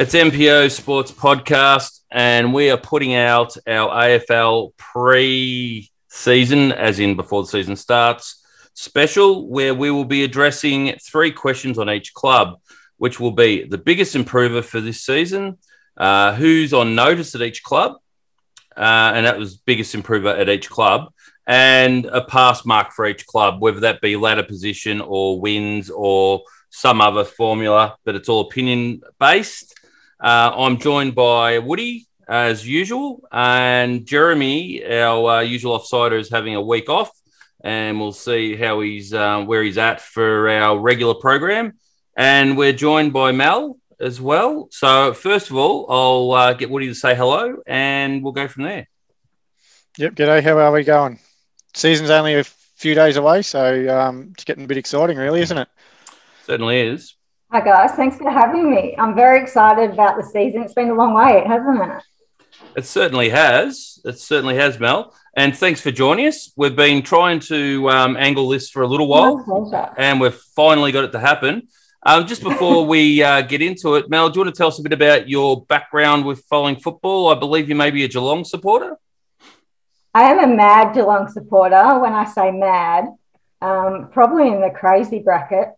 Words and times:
It's 0.00 0.14
MPO 0.14 0.70
Sports 0.70 1.10
Podcast, 1.10 2.02
and 2.12 2.54
we 2.54 2.70
are 2.70 2.76
putting 2.76 3.16
out 3.16 3.56
our 3.66 3.90
AFL 3.90 4.76
pre 4.76 5.90
season, 6.06 6.70
as 6.70 7.00
in 7.00 7.16
before 7.16 7.42
the 7.42 7.48
season 7.48 7.74
starts, 7.74 8.40
special, 8.74 9.48
where 9.48 9.74
we 9.74 9.90
will 9.90 10.04
be 10.04 10.22
addressing 10.22 10.96
three 11.02 11.32
questions 11.32 11.80
on 11.80 11.90
each 11.90 12.14
club, 12.14 12.60
which 12.98 13.18
will 13.18 13.32
be 13.32 13.64
the 13.64 13.76
biggest 13.76 14.14
improver 14.14 14.62
for 14.62 14.80
this 14.80 15.02
season, 15.02 15.58
uh, 15.96 16.32
who's 16.32 16.72
on 16.72 16.94
notice 16.94 17.34
at 17.34 17.42
each 17.42 17.64
club, 17.64 17.96
uh, 18.76 19.10
and 19.16 19.26
that 19.26 19.36
was 19.36 19.56
biggest 19.56 19.96
improver 19.96 20.28
at 20.28 20.48
each 20.48 20.70
club, 20.70 21.12
and 21.44 22.06
a 22.06 22.22
pass 22.22 22.64
mark 22.64 22.92
for 22.92 23.04
each 23.04 23.26
club, 23.26 23.60
whether 23.60 23.80
that 23.80 24.00
be 24.00 24.14
ladder 24.14 24.44
position 24.44 25.00
or 25.00 25.40
wins 25.40 25.90
or 25.90 26.44
some 26.70 27.00
other 27.00 27.24
formula, 27.24 27.96
but 28.04 28.14
it's 28.14 28.28
all 28.28 28.42
opinion 28.42 29.00
based. 29.18 29.74
Uh, 30.20 30.52
I'm 30.56 30.78
joined 30.78 31.14
by 31.14 31.60
Woody 31.60 32.06
as 32.28 32.66
usual, 32.66 33.22
and 33.30 34.04
Jeremy, 34.04 34.84
our 34.84 35.30
uh, 35.30 35.40
usual 35.40 35.78
offsider, 35.78 36.18
is 36.18 36.28
having 36.28 36.56
a 36.56 36.60
week 36.60 36.88
off, 36.88 37.10
and 37.62 38.00
we'll 38.00 38.12
see 38.12 38.56
how 38.56 38.80
he's 38.80 39.14
uh, 39.14 39.42
where 39.42 39.62
he's 39.62 39.78
at 39.78 40.00
for 40.00 40.50
our 40.50 40.78
regular 40.78 41.14
program. 41.14 41.78
And 42.16 42.56
we're 42.58 42.72
joined 42.72 43.12
by 43.12 43.30
Mel 43.30 43.78
as 44.00 44.20
well. 44.20 44.68
So 44.72 45.14
first 45.14 45.50
of 45.50 45.56
all, 45.56 45.86
I'll 45.88 46.32
uh, 46.32 46.52
get 46.54 46.68
Woody 46.68 46.88
to 46.88 46.94
say 46.94 47.14
hello, 47.14 47.58
and 47.66 48.22
we'll 48.22 48.32
go 48.32 48.48
from 48.48 48.64
there. 48.64 48.88
Yep. 49.98 50.14
G'day. 50.14 50.42
How 50.42 50.58
are 50.58 50.72
we 50.72 50.82
going? 50.82 51.20
Season's 51.74 52.10
only 52.10 52.34
a 52.34 52.44
few 52.44 52.96
days 52.96 53.16
away, 53.16 53.42
so 53.42 53.96
um, 53.96 54.30
it's 54.32 54.44
getting 54.44 54.64
a 54.64 54.66
bit 54.66 54.78
exciting, 54.78 55.16
really, 55.16 55.42
isn't 55.42 55.58
it? 55.58 55.68
Certainly 56.44 56.80
is. 56.80 57.14
Hi 57.50 57.62
guys, 57.62 57.92
thanks 57.92 58.18
for 58.18 58.30
having 58.30 58.70
me. 58.70 58.94
I'm 58.98 59.14
very 59.14 59.40
excited 59.40 59.90
about 59.90 60.18
the 60.18 60.22
season. 60.22 60.60
It's 60.60 60.74
been 60.74 60.90
a 60.90 60.94
long 60.94 61.14
wait, 61.14 61.46
hasn't 61.46 61.80
it? 61.80 62.02
It 62.76 62.84
certainly 62.84 63.30
has. 63.30 64.00
It 64.04 64.18
certainly 64.18 64.56
has, 64.56 64.78
Mel. 64.78 65.14
And 65.34 65.56
thanks 65.56 65.80
for 65.80 65.90
joining 65.90 66.26
us. 66.26 66.52
We've 66.56 66.76
been 66.76 67.00
trying 67.00 67.40
to 67.40 67.88
um, 67.88 68.18
angle 68.18 68.50
this 68.50 68.68
for 68.68 68.82
a 68.82 68.86
little 68.86 69.08
while, 69.08 69.94
and 69.96 70.20
we've 70.20 70.34
finally 70.34 70.92
got 70.92 71.04
it 71.04 71.12
to 71.12 71.18
happen. 71.18 71.68
Um, 72.04 72.26
just 72.26 72.42
before 72.42 72.84
we 72.84 73.22
uh, 73.22 73.40
get 73.40 73.62
into 73.62 73.94
it, 73.94 74.10
Mel, 74.10 74.28
do 74.28 74.40
you 74.40 74.44
want 74.44 74.54
to 74.54 74.58
tell 74.58 74.68
us 74.68 74.78
a 74.78 74.82
bit 74.82 74.92
about 74.92 75.30
your 75.30 75.64
background 75.64 76.26
with 76.26 76.44
following 76.50 76.76
football? 76.76 77.28
I 77.30 77.38
believe 77.38 77.70
you 77.70 77.74
may 77.74 77.90
be 77.90 78.04
a 78.04 78.08
Geelong 78.08 78.44
supporter. 78.44 78.98
I 80.12 80.24
am 80.24 80.38
a 80.38 80.54
mad 80.54 80.92
Geelong 80.92 81.28
supporter. 81.28 81.98
When 81.98 82.12
I 82.12 82.26
say 82.26 82.50
mad, 82.50 83.06
um, 83.62 84.10
probably 84.12 84.48
in 84.48 84.60
the 84.60 84.68
crazy 84.68 85.20
bracket. 85.20 85.68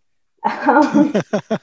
Um, 0.44 1.12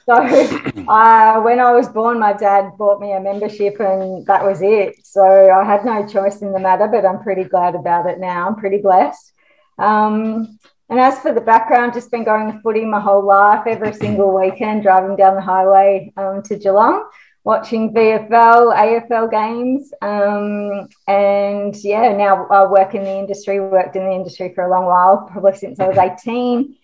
so 0.06 0.14
uh, 0.88 1.40
when 1.40 1.60
I 1.60 1.72
was 1.72 1.88
born, 1.88 2.18
my 2.18 2.32
dad 2.32 2.72
bought 2.78 3.00
me 3.00 3.12
a 3.12 3.20
membership, 3.20 3.80
and 3.80 4.24
that 4.26 4.44
was 4.44 4.60
it. 4.62 5.04
So 5.04 5.22
I 5.22 5.64
had 5.64 5.84
no 5.84 6.06
choice 6.06 6.42
in 6.42 6.52
the 6.52 6.60
matter, 6.60 6.88
but 6.88 7.04
I'm 7.04 7.22
pretty 7.22 7.44
glad 7.44 7.74
about 7.74 8.06
it 8.06 8.18
now. 8.18 8.46
I'm 8.46 8.56
pretty 8.56 8.78
blessed. 8.78 9.32
Um, 9.78 10.58
and 10.90 10.98
as 10.98 11.18
for 11.18 11.34
the 11.34 11.40
background, 11.40 11.92
just 11.92 12.10
been 12.10 12.24
going 12.24 12.50
to 12.52 12.60
footy 12.60 12.84
my 12.84 13.00
whole 13.00 13.24
life, 13.24 13.66
every 13.66 13.92
single 13.92 14.34
weekend, 14.34 14.82
driving 14.82 15.16
down 15.16 15.34
the 15.34 15.42
highway 15.42 16.12
um, 16.16 16.42
to 16.44 16.56
Geelong, 16.56 17.10
watching 17.44 17.92
VFL, 17.92 18.74
AFL 18.74 19.30
games. 19.30 19.92
Um, 20.00 20.88
and 21.06 21.76
yeah, 21.84 22.16
now 22.16 22.46
I 22.46 22.64
work 22.64 22.94
in 22.94 23.04
the 23.04 23.18
industry, 23.18 23.60
worked 23.60 23.96
in 23.96 24.04
the 24.04 24.12
industry 24.12 24.52
for 24.54 24.64
a 24.64 24.70
long 24.70 24.86
while, 24.86 25.28
probably 25.30 25.56
since 25.56 25.78
I 25.78 25.88
was 25.88 25.98
18. 25.98 26.74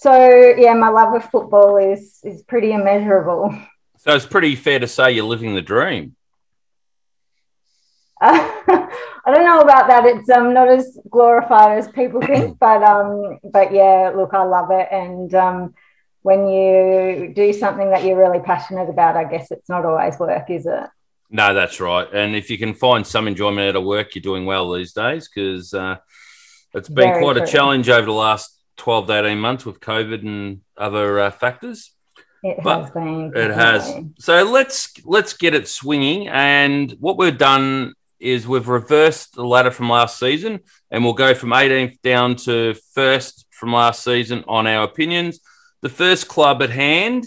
So 0.00 0.54
yeah, 0.56 0.74
my 0.74 0.90
love 0.90 1.14
of 1.14 1.28
football 1.30 1.76
is 1.76 2.20
is 2.24 2.42
pretty 2.42 2.72
immeasurable. 2.72 3.56
So 3.98 4.14
it's 4.14 4.26
pretty 4.26 4.54
fair 4.54 4.78
to 4.78 4.86
say 4.86 5.12
you're 5.12 5.24
living 5.24 5.54
the 5.54 5.62
dream. 5.62 6.14
Uh, 8.20 8.38
I 8.68 9.34
don't 9.34 9.44
know 9.44 9.60
about 9.60 9.88
that. 9.88 10.04
It's 10.06 10.30
um, 10.30 10.54
not 10.54 10.68
as 10.68 10.98
glorified 11.10 11.78
as 11.78 11.88
people 11.88 12.20
think, 12.20 12.58
but 12.60 12.82
um, 12.82 13.38
but 13.42 13.72
yeah, 13.72 14.12
look, 14.14 14.34
I 14.34 14.44
love 14.44 14.70
it, 14.70 14.88
and 14.92 15.34
um, 15.34 15.74
when 16.22 16.46
you 16.48 17.32
do 17.34 17.52
something 17.52 17.90
that 17.90 18.04
you're 18.04 18.18
really 18.18 18.40
passionate 18.40 18.88
about, 18.88 19.16
I 19.16 19.24
guess 19.24 19.50
it's 19.50 19.68
not 19.68 19.84
always 19.84 20.18
work, 20.18 20.48
is 20.48 20.66
it? 20.66 20.84
No, 21.30 21.54
that's 21.54 21.80
right. 21.80 22.08
And 22.12 22.34
if 22.34 22.50
you 22.50 22.58
can 22.58 22.74
find 22.74 23.06
some 23.06 23.28
enjoyment 23.28 23.68
out 23.68 23.76
of 23.76 23.84
work, 23.84 24.14
you're 24.14 24.22
doing 24.22 24.46
well 24.46 24.72
these 24.72 24.92
days 24.92 25.28
because 25.28 25.74
uh, 25.74 25.96
it's 26.72 26.88
been 26.88 27.12
Very 27.12 27.22
quite 27.22 27.36
true. 27.36 27.42
a 27.42 27.46
challenge 27.46 27.88
over 27.88 28.06
the 28.06 28.12
last 28.12 28.57
12 28.78 29.06
to 29.08 29.26
18 29.26 29.38
months 29.38 29.66
with 29.66 29.80
COVID 29.80 30.22
and 30.22 30.60
other 30.76 31.20
uh, 31.20 31.30
factors. 31.30 31.92
It 32.42 32.58
but 32.62 32.82
has 32.82 32.90
been. 32.90 33.32
It 33.34 33.50
has. 33.50 33.92
So 34.18 34.44
let's 34.44 34.92
let's 35.04 35.32
get 35.34 35.54
it 35.54 35.68
swinging. 35.68 36.28
And 36.28 36.90
what 37.00 37.18
we've 37.18 37.36
done 37.36 37.94
is 38.20 38.46
we've 38.48 38.68
reversed 38.68 39.34
the 39.34 39.44
ladder 39.44 39.70
from 39.70 39.90
last 39.90 40.18
season, 40.18 40.60
and 40.90 41.04
we'll 41.04 41.14
go 41.14 41.34
from 41.34 41.50
18th 41.50 42.00
down 42.02 42.36
to 42.36 42.74
first 42.94 43.46
from 43.50 43.72
last 43.72 44.04
season 44.04 44.44
on 44.48 44.66
our 44.66 44.84
opinions. 44.84 45.40
The 45.82 45.88
first 45.88 46.28
club 46.28 46.62
at 46.62 46.70
hand 46.70 47.26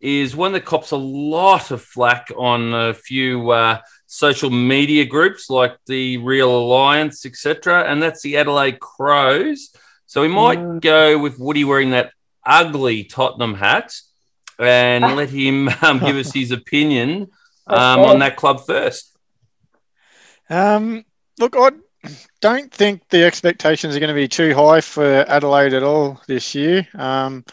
is 0.00 0.36
one 0.36 0.52
that 0.52 0.64
cops 0.64 0.90
a 0.90 0.96
lot 0.96 1.70
of 1.70 1.82
flack 1.82 2.30
on 2.36 2.74
a 2.74 2.94
few 2.94 3.50
uh, 3.50 3.80
social 4.06 4.50
media 4.50 5.04
groups 5.04 5.48
like 5.48 5.76
the 5.86 6.18
Real 6.18 6.54
Alliance, 6.56 7.26
etc., 7.26 7.84
and 7.84 8.02
that's 8.02 8.22
the 8.22 8.36
Adelaide 8.36 8.80
Crows. 8.80 9.74
So 10.06 10.22
we 10.22 10.28
might 10.28 10.58
mm. 10.58 10.80
go 10.80 11.18
with 11.18 11.38
Woody 11.38 11.64
wearing 11.64 11.90
that 11.90 12.12
ugly 12.44 13.04
Tottenham 13.04 13.54
hat 13.54 13.92
and 14.58 15.04
let 15.16 15.30
him 15.30 15.68
um, 15.82 15.98
give 15.98 16.16
us 16.16 16.32
his 16.32 16.52
opinion 16.52 17.28
um, 17.66 18.00
on 18.00 18.18
that 18.20 18.36
club 18.36 18.64
first. 18.64 19.16
Um, 20.48 21.04
look, 21.38 21.56
I 21.56 21.70
don't 22.40 22.72
think 22.72 23.08
the 23.08 23.24
expectations 23.24 23.96
are 23.96 24.00
going 24.00 24.08
to 24.08 24.14
be 24.14 24.28
too 24.28 24.54
high 24.54 24.80
for 24.80 25.04
Adelaide 25.04 25.74
at 25.74 25.82
all 25.82 26.20
this 26.28 26.54
year. 26.54 26.86
Um, 26.94 27.44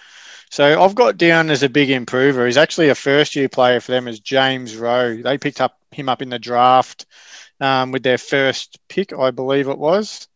so 0.52 0.84
I've 0.84 0.94
got 0.94 1.18
down 1.18 1.50
as 1.50 1.64
a 1.64 1.70
big 1.70 1.90
improver. 1.90 2.46
He's 2.46 2.58
actually 2.58 2.90
a 2.90 2.96
first 2.96 3.36
year 3.36 3.50
player 3.50 3.80
for 3.80 3.92
them 3.92 4.08
as 4.08 4.20
James 4.20 4.76
Rowe. 4.76 5.18
They 5.18 5.40
picked 5.40 5.62
up 5.62 5.78
him 5.92 6.10
up 6.10 6.22
in 6.22 6.30
the 6.30 6.38
draft 6.38 7.08
um, 7.60 7.92
with 7.92 8.04
their 8.04 8.20
first 8.20 8.78
pick, 8.88 9.14
I 9.14 9.32
believe 9.32 9.68
it 9.68 9.80
was. 9.80 10.28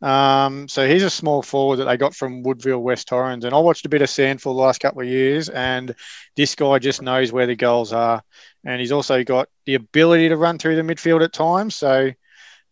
Um, 0.00 0.68
so 0.68 0.86
he's 0.86 1.02
a 1.02 1.10
small 1.10 1.42
forward 1.42 1.76
that 1.76 1.86
they 1.86 1.96
got 1.96 2.14
from 2.14 2.42
Woodville 2.42 2.82
West 2.82 3.08
Torrens. 3.08 3.44
And 3.44 3.54
I 3.54 3.58
watched 3.58 3.86
a 3.86 3.88
bit 3.88 4.02
of 4.02 4.08
SANFL 4.08 4.42
the 4.42 4.50
last 4.50 4.80
couple 4.80 5.02
of 5.02 5.08
years, 5.08 5.48
and 5.48 5.94
this 6.36 6.54
guy 6.54 6.78
just 6.78 7.02
knows 7.02 7.32
where 7.32 7.46
the 7.46 7.56
goals 7.56 7.92
are. 7.92 8.22
And 8.64 8.80
he's 8.80 8.92
also 8.92 9.24
got 9.24 9.48
the 9.66 9.74
ability 9.74 10.28
to 10.28 10.36
run 10.36 10.58
through 10.58 10.76
the 10.76 10.82
midfield 10.82 11.24
at 11.24 11.32
times. 11.32 11.74
So 11.74 12.12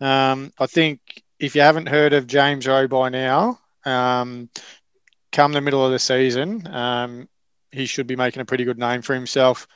um, 0.01 0.53
I 0.59 0.67
think 0.67 1.01
if 1.39 1.55
you 1.55 1.63
haven't 1.63 1.89
heard 1.89 2.13
of 2.13 2.27
James 2.27 2.67
Rowe 2.67 2.89
by 2.89 3.09
now, 3.09 3.61
um, 3.85 4.49
come 5.33 5.53
the 5.53 5.61
middle 5.61 5.85
of 5.85 5.93
the 5.93 5.99
season, 5.99 6.67
um, 6.67 7.29
he 7.73 7.87
should 7.87 8.07
be 8.07 8.17
making 8.17 8.41
a 8.41 8.47
pretty 8.47 8.65
good 8.65 8.79
name 8.79 9.03
for 9.03 9.15
himself. 9.15 9.67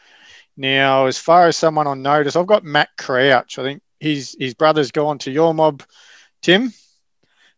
Now, 0.56 1.06
as 1.06 1.18
far 1.18 1.46
as 1.46 1.56
someone 1.56 1.86
on 1.86 2.02
notice, 2.02 2.36
I've 2.36 2.46
got 2.46 2.64
Matt 2.64 2.90
Crouch. 2.98 3.58
I 3.58 3.62
think 3.62 3.82
his 3.98 4.36
his 4.38 4.54
brother's 4.54 4.90
gone 4.90 5.18
to 5.18 5.30
your 5.30 5.54
mob, 5.54 5.82
Tim. 6.42 6.72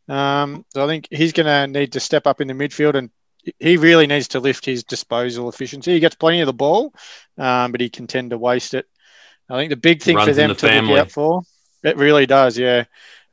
Um, 0.09 0.65
so 0.71 0.85
I 0.85 0.87
think 0.87 1.09
he's 1.11 1.33
going 1.33 1.47
to 1.47 1.67
need 1.81 1.93
to 1.93 2.01
step 2.01 2.27
up 2.27 2.41
in 2.41 2.49
the 2.49 2.55
midfield 2.55 2.95
and 2.95 3.11
he 3.59 3.77
really 3.77 4.07
needs 4.07 4.29
to 4.29 4.41
lift 4.41 4.65
his 4.65 4.85
disposal 4.85 5.49
efficiency. 5.49 5.93
He 5.93 6.01
gets 6.01 6.15
plenty 6.15 6.41
of 6.41 6.47
the 6.47 6.53
ball, 6.53 6.95
um, 7.39 7.73
but 7.73 7.81
he 7.81 7.89
can 7.91 8.07
tend 8.07 8.31
to 8.31 8.39
waste 8.39 8.75
it. 8.75 8.87
I 9.49 9.59
think 9.59 9.71
the 9.71 9.77
big 9.77 10.03
thing 10.03 10.17
Runs 10.17 10.29
for 10.29 10.33
them 10.35 10.49
the 10.49 10.55
to 10.55 10.69
family. 10.69 10.93
look 10.93 11.00
out 11.00 11.11
for, 11.11 11.43
it 11.82 11.97
really 11.97 12.26
does, 12.26 12.56
yeah. 12.59 12.85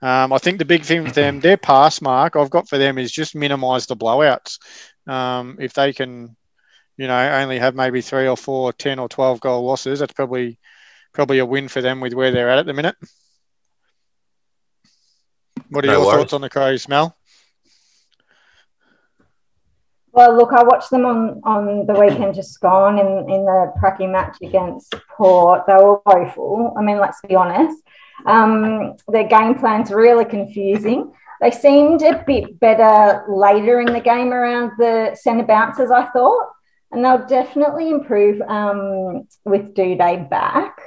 Um, 0.02 0.34
I 0.34 0.38
think 0.38 0.60
the 0.60 0.66
big 0.66 0.84
thing 0.84 1.06
for 1.06 1.12
them, 1.12 1.40
their 1.40 1.58
pass 1.58 2.02
mark 2.02 2.36
I've 2.36 2.50
got 2.50 2.70
for 2.70 2.78
them 2.78 2.98
is 2.98 3.12
just 3.12 3.36
minimise 3.36 3.86
the 3.86 3.98
blowouts. 3.98 4.58
Um, 5.08 5.58
if 5.60 5.74
they 5.74 5.94
can, 5.94 6.36
you 6.98 7.08
know, 7.08 7.32
only 7.34 7.60
have 7.60 7.76
maybe 7.76 8.02
three 8.02 8.28
or 8.28 8.38
four, 8.38 8.74
10 8.74 9.00
or 9.00 9.10
12 9.10 9.40
goal 9.40 9.66
losses, 9.66 10.00
that's 10.00 10.14
probably 10.14 10.58
probably 11.14 11.40
a 11.40 11.46
win 11.46 11.68
for 11.68 11.82
them 11.82 12.00
with 12.00 12.14
where 12.14 12.32
they're 12.32 12.50
at 12.50 12.60
at 12.60 12.66
the 12.66 12.74
minute. 12.74 12.96
What 15.70 15.86
are 15.86 15.88
no 15.88 15.94
your 15.94 16.06
worries. 16.06 16.18
thoughts 16.20 16.34
on 16.34 16.42
the 16.42 16.50
Crows, 16.50 16.88
Mel? 16.88 17.16
Well, 20.12 20.36
look, 20.36 20.52
I 20.52 20.64
watched 20.64 20.90
them 20.90 21.06
on, 21.06 21.40
on 21.44 21.86
the 21.86 21.94
weekend 21.94 22.34
just 22.34 22.60
gone 22.60 22.98
in, 22.98 23.08
in 23.30 23.46
the 23.46 23.72
Pracky 23.82 24.12
match 24.12 24.38
against 24.42 24.94
Port. 25.16 25.66
They 25.68 25.76
were 25.76 26.02
woeful. 26.06 26.74
I 26.78 26.82
mean, 26.82 27.00
let's 27.00 27.22
be 27.28 27.36
honest. 27.36 27.78
Um, 28.26 28.96
their 29.08 29.28
game 29.28 29.56
plan's 29.56 29.92
really 29.92 30.26
confusing. 30.26 31.14
They 31.42 31.52
seemed 31.52 32.02
a 32.02 32.22
bit 32.26 32.60
better 32.60 33.24
later 33.30 33.80
in 33.80 33.94
the 33.94 34.02
game 34.02 34.34
around 34.34 34.72
the 34.78 35.16
centre 35.16 35.46
bounces, 35.46 35.90
I 35.90 36.06
thought, 36.08 36.50
and 36.92 37.06
they'll 37.06 37.26
definitely 37.28 37.90
improve 37.90 38.42
um, 38.42 39.28
with 39.46 39.74
Doedee 39.74 40.30
back. 40.30 40.82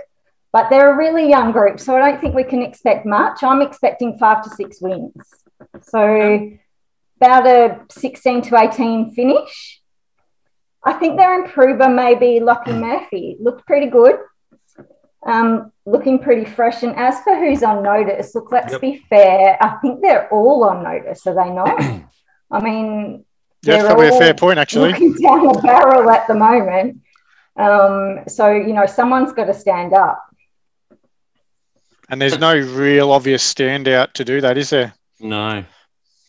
But 0.52 0.68
they're 0.68 0.92
a 0.92 0.96
really 0.96 1.28
young 1.28 1.50
group, 1.52 1.80
so 1.80 1.96
I 1.96 2.10
don't 2.10 2.20
think 2.20 2.34
we 2.34 2.44
can 2.44 2.62
expect 2.62 3.06
much. 3.06 3.42
I'm 3.42 3.62
expecting 3.62 4.18
five 4.18 4.42
to 4.44 4.50
six 4.50 4.80
wins. 4.82 5.14
So 5.80 6.50
about 7.16 7.46
a 7.46 7.80
16 7.90 8.42
to 8.42 8.58
18 8.58 9.14
finish. 9.14 9.80
I 10.84 10.94
think 10.94 11.16
their 11.16 11.42
improver 11.42 11.88
may 11.88 12.16
be 12.16 12.40
Lockie 12.40 12.72
Murphy. 12.72 13.36
Looked 13.40 13.66
pretty 13.66 13.86
good. 13.86 14.16
um, 15.24 15.72
looking 15.86 16.18
pretty 16.18 16.44
fresh. 16.44 16.82
And 16.82 16.96
as 16.96 17.20
for 17.20 17.36
who's 17.36 17.62
on 17.62 17.82
notice, 17.82 18.34
look, 18.34 18.50
let's 18.50 18.72
yep. 18.72 18.80
be 18.80 19.04
fair. 19.08 19.56
I 19.60 19.76
think 19.80 20.02
they're 20.02 20.28
all 20.32 20.64
on 20.64 20.82
notice, 20.82 21.26
are 21.26 21.34
they 21.34 21.50
not? 21.50 21.80
I 22.50 22.60
mean, 22.60 23.24
yeah, 23.62 23.76
that's 23.76 23.86
probably 23.86 24.08
a 24.08 24.18
fair 24.18 24.34
point, 24.34 24.58
actually. 24.58 24.90
Looking 24.90 25.14
down 25.14 25.44
the 25.44 25.60
barrel 25.62 26.10
at 26.10 26.26
the 26.26 26.34
moment. 26.34 27.00
Um, 27.56 28.24
so, 28.26 28.50
you 28.50 28.72
know, 28.72 28.86
someone's 28.86 29.32
got 29.32 29.44
to 29.44 29.54
stand 29.54 29.92
up. 29.92 30.20
And 32.08 32.20
there's 32.20 32.38
no 32.38 32.54
real 32.54 33.10
obvious 33.12 33.52
standout 33.52 34.12
to 34.14 34.24
do 34.24 34.40
that, 34.40 34.58
is 34.58 34.70
there? 34.70 34.94
No, 35.20 35.64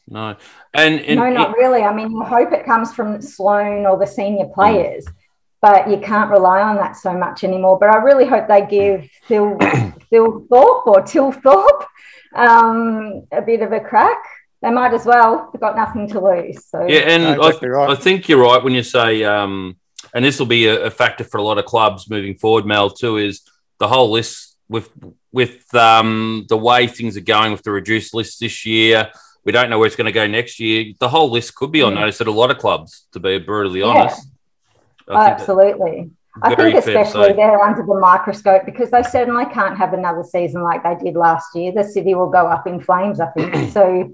no. 0.08 0.36
And, 0.74 1.00
and 1.02 1.20
no, 1.20 1.30
not 1.30 1.52
it, 1.52 1.58
really. 1.58 1.82
I 1.82 1.94
mean, 1.94 2.12
you 2.12 2.24
hope 2.24 2.52
it 2.52 2.66
comes 2.66 2.94
from 2.94 3.22
Sloane 3.22 3.86
or 3.86 3.98
the 3.98 4.08
senior 4.08 4.46
players, 4.46 5.06
mm. 5.06 5.14
but 5.62 5.90
you 5.90 5.98
can't 5.98 6.32
rely 6.32 6.62
on 6.62 6.78
that 6.78 6.96
so 6.96 7.14
much 7.14 7.44
anymore. 7.44 7.78
But 7.80 7.94
I 7.94 7.98
really 7.98 8.26
hope 8.26 8.48
they 8.48 8.66
give 8.66 9.10
Phil, 9.28 9.58
Phil 10.10 10.46
Thorpe 10.50 10.88
or 10.88 11.02
Thilthorpe 11.02 11.86
um, 12.34 13.28
a 13.32 13.42
bit 13.42 13.62
of 13.62 13.72
a 13.72 13.80
crack. 13.80 14.24
They 14.62 14.72
might 14.72 14.94
as 14.94 15.06
well. 15.06 15.50
They've 15.52 15.60
got 15.60 15.76
nothing 15.76 16.08
to 16.10 16.22
lose. 16.22 16.66
So 16.66 16.88
yeah, 16.88 17.00
and 17.00 17.24
no, 17.24 17.34
exactly 17.34 17.68
I, 17.68 17.72
right. 17.72 17.90
I, 17.90 17.96
think 17.96 18.30
you're 18.30 18.42
right 18.42 18.64
when 18.64 18.74
you 18.74 18.84
say, 18.84 19.24
um, 19.26 19.76
and 20.14 20.24
this 20.24 20.40
will 20.40 20.46
be 20.46 20.68
a, 20.68 20.86
a 20.86 20.90
factor 20.90 21.26
for 21.26 21.38
a 21.38 21.44
lot 21.44 21.58
of 21.58 21.66
clubs 21.66 22.10
moving 22.10 22.36
forward. 22.36 22.66
Mel 22.66 22.90
too 22.90 23.18
is 23.18 23.42
the 23.80 23.88
whole 23.90 24.12
list 24.12 24.56
with 24.70 24.90
with 25.34 25.74
um, 25.76 26.46
the 26.48 26.58
way 26.58 26.88
things 26.88 27.18
are 27.18 27.22
going 27.22 27.52
with 27.52 27.64
the 27.64 27.72
reduced 27.72 28.14
list 28.14 28.40
this 28.40 28.66
year 28.66 29.12
we 29.46 29.52
don't 29.52 29.70
know 29.70 29.78
where 29.78 29.88
it's 29.88 29.96
going 29.96 30.06
to 30.06 30.12
go 30.12 30.26
next 30.26 30.60
year. 30.60 30.94
The 31.00 31.10
whole 31.10 31.30
list 31.30 31.56
could 31.56 31.72
be 31.72 31.82
on 31.82 31.96
notice 31.96 32.22
at 32.22 32.28
a 32.28 32.32
lot 32.32 32.52
of 32.52 32.58
clubs, 32.58 33.08
to 33.12 33.20
be 33.20 33.40
brutally 33.40 33.82
honest. 33.82 34.28
Yeah. 35.08 35.18
Absolutely. 35.18 36.12
I 36.42 36.56
think 36.56 36.76
especially 36.76 37.34
they're 37.34 37.62
under 37.62 37.84
the 37.86 38.00
microscope 38.00 38.66
because 38.66 38.90
they 38.90 39.04
certainly 39.04 39.46
can't 39.46 39.78
have 39.78 39.94
another 39.94 40.24
season 40.24 40.64
like 40.64 40.82
they 40.82 40.96
did 40.96 41.16
last 41.16 41.54
year. 41.56 41.72
The 41.72 41.84
city 41.84 42.16
will 42.16 42.30
go 42.30 42.48
up 42.48 42.66
in 42.66 42.80
flames, 42.80 43.20
I 43.20 43.28
think. 43.32 43.72
so 43.72 44.12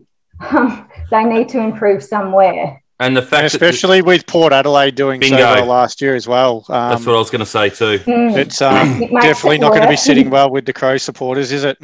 um, 0.50 0.89
they 1.12 1.24
need 1.24 1.50
to 1.50 1.60
improve 1.60 2.04
somewhere. 2.04 2.83
And 3.01 3.16
the 3.16 3.22
fact, 3.22 3.44
and 3.44 3.46
especially 3.46 4.01
with 4.01 4.28
Port 4.28 4.51
Adelaide 4.51 4.96
doing 4.96 5.22
bingo. 5.22 5.38
so 5.38 5.44
well 5.44 5.66
last 5.68 6.01
year 6.01 6.16
as 6.16 6.28
well. 6.28 6.66
Um, 6.68 6.90
That's 6.92 7.06
what 7.06 7.16
I 7.16 7.19
was 7.19 7.30
going 7.30 7.40
to 7.40 7.46
say 7.46 7.69
too. 7.69 8.00
Hmm. 8.00 8.38
It's 8.38 8.62
um, 8.62 9.01
it 9.01 9.12
definitely 9.22 9.60
not 9.60 9.69
going 9.69 9.84
to 9.84 9.88
be 9.88 9.96
sitting 9.96 10.30
well 10.30 10.50
with 10.50 10.66
the 10.66 10.74
Crow 10.74 10.98
supporters, 10.98 11.54
is 11.54 11.63
it? 11.63 11.78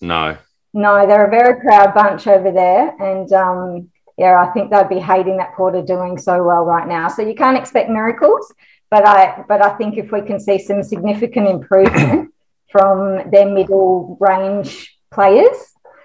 No, 0.00 0.36
no, 0.72 1.06
they're 1.06 1.26
a 1.26 1.30
very 1.30 1.60
proud 1.60 1.94
bunch 1.94 2.26
over 2.26 2.52
there. 2.52 2.90
And 3.00 3.32
um, 3.32 3.90
yeah, 4.16 4.40
I 4.40 4.52
think 4.52 4.70
they'd 4.70 4.88
be 4.88 5.00
hating 5.00 5.38
that 5.38 5.54
Porter 5.54 5.82
doing 5.82 6.16
so 6.16 6.42
well 6.42 6.64
right 6.64 6.86
now. 6.86 7.08
So 7.08 7.22
you 7.22 7.34
can't 7.34 7.56
expect 7.56 7.90
miracles. 7.90 8.52
But 8.90 9.06
I, 9.06 9.42
but 9.48 9.64
I 9.64 9.70
think 9.76 9.96
if 9.96 10.12
we 10.12 10.20
can 10.20 10.38
see 10.38 10.58
some 10.58 10.82
significant 10.82 11.48
improvement 11.48 12.32
from 12.70 13.30
their 13.30 13.48
middle 13.48 14.18
range 14.20 14.98
players 15.10 15.56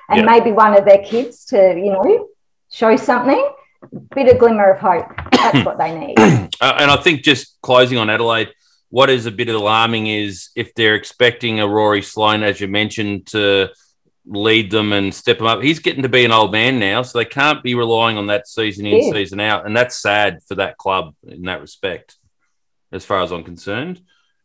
and 0.10 0.26
maybe 0.26 0.54
one 0.54 0.74
of 0.74 0.86
their 0.86 1.04
kids 1.04 1.44
to, 1.46 1.58
you 1.58 1.92
know, 1.92 2.30
show 2.72 2.96
something, 2.96 3.46
bit 4.16 4.34
of 4.34 4.40
glimmer 4.40 4.72
of 4.72 4.80
hope. 4.80 5.08
That's 5.32 5.66
what 5.66 5.78
they 5.78 5.98
need. 5.98 6.18
Uh, 6.60 6.76
and 6.80 6.90
I 6.90 6.96
think 6.98 7.22
just 7.22 7.62
closing 7.62 8.00
on 8.00 8.10
Adelaide, 8.10 8.50
what 8.90 9.12
is 9.12 9.28
a 9.28 9.32
bit 9.32 9.48
alarming 9.48 10.08
is 10.08 10.50
if 10.56 10.74
they're 10.74 10.96
expecting 10.96 11.60
a 11.60 11.68
Rory 11.68 12.02
Sloane, 12.02 12.42
as 12.42 12.60
you 12.60 12.68
mentioned, 12.68 13.28
to 13.28 13.70
lead 14.26 14.72
them 14.72 14.94
and 14.94 15.14
step 15.14 15.38
them 15.38 15.48
up. 15.48 15.62
He's 15.62 15.80
getting 15.80 16.04
to 16.04 16.10
be 16.10 16.26
an 16.26 16.32
old 16.32 16.52
man 16.52 16.80
now, 16.80 17.02
so 17.02 17.18
they 17.18 17.26
can't 17.26 17.64
be 17.64 17.76
relying 17.76 18.18
on 18.18 18.28
that 18.28 18.48
season 18.48 18.86
in, 18.86 19.04
yeah. 19.04 19.12
season 19.12 19.40
out, 19.40 19.66
and 19.66 19.76
that's 19.76 19.98
sad 19.98 20.42
for 20.48 20.56
that 20.56 20.78
club 20.78 21.16
in 21.28 21.44
that 21.44 21.62
respect, 21.62 22.16
as 22.92 23.06
far 23.06 23.22
as 23.22 23.32
I'm 23.32 23.44
concerned. 23.44 24.02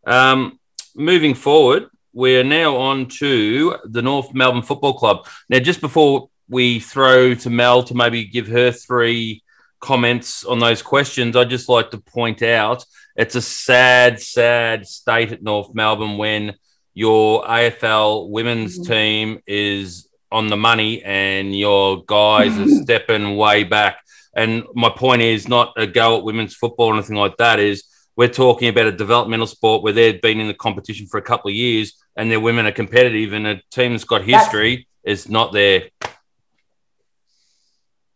Um, 0.07 0.59
moving 0.95 1.35
forward, 1.35 1.87
we're 2.13 2.45
now 2.45 2.77
on 2.77 3.07
to 3.07 3.79
the 3.85 4.03
North 4.03 4.35
Melbourne 4.35 4.63
Football 4.63 4.95
Club. 4.95 5.27
Now, 5.49 5.59
just 5.59 5.81
before 5.81 6.29
we 6.53 6.79
throw 6.79 7.35
to 7.35 7.51
Mel 7.51 7.83
to 7.85 7.95
maybe 7.95 8.25
give 8.25 8.47
her 8.49 8.71
three 8.71 9.43
comments 9.81 10.45
on 10.45 10.59
those 10.59 10.83
questions, 10.83 11.35
I'd 11.35 11.51
just 11.51 11.69
like 11.69 11.91
to 11.91 11.99
point 11.99 12.43
out 12.43 12.85
it's 13.17 13.35
a 13.35 13.43
sad, 13.43 14.21
sad 14.21 14.87
state 14.87 15.33
at 15.33 15.43
North 15.43 15.75
Melbourne 15.75 16.19
when 16.19 16.55
your 16.95 17.45
AFL 17.45 18.29
women's 18.29 18.79
mm-hmm. 18.79 18.93
team 18.93 19.39
is 19.47 20.09
on 20.31 20.47
the 20.47 20.57
money 20.57 21.03
and 21.03 21.59
your 21.59 22.05
guys 22.07 22.57
are 22.59 22.69
stepping 22.83 23.37
way 23.37 23.65
back. 23.65 23.99
And 24.35 24.65
my 24.75 24.91
point 24.91 25.23
is 25.23 25.49
not 25.49 25.73
a 25.77 25.87
go 25.87 26.19
at 26.19 26.25
women's 26.25 26.55
football 26.55 26.89
or 26.89 26.95
anything 26.95 27.17
like 27.17 27.37
that. 27.39 27.59
Is 27.59 27.85
we're 28.17 28.29
talking 28.29 28.69
about 28.69 28.87
a 28.87 28.93
developmental 28.93 29.47
sport 29.47 29.83
where 29.83 29.93
they've 29.93 30.21
been 30.21 30.41
in 30.41 30.49
the 30.49 30.55
competition 30.55 31.07
for 31.07 31.19
a 31.19 31.23
couple 31.23 31.51
of 31.51 31.55
years 31.55 31.95
and 32.17 32.31
their 32.31 32.41
women 32.41 32.67
are 32.67 32.73
competitive, 32.73 33.33
and 33.33 33.47
a 33.47 33.63
team 33.71 33.93
that's 33.93 34.05
got 34.05 34.23
history 34.23 34.87
that's, 35.05 35.25
is 35.25 35.29
not 35.31 35.53
there. 35.53 35.89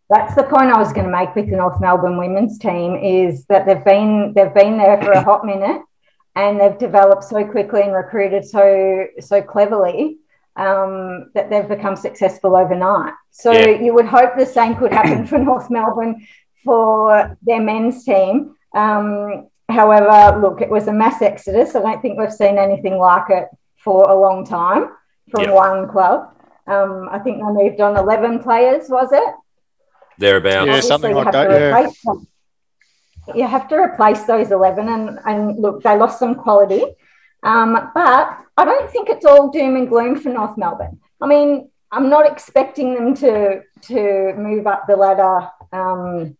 That's 0.08 0.34
the 0.34 0.44
point 0.44 0.70
I 0.70 0.78
was 0.78 0.92
going 0.92 1.06
to 1.06 1.12
make 1.12 1.34
with 1.34 1.50
the 1.50 1.56
North 1.56 1.80
Melbourne 1.80 2.16
women's 2.16 2.58
team 2.58 2.94
is 2.96 3.44
that 3.46 3.66
they've 3.66 3.84
been 3.84 4.32
they've 4.34 4.54
been 4.54 4.78
there 4.78 5.00
for 5.02 5.10
a 5.10 5.22
hot 5.22 5.44
minute 5.44 5.82
and 6.36 6.60
they've 6.60 6.78
developed 6.78 7.24
so 7.24 7.44
quickly 7.44 7.82
and 7.82 7.92
recruited 7.92 8.44
so 8.44 9.06
so 9.18 9.42
cleverly 9.42 10.18
um, 10.56 11.30
that 11.34 11.50
they've 11.50 11.68
become 11.68 11.96
successful 11.96 12.56
overnight. 12.56 13.14
So 13.30 13.52
yeah. 13.52 13.80
you 13.80 13.94
would 13.94 14.06
hope 14.06 14.36
the 14.36 14.46
same 14.46 14.76
could 14.76 14.92
happen 14.92 15.26
for 15.26 15.38
North 15.38 15.70
Melbourne 15.70 16.26
for 16.64 17.36
their 17.42 17.60
men's 17.60 18.04
team. 18.04 18.54
Um, 18.74 19.48
however, 19.68 20.40
look, 20.40 20.60
it 20.60 20.70
was 20.70 20.88
a 20.88 20.92
mass 20.92 21.20
exodus. 21.22 21.74
I 21.74 21.80
don't 21.80 22.00
think 22.00 22.18
we've 22.18 22.32
seen 22.32 22.58
anything 22.58 22.96
like 22.98 23.30
it 23.30 23.48
for 23.76 24.08
a 24.08 24.18
long 24.18 24.44
time 24.44 24.90
from 25.30 25.44
yeah. 25.44 25.52
one 25.52 25.88
club. 25.88 26.32
Um, 26.66 27.08
I 27.10 27.18
think 27.20 27.38
they 27.38 27.64
moved 27.64 27.80
on 27.80 27.96
11 27.96 28.40
players, 28.40 28.88
was 28.88 29.12
it? 29.12 29.34
Thereabouts. 30.18 30.54
Yeah, 30.54 30.60
Obviously, 30.62 30.88
something 30.88 31.14
like 31.14 31.32
that. 31.32 31.50
Yeah. 31.50 33.34
you 33.34 33.46
have 33.46 33.68
to 33.68 33.76
replace 33.76 34.22
those 34.22 34.50
11 34.50 34.88
and, 34.88 35.18
and 35.26 35.58
look 35.58 35.82
they 35.82 35.96
lost 35.96 36.18
some 36.18 36.34
quality. 36.34 36.82
Um, 37.42 37.90
but 37.94 38.38
i 38.56 38.64
don't 38.64 38.90
think 38.90 39.08
it's 39.08 39.26
all 39.26 39.50
doom 39.50 39.76
and 39.76 39.88
gloom 39.88 40.16
for 40.18 40.30
north 40.30 40.56
melbourne. 40.56 40.98
I 41.20 41.26
mean 41.26 41.70
i'm 41.92 42.08
not 42.08 42.30
expecting 42.30 42.94
them 42.94 43.14
to 43.16 43.62
to 43.82 44.32
move 44.36 44.66
up 44.66 44.86
the 44.86 44.96
ladder 44.96 45.48
um, 45.72 46.36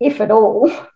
if 0.00 0.20
at 0.20 0.30
all. 0.30 0.70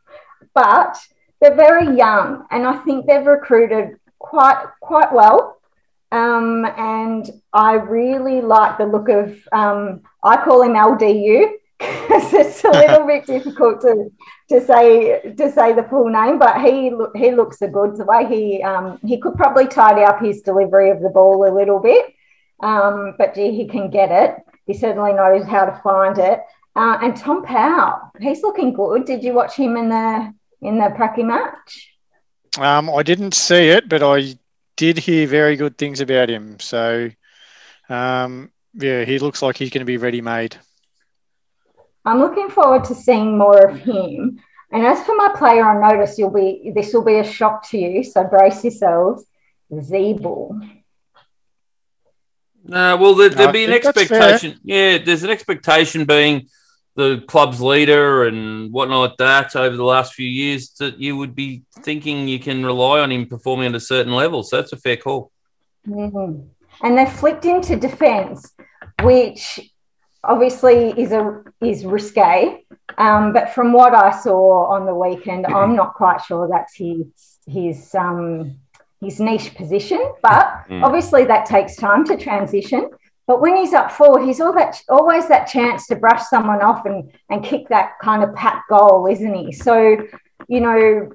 But 0.52 0.98
they're 1.40 1.54
very 1.54 1.96
young 1.96 2.44
and 2.50 2.66
i 2.66 2.76
think 2.78 3.06
they've 3.06 3.24
recruited 3.26 3.98
quite 4.18 4.62
quite 4.80 5.12
well. 5.12 5.56
Um, 6.12 6.66
and 6.76 7.30
i 7.52 7.74
really 7.74 8.40
like 8.40 8.78
the 8.78 8.84
look 8.86 9.08
of 9.08 9.38
um, 9.52 10.02
i 10.24 10.36
call 10.44 10.62
him 10.62 10.74
ldu 10.74 11.52
because 11.80 12.32
it's 12.34 12.64
a 12.64 12.70
little 12.70 13.06
bit 13.06 13.26
difficult 13.26 13.80
to 13.80 14.10
to 14.50 14.64
say 14.64 15.34
to 15.36 15.50
say 15.50 15.72
the 15.72 15.84
full 15.84 16.08
name, 16.08 16.38
but 16.38 16.60
he 16.60 16.92
he 17.14 17.32
looks 17.32 17.62
a 17.62 17.68
good. 17.68 17.96
The 17.96 18.04
way 18.04 18.26
he 18.26 18.62
um, 18.62 18.98
he 19.02 19.18
could 19.18 19.34
probably 19.34 19.66
tidy 19.66 20.02
up 20.02 20.20
his 20.20 20.42
delivery 20.42 20.90
of 20.90 21.00
the 21.00 21.08
ball 21.08 21.48
a 21.48 21.52
little 21.54 21.80
bit, 21.80 22.06
um, 22.60 23.14
but 23.16 23.34
gee, 23.34 23.52
he 23.52 23.66
can 23.66 23.90
get 23.90 24.10
it. 24.10 24.36
He 24.66 24.74
certainly 24.74 25.12
knows 25.12 25.46
how 25.46 25.64
to 25.64 25.80
find 25.82 26.18
it. 26.18 26.40
Uh, 26.76 26.98
and 27.02 27.16
Tom 27.16 27.44
Powell, 27.44 28.12
he's 28.20 28.42
looking 28.42 28.72
good. 28.74 29.04
Did 29.04 29.24
you 29.24 29.32
watch 29.32 29.54
him 29.56 29.76
in 29.76 29.88
the 29.88 30.32
in 30.60 30.78
the 30.78 30.94
Pracky 30.96 31.24
match? 31.24 31.88
Um, 32.58 32.90
I 32.90 33.02
didn't 33.02 33.34
see 33.34 33.68
it, 33.68 33.88
but 33.88 34.02
I 34.02 34.36
did 34.76 34.98
hear 34.98 35.26
very 35.26 35.56
good 35.56 35.78
things 35.78 36.00
about 36.00 36.28
him. 36.28 36.58
So, 36.58 37.10
um, 37.88 38.50
yeah, 38.74 39.04
he 39.04 39.18
looks 39.18 39.42
like 39.42 39.56
he's 39.56 39.70
going 39.70 39.80
to 39.80 39.86
be 39.86 39.96
ready 39.96 40.20
made. 40.20 40.56
I'm 42.04 42.18
looking 42.18 42.48
forward 42.48 42.84
to 42.84 42.94
seeing 42.94 43.36
more 43.36 43.58
of 43.58 43.78
him. 43.78 44.40
And 44.72 44.86
as 44.86 45.04
for 45.04 45.16
my 45.16 45.32
player 45.36 45.64
on 45.64 45.80
notice, 45.80 46.18
you'll 46.18 46.30
be 46.30 46.72
this 46.74 46.94
will 46.94 47.04
be 47.04 47.18
a 47.18 47.24
shock 47.24 47.68
to 47.70 47.78
you, 47.78 48.04
so 48.04 48.24
brace 48.24 48.62
yourselves. 48.62 49.24
Ziebell. 49.72 50.60
Uh, 52.66 52.96
well, 53.00 53.14
there, 53.14 53.30
would 53.30 53.52
be 53.52 53.64
an 53.64 53.72
expectation. 53.72 54.58
Yeah, 54.62 54.98
there's 54.98 55.22
an 55.22 55.30
expectation 55.30 56.04
being 56.04 56.48
the 56.94 57.22
club's 57.26 57.60
leader 57.60 58.24
and 58.24 58.72
whatnot 58.72 59.10
like 59.10 59.16
that 59.18 59.56
over 59.56 59.76
the 59.76 59.84
last 59.84 60.14
few 60.14 60.28
years 60.28 60.70
that 60.78 61.00
you 61.00 61.16
would 61.16 61.34
be 61.34 61.62
thinking 61.80 62.28
you 62.28 62.38
can 62.38 62.64
rely 62.66 63.00
on 63.00 63.10
him 63.10 63.26
performing 63.26 63.68
at 63.68 63.74
a 63.74 63.80
certain 63.80 64.12
level. 64.12 64.42
So 64.42 64.56
that's 64.56 64.72
a 64.72 64.76
fair 64.76 64.96
call. 64.96 65.32
Mm-hmm. 65.86 66.42
And 66.82 66.98
they've 66.98 67.10
flipped 67.10 67.44
into 67.44 67.76
defence, 67.76 68.52
which 69.02 69.72
obviously 70.24 70.90
is 71.00 71.12
a 71.12 71.42
is 71.60 71.84
risque. 71.84 72.64
Um, 72.98 73.32
but 73.32 73.54
from 73.54 73.72
what 73.72 73.94
I 73.94 74.10
saw 74.10 74.66
on 74.66 74.86
the 74.86 74.94
weekend, 74.94 75.46
I'm 75.46 75.76
not 75.76 75.94
quite 75.94 76.22
sure 76.22 76.48
that's 76.48 76.76
his 76.76 77.06
his 77.46 77.94
um, 77.94 78.58
his 79.00 79.20
niche 79.20 79.54
position. 79.54 80.12
But 80.22 80.64
mm. 80.68 80.84
obviously 80.84 81.24
that 81.26 81.46
takes 81.46 81.76
time 81.76 82.04
to 82.06 82.16
transition. 82.16 82.90
But 83.26 83.40
when 83.40 83.56
he's 83.56 83.72
up 83.74 83.92
forward, 83.92 84.26
he's 84.26 84.40
all 84.40 84.52
that, 84.54 84.82
always 84.88 85.28
that 85.28 85.44
chance 85.44 85.86
to 85.86 85.94
brush 85.94 86.26
someone 86.26 86.62
off 86.62 86.84
and, 86.84 87.12
and 87.28 87.44
kick 87.44 87.68
that 87.68 87.92
kind 88.02 88.24
of 88.24 88.34
pat 88.34 88.62
goal, 88.68 89.06
isn't 89.06 89.34
he? 89.34 89.52
So, 89.52 89.98
you 90.48 90.60
know, 90.60 91.12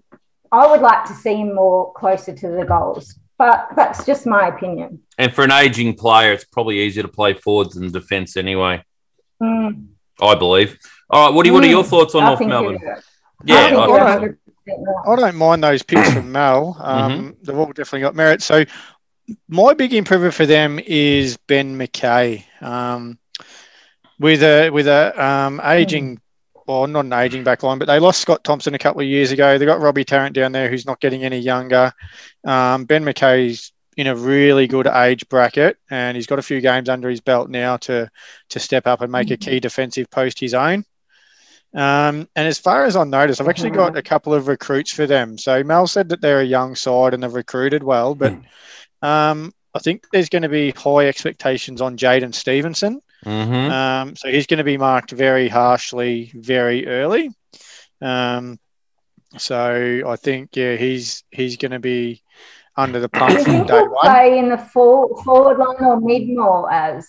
I 0.49 0.67
would 0.71 0.79
like 0.79 1.03
to 1.07 1.13
see 1.13 1.35
him 1.35 1.53
more 1.53 1.91
closer 1.91 2.33
to 2.33 2.47
the 2.47 2.63
goals. 2.63 3.19
but 3.37 3.67
that's 3.75 4.05
just 4.05 4.25
my 4.25 4.47
opinion. 4.47 5.01
And 5.17 5.33
for 5.33 5.43
an 5.43 5.51
aging 5.51 5.95
player, 5.95 6.31
it's 6.31 6.45
probably 6.45 6.79
easier 6.79 7.03
to 7.03 7.09
play 7.09 7.33
forwards 7.33 7.75
than 7.75 7.91
defence 7.91 8.37
anyway. 8.37 8.83
Mm. 9.41 9.87
I 10.21 10.35
believe. 10.35 10.77
All 11.09 11.27
right, 11.27 11.35
Woody, 11.35 11.51
what 11.51 11.63
are 11.63 11.67
your 11.67 11.83
thoughts 11.83 12.15
on 12.15 12.23
I 12.23 12.27
North 12.27 12.41
Melbourne? 12.41 12.79
Yeah, 13.43 13.55
I 13.55 13.59
I- 13.67 13.69
you're 13.69 14.01
I- 14.01 14.17
100% 14.17 14.37
right. 14.67 15.07
I 15.07 15.15
don't 15.15 15.35
mind 15.35 15.63
those 15.63 15.83
picks 15.83 16.11
from 16.11 16.31
Mel. 16.31 16.75
Um, 16.79 17.35
They've 17.43 17.55
all 17.57 17.67
definitely 17.67 18.01
got 18.01 18.15
merit. 18.15 18.41
So 18.41 18.65
my 19.47 19.73
big 19.73 19.93
improver 19.93 20.31
for 20.31 20.45
them 20.45 20.79
is 20.79 21.37
Ben 21.47 21.77
McKay. 21.77 22.43
Um, 22.61 23.19
with 24.19 24.41
a 24.41 24.69
with 24.71 24.87
a 24.87 25.23
um, 25.23 25.61
aging, 25.63 26.19
well, 26.65 26.87
not 26.87 27.05
an 27.05 27.13
aging 27.13 27.43
back 27.43 27.61
line, 27.63 27.77
but 27.77 27.85
they 27.87 27.99
lost 27.99 28.21
Scott 28.21 28.43
Thompson 28.43 28.73
a 28.73 28.79
couple 28.79 29.01
of 29.01 29.07
years 29.07 29.31
ago. 29.31 29.57
They 29.57 29.65
got 29.65 29.81
Robbie 29.81 30.05
Tarrant 30.05 30.33
down 30.33 30.51
there, 30.51 30.69
who's 30.69 30.85
not 30.85 31.01
getting 31.01 31.23
any 31.23 31.39
younger. 31.39 31.91
Um, 32.45 32.85
ben 32.85 33.03
McKay's 33.03 33.71
in 33.97 34.07
a 34.07 34.15
really 34.15 34.67
good 34.67 34.87
age 34.87 35.27
bracket, 35.29 35.77
and 35.89 36.15
he's 36.15 36.27
got 36.27 36.39
a 36.39 36.43
few 36.43 36.61
games 36.61 36.89
under 36.89 37.09
his 37.09 37.21
belt 37.21 37.49
now 37.49 37.77
to 37.77 38.09
to 38.49 38.59
step 38.59 38.87
up 38.87 39.01
and 39.01 39.11
make 39.11 39.31
a 39.31 39.37
key 39.37 39.59
defensive 39.59 40.09
post 40.09 40.39
his 40.39 40.53
own. 40.53 40.83
Um, 41.73 42.29
and 42.35 42.47
as 42.47 42.57
far 42.57 42.85
as 42.85 42.95
I 42.95 43.03
noticed, 43.03 43.41
I've 43.41 43.49
actually 43.49 43.71
got 43.71 43.97
a 43.97 44.01
couple 44.01 44.33
of 44.33 44.47
recruits 44.47 44.93
for 44.93 45.05
them. 45.05 45.37
So 45.37 45.61
Mel 45.63 45.87
said 45.87 46.09
that 46.09 46.21
they're 46.21 46.39
a 46.39 46.45
young 46.45 46.75
side 46.75 47.13
and 47.13 47.21
they've 47.21 47.33
recruited 47.33 47.83
well, 47.83 48.15
but 48.15 48.33
um, 49.01 49.53
I 49.73 49.79
think 49.79 50.05
there's 50.11 50.29
going 50.29 50.43
to 50.43 50.49
be 50.49 50.71
high 50.71 51.07
expectations 51.07 51.81
on 51.81 51.97
Jaidyn 51.97 52.33
Stephenson. 52.33 53.01
Mhm. 53.25 53.71
Um, 53.71 54.15
so 54.15 54.29
he's 54.29 54.47
going 54.47 54.59
to 54.59 54.63
be 54.63 54.77
marked 54.77 55.11
very 55.11 55.49
harshly 55.49 56.31
very 56.35 56.87
early. 56.87 57.29
Um, 58.01 58.57
so 59.37 60.03
I 60.07 60.15
think 60.15 60.55
yeah, 60.55 60.75
he's 60.75 61.23
he's 61.31 61.57
going 61.57 61.71
to 61.71 61.79
be 61.79 62.21
under 62.77 62.99
the 62.99 63.09
Do 63.13 63.19
pump 63.19 63.33
you 63.33 63.43
from 63.43 63.43
think 63.45 63.67
day 63.67 63.81
one. 63.87 64.15
play 64.15 64.37
in 64.39 64.49
the 64.49 64.57
for, 64.57 65.21
forward 65.23 65.57
line 65.57 65.77
or 65.81 65.99
mid 65.99 66.27
more 66.29 66.71
as? 66.71 67.07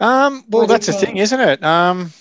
Um, 0.00 0.44
well, 0.48 0.62
What 0.62 0.68
do 0.68 0.74
you 0.74 0.80
that's 0.80 0.86
the 0.86 0.92
thing, 0.92 1.16
isn't 1.18 1.40
it? 1.40 1.62
Um, 1.64 2.12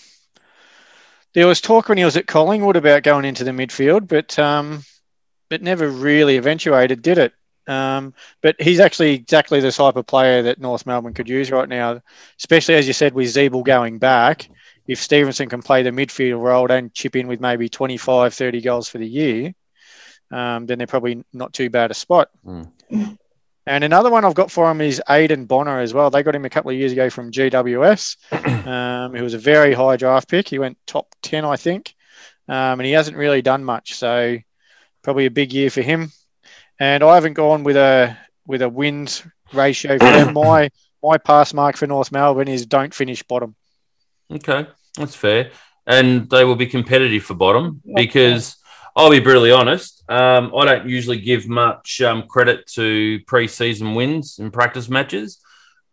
there 1.34 1.48
was 1.48 1.62
talk 1.62 1.90
when 1.90 1.98
he 1.98 2.06
was 2.06 2.18
at 2.18 2.28
Collingwood 2.28 2.76
about 2.76 3.04
going 3.04 3.26
into 3.26 3.44
the 3.44 3.52
midfield, 3.52 4.08
but 4.08 4.38
um, 4.40 4.84
it 5.50 5.62
never 5.62 5.90
really 5.90 6.38
eventuated, 6.38 7.02
did 7.02 7.18
it? 7.18 7.34
Um, 7.68 8.14
but 8.42 8.56
he's 8.60 8.80
actually 8.80 9.14
exactly 9.14 9.60
the 9.60 9.72
type 9.72 9.96
of 9.96 10.08
player 10.08 10.42
that 10.44 10.60
North 10.60 10.86
Melbourne 10.88 11.14
could 11.14 11.30
use 11.30 11.52
right 11.52 11.70
now, 11.70 12.02
especially 12.40 12.76
as 12.76 12.88
you 12.88 12.94
said 12.94 13.14
with 13.14 13.28
Ziebell 13.28 13.64
going 13.64 14.00
back. 14.00 14.50
If 14.88 15.00
Stephenson 15.00 15.50
can 15.50 15.62
play 15.62 15.84
the 15.84 15.92
midfield 15.92 16.42
role 16.42 16.72
and 16.72 16.92
chip 16.94 17.16
in 17.16 17.28
with 17.28 17.40
maybe 17.40 17.70
25, 17.70 18.34
30 18.34 18.62
goals 18.62 18.90
for 18.90 18.98
the 18.98 19.08
year, 19.08 19.54
um, 20.32 20.66
then 20.66 20.78
they're 20.78 20.88
probably 20.88 21.24
not 21.34 21.54
too 21.54 21.70
bad 21.70 21.92
a 21.92 21.94
spot. 21.94 22.30
Mm. 22.46 23.18
And 23.66 23.84
another 23.84 24.10
one 24.10 24.26
I've 24.26 24.34
got 24.34 24.50
for 24.50 24.70
him 24.72 24.82
is 24.82 25.02
Aiden 25.08 25.48
Bonar 25.48 25.80
as 25.80 25.94
well. 25.94 26.10
They 26.10 26.24
got 26.24 26.34
him 26.34 26.46
a 26.46 26.50
couple 26.50 26.72
of 26.72 26.78
years 26.78 26.92
ago 26.92 27.10
from 27.10 27.32
GWS. 27.32 28.18
Um, 28.70 29.16
he 29.16 29.22
was 29.24 29.34
a 29.34 29.40
very 29.40 29.74
high 29.74 29.98
draft 29.98 30.30
pick. 30.30 30.48
He 30.48 30.60
went 30.60 30.78
top 30.86 31.08
10, 31.24 31.44
I 31.44 31.56
think. 31.56 31.96
Um, 32.48 32.80
and 32.80 32.86
he 32.86 32.92
hasn't 32.92 33.18
really 33.18 33.42
done 33.42 33.64
much. 33.64 33.96
So 33.96 34.38
probably 35.02 35.26
a 35.26 35.32
big 35.32 35.54
year 35.54 35.70
for 35.72 35.82
him. 35.82 36.12
And 36.80 37.04
I 37.04 37.16
haven't 37.16 37.34
gone 37.34 37.64
with 37.64 37.78
a 37.78 38.16
with 38.46 38.62
a 38.62 38.70
wins 38.70 39.24
ratio 39.54 39.98
for 39.98 40.06
them. 40.06 40.34
My 40.34 40.70
my 41.02 41.18
pass 41.18 41.54
mark 41.54 41.78
for 41.78 41.88
North 41.88 42.12
Melbourne 42.12 42.48
is 42.48 42.66
don't 42.68 42.94
finish 42.94 43.24
bottom. 43.24 43.56
Okay, 44.32 44.68
that's 44.98 45.16
fair. 45.16 45.52
And 45.88 46.30
they 46.30 46.44
will 46.44 46.56
be 46.56 46.68
competitive 46.68 47.24
for 47.24 47.34
bottom 47.34 47.82
Yeah. 47.86 47.94
because 47.96 48.58
I'll 49.00 49.10
be 49.10 49.22
brutally 49.22 49.52
honest. 49.52 50.04
Um, 50.10 50.52
I 50.54 50.66
don't 50.66 50.90
usually 50.90 51.22
give 51.22 51.48
much 51.48 52.02
um, 52.02 52.24
credit 52.28 52.68
to 52.74 53.22
preseason 53.22 53.96
wins 53.96 54.40
in 54.40 54.52
practice 54.52 54.90
matches. 54.90 55.40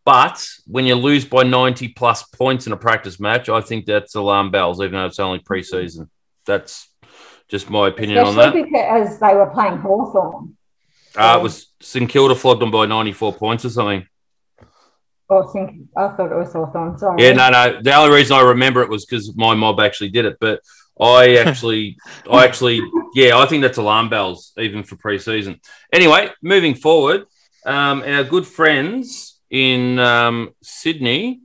But 0.04 0.44
when 0.66 0.86
you 0.86 0.96
lose 0.96 1.24
by 1.24 1.44
90 1.44 1.88
plus 1.90 2.24
points 2.24 2.66
in 2.66 2.72
a 2.72 2.76
practice 2.76 3.20
match, 3.20 3.48
I 3.48 3.60
think 3.60 3.86
that's 3.86 4.16
alarm 4.16 4.50
bells, 4.50 4.80
even 4.80 4.94
though 4.94 5.06
it's 5.06 5.20
only 5.20 5.38
preseason. 5.38 6.08
That's 6.46 6.88
just 7.46 7.70
my 7.70 7.86
opinion 7.86 8.18
on 8.18 8.34
that. 8.34 8.48
Especially 8.48 8.70
because 8.72 9.20
they 9.20 9.34
were 9.36 9.50
playing 9.50 9.76
Hawthorn 9.78 10.56
Uh, 11.16 11.36
it 11.38 11.42
was 11.44 11.68
St 11.80 12.10
Kilda 12.10 12.34
flogged 12.34 12.60
them 12.60 12.72
by 12.72 12.86
94 12.86 13.34
points 13.34 13.64
or 13.64 13.70
something. 13.70 14.04
or 15.28 15.52
think 15.52 15.86
I 15.96 16.08
thought 16.08 16.32
it 16.32 16.36
was 16.36 16.52
Hawthorn. 16.52 16.98
Sorry. 16.98 17.22
Yeah, 17.22 17.34
no, 17.34 17.50
no. 17.50 17.80
The 17.80 17.94
only 17.94 18.16
reason 18.16 18.36
I 18.36 18.40
remember 18.40 18.82
it 18.82 18.90
was 18.90 19.06
because 19.06 19.32
my 19.36 19.54
mob 19.54 19.78
actually 19.78 20.10
did 20.10 20.24
it. 20.24 20.38
But 20.40 20.60
I 21.00 21.36
actually, 21.36 21.98
I 22.30 22.44
actually, 22.44 22.80
yeah, 23.14 23.38
I 23.38 23.46
think 23.46 23.62
that's 23.62 23.78
alarm 23.78 24.08
bells 24.08 24.52
even 24.56 24.82
for 24.82 24.96
preseason. 24.96 25.60
Anyway, 25.92 26.30
moving 26.42 26.74
forward, 26.74 27.26
um, 27.64 28.02
our 28.02 28.24
good 28.24 28.46
friends 28.46 29.38
in 29.50 29.98
um, 29.98 30.54
Sydney 30.62 31.40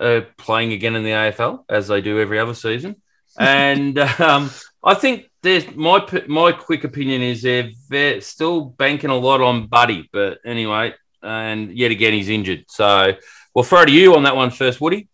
are 0.00 0.22
playing 0.36 0.72
again 0.72 0.96
in 0.96 1.04
the 1.04 1.10
AFL 1.10 1.64
as 1.68 1.88
they 1.88 2.00
do 2.00 2.20
every 2.20 2.38
other 2.38 2.54
season, 2.54 2.96
and 3.38 3.98
um, 4.20 4.50
I 4.82 4.94
think 4.94 5.30
there's 5.42 5.70
my 5.74 6.04
my 6.26 6.52
quick 6.52 6.84
opinion 6.84 7.22
is 7.22 7.42
they're, 7.42 7.70
they're 7.88 8.20
still 8.20 8.62
banking 8.62 9.10
a 9.10 9.16
lot 9.16 9.40
on 9.40 9.68
Buddy, 9.68 10.08
but 10.12 10.38
anyway, 10.44 10.94
and 11.22 11.76
yet 11.76 11.90
again 11.90 12.12
he's 12.12 12.28
injured, 12.28 12.64
so. 12.68 13.14
We'll 13.54 13.64
throw 13.64 13.84
to 13.84 13.90
you 13.90 14.14
on 14.14 14.22
that 14.22 14.36
one 14.36 14.52
first, 14.52 14.80
Woody. 14.80 15.08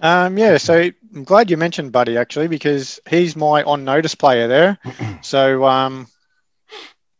Um, 0.00 0.36
yeah, 0.38 0.56
so 0.58 0.90
I'm 1.14 1.24
glad 1.24 1.50
you 1.50 1.56
mentioned 1.56 1.92
Buddy 1.92 2.16
actually 2.16 2.48
because 2.48 3.00
he's 3.08 3.36
my 3.36 3.62
on 3.62 3.84
notice 3.84 4.14
player 4.14 4.48
there. 4.48 4.78
So 5.22 5.64
um, 5.64 6.06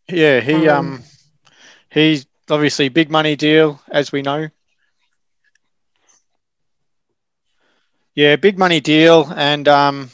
yeah, 0.08 0.40
he 0.40 0.68
Um, 0.68 0.68
um, 0.68 1.02
he's 1.90 2.26
obviously 2.50 2.88
big 2.88 3.10
money 3.10 3.36
deal 3.36 3.80
as 3.90 4.12
we 4.12 4.22
know. 4.22 4.48
Yeah, 8.14 8.36
big 8.36 8.58
money 8.58 8.80
deal, 8.80 9.32
and 9.34 9.66
um, 9.68 10.10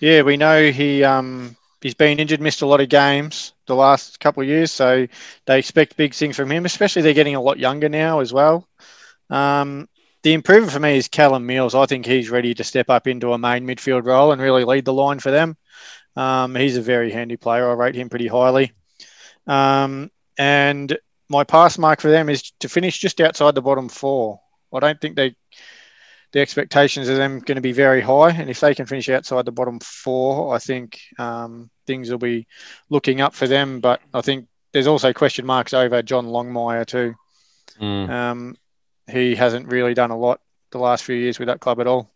yeah, 0.00 0.22
we 0.22 0.36
know 0.36 0.70
he 0.70 1.04
um, 1.04 1.56
he's 1.80 1.94
been 1.94 2.18
injured, 2.18 2.40
missed 2.40 2.62
a 2.62 2.66
lot 2.66 2.80
of 2.80 2.88
games 2.88 3.52
the 3.66 3.74
last 3.74 4.20
couple 4.20 4.42
of 4.42 4.48
years, 4.48 4.70
so 4.72 5.06
they 5.46 5.58
expect 5.58 5.96
big 5.96 6.14
things 6.14 6.36
from 6.36 6.50
him. 6.50 6.64
Especially 6.64 7.02
they're 7.02 7.14
getting 7.14 7.36
a 7.36 7.40
lot 7.40 7.58
younger 7.58 7.88
now 7.88 8.20
as 8.20 8.32
well. 8.32 8.66
Um, 9.30 9.88
the 10.22 10.32
improver 10.32 10.70
for 10.70 10.80
me 10.80 10.96
is 10.96 11.08
Callum 11.08 11.46
Mills. 11.46 11.74
I 11.74 11.86
think 11.86 12.06
he's 12.06 12.30
ready 12.30 12.54
to 12.54 12.64
step 12.64 12.88
up 12.90 13.06
into 13.06 13.32
a 13.32 13.38
main 13.38 13.66
midfield 13.66 14.04
role 14.04 14.32
and 14.32 14.40
really 14.40 14.64
lead 14.64 14.84
the 14.84 14.92
line 14.92 15.18
for 15.18 15.30
them. 15.30 15.56
Um, 16.16 16.54
he's 16.54 16.76
a 16.76 16.82
very 16.82 17.10
handy 17.10 17.36
player. 17.36 17.68
I 17.68 17.74
rate 17.74 17.94
him 17.94 18.08
pretty 18.08 18.28
highly. 18.28 18.72
Um, 19.46 20.10
and 20.38 20.96
my 21.28 21.44
pass 21.44 21.78
mark 21.78 22.00
for 22.00 22.10
them 22.10 22.28
is 22.28 22.52
to 22.60 22.68
finish 22.68 22.98
just 22.98 23.20
outside 23.20 23.54
the 23.54 23.62
bottom 23.62 23.88
four. 23.88 24.40
I 24.72 24.80
don't 24.80 25.00
think 25.00 25.16
they 25.16 25.34
the 26.32 26.40
expectations 26.40 27.10
of 27.10 27.16
them 27.16 27.40
going 27.40 27.56
to 27.56 27.62
be 27.62 27.72
very 27.72 28.00
high, 28.00 28.30
and 28.30 28.48
if 28.48 28.60
they 28.60 28.74
can 28.74 28.86
finish 28.86 29.10
outside 29.10 29.44
the 29.44 29.52
bottom 29.52 29.78
four, 29.80 30.54
I 30.54 30.58
think 30.58 30.98
um, 31.18 31.70
things 31.86 32.10
will 32.10 32.18
be 32.18 32.46
looking 32.88 33.20
up 33.20 33.34
for 33.34 33.46
them. 33.46 33.80
But 33.80 34.00
I 34.14 34.22
think 34.22 34.48
there's 34.72 34.86
also 34.86 35.12
question 35.12 35.44
marks 35.44 35.74
over 35.74 36.02
John 36.02 36.26
Longmire 36.26 36.86
too. 36.86 37.14
Mm. 37.78 38.08
Um, 38.08 38.56
he 39.10 39.34
hasn't 39.34 39.66
really 39.66 39.94
done 39.94 40.10
a 40.10 40.16
lot 40.16 40.40
the 40.70 40.78
last 40.78 41.04
few 41.04 41.16
years 41.16 41.38
with 41.38 41.48
that 41.48 41.60
club 41.60 41.80
at 41.80 41.86
all. 41.86 42.10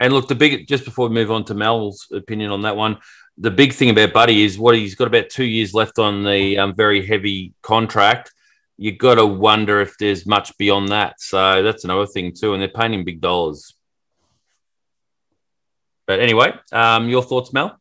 And 0.00 0.12
look, 0.12 0.28
the 0.28 0.34
big 0.34 0.66
just 0.66 0.84
before 0.84 1.08
we 1.08 1.14
move 1.14 1.30
on 1.30 1.44
to 1.44 1.54
Mel's 1.54 2.06
opinion 2.12 2.50
on 2.50 2.62
that 2.62 2.76
one, 2.76 2.98
the 3.38 3.50
big 3.50 3.72
thing 3.72 3.90
about 3.90 4.12
Buddy 4.12 4.44
is 4.44 4.58
what 4.58 4.74
he's 4.74 4.94
got 4.94 5.06
about 5.06 5.30
two 5.30 5.44
years 5.44 5.72
left 5.72 5.98
on 5.98 6.24
the 6.24 6.58
um, 6.58 6.74
very 6.74 7.04
heavy 7.04 7.54
contract. 7.62 8.32
You've 8.76 8.98
got 8.98 9.16
to 9.16 9.26
wonder 9.26 9.80
if 9.80 9.96
there's 9.98 10.26
much 10.26 10.56
beyond 10.58 10.88
that. 10.88 11.20
So 11.20 11.62
that's 11.62 11.84
another 11.84 12.06
thing 12.06 12.32
too, 12.32 12.52
and 12.52 12.60
they're 12.60 12.68
paying 12.68 12.94
him 12.94 13.04
big 13.04 13.20
dollars. 13.20 13.74
But 16.06 16.20
anyway, 16.20 16.52
um, 16.70 17.08
your 17.08 17.22
thoughts, 17.22 17.52
Mel? 17.52 17.80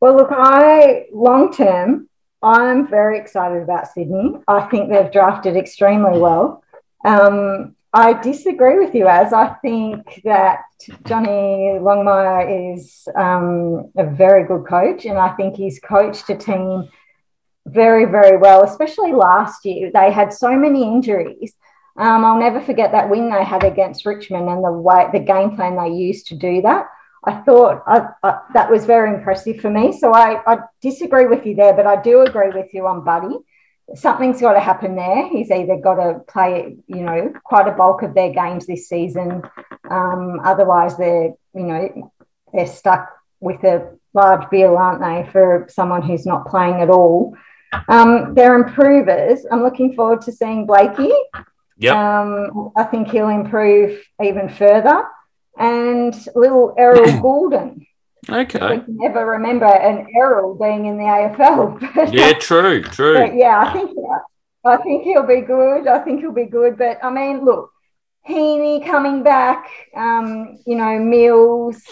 Well, 0.00 0.16
look, 0.16 0.28
I 0.30 1.06
long 1.12 1.52
term, 1.52 2.08
I'm 2.42 2.88
very 2.88 3.18
excited 3.18 3.62
about 3.62 3.88
Sydney. 3.88 4.34
I 4.48 4.62
think 4.62 4.90
they've 4.90 5.12
drafted 5.12 5.56
extremely 5.56 6.18
well. 6.18 6.62
Um, 7.04 7.76
I 7.92 8.12
disagree 8.12 8.78
with 8.78 8.94
you, 8.94 9.08
as 9.08 9.32
I 9.32 9.54
think 9.62 10.22
that 10.24 10.60
Johnny 11.06 11.78
Longmire 11.80 12.74
is 12.74 13.08
um, 13.16 13.90
a 13.96 14.04
very 14.04 14.46
good 14.46 14.64
coach, 14.66 15.06
and 15.06 15.18
I 15.18 15.30
think 15.30 15.56
he's 15.56 15.80
coached 15.80 16.30
a 16.30 16.36
team 16.36 16.88
very, 17.66 18.04
very 18.04 18.36
well, 18.36 18.62
especially 18.62 19.12
last 19.12 19.64
year. 19.64 19.90
They 19.92 20.12
had 20.12 20.32
so 20.32 20.56
many 20.56 20.82
injuries. 20.82 21.54
Um, 21.96 22.24
I'll 22.24 22.38
never 22.38 22.60
forget 22.60 22.92
that 22.92 23.10
win 23.10 23.30
they 23.30 23.44
had 23.44 23.64
against 23.64 24.06
Richmond 24.06 24.48
and 24.48 24.64
the 24.64 24.72
way 24.72 25.08
the 25.12 25.18
game 25.18 25.56
plan 25.56 25.76
they 25.76 25.94
used 25.94 26.28
to 26.28 26.36
do 26.36 26.62
that. 26.62 26.86
I 27.24 27.42
thought 27.42 27.82
I, 27.86 28.08
I, 28.22 28.40
that 28.54 28.70
was 28.70 28.86
very 28.86 29.14
impressive 29.14 29.60
for 29.60 29.70
me. 29.70 29.92
So 29.98 30.12
I, 30.12 30.40
I 30.46 30.58
disagree 30.80 31.26
with 31.26 31.44
you 31.44 31.54
there, 31.54 31.74
but 31.74 31.86
I 31.86 32.00
do 32.00 32.22
agree 32.22 32.50
with 32.50 32.72
you 32.72 32.86
on 32.86 33.04
Buddy. 33.04 33.36
Something's 33.94 34.40
got 34.40 34.52
to 34.54 34.60
happen 34.60 34.94
there. 34.96 35.28
He's 35.28 35.50
either 35.50 35.76
got 35.76 35.96
to 35.96 36.20
play, 36.20 36.76
you 36.86 37.02
know, 37.02 37.32
quite 37.44 37.68
a 37.68 37.72
bulk 37.72 38.02
of 38.02 38.14
their 38.14 38.32
games 38.32 38.66
this 38.66 38.88
season. 38.88 39.42
Um, 39.90 40.40
otherwise, 40.44 40.96
they're, 40.96 41.34
you 41.54 41.62
know, 41.62 42.12
they're 42.52 42.66
stuck 42.66 43.10
with 43.40 43.62
a 43.64 43.98
large 44.14 44.48
bill, 44.50 44.78
aren't 44.78 45.00
they, 45.00 45.30
for 45.30 45.66
someone 45.68 46.02
who's 46.02 46.24
not 46.24 46.46
playing 46.46 46.80
at 46.80 46.88
all. 46.88 47.36
Um, 47.88 48.34
they're 48.34 48.54
improvers. 48.54 49.44
I'm 49.50 49.62
looking 49.62 49.94
forward 49.94 50.22
to 50.22 50.32
seeing 50.32 50.66
Blakey. 50.66 51.12
Yep. 51.78 51.96
Um, 51.96 52.72
I 52.76 52.84
think 52.84 53.08
he'll 53.08 53.28
improve 53.28 54.00
even 54.22 54.48
further. 54.48 55.02
And 55.60 56.14
little 56.34 56.74
Errol 56.78 57.04
Gulden. 57.24 57.86
Okay. 58.28 58.60
I 58.60 58.78
can 58.78 58.96
never 58.96 59.24
remember 59.26 59.66
an 59.66 60.06
Errol 60.16 60.54
being 60.54 60.86
in 60.86 60.96
the 60.96 61.04
AFL. 61.04 61.78
But, 61.94 62.12
Yeah, 62.12 62.32
true, 62.34 62.82
true. 62.82 63.14
but 63.18 63.34
yeah, 63.34 63.58
I 63.66 63.72
think 63.72 63.90
I 64.64 64.76
think 64.78 65.04
he'll 65.04 65.26
be 65.26 65.40
good. 65.40 65.86
I 65.86 65.98
think 66.00 66.20
he'll 66.20 66.32
be 66.32 66.44
good. 66.46 66.76
But 66.76 66.98
I 67.04 67.10
mean, 67.10 67.44
look, 67.44 67.70
Heaney 68.28 68.84
coming 68.86 69.22
back. 69.22 69.68
Um, 69.94 70.58
you 70.66 70.76
know, 70.76 70.98
Mills. 70.98 71.82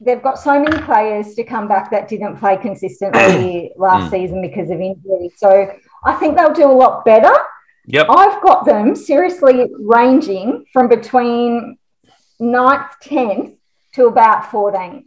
They've 0.00 0.20
got 0.22 0.40
so 0.40 0.58
many 0.60 0.76
players 0.82 1.34
to 1.36 1.44
come 1.44 1.68
back 1.68 1.90
that 1.92 2.08
didn't 2.08 2.36
play 2.38 2.56
consistently 2.56 3.70
last 3.76 4.08
Mm. 4.08 4.10
season 4.10 4.42
because 4.42 4.70
of 4.70 4.80
injury. 4.80 5.30
So 5.36 5.70
I 6.04 6.14
think 6.14 6.36
they'll 6.36 6.52
do 6.52 6.68
a 6.68 6.78
lot 6.84 7.04
better. 7.04 7.32
Yep. 7.86 8.06
I've 8.10 8.42
got 8.42 8.64
them 8.64 8.94
seriously 8.96 9.70
ranging 9.78 10.64
from 10.72 10.88
between 10.88 11.76
9th, 12.42 12.90
10th 13.04 13.56
to 13.94 14.06
about 14.06 14.44
14th. 14.50 15.04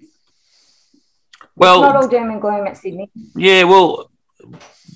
Well, 1.55 1.81
Not 1.81 1.95
all 1.95 2.07
doom 2.07 2.31
and 2.31 2.41
gloom 2.41 2.67
at 2.67 2.77
Sydney. 2.77 3.09
Yeah, 3.35 3.63
well, 3.63 4.09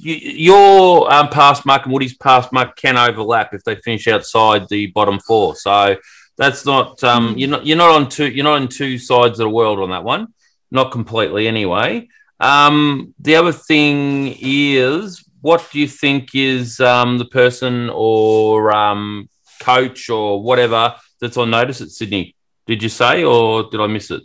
your 0.01 1.12
um, 1.12 1.29
pass 1.29 1.65
mark 1.65 1.84
and 1.84 1.93
Woody's 1.93 2.15
past 2.15 2.51
mark 2.51 2.75
can 2.75 2.98
overlap 2.98 3.53
if 3.53 3.63
they 3.63 3.75
finish 3.75 4.08
outside 4.08 4.67
the 4.69 4.88
bottom 4.88 5.19
four. 5.19 5.55
So 5.55 5.98
that's 6.38 6.65
not 6.65 7.03
um, 7.03 7.38
you're 7.38 7.50
not 7.50 7.65
you're 7.65 7.77
not 7.77 7.91
on 7.91 8.10
two 8.10 8.27
you're 8.29 8.46
not 8.46 8.62
on 8.62 8.67
two 8.69 8.98
sides 8.98 9.39
of 9.39 9.46
the 9.46 9.50
world 9.50 9.79
on 9.79 9.89
that 9.89 10.03
one, 10.03 10.34
not 10.72 10.91
completely 10.91 11.48
anyway. 11.48 12.08
Um, 12.39 13.13
the 13.19 13.36
other 13.36 13.51
thing 13.51 14.38
is, 14.39 15.24
what 15.41 15.67
do 15.72 15.79
you 15.79 15.88
think 15.88 16.29
is 16.34 16.79
um, 16.79 17.17
the 17.17 17.25
person 17.25 17.89
or 17.93 18.72
um, 18.72 19.29
coach 19.62 20.10
or 20.10 20.41
whatever 20.41 20.96
that's 21.20 21.38
on 21.38 21.50
notice 21.52 21.82
at 21.82 21.90
Sydney? 21.90 22.36
Did 22.68 22.84
you 22.84 22.90
say, 22.90 23.24
or 23.24 23.70
did 23.70 23.80
I 23.82 23.88
miss 23.88 24.12
it? 24.12 24.24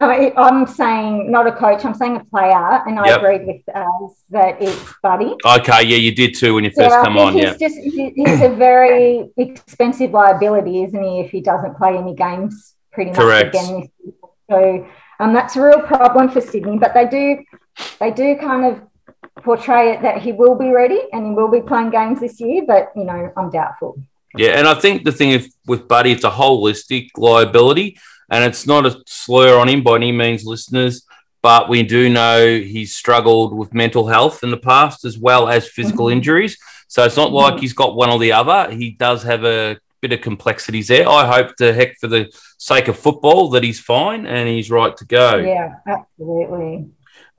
I 0.00 0.18
mean, 0.18 0.32
I'm 0.36 0.66
saying 0.66 1.30
not 1.30 1.46
a 1.46 1.52
coach, 1.52 1.84
I'm 1.84 1.94
saying 1.94 2.16
a 2.16 2.24
player, 2.24 2.82
and 2.86 2.98
I 2.98 3.08
Yep. 3.08 3.18
agreed 3.18 3.46
with 3.46 3.76
us 3.76 4.12
that 4.30 4.60
it's 4.60 4.92
Buddy. 5.02 5.34
Okay, 5.44 5.82
yeah, 5.84 5.96
you 5.96 6.14
did 6.14 6.34
too 6.34 6.54
when 6.54 6.64
you 6.64 6.70
first 6.70 6.90
Yeah, 6.90 7.02
come 7.02 7.16
on. 7.16 7.34
he's 7.34 7.42
Yeah, 7.44 7.56
just 7.58 7.76
he's 7.78 8.42
a 8.42 8.48
very 8.54 9.30
expensive 9.38 10.10
liability, 10.10 10.82
isn't 10.82 11.02
he? 11.02 11.20
If 11.20 11.30
he 11.30 11.40
doesn't 11.40 11.76
play 11.76 11.96
any 11.96 12.14
games, 12.14 12.74
pretty 12.92 13.12
much 13.12 13.20
Correct. 13.20 13.54
again. 13.54 13.88
So 14.50 14.86
um, 15.20 15.32
that's 15.32 15.56
a 15.56 15.62
real 15.62 15.80
problem 15.80 16.28
for 16.28 16.40
Sydney. 16.40 16.76
But 16.78 16.92
they 16.92 17.06
do 17.06 17.42
they 18.00 18.10
do 18.10 18.36
kind 18.36 18.64
of 18.66 18.82
portray 19.42 19.92
it 19.92 20.02
that 20.02 20.22
he 20.22 20.32
will 20.32 20.56
be 20.56 20.70
ready 20.70 21.00
and 21.12 21.26
he 21.28 21.32
will 21.32 21.48
be 21.50 21.60
playing 21.60 21.90
games 21.90 22.20
this 22.20 22.40
year. 22.40 22.64
But 22.66 22.92
you 22.96 23.04
know, 23.04 23.32
I'm 23.36 23.48
doubtful. 23.50 24.02
Yeah, 24.36 24.58
and 24.58 24.66
I 24.66 24.74
think 24.74 25.04
the 25.04 25.12
thing 25.12 25.30
is 25.30 25.54
with 25.66 25.86
Buddy, 25.86 26.12
it's 26.12 26.24
a 26.24 26.30
holistic 26.30 27.10
liability, 27.16 27.98
and 28.30 28.44
it's 28.44 28.66
not 28.66 28.86
a 28.86 29.00
slur 29.06 29.58
on 29.58 29.68
him 29.68 29.82
by 29.82 29.96
any 29.96 30.12
means, 30.12 30.44
listeners. 30.44 31.06
But 31.42 31.68
we 31.68 31.82
do 31.82 32.08
know 32.08 32.46
he's 32.46 32.94
struggled 32.94 33.54
with 33.54 33.74
mental 33.74 34.08
health 34.08 34.42
in 34.42 34.50
the 34.50 34.56
past 34.56 35.04
as 35.04 35.18
well 35.18 35.48
as 35.48 35.68
physical 35.68 36.06
Mhm. 36.06 36.12
injuries. 36.12 36.56
So 36.88 37.04
it's 37.04 37.16
not 37.16 37.32
like 37.32 37.54
Mhm. 37.54 37.60
he's 37.60 37.74
got 37.74 37.96
one 37.96 38.10
or 38.10 38.18
the 38.18 38.32
other. 38.32 38.70
He 38.72 38.90
does 38.90 39.22
have 39.24 39.44
a 39.44 39.76
bit 40.00 40.12
of 40.12 40.22
complexities 40.22 40.88
there. 40.88 41.08
I 41.08 41.26
hope 41.26 41.54
to 41.56 41.74
heck 41.74 41.98
for 42.00 42.08
the 42.08 42.30
sake 42.56 42.88
of 42.88 42.98
football 42.98 43.50
that 43.50 43.62
he's 43.62 43.78
fine 43.78 44.26
and 44.26 44.48
he's 44.48 44.70
right 44.70 44.96
to 44.96 45.04
go. 45.04 45.36
Yeah, 45.36 45.74
absolutely. 45.86 46.86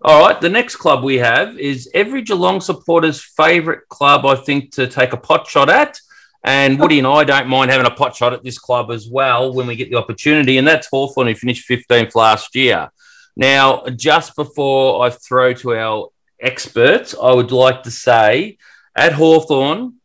All 0.04 0.22
right, 0.22 0.40
the 0.40 0.50
next 0.50 0.76
club 0.76 1.04
we 1.04 1.18
have 1.18 1.58
is 1.58 1.90
every 1.94 2.22
Geelong 2.22 2.62
supporter's 2.62 3.22
favourite 3.22 3.88
club, 3.90 4.26
I 4.26 4.36
think, 4.36 4.72
to 4.76 4.86
take 4.86 5.14
a 5.14 5.18
pot 5.18 5.48
shot 5.48 5.70
at. 5.70 6.00
And 6.48 6.80
Woody 6.80 7.00
and 7.00 7.08
I 7.08 7.24
don't 7.24 7.48
mind 7.48 7.72
having 7.72 7.88
a 7.88 7.92
pot 7.92 8.16
shot 8.16 8.32
at 8.32 8.44
this 8.44 8.60
club 8.60 8.92
as 8.92 9.10
well 9.10 9.52
when 9.52 9.66
we 9.66 9.76
get 9.76 9.90
the 9.90 9.98
opportunity, 9.98 10.60
and 10.60 10.68
that's 10.68 10.88
Hawthorn, 10.88 11.26
who 11.26 11.34
finished 11.34 11.68
15th 11.68 12.14
last 12.14 12.56
year. 12.56 12.92
Now, 13.36 13.84
just 13.88 14.36
before 14.36 15.04
I 15.04 15.10
throw 15.10 15.54
to 15.54 15.74
our 15.74 16.10
experts, 16.40 17.16
I 17.20 17.34
would 17.34 17.52
like 17.52 17.82
to 17.84 17.92
say 17.92 18.60
at 18.96 19.14
Hawthorn, 19.14 19.96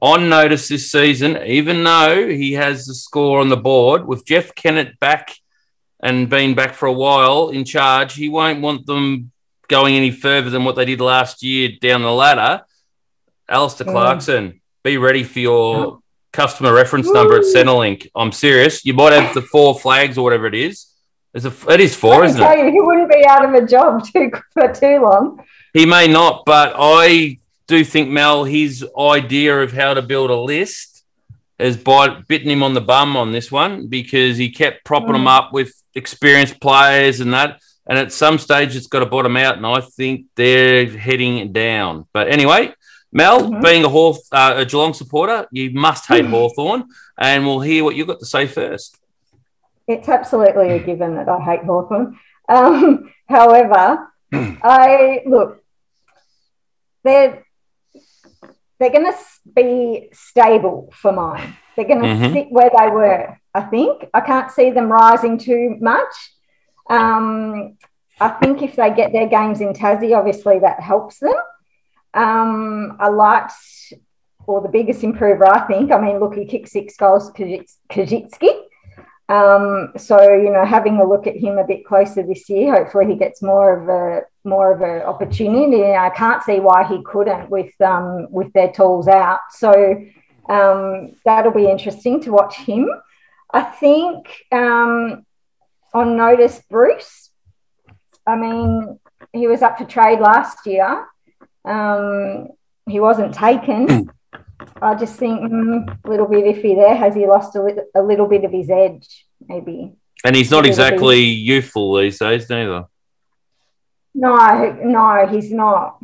on 0.00 0.28
notice 0.28 0.68
this 0.68 0.90
season, 0.90 1.38
even 1.44 1.82
though 1.82 2.28
he 2.28 2.52
has 2.52 2.86
the 2.86 2.94
score 2.94 3.40
on 3.40 3.48
the 3.48 3.56
board, 3.56 4.06
with 4.06 4.24
Jeff 4.24 4.54
Kennett 4.54 4.98
back 5.00 5.34
and 6.02 6.30
been 6.30 6.54
back 6.54 6.74
for 6.74 6.86
a 6.86 6.92
while 6.92 7.50
in 7.50 7.64
charge, 7.64 8.14
he 8.14 8.28
won't 8.28 8.62
want 8.62 8.86
them 8.86 9.32
going 9.68 9.96
any 9.96 10.10
further 10.10 10.50
than 10.50 10.64
what 10.64 10.76
they 10.76 10.84
did 10.84 11.00
last 11.00 11.42
year 11.42 11.70
down 11.80 12.02
the 12.02 12.12
ladder. 12.12 12.64
Alastair 13.48 13.86
Mm. 13.88 13.92
Clarkson, 13.92 14.59
be 14.82 14.96
ready 14.98 15.24
for 15.24 15.38
your 15.40 16.00
customer 16.32 16.72
reference 16.72 17.10
number 17.10 17.36
at 17.36 17.42
Centrelink. 17.42 18.08
I'm 18.14 18.32
serious. 18.32 18.84
You 18.84 18.94
might 18.94 19.12
have 19.12 19.34
the 19.34 19.42
four 19.42 19.78
flags 19.78 20.16
or 20.16 20.22
whatever 20.24 20.46
it 20.46 20.54
is. 20.54 20.86
It's 21.34 21.44
a, 21.44 21.52
it 21.72 21.80
is 21.80 21.94
four, 21.94 22.24
isn't 22.24 22.40
it? 22.42 22.58
you, 22.58 22.72
he 22.72 22.80
wouldn't 22.80 23.10
be 23.10 23.24
out 23.26 23.44
of 23.44 23.54
a 23.54 23.66
job 23.66 24.04
too 24.12 24.30
for 24.52 24.72
too 24.72 25.00
long. 25.02 25.44
He 25.72 25.86
may 25.86 26.08
not, 26.08 26.44
but 26.44 26.74
I 26.76 27.38
do 27.68 27.84
think 27.84 28.08
Mel, 28.08 28.44
his 28.44 28.84
idea 28.98 29.60
of 29.62 29.72
how 29.72 29.94
to 29.94 30.02
build 30.02 30.30
a 30.30 30.36
list 30.36 31.04
has 31.60 31.76
bite, 31.76 32.26
bitten 32.26 32.50
him 32.50 32.62
on 32.62 32.74
the 32.74 32.80
bum 32.80 33.16
on 33.16 33.32
this 33.32 33.52
one 33.52 33.86
because 33.86 34.38
he 34.38 34.50
kept 34.50 34.84
propping 34.84 35.12
them 35.12 35.24
Mm. 35.26 35.38
up 35.38 35.52
with 35.52 35.72
experienced 35.94 36.60
players 36.60 37.20
and 37.20 37.32
that. 37.34 37.60
And 37.86 37.98
at 37.98 38.12
some 38.12 38.38
stage, 38.38 38.76
it's 38.76 38.86
got 38.86 39.00
to 39.00 39.06
bottom 39.06 39.36
out, 39.36 39.56
and 39.56 39.66
I 39.66 39.80
think 39.80 40.26
they're 40.36 40.86
heading 40.86 41.52
down. 41.52 42.06
But 42.12 42.28
anyway, 42.28 42.72
Mel, 43.12 43.40
Mhm. 43.50 43.62
being 43.62 43.84
a, 43.84 43.88
Hawth- 43.88 44.28
uh, 44.32 44.54
a 44.58 44.64
Geelong 44.64 44.94
supporter, 44.94 45.46
you 45.50 45.70
must 45.72 46.06
hate 46.06 46.26
Hawthorn, 46.26 46.84
and 47.18 47.44
we'll 47.44 47.60
hear 47.60 47.82
what 47.84 47.96
you've 47.96 48.06
got 48.06 48.20
to 48.20 48.26
say 48.26 48.46
first. 48.46 48.96
It's 49.88 50.08
absolutely 50.08 50.70
a 50.70 50.78
given 50.78 51.16
that 51.16 51.28
I 51.28 51.40
hate 51.40 51.64
Hawthorn. 51.64 52.18
Um, 52.48 53.10
however, 53.28 54.08
I 54.32 55.22
look, 55.26 55.62
they're 57.02 57.42
they're 58.78 58.90
going 58.90 59.12
to 59.12 59.18
be 59.54 60.08
stable 60.12 60.90
for 60.94 61.12
mine. 61.12 61.54
They're 61.76 61.84
going 61.84 62.00
to 62.02 62.06
Mhm. 62.08 62.32
sit 62.32 62.46
where 62.50 62.70
they 62.78 62.88
were. 62.88 63.36
I 63.54 63.60
think 63.62 64.06
I 64.14 64.20
can't 64.22 64.50
see 64.50 64.70
them 64.70 64.90
rising 64.90 65.36
too 65.36 65.76
much. 65.80 66.14
Um, 66.88 67.76
I 68.20 68.28
think 68.28 68.62
if 68.62 68.76
they 68.76 68.90
get 68.94 69.12
their 69.12 69.26
games 69.26 69.60
in 69.60 69.72
Tassie, 69.74 70.16
obviously 70.16 70.60
that 70.60 70.80
helps 70.80 71.18
them. 71.18 71.34
Um, 72.14 72.96
I 72.98 73.08
liked, 73.08 73.52
or 74.46 74.60
the 74.60 74.68
biggest 74.68 75.04
improver, 75.04 75.48
I 75.48 75.66
think. 75.66 75.92
I 75.92 76.00
mean, 76.00 76.18
look, 76.18 76.34
he 76.34 76.44
kicked 76.44 76.68
six 76.68 76.96
goals, 76.96 77.30
Kajits- 77.32 77.76
Koschitzke. 77.90 78.66
Um, 79.28 79.92
so 79.96 80.20
you 80.20 80.50
know, 80.50 80.64
having 80.64 80.96
a 80.96 81.08
look 81.08 81.28
at 81.28 81.36
him 81.36 81.56
a 81.56 81.66
bit 81.66 81.86
closer 81.86 82.24
this 82.24 82.48
year, 82.48 82.74
hopefully 82.74 83.06
he 83.06 83.14
gets 83.14 83.40
more 83.42 83.80
of 83.80 83.88
a 83.88 84.22
more 84.42 84.72
of 84.72 84.80
an 84.80 85.02
opportunity. 85.02 85.84
I 85.84 86.10
can't 86.10 86.42
see 86.42 86.58
why 86.58 86.82
he 86.84 87.00
couldn't 87.04 87.48
with 87.48 87.72
um, 87.80 88.26
with 88.30 88.52
their 88.54 88.72
tools 88.72 89.06
out. 89.06 89.38
So 89.50 90.04
um, 90.48 91.12
that'll 91.24 91.52
be 91.52 91.70
interesting 91.70 92.20
to 92.22 92.32
watch 92.32 92.56
him. 92.56 92.90
I 93.52 93.62
think 93.62 94.26
um, 94.50 95.24
on 95.94 96.16
notice 96.16 96.60
Breust. 96.68 97.30
I 98.26 98.34
mean, 98.34 98.98
he 99.32 99.46
was 99.46 99.62
up 99.62 99.78
for 99.78 99.84
trade 99.84 100.18
last 100.18 100.66
year. 100.66 101.06
Um, 101.64 102.48
he 102.88 103.00
wasn't 103.00 103.34
taken. 103.34 104.10
I 104.82 104.94
just 104.94 105.16
think 105.16 105.40
mm, 105.40 105.98
a 106.04 106.08
little 106.08 106.26
bit 106.26 106.44
iffy 106.44 106.76
there. 106.76 106.94
Has 106.94 107.14
he 107.14 107.26
lost 107.26 107.56
a, 107.56 107.62
li- 107.62 107.82
a 107.94 108.02
little 108.02 108.26
bit 108.26 108.44
of 108.44 108.52
his 108.52 108.70
edge? 108.70 109.26
Maybe. 109.46 109.92
And 110.24 110.36
he's 110.36 110.50
not 110.50 110.66
exactly 110.66 111.20
youthful 111.20 111.96
these 111.96 112.18
days, 112.18 112.48
neither. 112.50 112.84
No, 114.14 114.72
no, 114.82 115.26
he's 115.26 115.52
not. 115.52 115.98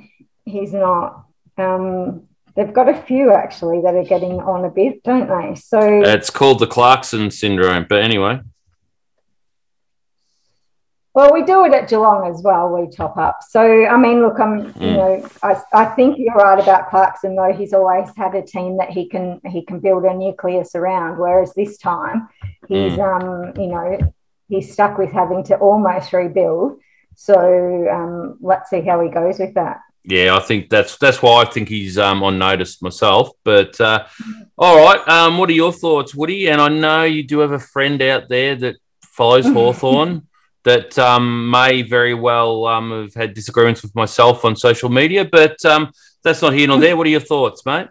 He's 0.45 0.73
not. 0.73 1.27
Um, 1.59 2.29
they've 2.55 2.73
got 2.73 2.89
a 2.89 2.95
few 3.03 3.33
actually 3.33 3.83
that 3.83 3.95
are 3.95 4.05
getting 4.05 4.41
on 4.41 4.65
a 4.65 4.71
bit, 4.71 5.03
don't 5.03 5.29
they? 5.29 5.55
So 5.55 5.79
It's 5.81 6.31
called 6.31 6.61
the 6.61 6.67
Clarkson 6.67 7.31
syndrome. 7.31 7.87
But 7.89 8.03
anyway, 8.03 8.41
Well, 11.17 11.33
we 11.33 11.45
do 11.45 11.65
it 11.65 11.73
at 11.73 11.89
Geelong 11.89 12.31
as 12.31 12.43
well. 12.43 12.69
We 12.69 12.91
top 12.95 13.17
up. 13.17 13.39
So, 13.49 13.87
I 13.87 13.97
mean, 13.97 14.21
look, 14.21 14.39
I'm, 14.39 14.67
you 14.67 14.93
Mm. 14.93 14.97
know, 14.99 15.29
I, 15.43 15.53
I 15.73 15.85
think 15.97 16.19
you're 16.19 16.35
right 16.35 16.61
about 16.63 16.91
Clarkson. 16.91 17.35
Though 17.35 17.55
he's 17.55 17.73
always 17.73 18.11
had 18.19 18.35
a 18.35 18.43
team 18.43 18.77
that 18.77 18.91
he 18.91 19.09
can 19.09 19.41
he 19.47 19.63
can 19.63 19.81
build 19.81 20.05
a 20.05 20.13
nucleus 20.13 20.75
around. 20.75 21.19
Whereas 21.19 21.55
this 21.55 21.79
time, 21.79 22.29
he's, 22.69 22.99
um, 22.99 23.55
you 23.57 23.69
know, 23.69 24.13
he's 24.51 24.75
stuck 24.75 24.99
with 24.99 25.11
having 25.11 25.43
to 25.45 25.57
almost 25.57 26.13
rebuild. 26.13 26.81
So 27.15 27.35
um, 27.91 28.37
let's 28.43 28.69
see 28.69 28.83
how 28.83 29.01
he 29.01 29.09
goes 29.09 29.39
with 29.39 29.55
that. 29.55 29.79
yeah, 30.05 30.37
I 30.37 30.41
think 30.41 30.69
that's 30.69 30.99
that's 30.99 31.23
why 31.23 31.41
I 31.41 31.47
think 31.47 31.71
he's 31.71 31.97
um, 31.97 32.23
on 32.23 32.39
notice 32.39 32.83
myself. 32.83 33.31
But 33.43 33.81
uh, 33.81 34.05
all 34.59 34.77
right, 34.85 35.01
um, 35.09 35.39
what 35.39 35.49
are 35.49 35.61
your 35.65 35.73
thoughts, 35.73 36.15
Woody? 36.15 36.49
And 36.51 36.61
I 36.61 36.69
know 36.69 37.05
you 37.05 37.23
do 37.23 37.39
have 37.39 37.53
a 37.53 37.59
friend 37.75 38.03
out 38.03 38.29
there 38.29 38.55
that 38.57 38.77
follows 39.17 39.47
Hawthorn 39.57 40.29
that 40.67 40.99
um, 40.99 41.49
may 41.49 41.83
very 41.83 42.13
well 42.13 42.67
um, 42.67 42.91
have 42.91 43.15
had 43.15 43.35
disagreements 43.35 43.83
with 43.83 43.95
myself 43.95 44.45
on 44.45 44.57
social 44.57 44.89
media, 44.89 45.25
but 45.25 45.65
um, 45.65 45.93
that's 46.25 46.43
not 46.43 46.55
here 46.55 46.67
nor 46.67 46.81
there. 46.81 46.97
What 46.97 47.07
are 47.07 47.11
your 47.11 47.21
thoughts, 47.21 47.65
mate? 47.65 47.87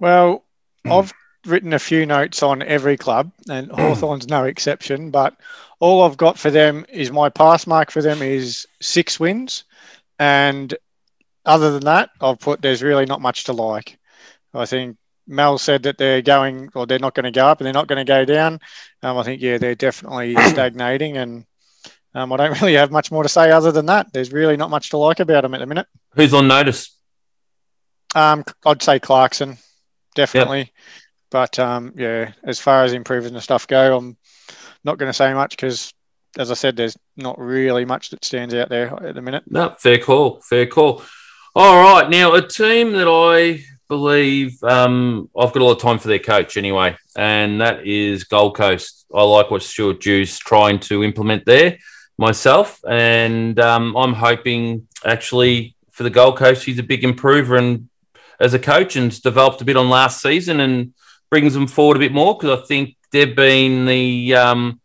Well, 0.00 0.44
I've 0.84 1.12
written 1.46 1.72
a 1.72 1.78
few 1.78 2.04
notes 2.04 2.42
on 2.42 2.60
every 2.62 2.96
club, 2.96 3.30
and 3.48 3.70
Hawthorn's 3.70 4.28
no 4.28 4.44
exception. 4.44 5.12
But 5.12 5.36
all 5.78 6.02
I've 6.02 6.16
got 6.16 6.36
for 6.36 6.50
them 6.50 6.84
is 6.88 7.12
my 7.12 7.28
pass 7.28 7.68
mark 7.68 7.92
for 7.92 8.02
them 8.02 8.20
is 8.20 8.66
six 8.82 9.20
wins, 9.20 9.62
and 10.18 10.74
other 11.44 11.70
than 11.70 11.84
that, 11.84 12.10
I've 12.20 12.40
put 12.40 12.62
there's 12.62 12.82
really 12.82 13.06
not 13.06 13.22
much 13.22 13.44
to 13.44 13.52
like. 13.52 13.96
I 14.52 14.66
think 14.66 14.96
Mel 15.28 15.58
said 15.58 15.84
that 15.84 15.98
they're 15.98 16.22
going, 16.22 16.70
or 16.74 16.84
they're 16.84 16.98
not 16.98 17.14
going 17.14 17.24
to 17.24 17.30
go 17.30 17.46
up, 17.46 17.60
and 17.60 17.66
they're 17.66 17.72
not 17.72 17.86
going 17.86 18.04
to 18.04 18.12
go 18.12 18.24
down. 18.24 18.58
Um, 19.04 19.18
I 19.18 19.22
think 19.22 19.40
yeah, 19.40 19.58
they're 19.58 19.76
definitely 19.76 20.34
stagnating, 20.50 21.16
and 21.16 21.44
um, 22.16 22.32
I 22.32 22.36
don't 22.38 22.60
really 22.62 22.74
have 22.74 22.90
much 22.90 23.12
more 23.12 23.22
to 23.22 23.28
say 23.28 23.50
other 23.50 23.70
than 23.70 23.86
that. 23.86 24.12
There's 24.12 24.32
really 24.32 24.56
not 24.56 24.70
much 24.70 24.90
to 24.90 24.96
like 24.96 25.20
about 25.20 25.42
them 25.42 25.54
at 25.54 25.60
the 25.60 25.66
minute. 25.66 25.86
Who's 26.14 26.32
on 26.32 26.48
notice? 26.48 26.96
Um, 28.14 28.42
I'd 28.64 28.82
say 28.82 28.98
Clarkson, 28.98 29.58
definitely. 30.14 30.58
Yep. 30.58 30.68
But 31.30 31.58
um, 31.58 31.92
yeah, 31.94 32.32
as 32.42 32.58
far 32.58 32.84
as 32.84 32.94
improving 32.94 33.34
the 33.34 33.42
stuff 33.42 33.66
go, 33.66 33.98
I'm 33.98 34.16
not 34.82 34.96
going 34.96 35.10
to 35.10 35.16
say 35.16 35.34
much 35.34 35.50
because, 35.50 35.92
as 36.38 36.50
I 36.50 36.54
said, 36.54 36.76
there's 36.76 36.96
not 37.18 37.38
really 37.38 37.84
much 37.84 38.08
that 38.10 38.24
stands 38.24 38.54
out 38.54 38.70
there 38.70 38.94
at 39.04 39.14
the 39.14 39.20
minute. 39.20 39.44
No, 39.46 39.74
fair 39.78 39.98
call, 39.98 40.40
fair 40.40 40.66
call. 40.66 41.02
All 41.54 41.82
right, 41.82 42.08
now 42.08 42.32
a 42.32 42.46
team 42.46 42.92
that 42.92 43.08
I 43.08 43.62
believe 43.88 44.62
um, 44.64 45.28
I've 45.38 45.52
got 45.52 45.62
a 45.62 45.64
lot 45.64 45.72
of 45.72 45.82
time 45.82 45.98
for 45.98 46.08
their 46.08 46.18
coach 46.18 46.56
anyway, 46.56 46.96
and 47.14 47.60
that 47.60 47.86
is 47.86 48.24
Gold 48.24 48.56
Coast. 48.56 49.04
I 49.14 49.22
like 49.22 49.50
what 49.50 49.62
Stuart 49.62 50.00
Dew's 50.00 50.38
trying 50.38 50.80
to 50.80 51.04
implement 51.04 51.44
there 51.44 51.76
myself, 52.18 52.80
and 52.88 53.58
um, 53.60 53.96
I'm 53.96 54.14
hoping 54.14 54.88
actually 55.04 55.74
for 55.90 56.02
the 56.02 56.10
Gold 56.10 56.36
Coast 56.36 56.64
he's 56.64 56.78
a 56.78 56.82
big 56.82 57.04
improver 57.04 57.56
and 57.56 57.88
as 58.38 58.54
a 58.54 58.58
coach 58.58 58.96
and 58.96 59.22
developed 59.22 59.62
a 59.62 59.64
bit 59.64 59.76
on 59.76 59.88
last 59.88 60.20
season 60.20 60.60
and 60.60 60.92
brings 61.30 61.54
them 61.54 61.66
forward 61.66 61.96
a 61.96 62.00
bit 62.00 62.12
more 62.12 62.36
because 62.36 62.58
I 62.58 62.66
think 62.66 62.96
they've 63.10 63.34
been 63.34 63.86
the 63.86 64.34
um, 64.34 64.80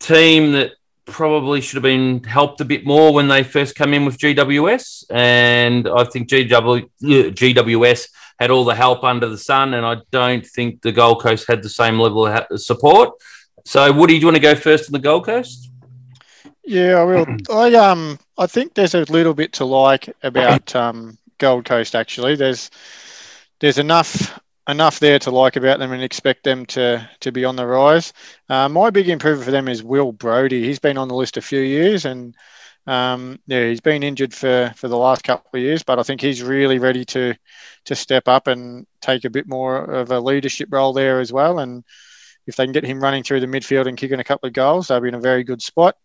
team 0.00 0.52
that 0.52 0.72
probably 1.06 1.60
should 1.60 1.76
have 1.76 1.82
been 1.82 2.22
helped 2.24 2.60
a 2.60 2.64
bit 2.64 2.86
more 2.86 3.12
when 3.12 3.28
they 3.28 3.42
first 3.42 3.74
come 3.76 3.94
in 3.94 4.04
with 4.04 4.18
GWS. 4.18 5.04
And 5.10 5.88
I 5.88 6.04
think 6.04 6.28
GW, 6.28 6.88
GWS 7.02 8.08
had 8.38 8.50
all 8.50 8.64
the 8.64 8.74
help 8.74 9.04
under 9.04 9.28
the 9.28 9.38
sun, 9.38 9.74
and 9.74 9.86
I 9.86 9.98
don't 10.10 10.44
think 10.44 10.82
the 10.82 10.92
Gold 10.92 11.22
Coast 11.22 11.46
had 11.46 11.62
the 11.62 11.68
same 11.68 11.98
level 11.98 12.26
of 12.26 12.60
support. 12.60 13.10
So, 13.64 13.92
Woody, 13.92 14.14
do 14.14 14.20
you 14.20 14.26
want 14.26 14.36
to 14.36 14.42
go 14.42 14.54
first 14.54 14.88
on 14.88 14.92
the 14.92 14.98
Gold 14.98 15.26
Coast? 15.26 15.70
Yeah, 16.64 17.00
I 17.00 17.04
will. 17.04 17.26
I 17.50 17.74
um, 17.74 18.18
I 18.38 18.46
think 18.46 18.74
there's 18.74 18.94
a 18.94 19.04
little 19.04 19.34
bit 19.34 19.54
to 19.54 19.64
like 19.64 20.14
about 20.22 20.74
um, 20.74 21.18
Gold 21.38 21.64
Coast. 21.64 21.94
Actually, 21.94 22.36
there's 22.36 22.70
there's 23.60 23.78
enough 23.78 24.38
enough 24.68 24.98
there 24.98 25.18
to 25.18 25.30
like 25.30 25.56
about 25.56 25.78
them 25.78 25.92
and 25.92 26.02
expect 26.02 26.44
them 26.44 26.64
to 26.66 27.08
to 27.20 27.32
be 27.32 27.44
on 27.44 27.56
the 27.56 27.66
rise. 27.66 28.12
Uh, 28.48 28.68
my 28.68 28.90
big 28.90 29.08
improvement 29.08 29.44
for 29.44 29.50
them 29.50 29.68
is 29.68 29.82
Will 29.82 30.12
Brodie. 30.12 30.64
He's 30.64 30.78
been 30.78 30.98
on 30.98 31.08
the 31.08 31.14
list 31.14 31.36
a 31.36 31.42
few 31.42 31.60
years 31.60 32.04
and 32.04 32.34
um, 32.86 33.38
yeah, 33.46 33.68
he's 33.68 33.80
been 33.80 34.02
injured 34.02 34.34
for 34.34 34.72
for 34.76 34.88
the 34.88 34.96
last 34.96 35.24
couple 35.24 35.50
of 35.54 35.60
years, 35.62 35.82
but 35.82 35.98
I 35.98 36.02
think 36.02 36.20
he's 36.20 36.42
really 36.42 36.78
ready 36.78 37.04
to 37.06 37.34
to 37.86 37.94
step 37.94 38.28
up 38.28 38.46
and 38.46 38.86
take 39.00 39.24
a 39.24 39.30
bit 39.30 39.48
more 39.48 39.76
of 39.76 40.10
a 40.10 40.20
leadership 40.20 40.68
role 40.70 40.92
there 40.92 41.20
as 41.20 41.32
well. 41.32 41.58
And 41.58 41.84
if 42.46 42.56
they 42.56 42.64
can 42.64 42.72
get 42.72 42.84
him 42.84 43.00
running 43.00 43.22
through 43.22 43.40
the 43.40 43.46
midfield 43.46 43.86
and 43.86 43.96
kicking 43.96 44.20
a 44.20 44.24
couple 44.24 44.46
of 44.46 44.52
goals, 44.52 44.88
they'll 44.88 45.00
be 45.00 45.08
in 45.08 45.14
a 45.14 45.20
very 45.20 45.44
good 45.44 45.62
spot. 45.62 45.96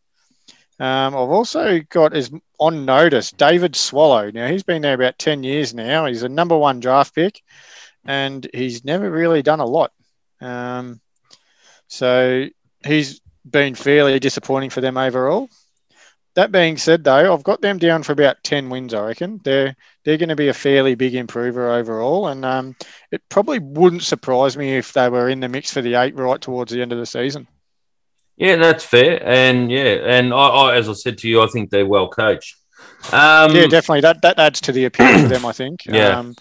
Um, 0.79 1.13
I've 1.13 1.29
also 1.29 1.81
got 1.89 2.15
as 2.15 2.31
on 2.57 2.85
notice 2.85 3.31
David 3.31 3.75
Swallow. 3.75 4.31
Now 4.31 4.47
he's 4.47 4.63
been 4.63 4.81
there 4.81 4.93
about 4.93 5.19
ten 5.19 5.43
years 5.43 5.73
now. 5.73 6.05
He's 6.05 6.23
a 6.23 6.29
number 6.29 6.57
one 6.57 6.79
draft 6.79 7.13
pick 7.13 7.41
and 8.05 8.47
he's 8.53 8.85
never 8.85 9.09
really 9.09 9.41
done 9.41 9.59
a 9.59 9.65
lot. 9.65 9.91
Um, 10.41 11.01
so 11.87 12.45
he's 12.85 13.21
been 13.49 13.75
fairly 13.75 14.19
disappointing 14.19 14.69
for 14.69 14.81
them 14.81 14.97
overall. 14.97 15.49
That 16.35 16.51
being 16.51 16.77
said, 16.77 17.03
though, 17.03 17.33
I've 17.33 17.43
got 17.43 17.61
them 17.61 17.79
down 17.79 18.03
for 18.03 18.13
about 18.13 18.43
ten 18.43 18.69
wins. 18.69 18.93
I 18.93 19.07
reckon 19.07 19.41
they're 19.43 19.75
they're 20.05 20.17
going 20.17 20.29
to 20.29 20.35
be 20.35 20.47
a 20.47 20.53
fairly 20.53 20.95
big 20.95 21.15
improver 21.15 21.71
overall, 21.71 22.27
and 22.27 22.45
um, 22.45 22.75
it 23.11 23.21
probably 23.29 23.59
wouldn't 23.59 24.03
surprise 24.03 24.55
me 24.55 24.77
if 24.77 24.93
they 24.93 25.09
were 25.09 25.27
in 25.27 25.39
the 25.39 25.49
mix 25.49 25.73
for 25.73 25.81
the 25.81 25.95
eight 25.95 26.15
right 26.15 26.39
towards 26.39 26.71
the 26.71 26.81
end 26.81 26.93
of 26.93 26.99
the 26.99 27.05
season. 27.05 27.47
Yeah, 28.39 28.55
that's 28.55 28.85
fair, 28.85 29.21
and 29.21 29.69
yeah, 29.69 29.83
and 29.83 30.33
I, 30.33 30.37
I 30.37 30.75
as 30.75 30.87
I 30.87 30.93
said 30.93 31.17
to 31.19 31.27
you, 31.27 31.41
I 31.41 31.47
think 31.47 31.69
they're 31.69 31.85
well 31.85 32.07
coached. 32.07 32.55
Um, 33.11 33.53
yeah, 33.53 33.67
definitely. 33.67 33.99
That 33.99 34.21
that 34.21 34.39
adds 34.39 34.61
to 34.61 34.71
the 34.71 34.85
appeal 34.85 35.19
for 35.19 35.27
them, 35.27 35.45
I 35.45 35.51
think. 35.51 35.81
Yeah. 35.85 36.19
Um, 36.19 36.35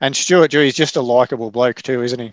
and 0.00 0.16
Stuart 0.16 0.50
Dewey's 0.50 0.74
just 0.74 0.96
a 0.96 1.00
likable 1.00 1.52
bloke 1.52 1.80
too, 1.80 2.02
isn't 2.02 2.18
he? 2.18 2.32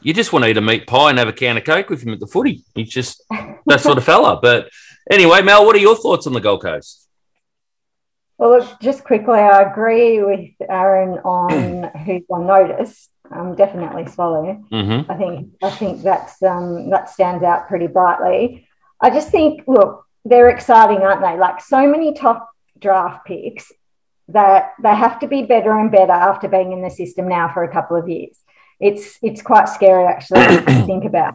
You 0.00 0.14
just 0.14 0.32
want 0.32 0.44
to 0.44 0.50
eat 0.50 0.56
a 0.56 0.60
meat 0.60 0.86
pie 0.86 1.10
and 1.10 1.18
have 1.18 1.28
a 1.28 1.32
can 1.32 1.56
of 1.56 1.64
coke 1.64 1.90
with 1.90 2.02
him 2.02 2.12
at 2.12 2.20
the 2.20 2.26
footy. 2.26 2.64
He's 2.74 2.90
just 2.90 3.22
that 3.66 3.80
sort 3.80 3.98
of 3.98 4.04
fella. 4.04 4.38
But 4.40 4.70
anyway, 5.10 5.42
Mel, 5.42 5.66
what 5.66 5.74
are 5.74 5.80
your 5.80 5.96
thoughts 5.96 6.26
on 6.28 6.32
the 6.32 6.40
Gold 6.40 6.62
Coast? 6.62 7.08
Well, 8.38 8.58
look, 8.58 8.80
just 8.80 9.04
quickly, 9.04 9.38
I 9.38 9.62
agree 9.70 10.22
with 10.22 10.50
Aaron 10.68 11.18
on 11.18 11.90
who's 12.04 12.22
on 12.30 12.46
notice. 12.46 13.08
Um, 13.32 13.54
definitely 13.54 14.06
Swallow. 14.06 14.62
Mm-hmm. 14.70 15.10
I 15.10 15.16
think 15.16 15.50
I 15.62 15.70
think 15.70 16.02
that's 16.02 16.42
um, 16.42 16.90
that 16.90 17.08
stands 17.08 17.42
out 17.42 17.68
pretty 17.68 17.86
brightly. 17.86 18.66
I 19.00 19.10
just 19.10 19.30
think, 19.30 19.64
look, 19.66 20.06
they're 20.24 20.50
exciting, 20.50 20.98
aren't 20.98 21.22
they? 21.22 21.38
Like 21.38 21.60
so 21.60 21.86
many 21.86 22.14
top 22.14 22.50
draft 22.78 23.26
picks 23.26 23.72
that 24.28 24.72
they 24.82 24.94
have 24.94 25.18
to 25.20 25.26
be 25.26 25.42
better 25.42 25.78
and 25.78 25.90
better 25.90 26.12
after 26.12 26.48
being 26.48 26.72
in 26.72 26.82
the 26.82 26.90
system 26.90 27.28
now 27.28 27.52
for 27.52 27.64
a 27.64 27.72
couple 27.72 27.96
of 27.96 28.08
years. 28.08 28.38
It's 28.80 29.18
it's 29.22 29.42
quite 29.42 29.68
scary 29.68 30.04
actually 30.04 30.40
to 30.40 30.62
think 30.86 31.04
about. 31.04 31.34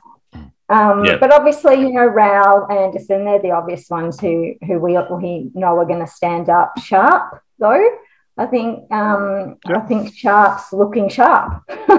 Um, 0.70 1.06
yeah. 1.06 1.18
But 1.18 1.34
obviously, 1.34 1.76
you 1.76 1.94
know, 1.94 2.06
Rowell, 2.06 2.68
Anderson, 2.70 3.24
they're 3.24 3.42
the 3.42 3.52
obvious 3.52 3.90
ones 3.90 4.20
who 4.20 4.54
who 4.66 4.80
we, 4.80 4.98
we 4.98 5.52
know 5.54 5.78
are 5.78 5.86
going 5.86 6.06
to 6.06 6.12
stand 6.12 6.50
up 6.50 6.74
sharp. 6.80 7.42
Though 7.60 7.98
I 8.38 8.46
think 8.46 8.92
um, 8.92 9.58
yeah. 9.68 9.78
I 9.78 9.80
think 9.82 10.14
Sharp's 10.14 10.72
looking 10.72 11.10
sharp, 11.10 11.64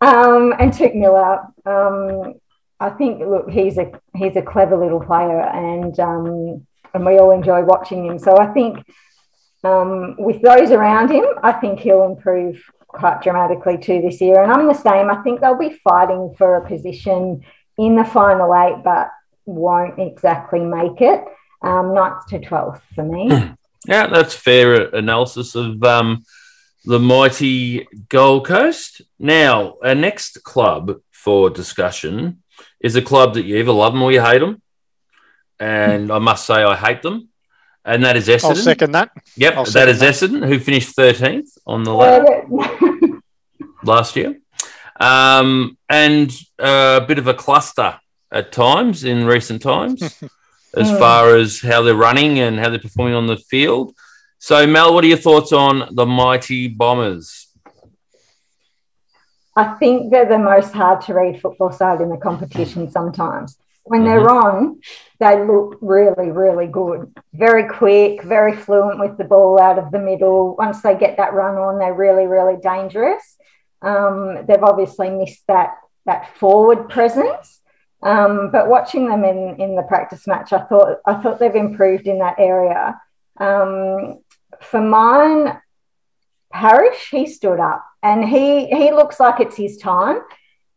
um, 0.00 0.54
and 0.58 0.72
Touk 0.72 0.94
Miller. 0.94 1.40
Um, 1.64 2.34
I 2.78 2.90
think 2.90 3.20
look, 3.20 3.50
he's 3.50 3.78
a 3.78 3.90
he's 4.14 4.36
a 4.36 4.42
clever 4.42 4.76
little 4.76 5.00
player, 5.00 5.40
and 5.40 5.98
um, 5.98 6.66
and 6.94 7.04
we 7.04 7.18
all 7.18 7.32
enjoy 7.32 7.62
watching 7.62 8.06
him. 8.06 8.18
So 8.18 8.36
I 8.38 8.46
think 8.48 8.78
um, 9.64 10.16
with 10.18 10.40
those 10.42 10.70
around 10.70 11.10
him, 11.10 11.24
I 11.42 11.52
think 11.52 11.80
he'll 11.80 12.04
improve 12.04 12.62
quite 12.86 13.22
dramatically 13.22 13.78
too 13.78 14.00
this 14.00 14.20
year. 14.20 14.42
And 14.42 14.52
I'm 14.52 14.66
the 14.66 14.74
same. 14.74 15.10
I 15.10 15.22
think 15.22 15.40
they'll 15.40 15.58
be 15.58 15.78
fighting 15.84 16.34
for 16.38 16.56
a 16.56 16.68
position 16.68 17.42
in 17.78 17.96
the 17.96 18.04
final 18.04 18.54
eight, 18.54 18.82
but 18.84 19.10
won't 19.44 19.98
exactly 19.98 20.60
make 20.60 21.00
it. 21.00 21.24
Um, 21.62 21.94
ninth 21.94 22.26
to 22.28 22.38
12th 22.38 22.80
for 22.94 23.04
me. 23.04 23.30
Yeah, 23.86 24.08
that's 24.08 24.34
fair 24.34 24.94
analysis 24.94 25.54
of 25.54 25.82
um, 25.84 26.24
the 26.84 26.98
mighty 26.98 27.86
Gold 28.08 28.46
Coast. 28.46 29.02
Now, 29.18 29.76
our 29.82 29.94
next 29.94 30.42
club 30.42 31.00
for 31.12 31.50
discussion 31.50 32.42
is 32.80 32.96
a 32.96 33.02
club 33.02 33.34
that 33.34 33.44
you 33.44 33.56
either 33.56 33.72
love 33.72 33.92
them 33.92 34.02
or 34.02 34.12
you 34.12 34.20
hate 34.20 34.40
them. 34.40 34.60
And 35.58 36.10
I 36.10 36.18
must 36.18 36.46
say, 36.46 36.62
I 36.62 36.76
hate 36.76 37.02
them 37.02 37.28
and 37.86 38.04
that 38.04 38.16
is 38.16 38.28
Essendon. 38.28 38.44
I'll 38.44 38.54
second 38.56 38.92
that. 38.92 39.10
Yep, 39.36 39.54
I'll 39.56 39.64
that 39.66 39.88
is 39.88 40.00
that. 40.00 40.14
Essendon, 40.14 40.46
who 40.46 40.58
finished 40.58 40.96
13th 40.96 41.56
on 41.66 41.84
the 41.84 41.94
ladder 41.94 42.44
last 43.84 44.16
year. 44.16 44.40
Um, 44.98 45.78
and 45.88 46.32
uh, 46.58 47.00
a 47.02 47.06
bit 47.06 47.18
of 47.18 47.28
a 47.28 47.34
cluster 47.34 47.98
at 48.32 48.50
times 48.50 49.04
in 49.04 49.24
recent 49.24 49.62
times 49.62 50.02
as 50.76 50.90
hmm. 50.90 50.98
far 50.98 51.36
as 51.36 51.60
how 51.60 51.82
they're 51.82 51.94
running 51.94 52.38
and 52.38 52.58
how 52.58 52.68
they're 52.68 52.78
performing 52.78 53.14
on 53.14 53.26
the 53.26 53.36
field. 53.36 53.94
So, 54.38 54.66
Mel, 54.66 54.94
what 54.94 55.04
are 55.04 55.08
your 55.08 55.16
thoughts 55.16 55.52
on 55.52 55.94
the 55.94 56.06
mighty 56.06 56.68
Bombers? 56.68 57.48
I 59.56 59.74
think 59.78 60.10
they're 60.10 60.28
the 60.28 60.38
most 60.38 60.72
hard 60.74 61.00
to 61.02 61.14
read 61.14 61.40
football 61.40 61.72
side 61.72 62.02
in 62.02 62.10
the 62.10 62.18
competition 62.18 62.90
sometimes 62.90 63.56
when 63.86 64.02
mm-hmm. 64.02 64.08
they're 64.08 64.30
on, 64.30 64.80
they 65.20 65.44
look 65.44 65.78
really, 65.80 66.30
really 66.30 66.66
good. 66.66 67.12
Very 67.32 67.68
quick, 67.68 68.22
very 68.22 68.54
fluent 68.54 68.98
with 68.98 69.16
the 69.16 69.24
ball 69.24 69.60
out 69.60 69.78
of 69.78 69.92
the 69.92 69.98
middle. 69.98 70.56
Once 70.56 70.82
they 70.82 70.96
get 70.96 71.16
that 71.16 71.32
run 71.32 71.56
on, 71.56 71.78
they're 71.78 71.94
really, 71.94 72.26
really 72.26 72.60
dangerous. 72.60 73.36
Um, 73.82 74.44
they've 74.46 74.62
obviously 74.62 75.10
missed 75.10 75.46
that 75.46 75.76
that 76.04 76.36
forward 76.36 76.88
presence. 76.88 77.55
Um, 78.06 78.50
but 78.50 78.68
watching 78.68 79.08
them 79.08 79.24
in, 79.24 79.60
in 79.60 79.74
the 79.74 79.82
practice 79.82 80.26
match, 80.26 80.52
I 80.52 80.62
thought 80.64 80.98
I 81.06 81.14
thought 81.14 81.38
they've 81.38 81.54
improved 81.54 82.06
in 82.06 82.18
that 82.20 82.38
area. 82.38 83.00
Um, 83.38 84.20
for 84.60 84.80
mine, 84.80 85.60
Parish, 86.52 87.08
he 87.10 87.26
stood 87.26 87.60
up 87.60 87.84
and 88.02 88.24
he 88.24 88.66
he 88.66 88.92
looks 88.92 89.18
like 89.18 89.40
it's 89.40 89.56
his 89.56 89.76
time 89.76 90.20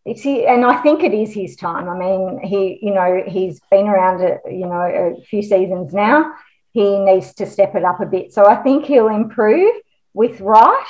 it's 0.10 0.22
he, 0.22 0.46
and 0.46 0.66
I 0.66 0.82
think 0.82 1.04
it 1.04 1.14
is 1.14 1.34
his 1.34 1.56
time. 1.56 1.88
I 1.88 1.98
mean, 1.98 2.40
he, 2.44 2.80
you 2.82 2.94
know, 2.94 3.24
he's 3.28 3.60
been 3.70 3.88
around, 3.88 4.22
a, 4.22 4.40
you 4.50 4.66
know, 4.66 4.82
a 4.82 5.22
few 5.24 5.44
seasons 5.44 5.94
now. 5.94 6.34
He 6.72 6.98
needs 7.00 7.34
to 7.36 7.46
step 7.46 7.76
it 7.76 7.84
up 7.84 8.00
a 8.00 8.06
bit. 8.06 8.34
So 8.34 8.48
I 8.48 8.56
think 8.56 8.86
he'll 8.86 9.10
improve 9.10 9.74
with 10.14 10.40
Wright. 10.42 10.88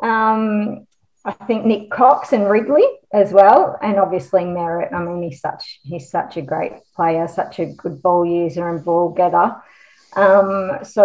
Um, 0.00 0.85
I 1.26 1.32
think 1.32 1.64
Nik 1.64 1.90
Cox 1.90 2.32
and 2.32 2.48
Ridley 2.48 2.86
as 3.12 3.32
well, 3.32 3.76
and 3.82 3.98
obviously 3.98 4.42
Merrett. 4.42 4.92
I 4.92 5.02
mean, 5.02 5.22
he's 5.22 5.40
such 5.40 5.80
he's 5.82 6.08
such 6.08 6.36
a 6.36 6.42
great 6.42 6.74
player, 6.94 7.26
such 7.26 7.58
a 7.58 7.66
good 7.66 8.00
ball 8.00 8.24
user 8.24 8.68
and 8.68 8.84
ball 8.84 9.08
getter. 9.10 9.56
Um, 10.14 10.78
so 10.84 11.04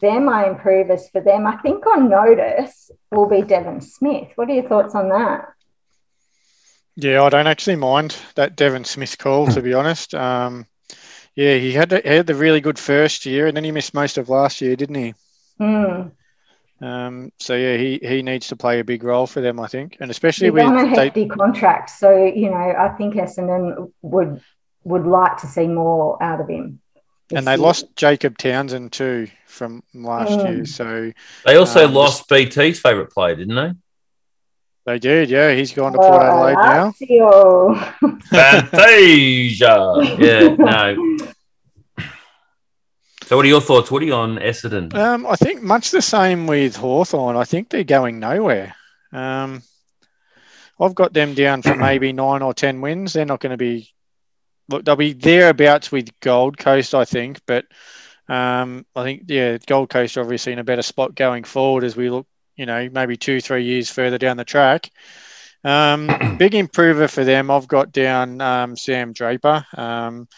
they're 0.00 0.20
my 0.20 0.48
improvers 0.48 1.10
for 1.10 1.20
them. 1.20 1.46
I 1.46 1.56
think 1.58 1.86
on 1.86 2.08
notice 2.08 2.90
will 3.10 3.28
be 3.28 3.42
Devon 3.42 3.82
Smith. 3.82 4.28
What 4.34 4.48
are 4.48 4.54
your 4.54 4.68
thoughts 4.68 4.94
on 4.94 5.10
that? 5.10 5.52
Yeah, 6.96 7.22
I 7.22 7.28
don't 7.28 7.46
actually 7.46 7.76
mind 7.76 8.16
that 8.36 8.56
Devon 8.56 8.84
Smith 8.84 9.18
call, 9.18 9.46
to 9.48 9.60
be 9.60 9.74
honest. 9.74 10.14
Um, 10.14 10.66
yeah, 11.34 11.56
he 11.56 11.72
had, 11.72 11.90
the, 11.90 12.00
he 12.00 12.08
had 12.08 12.26
the 12.26 12.34
really 12.34 12.60
good 12.60 12.78
first 12.78 13.26
year, 13.26 13.46
and 13.46 13.56
then 13.56 13.64
he 13.64 13.72
missed 13.72 13.94
most 13.94 14.16
of 14.16 14.28
last 14.28 14.60
year, 14.60 14.76
didn't 14.76 14.94
he? 14.94 15.14
Mm. 15.60 16.12
Um, 16.84 17.32
so 17.38 17.54
yeah, 17.56 17.76
he 17.76 17.98
he 18.02 18.20
needs 18.22 18.48
to 18.48 18.56
play 18.56 18.78
a 18.80 18.84
big 18.84 19.04
role 19.04 19.26
for 19.26 19.40
them, 19.40 19.58
I 19.58 19.66
think, 19.68 19.96
and 20.00 20.10
especially 20.10 20.48
He's 20.48 20.52
with 20.54 20.64
on 20.64 20.78
a 20.78 20.94
they- 20.94 21.04
hefty 21.06 21.26
contract, 21.28 21.88
so 21.90 22.10
you 22.24 22.50
know 22.50 22.56
I 22.56 22.88
think 22.98 23.14
Essendon 23.14 23.90
would 24.02 24.40
would 24.84 25.06
like 25.06 25.38
to 25.38 25.46
see 25.46 25.66
more 25.66 26.22
out 26.22 26.40
of 26.40 26.48
him. 26.48 26.80
and 27.34 27.46
they 27.46 27.52
year. 27.52 27.58
lost 27.58 27.86
Jacob 27.96 28.36
Townsend 28.36 28.92
too 28.92 29.28
from 29.46 29.82
last 29.94 30.38
Mm. 30.38 30.44
year. 30.56 30.64
So 30.66 31.12
They 31.46 31.56
also 31.56 31.86
Um, 31.86 31.94
lost 31.94 32.28
BT's 32.28 32.80
favourite 32.80 33.10
player, 33.10 33.34
didn't 33.36 33.54
they? 33.56 33.72
they 34.86 34.98
did, 34.98 35.30
yeah. 35.30 35.54
He's 35.54 35.72
gone 35.72 35.92
to 35.92 35.98
Port 35.98 36.20
Oh, 36.22 36.26
Adelaide 36.26 36.54
now. 36.54 36.92
Fantasia. 38.28 39.94
yeah, 40.18 40.54
no. 40.58 40.96
So, 43.26 43.36
what 43.36 43.46
are 43.46 43.48
your 43.48 43.62
thoughts, 43.62 43.90
Woody, 43.90 44.10
on 44.10 44.36
Essendon? 44.36 44.92
Um, 44.94 45.26
I 45.26 45.34
think 45.36 45.62
much 45.62 45.90
the 45.90 46.02
same 46.02 46.46
with 46.46 46.76
Hawthorn. 46.76 47.36
I 47.36 47.44
think 47.44 47.70
they're 47.70 47.82
going 47.82 48.20
nowhere. 48.20 48.74
Um, 49.12 49.62
I've 50.78 50.94
got 50.94 51.14
them 51.14 51.32
down 51.32 51.62
for 51.62 51.74
maybe 51.76 52.12
nine 52.12 52.42
or 52.42 52.52
ten 52.52 52.82
wins. 52.82 53.14
They're 53.14 53.24
not 53.24 53.40
going 53.40 53.52
to 53.52 53.56
be. 53.56 53.90
Look, 54.68 54.84
they'll 54.84 54.96
be 54.96 55.14
thereabouts 55.14 55.90
with 55.90 56.08
Gold 56.20 56.58
Coast, 56.58 56.94
I 56.94 57.06
think. 57.06 57.40
But 57.46 57.64
um, 58.28 58.84
I 58.94 59.04
think 59.04 59.22
yeah, 59.28 59.56
Gold 59.66 59.88
Coast 59.88 60.18
are 60.18 60.20
obviously 60.20 60.52
in 60.52 60.58
a 60.58 60.64
better 60.64 60.82
spot 60.82 61.14
going 61.14 61.44
forward 61.44 61.84
as 61.84 61.96
we 61.96 62.10
look. 62.10 62.26
You 62.56 62.66
know, 62.66 62.90
maybe 62.92 63.16
two, 63.16 63.40
three 63.40 63.64
years 63.64 63.88
further 63.88 64.18
down 64.18 64.36
the 64.36 64.44
track. 64.44 64.90
Um, 65.64 66.10
big 66.38 66.54
improver 66.54 67.08
for 67.08 67.24
them. 67.24 67.50
I've 67.50 67.68
got 67.68 67.90
down 67.90 68.42
um, 68.42 68.76
Sam 68.76 69.14
Draper. 69.14 69.64
Um, 69.74 70.28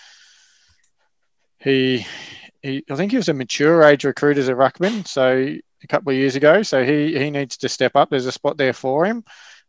he, 1.58 2.06
he, 2.62 2.84
I 2.90 2.96
think 2.96 3.10
he 3.10 3.16
was 3.16 3.28
a 3.28 3.34
mature 3.34 3.82
age 3.84 4.04
recruit 4.04 4.38
as 4.38 4.48
a 4.48 4.54
ruckman, 4.54 5.06
so 5.06 5.56
a 5.82 5.86
couple 5.88 6.12
of 6.12 6.18
years 6.18 6.36
ago. 6.36 6.62
So 6.62 6.84
he 6.84 7.18
he 7.18 7.30
needs 7.30 7.58
to 7.58 7.68
step 7.68 7.96
up. 7.96 8.10
There's 8.10 8.26
a 8.26 8.32
spot 8.32 8.56
there 8.56 8.72
for 8.72 9.04
him 9.04 9.24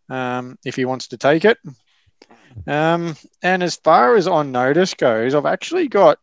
um, 0.09 0.57
if 0.65 0.75
he 0.75 0.85
wants 0.85 1.09
to 1.09 1.17
take 1.17 1.45
it. 1.45 1.57
Um, 2.65 3.15
and 3.43 3.61
as 3.61 3.75
far 3.75 4.15
as 4.15 4.27
on 4.27 4.51
notice 4.51 4.93
goes, 4.93 5.35
I've 5.35 5.45
actually 5.45 5.87
got 5.87 6.19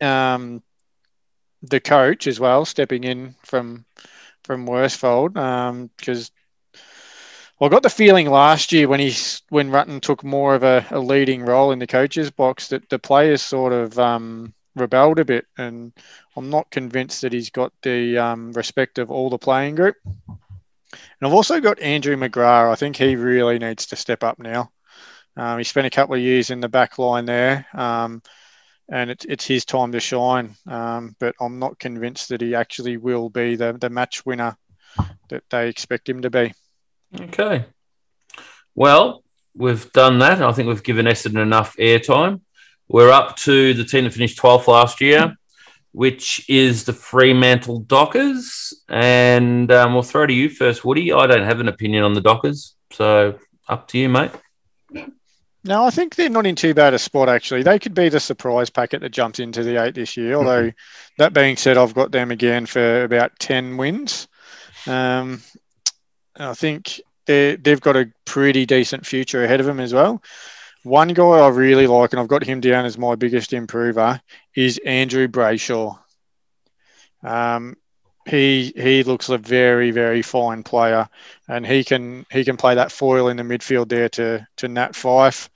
um, 0.00 0.62
the 1.62 1.80
coach 1.80 2.26
as 2.26 2.38
well 2.38 2.64
stepping 2.64 3.04
in 3.04 3.34
from 3.44 3.84
from 4.44 4.66
Worsfold 4.66 5.34
because 5.96 6.30
I 7.60 7.68
got 7.68 7.82
the 7.82 7.90
feeling 7.90 8.30
last 8.30 8.72
year 8.72 8.88
when 8.88 9.00
he 9.00 9.12
when 9.48 9.70
Rutten 9.70 10.00
took 10.00 10.22
more 10.22 10.54
of 10.54 10.62
a, 10.62 10.86
a 10.90 11.00
leading 11.00 11.44
role 11.44 11.72
in 11.72 11.78
the 11.78 11.86
coaches 11.86 12.30
box 12.30 12.68
that 12.68 12.88
the 12.88 12.98
players 12.98 13.42
sort 13.42 13.72
of 13.72 13.98
um, 13.98 14.54
rebelled 14.78 15.18
a 15.18 15.24
bit, 15.24 15.46
and 15.56 15.92
I'm 16.36 16.50
not 16.50 16.70
convinced 16.70 17.22
that 17.22 17.32
he's 17.32 17.50
got 17.50 17.72
the 17.82 18.18
um, 18.18 18.52
respect 18.52 18.98
of 18.98 19.10
all 19.10 19.30
the 19.30 19.38
playing 19.38 19.74
group. 19.74 19.96
And 20.04 21.26
I've 21.26 21.34
also 21.34 21.60
got 21.60 21.80
Andrew 21.80 22.16
McGrath. 22.16 22.72
I 22.72 22.74
think 22.74 22.96
he 22.96 23.16
really 23.16 23.58
needs 23.58 23.86
to 23.86 23.96
step 23.96 24.24
up 24.24 24.38
now. 24.38 24.70
Um, 25.36 25.58
he 25.58 25.64
spent 25.64 25.86
a 25.86 25.90
couple 25.90 26.14
of 26.14 26.20
years 26.20 26.50
in 26.50 26.60
the 26.60 26.68
back 26.68 26.98
line 26.98 27.24
there, 27.24 27.66
um, 27.74 28.22
and 28.90 29.10
it's 29.10 29.24
it's 29.24 29.46
his 29.46 29.64
time 29.64 29.92
to 29.92 30.00
shine. 30.00 30.56
Um, 30.66 31.14
but 31.20 31.34
I'm 31.40 31.58
not 31.58 31.78
convinced 31.78 32.30
that 32.30 32.40
he 32.40 32.54
actually 32.54 32.96
will 32.96 33.30
be 33.30 33.54
the, 33.56 33.72
the 33.74 33.90
match 33.90 34.26
winner 34.26 34.56
that 35.28 35.44
they 35.50 35.68
expect 35.68 36.08
him 36.08 36.22
to 36.22 36.30
be. 36.30 36.52
Okay. 37.20 37.66
Well, 38.74 39.22
we've 39.54 39.92
done 39.92 40.18
that. 40.20 40.42
I 40.42 40.52
think 40.52 40.68
we've 40.68 40.82
given 40.82 41.06
Essendon 41.06 41.42
enough 41.42 41.76
airtime. 41.76 42.40
We're 42.88 43.10
up 43.10 43.36
to 43.38 43.74
the 43.74 43.84
team 43.84 44.04
that 44.04 44.14
finished 44.14 44.38
12th 44.38 44.66
last 44.66 45.00
year, 45.00 45.36
which 45.92 46.48
is 46.48 46.84
the 46.84 46.92
Fremantle 46.92 47.80
Dockers. 47.80 48.72
And 48.88 49.70
um, 49.70 49.92
we'll 49.92 50.02
throw 50.02 50.26
to 50.26 50.32
you 50.32 50.48
first, 50.48 50.84
Woody. 50.84 51.12
I 51.12 51.26
don't 51.26 51.44
have 51.44 51.60
an 51.60 51.68
opinion 51.68 52.04
on 52.04 52.14
the 52.14 52.22
Dockers. 52.22 52.74
So 52.92 53.38
up 53.68 53.88
to 53.88 53.98
you, 53.98 54.08
mate. 54.08 54.30
No, 55.64 55.84
I 55.84 55.90
think 55.90 56.14
they're 56.14 56.30
not 56.30 56.46
in 56.46 56.54
too 56.54 56.72
bad 56.72 56.94
a 56.94 56.98
spot 56.98 57.28
actually. 57.28 57.62
They 57.62 57.78
could 57.78 57.92
be 57.92 58.08
the 58.08 58.20
surprise 58.20 58.70
packet 58.70 59.00
that 59.02 59.10
jumps 59.10 59.38
into 59.38 59.62
the 59.62 59.82
eight 59.82 59.94
this 59.94 60.16
year. 60.16 60.34
Although 60.34 60.72
that 61.18 61.34
being 61.34 61.56
said, 61.56 61.76
I've 61.76 61.94
got 61.94 62.10
them 62.10 62.30
again 62.30 62.64
for 62.64 63.02
about 63.02 63.38
ten 63.38 63.76
wins. 63.76 64.28
Um, 64.86 65.42
I 66.36 66.54
think 66.54 67.00
they've 67.26 67.80
got 67.80 67.96
a 67.96 68.10
pretty 68.24 68.64
decent 68.64 69.04
future 69.04 69.44
ahead 69.44 69.60
of 69.60 69.66
them 69.66 69.80
as 69.80 69.92
well. 69.92 70.22
One 70.84 71.08
guy 71.08 71.22
I 71.22 71.48
really 71.48 71.86
like, 71.86 72.12
and 72.12 72.20
I've 72.20 72.28
got 72.28 72.44
him 72.44 72.60
down 72.60 72.84
as 72.84 72.98
my 72.98 73.14
biggest 73.14 73.52
improver, 73.52 74.20
is 74.54 74.78
Andrew 74.84 75.28
Brayshaw. 75.28 75.98
Um, 77.22 77.76
he 78.26 78.72
he 78.76 79.02
looks 79.02 79.28
a 79.28 79.38
very 79.38 79.90
very 79.90 80.22
fine 80.22 80.62
player, 80.62 81.08
and 81.48 81.66
he 81.66 81.82
can 81.84 82.26
he 82.30 82.44
can 82.44 82.56
play 82.56 82.74
that 82.74 82.92
foil 82.92 83.28
in 83.28 83.36
the 83.36 83.42
midfield 83.42 83.88
there 83.88 84.08
to 84.10 84.46
to 84.56 84.68
Nat 84.68 84.94
Fyfe. 84.94 85.48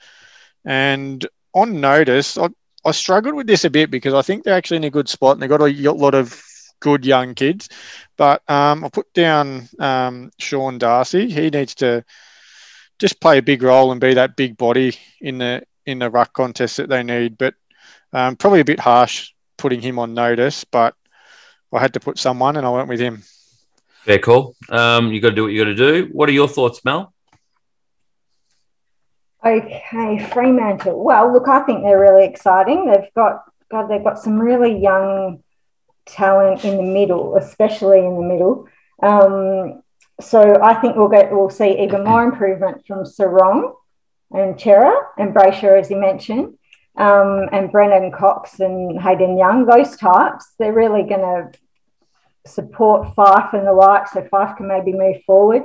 And 0.64 1.26
on 1.54 1.80
notice, 1.80 2.38
I, 2.38 2.48
I 2.84 2.92
struggled 2.92 3.34
with 3.34 3.46
this 3.46 3.64
a 3.64 3.70
bit 3.70 3.90
because 3.90 4.14
I 4.14 4.22
think 4.22 4.44
they're 4.44 4.54
actually 4.54 4.78
in 4.78 4.84
a 4.84 4.90
good 4.90 5.08
spot 5.08 5.32
and 5.32 5.42
they've 5.42 5.50
got 5.50 5.60
a 5.60 5.92
lot 5.92 6.14
of 6.14 6.42
good 6.80 7.04
young 7.04 7.34
kids. 7.34 7.68
But 8.16 8.42
um, 8.50 8.84
I 8.84 8.88
put 8.88 9.12
down 9.12 9.68
um, 9.78 10.30
Sean 10.38 10.78
Darcy. 10.78 11.30
He 11.30 11.50
needs 11.50 11.74
to 11.76 12.04
just 13.02 13.20
play 13.20 13.38
a 13.38 13.42
big 13.42 13.64
role 13.64 13.90
and 13.90 14.00
be 14.00 14.14
that 14.14 14.36
big 14.36 14.56
body 14.56 14.96
in 15.20 15.38
the 15.38 15.60
in 15.84 15.98
the 15.98 16.08
ruck 16.08 16.32
contest 16.32 16.76
that 16.76 16.88
they 16.88 17.02
need. 17.02 17.36
But 17.36 17.54
um, 18.12 18.36
probably 18.36 18.60
a 18.60 18.64
bit 18.64 18.78
harsh 18.78 19.32
putting 19.58 19.82
him 19.82 19.98
on 19.98 20.14
notice, 20.14 20.62
but 20.62 20.94
I 21.72 21.80
had 21.80 21.94
to 21.94 22.00
put 22.00 22.16
someone 22.16 22.56
and 22.56 22.64
I 22.64 22.70
went 22.70 22.88
with 22.88 23.00
him. 23.00 23.24
Fair 24.04 24.20
call. 24.20 24.54
Um, 24.68 25.12
you 25.12 25.20
got 25.20 25.30
to 25.30 25.34
do 25.34 25.42
what 25.42 25.52
you 25.52 25.64
got 25.64 25.70
to 25.70 25.74
do. 25.74 26.10
What 26.12 26.28
are 26.28 26.32
your 26.32 26.46
thoughts, 26.46 26.84
Mel? 26.84 27.12
Okay, 29.44 30.24
Fremantle. 30.32 31.02
Well, 31.02 31.32
look, 31.32 31.48
I 31.48 31.62
think 31.64 31.82
they're 31.82 31.98
really 31.98 32.24
exciting. 32.24 32.86
They've 32.86 33.12
got 33.16 33.42
God, 33.68 33.88
they've 33.88 34.04
got 34.04 34.20
some 34.20 34.38
really 34.38 34.78
young 34.80 35.42
talent 36.06 36.64
in 36.64 36.76
the 36.76 36.84
middle, 36.84 37.36
especially 37.36 37.98
in 37.98 38.14
the 38.14 38.22
middle. 38.22 38.68
Um, 39.02 39.82
so 40.22 40.58
I 40.62 40.74
think 40.74 40.96
we'll 40.96 41.08
get 41.08 41.32
we'll 41.32 41.50
see 41.50 41.82
even 41.82 42.04
more 42.10 42.22
improvement 42.22 42.86
from 42.86 43.04
Serong 43.04 43.74
and 44.30 44.60
Cerra 44.60 44.94
and 45.18 45.34
Brayshaw, 45.34 45.78
as 45.78 45.90
you 45.90 45.96
mentioned, 45.96 46.58
um, 46.96 47.48
and 47.52 47.70
Brennan 47.70 48.12
Cox 48.12 48.60
and 48.60 49.00
Hayden 49.00 49.36
Young. 49.36 49.66
Those 49.66 49.96
types, 49.96 50.54
they're 50.58 50.72
really 50.72 51.02
going 51.02 51.20
to 51.20 51.50
support 52.46 53.14
Fyfe 53.14 53.52
and 53.52 53.66
the 53.66 53.72
like, 53.72 54.08
so 54.08 54.22
Fyfe 54.22 54.56
can 54.56 54.66
maybe 54.66 54.92
move 54.92 55.22
forward. 55.24 55.64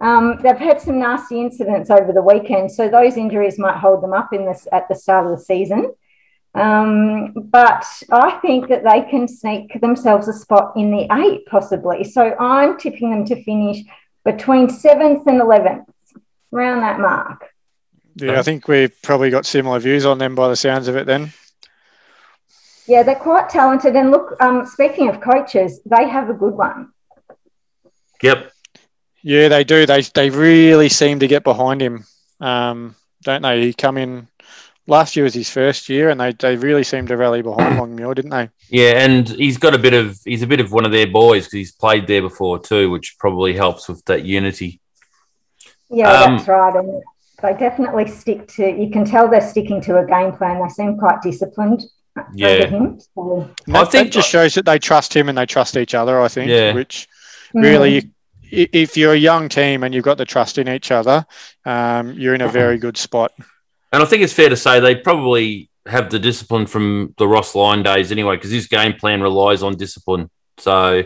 Um, 0.00 0.38
they've 0.42 0.56
had 0.56 0.80
some 0.80 0.98
nasty 0.98 1.40
incidents 1.40 1.90
over 1.90 2.12
the 2.12 2.22
weekend, 2.22 2.72
so 2.72 2.88
those 2.88 3.16
injuries 3.16 3.58
might 3.58 3.76
hold 3.76 4.02
them 4.02 4.14
up 4.14 4.32
in 4.32 4.46
this 4.46 4.66
at 4.72 4.88
the 4.88 4.94
start 4.94 5.26
of 5.26 5.38
the 5.38 5.44
season. 5.44 5.92
Um, 6.54 7.32
but 7.32 7.86
I 8.10 8.38
think 8.42 8.68
that 8.68 8.82
they 8.82 9.02
can 9.08 9.28
sneak 9.28 9.80
themselves 9.80 10.26
a 10.26 10.32
spot 10.32 10.72
in 10.76 10.90
the 10.90 11.06
eight, 11.12 11.46
possibly. 11.46 12.02
So 12.04 12.34
I'm 12.38 12.78
tipping 12.78 13.10
them 13.10 13.24
to 13.26 13.42
finish 13.44 13.78
between 14.24 14.68
seventh 14.68 15.26
and 15.26 15.40
eleventh, 15.40 15.88
around 16.52 16.80
that 16.80 16.98
mark. 16.98 17.46
Yeah, 18.16 18.38
I 18.38 18.42
think 18.42 18.66
we've 18.68 19.00
probably 19.02 19.30
got 19.30 19.46
similar 19.46 19.78
views 19.78 20.04
on 20.04 20.18
them 20.18 20.34
by 20.34 20.48
the 20.48 20.56
sounds 20.56 20.88
of 20.88 20.96
it. 20.96 21.06
Then. 21.06 21.32
Yeah, 22.86 23.04
they're 23.04 23.14
quite 23.14 23.48
talented. 23.48 23.94
And 23.94 24.10
look, 24.10 24.34
um, 24.40 24.66
speaking 24.66 25.08
of 25.08 25.20
coaches, 25.20 25.80
they 25.86 26.08
have 26.08 26.28
a 26.28 26.34
good 26.34 26.54
one. 26.54 26.92
Yep. 28.22 28.50
Yeah, 29.22 29.48
they 29.48 29.64
do. 29.64 29.86
They 29.86 30.02
they 30.02 30.30
really 30.30 30.88
seem 30.88 31.20
to 31.20 31.28
get 31.28 31.44
behind 31.44 31.80
him, 31.80 32.04
um, 32.40 32.96
don't 33.22 33.42
they? 33.42 33.66
He 33.66 33.72
come 33.72 33.96
in 33.96 34.26
last 34.90 35.16
year 35.16 35.24
was 35.24 35.32
his 35.34 35.48
first 35.48 35.88
year, 35.88 36.10
and 36.10 36.20
they, 36.20 36.32
they 36.32 36.56
really 36.56 36.84
seemed 36.84 37.08
to 37.08 37.16
rally 37.16 37.40
behind 37.42 37.78
Longmuir, 37.78 38.14
didn't 38.14 38.30
they? 38.30 38.50
Yeah, 38.68 39.02
and 39.04 39.28
he's 39.28 39.56
got 39.56 39.74
a 39.74 39.78
bit 39.78 39.94
of 39.94 40.18
he's 40.24 40.42
a 40.42 40.46
bit 40.46 40.60
of 40.60 40.72
one 40.72 40.84
of 40.84 40.92
their 40.92 41.06
boys 41.06 41.44
because 41.44 41.52
he's 41.52 41.72
played 41.72 42.06
there 42.06 42.20
before 42.22 42.58
too, 42.58 42.90
which 42.90 43.16
probably 43.18 43.54
helps 43.54 43.88
with 43.88 44.04
that 44.06 44.24
unity. 44.24 44.80
Yeah, 45.88 46.10
Um, 46.12 46.36
that's 46.36 46.48
right. 46.48 46.76
And 46.76 47.02
they 47.42 47.52
definitely 47.54 48.06
stick 48.08 48.46
to. 48.56 48.68
You 48.68 48.90
can 48.90 49.04
tell 49.04 49.28
they're 49.28 49.40
sticking 49.40 49.80
to 49.82 49.98
a 49.98 50.06
game 50.06 50.32
plan. 50.32 50.62
They 50.62 50.68
seem 50.68 50.98
quite 50.98 51.22
disciplined. 51.22 51.84
Yeah. 52.34 52.48
under 52.48 52.66
him. 52.66 53.00
So, 53.14 53.50
I 53.72 53.84
think- 53.84 54.06
that 54.08 54.12
just 54.12 54.28
shows 54.28 54.54
that 54.54 54.64
they 54.66 54.78
trust 54.80 55.14
him 55.14 55.28
and 55.28 55.38
they 55.38 55.46
trust 55.46 55.76
each 55.76 55.94
other. 55.94 56.20
I 56.20 56.26
think, 56.28 56.50
Yeah. 56.50 56.74
which 56.74 57.08
mm. 57.54 57.62
really, 57.62 57.98
i- 58.52 58.68
if 58.72 58.96
you're 58.96 59.12
a 59.12 59.16
young 59.16 59.48
team 59.48 59.84
and 59.84 59.94
you've 59.94 60.04
got 60.04 60.18
the 60.18 60.24
trust 60.24 60.58
in 60.58 60.68
each 60.68 60.90
other, 60.90 61.24
um, 61.64 62.12
you're 62.14 62.34
in 62.34 62.40
a 62.42 62.48
very 62.48 62.78
good 62.78 62.96
spot. 62.96 63.32
And 63.92 64.02
I 64.02 64.06
think 64.06 64.22
it's 64.22 64.32
fair 64.32 64.48
to 64.48 64.56
say 64.56 64.78
they 64.80 64.94
probably 64.94 65.68
have 65.86 66.10
the 66.10 66.18
discipline 66.18 66.66
from 66.66 67.14
the 67.18 67.26
Ross 67.26 67.54
Lyon 67.54 67.82
days 67.82 68.12
anyway, 68.12 68.36
because 68.36 68.50
his 68.50 68.66
game 68.68 68.92
plan 68.94 69.20
relies 69.22 69.62
on 69.62 69.76
discipline. 69.76 70.30
So 70.58 71.04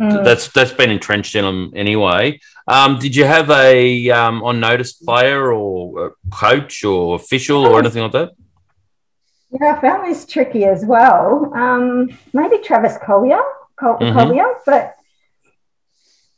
Mm. 0.00 0.24
that's 0.24 0.48
that's 0.48 0.72
been 0.72 0.90
entrenched 0.90 1.36
in 1.36 1.44
them 1.44 1.70
anyway. 1.76 2.40
Um, 2.66 2.98
did 2.98 3.14
you 3.14 3.24
have 3.26 3.50
a 3.50 4.08
um, 4.10 4.42
on 4.42 4.58
notice 4.58 4.94
player 4.94 5.52
or 5.52 6.14
coach 6.32 6.82
or 6.82 7.14
official 7.14 7.66
or 7.66 7.78
anything 7.78 8.02
like 8.02 8.12
that? 8.12 8.30
Yeah, 9.50 9.74
I 9.76 9.80
found 9.82 10.06
this 10.10 10.24
tricky 10.26 10.64
as 10.64 10.82
well. 10.84 11.52
Um, 11.54 12.08
maybe 12.32 12.56
Travis 12.58 12.96
Colyer, 13.04 13.42
Col- 13.78 13.98
Mhm. 13.98 14.14
Collier, 14.14 14.46
but 14.64 14.96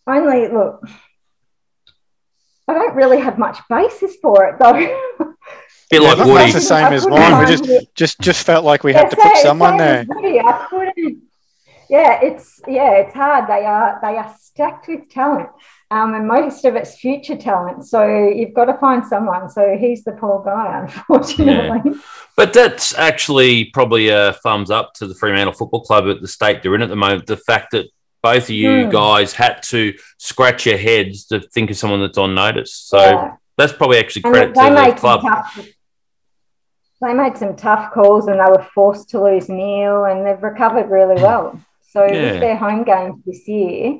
only 0.08 0.48
look. 0.48 0.80
I 2.66 2.74
don't 2.74 2.96
really 2.96 3.20
have 3.20 3.38
much 3.38 3.58
basis 3.70 4.16
for 4.20 4.46
it 4.46 4.58
though. 4.58 5.33
bit 5.94 6.02
Yeah, 6.02 6.08
like 6.08 6.18
that's 6.18 6.30
Woody. 6.30 6.52
the 6.52 6.60
same 6.60 6.92
as 6.92 7.06
mine. 7.06 7.38
We 7.40 7.46
just 7.46 7.66
it. 7.66 7.94
just 7.94 8.20
just 8.20 8.44
felt 8.46 8.64
like 8.64 8.84
we 8.84 8.92
Yeah, 8.92 8.98
had 9.00 9.10
to 9.10 9.16
put 9.16 9.36
someone 9.38 9.76
there. 9.76 10.06
I 10.10 10.66
couldn't. 10.68 11.22
Yeah, 11.88 12.18
it's 12.22 12.60
yeah, 12.66 12.92
it's 13.02 13.14
hard. 13.14 13.46
They 13.48 13.64
are 13.66 13.98
they 14.02 14.16
are 14.16 14.34
stacked 14.40 14.88
with 14.88 15.10
talent, 15.10 15.50
um, 15.90 16.14
and 16.14 16.26
most 16.26 16.64
of 16.64 16.74
it's 16.76 16.96
future 16.96 17.36
talent. 17.36 17.86
So 17.86 18.28
you've 18.28 18.54
got 18.54 18.64
to 18.66 18.74
find 18.78 19.04
someone. 19.04 19.50
So 19.50 19.76
he's 19.78 20.02
the 20.02 20.12
poor 20.12 20.42
guy, 20.44 20.80
unfortunately. 21.08 21.92
But 22.36 22.52
that's 22.54 22.94
actually 22.96 23.66
probably 23.66 24.08
a 24.08 24.32
thumbs 24.42 24.70
up 24.70 24.94
to 24.94 25.06
the 25.06 25.14
Fremantle 25.14 25.52
Football 25.52 25.82
Club 25.82 26.06
at 26.08 26.20
the 26.22 26.26
state 26.28 26.62
they're 26.62 26.74
in 26.74 26.82
at 26.82 26.88
the 26.88 26.96
moment. 26.96 27.26
The 27.26 27.36
fact 27.36 27.72
that 27.72 27.86
both 28.22 28.44
of 28.44 28.50
you 28.50 28.86
Hmm. 28.86 28.90
guys 28.90 29.34
had 29.34 29.62
to 29.64 29.92
scratch 30.18 30.64
your 30.64 30.78
heads 30.78 31.26
to 31.26 31.40
think 31.40 31.70
of 31.70 31.76
someone 31.76 32.00
that's 32.00 32.16
on 32.18 32.34
notice. 32.34 32.72
So 32.74 32.98
Yeah. 32.98 33.32
that's 33.58 33.74
probably 33.74 33.98
actually 33.98 34.22
credit 34.22 34.54
they 34.54 34.68
to 34.68 34.90
the 34.90 34.92
club. 34.98 35.20
tough. 35.20 35.66
They 37.04 37.12
made 37.14 37.36
some 37.36 37.54
tough 37.54 37.92
calls, 37.92 38.28
and 38.28 38.40
they 38.40 38.50
were 38.50 38.66
forced 38.74 39.10
to 39.10 39.22
lose 39.22 39.48
Neale, 39.48 40.04
and 40.06 40.24
they've 40.26 40.42
recovered 40.42 40.88
really 40.90 41.20
well. 41.22 41.60
So 41.82 42.04
Yeah. 42.04 42.32
with 42.32 42.40
their 42.40 42.56
home 42.56 42.82
games 42.84 43.16
this 43.26 43.46
year, 43.46 43.98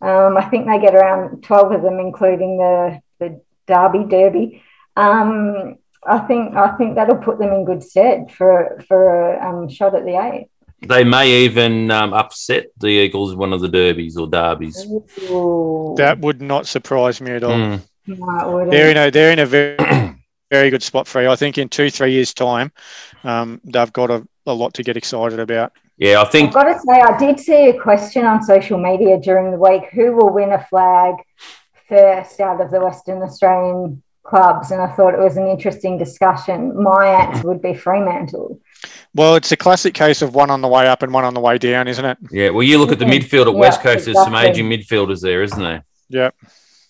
um, 0.00 0.36
I 0.36 0.44
think 0.50 0.66
they 0.66 0.78
get 0.78 0.94
around 0.94 1.42
twelve 1.42 1.70
of 1.72 1.82
them, 1.82 1.98
including 2.00 2.56
the 2.58 3.00
the 3.20 3.40
Derby 3.66 4.04
Derby. 4.04 4.62
Um, 4.96 5.76
I 6.06 6.18
think 6.20 6.56
I 6.56 6.68
think 6.76 6.94
that'll 6.94 7.16
put 7.16 7.38
them 7.38 7.52
in 7.52 7.64
good 7.64 7.82
stead 7.82 8.30
for 8.32 8.80
for 8.88 9.32
a 9.34 9.48
um, 9.48 9.68
shot 9.68 9.94
at 9.94 10.04
the 10.04 10.16
eight. 10.16 10.48
They 10.86 11.04
may 11.04 11.44
even 11.44 11.90
um, 11.90 12.12
upset 12.12 12.66
the 12.78 12.88
Eagles 12.88 13.32
in 13.32 13.38
one 13.38 13.52
of 13.52 13.60
the 13.60 13.68
derbies 13.68 14.16
or 14.16 14.26
derbies. 14.28 14.86
Ooh. 15.30 15.94
That 15.96 16.18
would 16.20 16.42
not 16.42 16.66
surprise 16.66 17.20
me 17.20 17.32
at 17.32 17.42
all. 17.44 17.52
Mm. 17.52 17.80
No. 18.06 18.70
They're 18.70 18.90
in 18.90 18.96
a 18.96 19.10
they're 19.10 19.32
in 19.32 19.38
a 19.40 19.46
very 19.46 19.76
very 20.50 20.70
good 20.70 20.82
spot 20.82 21.06
for 21.06 21.22
you. 21.22 21.30
I 21.30 21.36
think 21.36 21.58
in 21.58 21.68
two 21.68 21.90
three 21.90 22.12
years 22.12 22.32
time, 22.34 22.72
um, 23.24 23.60
they've 23.64 23.92
got 23.92 24.10
a, 24.10 24.26
a 24.46 24.52
lot 24.52 24.74
to 24.74 24.82
get 24.82 24.96
excited 24.96 25.40
about. 25.40 25.72
Yeah, 25.98 26.18
I 26.18 26.22
I've 26.22 26.30
think 26.30 26.52
got 26.52 26.64
to 26.64 26.78
say, 26.78 27.00
I 27.00 27.16
did 27.18 27.40
see 27.40 27.68
a 27.68 27.80
question 27.80 28.24
on 28.24 28.42
social 28.42 28.78
media 28.78 29.18
during 29.18 29.50
the 29.50 29.58
week 29.58 29.84
who 29.92 30.14
will 30.14 30.32
win 30.32 30.52
a 30.52 30.62
flag 30.66 31.14
first 31.88 32.40
out 32.40 32.60
of 32.60 32.70
the 32.70 32.80
Western 32.80 33.22
Australian 33.22 34.02
clubs? 34.26 34.70
And 34.70 34.82
I 34.82 34.92
thought 34.92 35.14
it 35.14 35.20
was 35.20 35.36
an 35.36 35.46
interesting 35.46 35.98
discussion. 35.98 36.82
My 36.82 37.06
answer 37.06 37.48
would 37.48 37.62
be 37.62 37.74
Fremantle. 37.74 38.60
Well, 39.14 39.36
it's 39.36 39.52
a 39.52 39.56
classic 39.56 39.94
case 39.94 40.20
of 40.20 40.34
one 40.34 40.50
on 40.50 40.60
the 40.60 40.68
way 40.68 40.86
up 40.86 41.02
and 41.02 41.12
one 41.12 41.24
on 41.24 41.32
the 41.32 41.40
way 41.40 41.56
down, 41.58 41.88
isn't 41.88 42.04
it? 42.04 42.18
yeah. 42.30 42.50
Well, 42.50 42.62
you 42.62 42.78
look 42.78 42.92
at 42.92 42.98
the 42.98 43.06
midfield 43.06 43.46
at 43.46 43.54
West 43.54 43.80
Coast. 43.80 44.04
There's 44.04 44.16
some 44.16 44.34
exactly. 44.34 44.62
aging 44.62 44.70
midfielders 44.70 45.22
there, 45.22 45.42
isn't 45.42 45.62
there? 45.62 45.84
Yeah. 46.08 46.30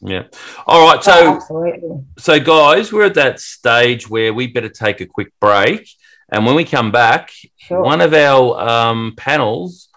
Yeah. 0.01 0.25
All 0.67 0.87
right. 0.87 0.99
Oh, 0.99 1.01
So 1.03 1.35
absolutely. 1.37 2.05
So, 2.19 2.39
guys, 2.41 2.93
we're 2.93 3.05
at 3.07 3.15
that 3.15 3.41
stage 3.41 4.09
where 4.09 4.33
we 4.35 4.47
better 4.47 4.69
take 4.69 5.01
a 5.01 5.07
quick 5.07 5.33
break. 5.41 5.89
And 6.31 6.45
when 6.45 6.55
we 6.57 6.65
come 6.65 6.91
back, 6.93 7.31
Sure. 7.57 7.83
one 7.83 8.01
of 8.01 8.13
our 8.13 8.59
um, 8.61 9.15
panels, 9.17 9.89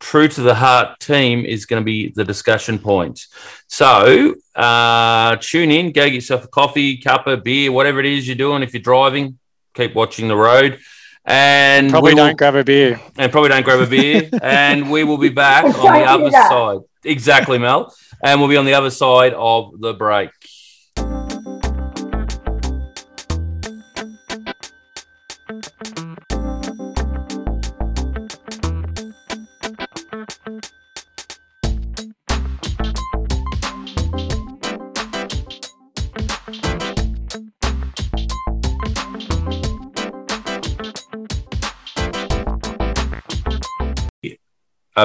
True 0.00 0.26
to 0.26 0.40
the 0.42 0.54
Heart 0.54 0.98
team, 1.00 1.44
is 1.44 1.66
going 1.66 1.80
to 1.80 1.84
be 1.84 2.08
the 2.08 2.24
discussion 2.24 2.78
point. 2.78 3.26
So, 3.68 4.34
uh, 4.56 5.36
tune 5.40 5.70
in, 5.70 5.86
go 5.92 6.04
get 6.06 6.12
yourself 6.14 6.44
a 6.44 6.48
coffee, 6.48 6.96
cup 6.96 7.26
of 7.28 7.44
beer, 7.44 7.70
whatever 7.70 8.00
it 8.00 8.06
is 8.06 8.26
you're 8.26 8.36
doing. 8.36 8.62
If 8.62 8.72
you're 8.74 8.82
driving, 8.82 9.38
keep 9.74 9.94
watching 9.94 10.26
the 10.28 10.36
road. 10.36 10.80
And 11.24 11.90
Probably 11.90 12.14
will- 12.14 12.26
don't 12.26 12.36
grab 12.36 12.56
a 12.56 12.64
beer. 12.64 13.00
and 13.16 13.30
probably 13.30 13.50
don't 13.50 13.64
grab 13.64 13.78
a 13.80 13.86
beer. 13.86 14.28
and 14.42 14.90
we 14.90 15.04
will 15.04 15.18
be 15.18 15.28
back 15.28 15.64
on 15.64 15.72
the 15.72 16.04
other 16.04 16.30
that. 16.30 16.48
side. 16.50 16.78
Exactly, 17.04 17.58
Mel. 17.58 17.94
And 18.24 18.40
we'll 18.40 18.48
be 18.48 18.56
on 18.56 18.64
the 18.64 18.74
other 18.74 18.90
side 18.90 19.34
of 19.34 19.80
the 19.80 19.94
break. 19.94 20.30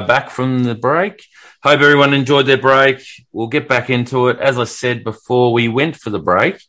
back 0.08 0.30
from 0.30 0.64
the 0.64 0.76
break. 0.76 1.26
Hope 1.68 1.82
everyone 1.82 2.14
enjoyed 2.14 2.46
their 2.46 2.58
break. 2.58 3.06
We'll 3.34 3.48
get 3.48 3.68
back 3.68 3.90
into 3.90 4.30
it. 4.30 4.40
As 4.40 4.58
I 4.58 4.64
said 4.64 5.04
before 5.04 5.52
we 5.52 5.68
went 5.68 5.98
for 5.98 6.10
the 6.10 6.18
break, 6.18 6.64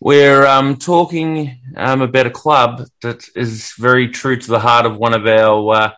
we're 0.00 0.46
um, 0.46 0.76
talking 0.76 1.60
um, 1.76 2.00
about 2.00 2.24
a 2.24 2.30
club 2.30 2.86
that 3.02 3.26
is 3.36 3.74
very 3.78 4.08
true 4.08 4.38
to 4.38 4.48
the 4.48 4.58
heart 4.58 4.86
of 4.86 4.96
one 4.96 5.12
of 5.12 5.26
our 5.26 5.74
uh, 5.74 5.90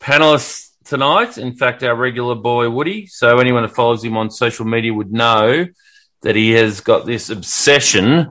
panelists 0.00 0.70
tonight. 0.86 1.36
In 1.36 1.54
fact, 1.54 1.82
our 1.82 1.94
regular 1.94 2.34
boy 2.34 2.70
Woody. 2.70 3.06
So 3.08 3.36
anyone 3.36 3.64
that 3.64 3.74
follows 3.74 4.02
him 4.02 4.16
on 4.16 4.30
social 4.30 4.64
media 4.64 4.94
would 4.94 5.12
know 5.12 5.66
that 6.22 6.36
he 6.36 6.52
has 6.52 6.80
got 6.80 7.04
this 7.04 7.28
obsession 7.28 8.30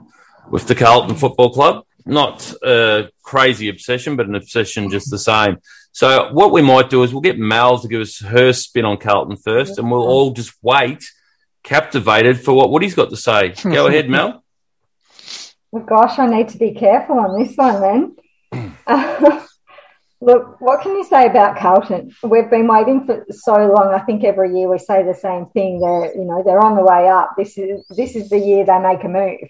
with 0.49 0.65
the 0.65 0.73
Carlton 0.73 1.15
Football 1.15 1.53
Club. 1.53 1.85
Not 2.03 2.51
a 2.63 3.09
crazy 3.21 3.69
obsession, 3.69 4.15
but 4.15 4.25
an 4.25 4.33
obsession 4.33 4.89
just 4.89 5.11
the 5.11 5.19
same. 5.19 5.57
So 5.91 6.31
what 6.33 6.51
we 6.51 6.61
might 6.61 6.89
do 6.89 7.03
is 7.03 7.11
we'll 7.11 7.21
get 7.21 7.39
Mel 7.39 7.79
to 7.79 7.87
give 7.87 8.01
us 8.01 8.19
her 8.19 8.53
spin 8.53 8.85
on 8.85 8.97
Carlton 8.97 9.37
first, 9.37 9.77
and 9.77 9.89
we'll 9.91 10.07
all 10.07 10.31
just 10.31 10.53
wait, 10.61 11.03
captivated 11.63 12.39
for 12.39 12.53
what 12.53 12.71
Woody's 12.71 12.95
got 12.95 13.09
to 13.09 13.17
say. 13.17 13.49
Go 13.63 13.87
ahead, 13.87 14.09
Mel. 14.09 14.43
Well, 15.71 15.83
gosh, 15.83 16.17
I 16.17 16.27
need 16.27 16.49
to 16.49 16.57
be 16.57 16.73
careful 16.73 17.19
on 17.19 17.39
this 17.39 17.55
one 17.55 18.15
then. 18.51 18.75
look, 20.21 20.59
what 20.59 20.81
can 20.81 20.93
you 20.93 21.03
say 21.03 21.27
about 21.27 21.57
Carlton? 21.57 22.15
We've 22.23 22.49
been 22.49 22.67
waiting 22.67 23.05
for 23.05 23.25
so 23.29 23.53
long. 23.53 23.93
I 23.93 23.99
think 23.99 24.23
every 24.23 24.57
year 24.57 24.69
we 24.69 24.79
say 24.79 25.03
the 25.03 25.13
same 25.13 25.45
thing. 25.47 25.79
They're, 25.79 26.15
you 26.15 26.25
know, 26.25 26.43
they're 26.43 26.63
on 26.63 26.75
the 26.75 26.83
way 26.83 27.07
up. 27.07 27.35
This 27.37 27.57
is 27.57 27.85
this 27.89 28.15
is 28.15 28.29
the 28.29 28.39
year 28.39 28.65
they 28.65 28.79
make 28.79 29.03
a 29.03 29.07
move. 29.07 29.49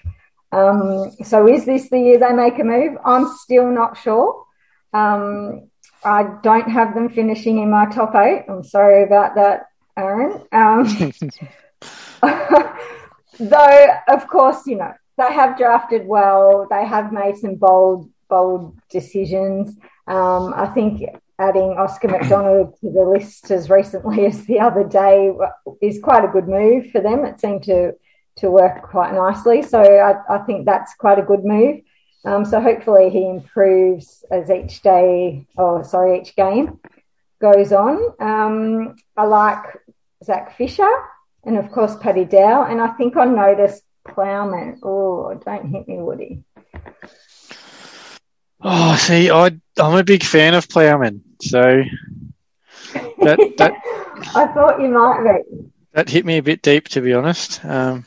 Um, 0.52 1.12
so 1.24 1.48
is 1.48 1.66
this 1.66 1.90
the 1.90 2.00
year 2.00 2.18
they 2.20 2.34
make 2.34 2.60
a 2.60 2.64
move? 2.64 2.98
I'm 3.06 3.28
still 3.38 3.70
not 3.70 3.98
sure. 3.98 4.46
Um, 4.94 5.69
I 6.04 6.24
don't 6.44 6.70
have 6.70 6.94
them 6.94 7.10
finishing 7.10 7.60
in 7.60 7.70
my 7.70 7.86
top 7.86 8.16
eight. 8.16 8.46
I'm 8.48 8.64
sorry 8.64 9.04
about 9.04 9.36
that, 9.36 9.68
Aaron. 9.98 10.42
Um, 10.52 10.86
though, 13.40 13.88
of 14.08 14.28
course, 14.28 14.66
you 14.66 14.78
know, 14.78 14.94
they 15.18 15.34
have 15.34 15.58
drafted 15.58 16.08
well. 16.08 16.68
They 16.70 16.86
have 16.86 17.12
made 17.12 17.38
some 17.38 17.56
bold, 17.56 18.10
bold 18.30 18.78
decisions. 18.90 19.78
Um, 20.08 20.54
I 20.56 20.68
think 20.68 21.04
adding 21.38 21.76
Oscar 21.78 22.10
McDonald 22.10 22.76
to 22.82 22.92
the 22.92 23.04
list 23.04 23.52
as 23.52 23.70
recently 23.70 24.26
as 24.28 24.46
the 24.46 24.60
other 24.60 24.84
day 24.84 25.32
is 25.82 26.00
quite 26.02 26.24
a 26.24 26.32
good 26.32 26.48
move 26.48 26.92
for 26.92 27.02
them. 27.02 27.26
It 27.26 27.40
seemed 27.40 27.64
to 27.64 27.94
to 28.38 28.50
work 28.50 28.84
quite 28.84 29.14
nicely. 29.14 29.62
So 29.62 29.82
I, 29.82 30.16
I 30.34 30.38
think 30.40 30.66
that's 30.66 30.94
quite 30.96 31.20
a 31.20 31.24
good 31.24 31.44
move. 31.44 31.82
Um, 32.26 32.44
so 32.46 32.60
hopefully 32.60 33.10
he 33.10 33.28
improves 33.28 34.24
as 34.30 34.50
each 34.50 34.82
day, 34.82 35.48
or 35.58 35.84
sorry, 35.84 36.20
each 36.20 36.36
game 36.36 36.80
goes 37.42 37.72
on. 37.72 37.98
Um, 38.20 38.96
I 39.16 39.24
like 39.24 39.64
Zac 40.24 40.58
Fisher 40.58 40.90
and 41.46 41.58
of 41.58 41.72
course 41.72 41.96
Paddy 41.96 42.26
Dow, 42.26 42.64
and 42.64 42.82
I 42.82 42.90
think 42.90 43.16
I 43.16 43.26
noticed 43.26 43.84
Plowman. 44.08 44.80
Oh, 44.84 45.34
don't 45.46 45.70
hit 45.70 45.88
me, 45.88 45.98
Woody. 45.98 46.44
Oh, 48.62 48.96
see, 48.98 49.30
I 49.32 49.52
I'm 49.78 49.96
a 49.96 50.04
big 50.04 50.24
fan 50.24 50.54
of 50.54 50.68
Plowman, 50.68 51.22
so 51.42 51.84
that 52.94 53.40
that 53.58 53.74
I 54.36 54.48
thought 54.48 54.82
you 54.82 54.90
might 54.90 55.24
be. 55.48 55.72
that 55.94 56.10
hit 56.10 56.26
me 56.26 56.38
a 56.38 56.44
bit 56.44 56.62
deep, 56.62 56.90
to 56.90 57.02
be 57.02 57.14
honest. 57.14 57.64
Um, 57.64 58.06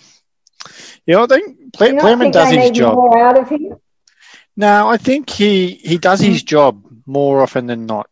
Yeah, 1.06 1.22
I 1.22 1.26
think 1.26 1.58
you 1.80 2.00
think 2.18 2.34
does 2.34 2.50
his 2.50 2.70
job. 2.72 2.94
more 2.94 3.18
out 3.18 3.38
of 3.38 3.48
him? 3.48 3.76
No, 4.56 4.88
I 4.88 4.96
think 4.98 5.30
he, 5.30 5.70
he 5.74 5.98
does 5.98 6.20
his 6.20 6.42
job 6.42 6.84
more 7.06 7.42
often 7.42 7.66
than 7.66 7.86
not. 7.86 8.08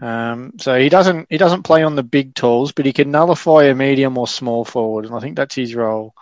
Um, 0.00 0.52
so 0.58 0.78
he 0.78 0.88
doesn't 0.90 1.26
he 1.30 1.38
doesn't 1.38 1.62
play 1.62 1.82
on 1.82 1.96
the 1.96 2.02
big 2.02 2.34
tools, 2.34 2.72
but 2.72 2.84
he 2.84 2.92
can 2.92 3.10
nullify 3.10 3.64
a 3.64 3.74
medium 3.74 4.18
or 4.18 4.28
small 4.28 4.64
forward, 4.64 5.06
and 5.06 5.14
I 5.14 5.20
think 5.20 5.36
that's 5.36 5.54
his 5.54 5.74
role. 5.74 6.12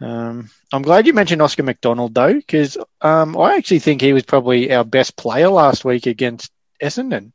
Um, 0.00 0.50
I'm 0.72 0.82
glad 0.82 1.06
you 1.06 1.12
mentioned 1.12 1.40
Oscar 1.40 1.62
McDonald 1.62 2.14
though, 2.14 2.34
because 2.34 2.76
um, 3.00 3.36
I 3.36 3.56
actually 3.56 3.78
think 3.78 4.00
he 4.00 4.12
was 4.12 4.24
probably 4.24 4.72
our 4.72 4.84
best 4.84 5.16
player 5.16 5.48
last 5.48 5.84
week 5.84 6.06
against 6.06 6.50
Essendon. 6.82 7.32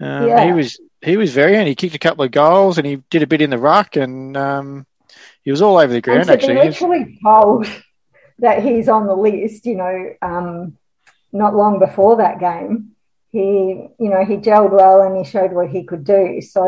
Um, 0.00 0.26
Yeah. 0.28 0.44
He 0.46 0.52
was 0.52 0.78
he 1.00 1.16
was 1.16 1.32
very 1.32 1.56
and 1.56 1.66
he 1.66 1.74
kicked 1.74 1.94
a 1.94 1.98
couple 2.00 2.24
of 2.24 2.30
goals 2.30 2.76
and 2.76 2.86
he 2.86 2.96
did 3.10 3.22
a 3.22 3.26
bit 3.26 3.40
in 3.40 3.48
the 3.50 3.58
ruck 3.58 3.96
and 3.96 4.36
um, 4.36 4.86
he 5.42 5.50
was 5.50 5.62
all 5.62 5.78
over 5.78 5.92
the 5.92 6.02
ground 6.02 6.28
actually. 6.28 6.54
be 6.56 6.60
He 6.60 6.66
was- 6.66 6.80
literally 6.80 7.18
told 7.24 7.66
that 8.40 8.62
he's 8.62 8.88
on 8.88 9.06
the 9.06 9.14
list, 9.14 9.66
you 9.66 9.76
know, 9.76 10.14
um, 10.22 10.76
not 11.32 11.54
long 11.54 11.78
before 11.78 12.16
that 12.16 12.40
game, 12.40 12.92
he, 13.30 13.88
you 13.98 14.10
know, 14.10 14.24
he 14.24 14.36
gelled 14.36 14.72
well 14.72 15.02
and 15.02 15.16
he 15.16 15.30
showed 15.30 15.52
what 15.52 15.68
he 15.68 15.84
could 15.84 16.04
do. 16.04 16.40
So, 16.40 16.62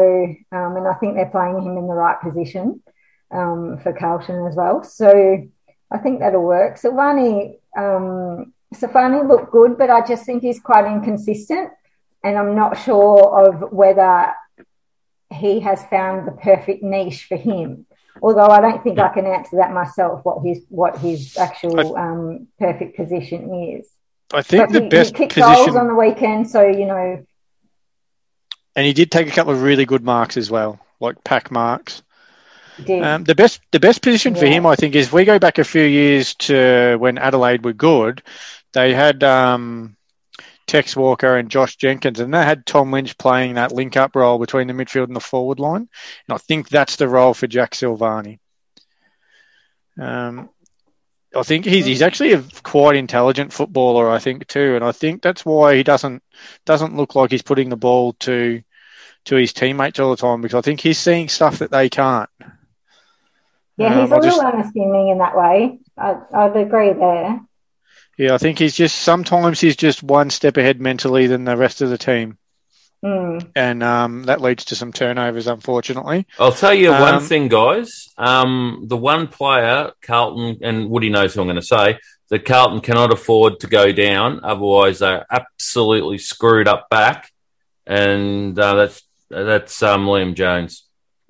um, 0.52 0.76
and 0.76 0.86
I 0.86 0.94
think 0.94 1.14
they're 1.14 1.26
playing 1.26 1.60
him 1.62 1.76
in 1.76 1.88
the 1.88 1.94
right 1.94 2.20
position 2.20 2.82
um, 3.30 3.78
for 3.82 3.92
Carlton 3.92 4.46
as 4.46 4.54
well. 4.54 4.84
So 4.84 5.48
I 5.90 5.98
think 5.98 6.20
that'll 6.20 6.42
work. 6.42 6.78
Silvagni, 6.78 7.58
um, 7.76 8.52
Safani 8.74 9.26
looked 9.26 9.50
good, 9.50 9.76
but 9.76 9.90
I 9.90 10.06
just 10.06 10.24
think 10.24 10.42
he's 10.42 10.60
quite 10.60 10.86
inconsistent. 10.86 11.70
And 12.24 12.38
I'm 12.38 12.54
not 12.54 12.78
sure 12.78 13.46
of 13.46 13.72
whether 13.72 14.32
he 15.32 15.58
has 15.60 15.84
found 15.86 16.28
the 16.28 16.32
perfect 16.32 16.82
niche 16.84 17.24
for 17.24 17.36
him 17.36 17.86
although 18.22 18.46
I 18.46 18.60
don't 18.60 18.82
think 18.82 18.98
I 18.98 19.08
can 19.08 19.26
answer 19.26 19.56
that 19.56 19.72
myself. 19.72 20.24
What 20.24 20.42
his 20.44 20.64
what 20.68 20.96
his 20.98 21.36
actual 21.36 21.96
um, 21.96 22.46
perfect 22.58 22.96
position 22.96 23.52
is. 23.76 23.90
I 24.32 24.42
think 24.42 24.68
But 24.68 24.72
the 24.72 24.82
he, 24.84 24.88
best 24.88 25.16
he 25.16 25.26
kicked 25.26 25.36
goals 25.36 25.58
position, 25.58 25.76
on 25.76 25.88
the 25.88 25.94
weekend, 25.94 26.48
so 26.48 26.62
you 26.66 26.86
know, 26.86 27.26
and 28.74 28.86
he 28.86 28.92
did 28.92 29.10
take 29.10 29.28
a 29.28 29.32
couple 29.32 29.52
of 29.52 29.62
really 29.62 29.84
good 29.84 30.04
marks 30.04 30.36
as 30.36 30.50
well, 30.50 30.80
like 31.00 31.22
pack 31.24 31.50
marks. 31.50 32.02
did. 32.82 33.02
Um, 33.02 33.24
the 33.24 33.34
best 33.34 33.60
the 33.72 33.80
best 33.80 34.00
position 34.00 34.34
for 34.34 34.46
him, 34.46 34.64
I 34.64 34.76
think, 34.76 34.94
is 34.94 35.06
if 35.08 35.12
we 35.12 35.24
go 35.24 35.38
back 35.38 35.58
a 35.58 35.64
few 35.64 35.82
years 35.82 36.34
to 36.36 36.96
when 36.98 37.18
Adelaide 37.18 37.64
were 37.64 37.74
good. 37.74 38.22
They 38.72 38.94
had 38.94 39.22
um, 39.22 39.96
Tex 40.72 40.96
Walker 40.96 41.36
and 41.36 41.50
Josh 41.50 41.76
Jenkins, 41.76 42.18
and 42.18 42.32
they 42.32 42.42
had 42.42 42.64
Tom 42.64 42.90
Lynch 42.92 43.18
playing 43.18 43.56
that 43.56 43.72
link 43.72 43.94
up 43.98 44.16
role 44.16 44.38
between 44.38 44.68
the 44.68 44.72
midfield 44.72 45.04
and 45.04 45.14
the 45.14 45.20
forward 45.20 45.60
line. 45.60 45.86
And 46.26 46.34
I 46.34 46.38
think 46.38 46.70
that's 46.70 46.96
the 46.96 47.06
role 47.06 47.34
for 47.34 47.46
Jack 47.46 47.72
Silvagni. 47.72 48.38
Um, 50.00 50.48
I 51.36 51.42
think 51.42 51.66
he's 51.66 51.84
he's 51.84 52.00
actually 52.00 52.32
a 52.32 52.42
quite 52.62 52.96
intelligent 52.96 53.52
footballer, 53.52 54.08
I 54.08 54.18
think 54.18 54.46
too, 54.46 54.74
and 54.74 54.82
I 54.82 54.92
think 54.92 55.20
that's 55.20 55.44
why 55.44 55.76
he 55.76 55.82
doesn't 55.82 56.22
doesn't 56.64 56.96
look 56.96 57.14
like 57.14 57.32
he's 57.32 57.42
putting 57.42 57.68
the 57.68 57.76
ball 57.76 58.14
to 58.20 58.62
to 59.26 59.36
his 59.36 59.52
teammates 59.52 60.00
all 60.00 60.10
the 60.10 60.16
time 60.16 60.40
because 60.40 60.56
I 60.56 60.62
think 60.62 60.80
he's 60.80 60.98
seeing 60.98 61.28
stuff 61.28 61.58
that 61.58 61.70
they 61.70 61.90
can't. 61.90 62.30
yeah, 63.76 63.94
um, 63.94 64.00
he's 64.00 64.12
a 64.12 64.22
just- 64.22 64.38
little 64.38 64.52
unassuming 64.52 65.08
in 65.08 65.18
that 65.18 65.36
way. 65.36 65.80
I, 65.98 66.16
I'd 66.32 66.56
agree 66.56 66.94
there. 66.94 67.40
Yeah, 68.18 68.34
I 68.34 68.38
think 68.38 68.58
he's 68.58 68.74
just 68.76 68.96
sometimes 69.00 69.60
he's 69.60 69.76
just 69.76 70.02
one 70.02 70.30
step 70.30 70.56
ahead 70.56 70.80
mentally 70.80 71.26
than 71.26 71.44
the 71.44 71.56
rest 71.56 71.80
of 71.82 71.90
the 71.90 71.98
team, 71.98 72.38
Mm. 73.04 73.50
and 73.56 73.82
um, 73.82 74.22
that 74.24 74.40
leads 74.40 74.66
to 74.66 74.76
some 74.76 74.92
turnovers, 74.92 75.48
unfortunately. 75.48 76.24
I'll 76.38 76.52
tell 76.52 76.72
you 76.74 76.90
one 76.90 77.16
Um, 77.16 77.22
thing, 77.22 77.48
guys. 77.48 78.08
Um, 78.16 78.84
the 78.86 78.96
one 78.96 79.26
player, 79.26 79.90
Carlton, 80.02 80.58
and 80.62 80.88
Woody 80.88 81.08
knows 81.10 81.34
who 81.34 81.40
I'm 81.40 81.46
going 81.48 81.56
to 81.56 81.62
say, 81.62 81.98
that 82.28 82.44
Carlton 82.44 82.80
cannot 82.80 83.12
afford 83.12 83.58
to 83.60 83.66
go 83.66 83.90
down. 83.90 84.40
Otherwise, 84.44 85.00
they're 85.00 85.26
absolutely 85.30 86.18
screwed 86.18 86.68
up 86.68 86.88
back. 86.90 87.32
And 87.86 88.56
uh, 88.58 88.74
that's 88.74 89.02
that's 89.28 89.82
um, 89.82 90.06
Liam 90.06 90.34
Jones. 90.34 90.84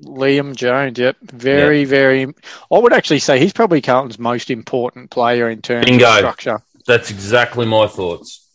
Liam 0.04 0.54
Jones, 0.54 0.98
yep, 0.98 1.16
very, 1.22 1.84
very. 1.84 2.24
I 2.70 2.78
would 2.78 2.92
actually 2.92 3.20
say 3.20 3.38
he's 3.38 3.52
probably 3.52 3.80
Carlton's 3.80 4.18
most 4.18 4.50
important 4.50 5.10
player 5.10 5.48
in 5.48 5.62
terms 5.62 5.86
Bingo. 5.86 6.06
of 6.10 6.16
structure. 6.18 6.60
That's 6.86 7.10
exactly 7.10 7.66
my 7.66 7.86
thoughts. 7.86 8.48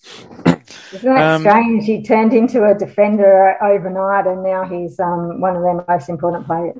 Isn't 0.93 1.13
that 1.13 1.35
Um, 1.35 1.41
strange? 1.41 1.85
He 1.85 2.03
turned 2.03 2.33
into 2.33 2.63
a 2.63 2.73
defender 2.77 3.55
overnight, 3.61 4.25
and 4.27 4.43
now 4.43 4.63
he's 4.65 4.99
um, 4.99 5.41
one 5.41 5.55
of 5.55 5.61
their 5.63 5.85
most 5.87 6.09
important 6.09 6.45
players. 6.45 6.77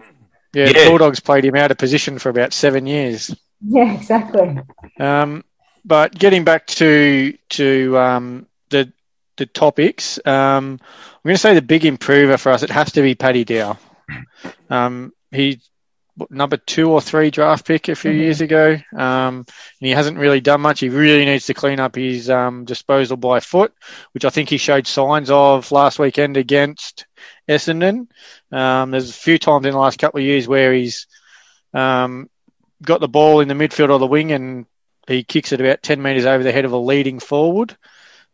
Yeah, 0.53 0.67
Yeah. 0.67 0.83
the 0.85 0.89
Bulldogs 0.89 1.19
played 1.19 1.45
him 1.45 1.55
out 1.55 1.71
of 1.71 1.77
position 1.77 2.19
for 2.19 2.29
about 2.29 2.53
seven 2.53 2.85
years. 2.87 3.35
Yeah, 3.65 3.93
exactly. 3.93 4.59
Um, 4.99 5.43
but 5.83 6.13
getting 6.17 6.43
back 6.43 6.67
to 6.67 7.33
to 7.49 7.97
um, 7.97 8.47
the 8.69 8.91
the 9.37 9.45
topics, 9.45 10.19
um, 10.25 10.79
I'm 10.81 11.21
going 11.23 11.35
to 11.35 11.37
say 11.37 11.53
the 11.53 11.61
big 11.61 11.85
improver 11.85 12.37
for 12.37 12.51
us. 12.51 12.63
It 12.63 12.69
has 12.71 12.91
to 12.93 13.01
be 13.01 13.15
Paddy 13.15 13.43
Dow. 13.45 13.77
Um, 14.69 15.13
he 15.31 15.49
what, 15.49 15.59
number 16.30 16.57
two 16.57 16.91
or 16.91 17.01
three 17.01 17.30
draft 17.32 17.65
pick 17.65 17.88
a 17.89 17.95
few 17.95 18.11
Mhm. 18.11 18.18
years 18.20 18.41
ago, 18.41 18.78
um, 18.95 19.45
and 19.45 19.45
he 19.80 19.91
hasn't 19.91 20.18
really 20.18 20.41
done 20.41 20.61
much. 20.61 20.80
He 20.80 20.89
really 20.89 21.26
needs 21.26 21.45
to 21.47 21.53
clean 21.53 21.80
up 21.80 21.95
his 21.95 22.30
um, 22.30 22.65
disposal 22.65 23.18
by 23.18 23.39
foot, 23.39 23.74
which 24.13 24.26
I 24.26 24.30
think 24.30 24.49
he 24.49 24.57
showed 24.57 24.88
signs 24.88 25.30
of 25.30 25.72
last 25.72 25.99
weekend 25.99 26.38
against 26.38 27.05
Essendon. 27.47 28.07
Um, 28.51 28.91
there's 28.91 29.09
a 29.09 29.13
few 29.13 29.38
times 29.38 29.65
in 29.65 29.72
the 29.74 29.78
last 29.78 29.99
couple 29.99 30.20
of 30.20 30.26
years 30.26 30.47
where 30.47 30.74
he's 30.74 31.07
um, 31.74 32.30
got 32.82 32.99
the 32.99 33.07
ball 33.07 33.39
in 33.41 33.47
the 33.47 33.53
midfield 33.53 33.89
or 33.89 33.99
the 33.99 34.07
wing 34.07 34.32
and 34.32 34.65
he 35.07 35.24
kicks 35.24 35.51
it 35.51 35.61
about 35.61 35.82
10 35.84 36.01
metres 36.01 36.26
over 36.26 36.43
the 36.43 36.51
head 36.51 36.65
of 36.65 36.72
a 36.74 36.78
leading 36.78 37.20
forward. 37.20 37.76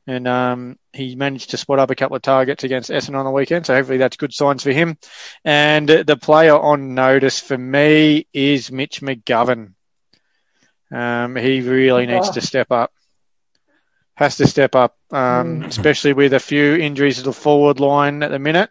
And 0.07 0.27
um, 0.27 0.77
he 0.93 1.15
managed 1.15 1.49
to 1.49 1.57
spot 1.57 1.79
up 1.79 1.89
a 1.89 1.95
couple 1.95 2.15
of 2.15 2.21
targets 2.21 2.63
against 2.63 2.91
Essendon 2.91 3.15
on 3.15 3.25
the 3.25 3.31
weekend. 3.31 3.65
So 3.65 3.73
hopefully 3.73 3.97
that's 3.97 4.17
good 4.17 4.33
signs 4.33 4.63
for 4.63 4.71
him. 4.71 4.97
And 5.43 5.89
the 5.89 6.17
player 6.17 6.55
on 6.57 6.93
notice 6.93 7.39
for 7.39 7.57
me 7.57 8.27
is 8.31 8.71
Mitch 8.71 9.01
McGovern. 9.01 9.73
Um, 10.91 11.35
he 11.35 11.61
really 11.61 12.05
needs 12.05 12.29
to 12.31 12.41
step 12.41 12.71
up. 12.71 12.93
Has 14.15 14.37
to 14.37 14.45
step 14.45 14.75
up, 14.75 14.95
um, 15.11 15.61
Mm. 15.61 15.65
especially 15.65 16.13
with 16.13 16.33
a 16.33 16.39
few 16.39 16.75
injuries 16.75 17.17
to 17.17 17.23
the 17.23 17.33
forward 17.33 17.79
line 17.79 18.21
at 18.21 18.29
the 18.29 18.37
minute. 18.37 18.69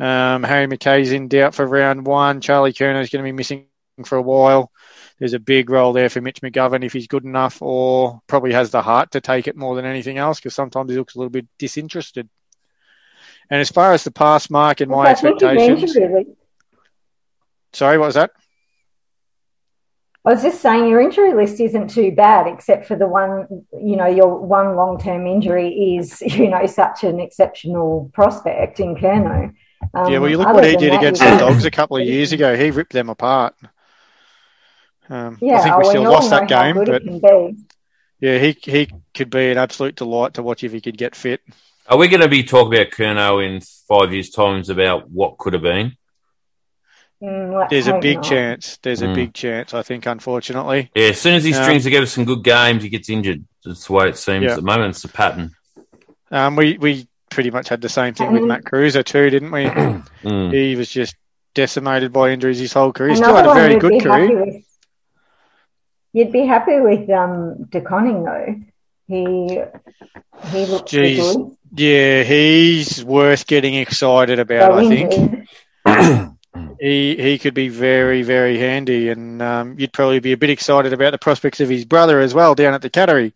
Um, 0.00 0.42
Harry 0.42 0.66
McKay's 0.66 1.12
in 1.12 1.28
doubt 1.28 1.54
for 1.54 1.66
round 1.66 2.06
one. 2.06 2.40
Charlie 2.40 2.72
Curnow 2.72 3.02
is 3.02 3.10
going 3.10 3.22
to 3.22 3.28
be 3.28 3.32
missing 3.32 3.66
for 4.04 4.16
a 4.16 4.22
while. 4.22 4.70
There's 5.18 5.34
a 5.34 5.38
big 5.38 5.70
role 5.70 5.92
there 5.92 6.08
for 6.08 6.20
Mitch 6.20 6.40
McGovern 6.40 6.84
if 6.84 6.92
he's 6.92 7.06
good 7.06 7.24
enough, 7.24 7.62
or 7.62 8.20
probably 8.26 8.52
has 8.52 8.70
the 8.70 8.82
heart 8.82 9.12
to 9.12 9.20
take 9.20 9.46
it 9.46 9.56
more 9.56 9.76
than 9.76 9.84
anything 9.84 10.18
else, 10.18 10.38
because 10.38 10.54
sometimes 10.54 10.90
he 10.90 10.96
looks 10.96 11.14
a 11.14 11.18
little 11.18 11.30
bit 11.30 11.46
disinterested. 11.58 12.28
And 13.50 13.60
as 13.60 13.70
far 13.70 13.92
as 13.92 14.04
the 14.04 14.10
pass 14.10 14.50
mark 14.50 14.80
and 14.80 14.90
my 14.90 15.10
I 15.10 15.14
think 15.14 15.40
he 15.40 15.46
expectations, 15.46 15.96
really. 15.96 16.26
sorry, 17.72 17.98
what 17.98 18.06
was 18.06 18.14
that? 18.14 18.32
I 20.24 20.32
was 20.32 20.42
just 20.42 20.60
saying 20.60 20.86
your 20.86 21.00
injury 21.00 21.34
list 21.34 21.60
isn't 21.60 21.90
too 21.90 22.12
bad, 22.12 22.46
except 22.46 22.86
for 22.86 22.94
the 22.94 23.08
one, 23.08 23.64
you 23.72 23.96
know, 23.96 24.06
your 24.06 24.38
one 24.38 24.76
long 24.76 24.98
term 24.98 25.26
injury 25.26 25.96
is, 25.96 26.20
you 26.26 26.48
know, 26.48 26.64
such 26.66 27.02
an 27.02 27.18
exceptional 27.20 28.10
prospect 28.14 28.78
in 28.78 28.94
Curnow. 28.94 29.52
Um, 29.94 30.12
yeah, 30.12 30.18
well, 30.18 30.30
you 30.30 30.38
look 30.38 30.46
what 30.46 30.64
he 30.64 30.76
did 30.76 30.94
against 30.94 31.20
the 31.20 31.36
Dogs 31.36 31.64
a 31.64 31.70
couple 31.70 31.96
of 31.96 32.06
years 32.06 32.32
ago. 32.32 32.56
He 32.56 32.70
ripped 32.70 32.92
them 32.92 33.08
apart. 33.08 33.54
Um, 35.08 35.38
Yeah, 35.40 35.58
I 35.58 35.62
think 35.62 35.76
we 35.76 35.82
well, 35.82 35.90
still 35.90 36.06
all 36.06 36.12
lost 36.12 36.30
that 36.30 36.48
game, 36.48 36.76
but 36.76 36.88
it 36.88 37.56
yeah, 38.20 38.38
he 38.38 38.56
he 38.62 38.88
could 39.14 39.30
be 39.30 39.50
an 39.50 39.58
absolute 39.58 39.96
delight 39.96 40.34
to 40.34 40.42
watch 40.42 40.62
if 40.62 40.72
he 40.72 40.80
could 40.80 40.96
get 40.96 41.16
fit. 41.16 41.40
Are 41.88 41.98
we 41.98 42.06
going 42.08 42.20
to 42.20 42.28
be 42.28 42.44
talking 42.44 42.74
about 42.78 42.92
Curnow 42.92 43.44
in 43.44 43.60
five 43.88 44.12
years' 44.12 44.30
times 44.30 44.68
about 44.70 45.10
what 45.10 45.38
could 45.38 45.52
have 45.54 45.62
been? 45.62 45.96
Mm, 47.22 47.68
There's 47.68 47.88
a 47.88 47.98
big 47.98 48.16
not. 48.16 48.24
chance. 48.24 48.78
There's 48.82 49.02
a 49.02 49.06
Mm. 49.06 49.14
big 49.14 49.34
chance. 49.34 49.74
I 49.74 49.82
think, 49.82 50.06
unfortunately. 50.06 50.90
Yeah, 50.94 51.08
as 51.08 51.20
soon 51.20 51.34
as 51.34 51.44
he 51.44 51.52
Um, 51.52 51.62
strings 51.62 51.84
together 51.84 52.06
some 52.06 52.24
good 52.24 52.42
games, 52.44 52.82
he 52.82 52.88
gets 52.88 53.08
injured. 53.10 53.44
That's 53.64 53.86
the 53.86 53.92
way 53.92 54.08
it 54.08 54.16
seems 54.16 54.44
Yeah. 54.44 54.50
at 54.50 54.56
the 54.56 54.62
moment. 54.62 54.90
It's 54.90 55.02
the 55.02 55.08
pattern. 55.08 55.50
Um, 56.30 56.56
we 56.56 56.78
we 56.78 57.06
pretty 57.30 57.50
much 57.50 57.68
had 57.68 57.80
the 57.80 57.88
same 57.88 58.14
thing 58.14 58.32
with 58.32 58.42
Mm. 58.42 58.48
Matt 58.48 58.64
Kreuzer 58.64 59.04
too, 59.04 59.30
didn't 59.30 59.50
we? 59.50 59.64
Mm. 60.24 60.52
he 60.52 60.76
was 60.76 60.88
just 60.88 61.14
decimated 61.54 62.12
by 62.12 62.30
injuries 62.30 62.58
his 62.60 62.72
whole 62.72 62.92
career. 62.92 63.10
He 63.10 63.16
still 63.16 63.34
had 63.34 63.46
a 63.46 63.54
very 63.54 63.72
you'd 63.74 63.80
good 63.80 63.90
be 63.90 64.00
career. 64.00 64.60
Happy 66.14 66.20
with. 66.20 66.26
You'd 66.26 66.32
be 66.32 66.46
happy 66.46 66.80
with 66.80 67.10
um, 67.10 67.64
De 67.70 67.80
Koning 67.80 68.24
though. 68.24 68.54
He 69.08 69.60
he 70.50 70.66
looks 70.66 70.92
Jeez. 70.92 71.34
good. 71.34 71.56
Yeah, 71.74 72.22
he's 72.22 73.04
worth 73.04 73.46
getting 73.46 73.74
excited 73.74 74.38
about. 74.38 74.72
So 74.72 74.78
I 74.78 74.88
think 74.88 75.48
he 76.80 77.16
he 77.16 77.38
could 77.38 77.54
be 77.54 77.68
very 77.68 78.22
very 78.22 78.58
handy, 78.58 79.08
and 79.10 79.42
um, 79.42 79.78
you'd 79.78 79.92
probably 79.92 80.20
be 80.20 80.32
a 80.32 80.36
bit 80.36 80.50
excited 80.50 80.92
about 80.92 81.10
the 81.10 81.18
prospects 81.18 81.60
of 81.60 81.68
his 81.68 81.84
brother 81.84 82.20
as 82.20 82.34
well 82.34 82.54
down 82.54 82.74
at 82.74 82.82
the 82.82 82.90
Cattery. 82.90 83.32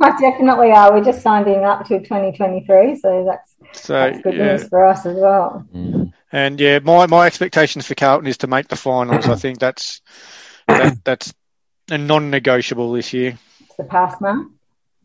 I 0.00 0.10
definitely 0.10 0.70
are. 0.70 0.92
We're 0.92 1.04
just 1.04 1.22
signed 1.22 1.48
him 1.48 1.64
up 1.64 1.86
to 1.86 1.98
2023, 1.98 2.96
so 2.96 3.24
that's 3.24 3.80
So 3.84 3.94
that's 3.94 4.22
good 4.22 4.34
yeah. 4.34 4.52
news 4.52 4.68
for 4.68 4.86
us 4.86 5.04
as 5.04 5.16
well. 5.16 5.66
Mm. 5.74 6.12
And 6.30 6.60
yeah, 6.60 6.78
my, 6.78 7.06
my 7.06 7.26
expectations 7.26 7.86
for 7.86 7.96
Carlton 7.96 8.28
is 8.28 8.38
to 8.38 8.46
make 8.46 8.68
the 8.68 8.76
finals. 8.76 9.26
I 9.26 9.34
think 9.34 9.58
that's 9.58 10.00
that, 10.68 11.04
that's 11.04 11.34
a 11.90 11.98
non-negotiable 11.98 12.92
this 12.92 13.12
year. 13.12 13.38
The 13.76 13.84
pass 13.84 14.20
mark. 14.20 14.46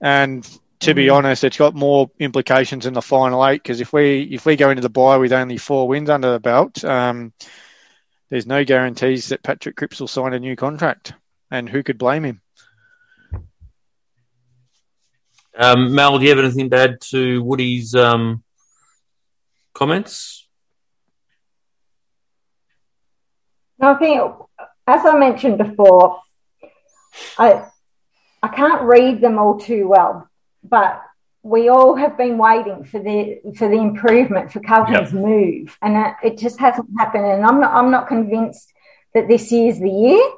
And 0.01 0.47
to 0.81 0.93
be 0.93 1.09
honest, 1.09 1.43
it's 1.43 1.57
got 1.57 1.75
more 1.75 2.11
implications 2.19 2.85
in 2.85 2.93
the 2.93 3.01
final 3.01 3.45
eight 3.47 3.63
because 3.63 3.79
if 3.79 3.93
we 3.93 4.23
if 4.23 4.45
we 4.45 4.55
go 4.55 4.69
into 4.69 4.81
the 4.81 4.89
bye 4.89 5.17
with 5.17 5.31
only 5.31 5.57
four 5.57 5.87
wins 5.87 6.09
under 6.09 6.31
the 6.31 6.39
belt, 6.39 6.83
um, 6.83 7.33
there's 8.29 8.47
no 8.47 8.65
guarantees 8.65 9.29
that 9.29 9.43
Patrick 9.43 9.75
Cripps 9.75 9.99
will 9.99 10.07
sign 10.07 10.33
a 10.33 10.39
new 10.39 10.55
contract, 10.55 11.13
and 11.51 11.69
who 11.69 11.83
could 11.83 11.97
blame 11.97 12.25
him? 12.25 12.41
Um, 15.55 15.93
Mal, 15.93 16.17
do 16.17 16.23
you 16.25 16.31
have 16.31 16.39
anything 16.39 16.69
to 16.71 16.77
add 16.77 17.01
to 17.11 17.43
Woody's 17.43 17.93
um, 17.93 18.43
comments? 19.73 20.47
I 23.79 23.93
think, 23.95 24.21
as 24.87 25.05
I 25.05 25.17
mentioned 25.17 25.57
before, 25.57 26.21
I 27.37 27.65
I 28.41 28.47
can't 28.49 28.83
read 28.83 29.21
them 29.21 29.37
all 29.37 29.59
too 29.59 29.87
well, 29.87 30.29
but 30.63 31.01
we 31.43 31.69
all 31.69 31.95
have 31.95 32.17
been 32.17 32.37
waiting 32.37 32.83
for 32.85 32.99
the 32.99 33.39
for 33.57 33.67
the 33.69 33.77
improvement 33.77 34.51
for 34.51 34.59
Carlton's 34.61 35.13
yep. 35.13 35.21
move, 35.21 35.77
and 35.81 35.97
it, 35.97 36.13
it, 36.23 36.37
just 36.37 36.59
hasn't 36.59 36.89
happened. 36.97 37.25
And 37.25 37.45
I'm 37.45 37.59
not 37.59 37.73
I'm 37.73 37.91
not 37.91 38.07
convinced 38.07 38.71
that 39.13 39.27
this 39.27 39.51
is 39.51 39.79
the 39.79 39.89
year. 39.89 40.29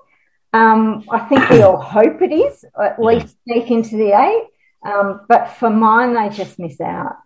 Um, 0.54 1.04
I 1.10 1.20
think 1.20 1.50
we 1.50 1.62
all 1.62 1.80
hope 1.98 2.22
it 2.22 2.32
is, 2.32 2.66
at 2.82 3.00
least 3.00 3.36
sneak 3.44 3.70
into 3.72 3.98
the 3.98 4.20
eight. 4.20 4.48
Um, 4.86 5.22
but 5.28 5.48
for 5.48 5.70
mine, 5.70 6.14
they 6.14 6.30
just 6.30 6.60
miss 6.60 6.80
out. 6.80 7.18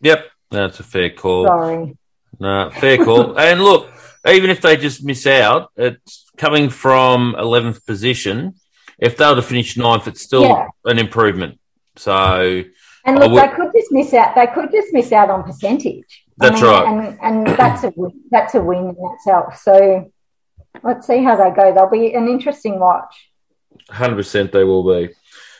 Yep, 0.00 0.26
that's 0.50 0.80
a 0.80 0.82
fair 0.82 1.10
call. 1.10 1.46
Sorry. 1.46 1.96
No, 2.38 2.70
fair 2.70 2.98
call. 3.04 3.38
and 3.38 3.62
look, 3.62 3.90
even 4.28 4.50
if 4.50 4.60
they 4.60 4.76
just 4.76 5.04
miss 5.04 5.26
out, 5.26 5.70
it's 5.76 6.24
coming 6.36 6.68
from 6.68 7.34
11th 7.38 7.86
position. 7.86 8.54
If 8.98 9.16
they 9.16 9.26
were 9.26 9.36
to 9.36 9.42
finish 9.42 9.76
ninth, 9.76 10.08
it's 10.08 10.22
still 10.22 10.44
yeah. 10.44 10.68
an 10.84 10.98
improvement. 10.98 11.58
So, 11.96 12.64
and 13.04 13.18
look, 13.18 13.32
would, 13.32 13.42
they 13.42 13.54
could 13.54 13.72
just 13.74 13.92
miss 13.92 14.14
out. 14.14 14.34
They 14.34 14.46
could 14.46 14.70
just 14.70 14.92
miss 14.92 15.12
out 15.12 15.30
on 15.30 15.44
percentage. 15.44 16.24
That's 16.38 16.60
I 16.60 16.64
mean, 16.64 16.70
right, 16.70 17.18
and 17.22 17.46
and 17.46 17.58
that's 17.58 17.84
a 17.84 17.92
win, 17.94 18.20
that's 18.30 18.54
a 18.54 18.62
win 18.62 18.90
in 18.90 18.96
itself. 19.14 19.58
So, 19.58 20.10
let's 20.82 21.06
see 21.06 21.22
how 21.22 21.36
they 21.36 21.54
go. 21.54 21.72
They'll 21.74 21.90
be 21.90 22.14
an 22.14 22.28
interesting 22.28 22.78
watch. 22.78 23.30
Hundred 23.88 24.16
percent, 24.16 24.52
they 24.52 24.64
will 24.64 24.82
be. 24.82 25.14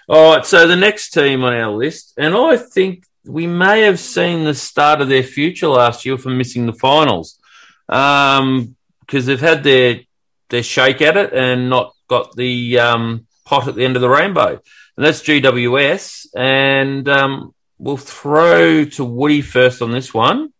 All 0.09 0.37
right, 0.37 0.47
so 0.47 0.67
the 0.67 0.77
next 0.77 1.11
team 1.11 1.43
on 1.45 1.53
our 1.53 1.71
list, 1.71 2.15
and 2.17 2.35
I 2.35 2.57
think 2.57 3.05
we 3.25 3.47
may 3.47 3.83
have 3.83 3.99
seen 3.99 4.45
the 4.45 4.55
start 4.55 5.01
of 5.01 5.09
their 5.09 5.23
future 5.23 5.69
last 5.69 6.05
year 6.05 6.17
from 6.17 6.39
missing 6.39 6.67
the 6.67 6.73
finals, 6.73 7.39
because 7.87 8.41
um, 8.41 8.77
they've 9.09 9.41
had 9.41 9.63
their 9.63 10.01
their 10.49 10.63
shake 10.63 11.03
at 11.03 11.17
it 11.17 11.33
and 11.33 11.71
not 11.71 11.93
got 12.09 12.35
the 12.37 12.79
um, 12.79 13.27
pot 13.45 13.69
at 13.69 13.75
the 13.75 13.85
end 13.85 13.97
of 13.97 14.03
the 14.03 14.09
rainbow 14.09 14.61
and 14.97 15.05
that's 15.05 15.23
GWS. 15.23 16.29
And 16.35 17.09
um, 17.09 17.55
we'll 17.79 17.97
throw 17.97 18.85
to 18.85 19.05
Woody 19.05 19.43
first 19.43 19.83
on 19.83 19.93
this 19.93 20.13
one. 20.13 20.53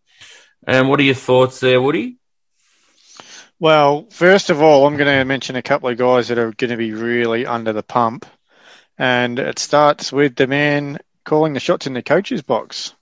And 0.67 0.89
what 0.89 1.01
are 1.01 1.05
your 1.05 1.15
thoughts 1.15 1.61
there, 1.61 1.81
Woody? 1.81 2.17
Well, 3.59 4.07
first 4.11 4.51
of 4.51 4.61
all, 4.61 4.87
I'm 4.87 4.97
going 4.97 5.19
to 5.19 5.25
mention 5.25 5.57
a 5.57 5.63
couple 5.63 5.89
of 5.89 5.97
guys 5.97 6.29
that 6.29 6.39
are 6.39 6.53
going 6.53 6.71
to 6.71 6.77
be 6.77 6.93
really 6.93 7.47
under 7.47 7.73
the 7.73 7.83
pump. 7.83 8.27
And 8.99 9.39
it 9.39 9.59
starts 9.59 10.13
with 10.13 10.37
the 10.37 10.47
man 10.47 10.99
calling 11.25 11.55
the 11.55 11.61
shots 11.61 11.87
in 11.87 11.95
the 11.95 12.03
coach's 12.03 12.43
box. 12.43 12.95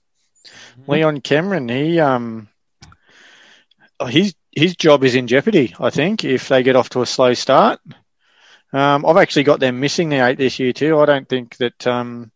Mm-hmm. 0.79 0.91
Leon 0.91 1.20
Cameron, 1.20 1.68
he 1.68 2.01
um 2.01 2.49
his 4.07 4.34
his 4.52 4.76
job 4.76 5.05
is 5.05 5.14
in 5.14 5.26
jeopardy, 5.26 5.74
I 5.78 5.90
think, 5.90 6.24
if 6.24 6.48
they 6.48 6.62
get 6.62 6.76
off 6.76 6.90
to 6.90 7.02
a 7.02 7.07
slow 7.07 7.34
start. 7.34 7.80
Um, 8.72 9.07
I've 9.07 9.16
actually 9.16 9.44
got 9.44 9.61
them 9.61 9.80
missing 9.80 10.09
the 10.09 10.24
eight 10.24 10.38
this 10.38 10.59
year 10.59 10.72
too. 10.72 10.98
I 10.98 11.07
don't 11.07 11.28
think 11.28 11.57
that 11.59 11.86
um, 11.86 12.32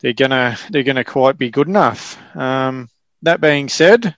they're 0.00 0.12
gonna 0.12 0.56
they're 0.70 0.82
gonna 0.82 1.04
quite 1.04 1.38
be 1.38 1.50
good 1.50 1.68
enough. 1.68 2.18
Um, 2.34 2.88
that 3.22 3.40
being 3.40 3.68
said, 3.68 4.16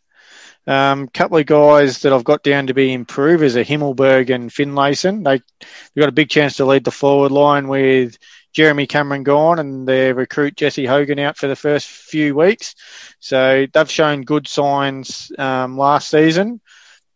a 0.66 0.72
um, 0.72 1.08
couple 1.08 1.38
of 1.38 1.46
guys 1.46 2.02
that 2.02 2.12
I've 2.12 2.22
got 2.22 2.44
down 2.44 2.68
to 2.68 2.74
be 2.74 2.92
improvers 2.92 3.56
are 3.56 3.64
Himmelberg 3.64 4.32
and 4.32 4.50
Finlayson. 4.50 5.24
They 5.24 5.38
they've 5.38 6.02
got 6.02 6.08
a 6.08 6.12
big 6.12 6.30
chance 6.30 6.56
to 6.56 6.64
lead 6.64 6.84
the 6.84 6.92
forward 6.92 7.32
line 7.32 7.66
with 7.66 8.16
Jeremy 8.52 8.86
Cameron 8.86 9.22
gone 9.22 9.58
and 9.58 9.86
their 9.86 10.14
recruit 10.14 10.56
Jesse 10.56 10.86
Hogan 10.86 11.18
out 11.18 11.36
for 11.36 11.46
the 11.48 11.56
first 11.56 11.86
few 11.88 12.34
weeks. 12.34 12.74
So 13.20 13.66
they've 13.72 13.90
shown 13.90 14.22
good 14.22 14.46
signs 14.46 15.32
um, 15.38 15.78
last 15.78 16.08
season 16.10 16.60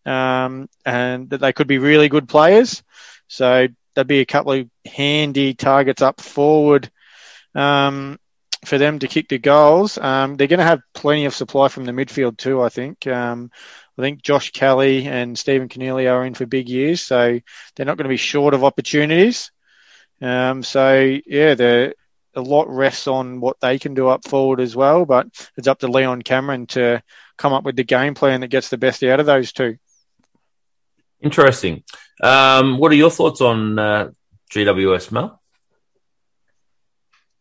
um, 0.07 0.69
and 0.85 1.31
that 1.31 1.41
they 1.41 1.53
could 1.53 1.67
be 1.67 1.79
really 1.79 2.09
good 2.09 2.29
players. 2.29 2.83
So 3.29 3.69
there'd 3.95 4.07
be 4.07 4.21
a 4.21 4.27
couple 4.27 4.53
of 4.53 4.71
handy 4.87 5.55
targets 5.55 6.01
up 6.01 6.21
forward 6.21 6.91
um, 7.55 8.19
for 8.65 8.79
them 8.79 9.01
to 9.01 9.09
kick 9.09 9.29
the 9.29 9.39
goals. 9.39 9.99
Um, 9.99 10.37
they're 10.37 10.47
going 10.47 10.61
to 10.61 10.65
have 10.65 10.81
plenty 10.95 11.25
of 11.25 11.35
supply 11.35 11.69
from 11.69 11.85
the 11.85 11.93
midfield 11.93 12.39
too. 12.39 12.63
I 12.63 12.69
think. 12.69 13.07
Um, 13.07 13.51
I 13.99 14.03
think 14.03 14.23
Josh 14.23 14.51
Kelly 14.51 15.07
and 15.07 15.39
Stephen 15.39 15.69
Coniglio 15.69 16.13
are 16.13 16.27
in 16.27 16.35
for 16.35 16.45
big 16.45 16.69
years, 16.69 17.01
so 17.01 17.41
they're 17.75 17.87
not 17.87 17.97
going 17.97 18.05
to 18.05 18.11
be 18.11 18.19
short 18.19 18.53
of 18.53 18.63
opportunities. 18.63 19.51
Um, 20.21 20.63
so 20.63 21.19
yeah, 21.27 21.55
the 21.55 21.95
a 22.35 22.41
lot 22.41 22.69
rests 22.69 23.07
on 23.07 23.41
what 23.41 23.61
they 23.61 23.79
can 23.79 23.95
do 23.95 24.09
up 24.09 24.29
forward 24.29 24.61
as 24.61 24.77
well, 24.77 25.07
but 25.07 25.27
it's 25.57 25.69
up 25.69 25.79
to 25.81 25.89
Leon 25.89 26.23
Cameron 26.23 26.67
to 26.67 27.03
come 27.39 27.55
up 27.55 27.65
with 27.65 27.77
the 27.77 27.85
game 27.85 28.15
plan 28.15 28.43
that 28.43 28.49
gets 28.49 28.69
the 28.69 28.77
best 28.77 29.03
out 29.03 29.21
of 29.21 29.27
those 29.27 29.53
two. 29.53 29.79
Interesting. 31.21 31.83
Um, 32.23 32.79
what 32.79 32.93
are 32.93 32.97
your 32.97 33.11
thoughts 33.11 33.41
on 33.41 33.79
uh, 33.79 34.11
GWS, 34.53 35.13
Mel? 35.13 35.41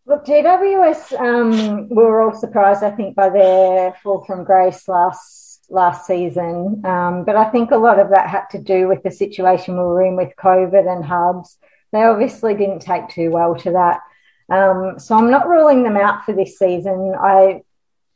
Look, 0.08 0.26
GWS, 0.26 1.20
um, 1.20 1.90
we 1.90 1.96
were 1.96 2.22
all 2.22 2.40
surprised, 2.40 2.84
I 2.84 2.92
think, 2.92 3.16
by 3.16 3.30
their 3.30 3.96
fall 4.04 4.24
from 4.24 4.44
grace 4.44 4.88
last 4.88 5.66
last 5.70 6.06
season. 6.06 6.86
Um, 6.86 7.26
but 7.26 7.36
I 7.36 7.50
think 7.50 7.72
a 7.72 7.78
lot 7.78 8.00
of 8.00 8.10
that 8.10 8.30
had 8.30 8.46
to 8.52 8.60
do 8.60 8.88
with 8.88 9.02
the 9.02 9.10
situation 9.10 9.74
we 9.74 9.80
were 9.80 10.06
in 10.06 10.16
with 10.16 10.34
COVID 10.38 10.88
and 10.88 11.04
hubs. 11.04 11.58
They 11.92 12.04
obviously 12.04 12.54
didn't 12.56 12.80
take 12.80 13.10
too 13.10 13.32
well 13.32 13.56
to 13.56 13.72
that. 13.72 14.02
Um, 14.50 15.00
so 15.00 15.16
I'm 15.16 15.32
not 15.32 15.48
ruling 15.48 15.84
them 15.84 15.98
out 15.98 16.26
for 16.26 16.34
this 16.34 16.60
season. 16.60 17.16
I, 17.20 17.62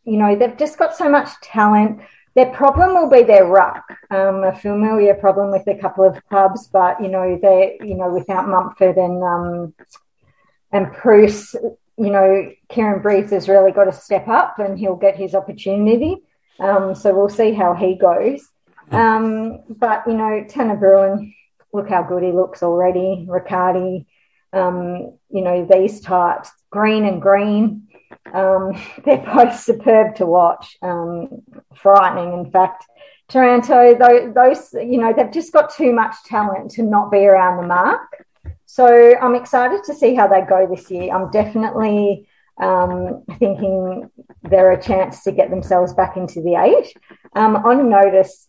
you 0.04 0.18
know, 0.18 0.36
they've 0.36 0.58
just 0.58 0.78
got 0.78 0.96
so 0.96 1.10
much 1.10 1.30
talent. 1.42 2.02
Their 2.36 2.52
problem 2.54 2.94
will 2.94 3.10
be 3.10 3.24
their 3.24 3.46
ruck. 3.46 3.84
Um, 4.12 4.44
a 4.44 4.56
familiar 4.56 5.16
problem 5.16 5.52
with 5.52 5.68
a 5.68 5.76
couple 5.76 6.06
of 6.06 6.24
clubs, 6.28 6.68
but 6.68 7.02
you 7.02 7.08
know 7.08 7.40
they, 7.42 7.78
you 7.82 7.96
know, 7.96 8.10
without 8.10 8.48
Mumford 8.48 8.98
and 8.98 9.24
um, 9.24 9.74
and 10.72 10.94
Preuss, 10.94 11.56
you 11.98 12.12
know, 12.12 12.52
Kieran 12.70 13.02
Briggs 13.02 13.32
has 13.32 13.50
really 13.50 13.72
got 13.72 13.86
to 13.86 13.92
step 13.92 14.28
up, 14.28 14.60
and 14.60 14.78
he'll 14.78 14.96
get 14.96 15.16
his 15.16 15.34
opportunity. 15.34 16.18
Um, 16.60 16.94
so 16.94 17.14
we'll 17.16 17.30
see 17.30 17.54
how 17.54 17.74
he 17.74 17.96
goes. 17.96 18.48
Um, 18.92 19.64
but 19.68 20.04
you 20.08 20.14
know, 20.14 20.46
Tanner 20.48 20.78
Bruhn, 20.78 21.34
look 21.74 21.90
how 21.90 22.04
good 22.04 22.24
he 22.24 22.32
looks 22.32 22.64
already. 22.64 23.26
Riccardi, 23.28 24.06
um, 24.54 25.18
you 25.30 25.42
know, 25.42 25.68
these 25.70 26.02
types, 26.02 26.52
Green 26.72 27.06
and 27.06 27.22
Green. 27.22 27.88
Um, 28.34 28.82
they're 29.06 29.26
both 29.34 29.60
superb 29.60 30.16
to 30.16 30.26
watch, 30.26 30.78
um, 30.82 31.44
frightening, 31.76 32.34
in 32.34 32.52
fact. 32.52 32.86
Taranto, 33.28 33.96
those, 33.96 34.34
those, 34.34 34.74
you 34.74 34.98
know, 34.98 35.14
they've 35.14 35.32
just 35.32 35.54
got 35.54 35.74
too 35.74 35.94
much 35.94 36.16
talent 36.26 36.72
to 36.72 36.84
not 36.84 37.12
be 37.12 37.26
around 37.26 37.58
the 37.62 37.68
mark. 37.68 38.26
So 38.66 39.16
I'm 39.20 39.36
excited 39.36 39.84
to 39.86 39.94
see 39.94 40.16
how 40.16 40.28
they 40.28 40.42
go 40.42 40.68
this 40.68 40.90
year. 40.90 41.14
I'm 41.14 41.30
definitely 41.30 42.28
um, 42.60 43.24
thinking 43.38 44.10
they're 44.44 44.72
a 44.72 44.82
chance 44.82 45.24
to 45.24 45.32
get 45.32 45.50
themselves 45.50 45.94
back 45.94 46.18
into 46.18 46.42
the 46.42 46.56
eight. 46.56 46.94
Um, 47.36 47.56
on 47.58 47.90
notice, 47.90 48.48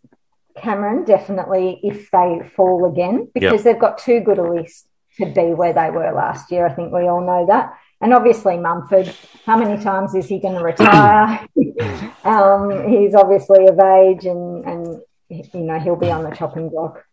Cameron 0.57 1.05
definitely 1.05 1.81
if 1.83 2.11
they 2.11 2.41
fall 2.57 2.91
again 2.91 3.29
because 3.35 3.53
yep. 3.53 3.63
they've 3.65 3.81
got 3.81 3.99
too 3.99 4.21
good 4.21 4.39
a 4.39 4.43
list 4.43 4.87
to 5.19 5.27
be 5.27 5.55
where 5.55 5.73
they 5.73 5.91
were 5.91 6.13
last 6.13 6.51
year. 6.51 6.67
I 6.67 6.73
think 6.73 6.93
we 6.93 7.09
all 7.09 7.21
know 7.21 7.47
that. 7.47 7.73
And 8.01 8.15
obviously, 8.15 8.57
Mumford, 8.57 9.13
how 9.45 9.57
many 9.59 9.83
times 9.83 10.15
is 10.15 10.27
he 10.27 10.41
going 10.41 10.55
to 10.55 10.65
retire? 10.65 11.47
um, 12.25 12.89
he's 12.89 13.15
obviously 13.15 13.67
of 13.67 13.79
age 13.79 14.25
and, 14.25 14.65
and, 14.65 15.01
you 15.29 15.61
know, 15.61 15.79
he'll 15.79 15.97
be 15.97 16.11
on 16.11 16.25
the 16.25 16.31
chopping 16.31 16.71
block. 16.71 17.05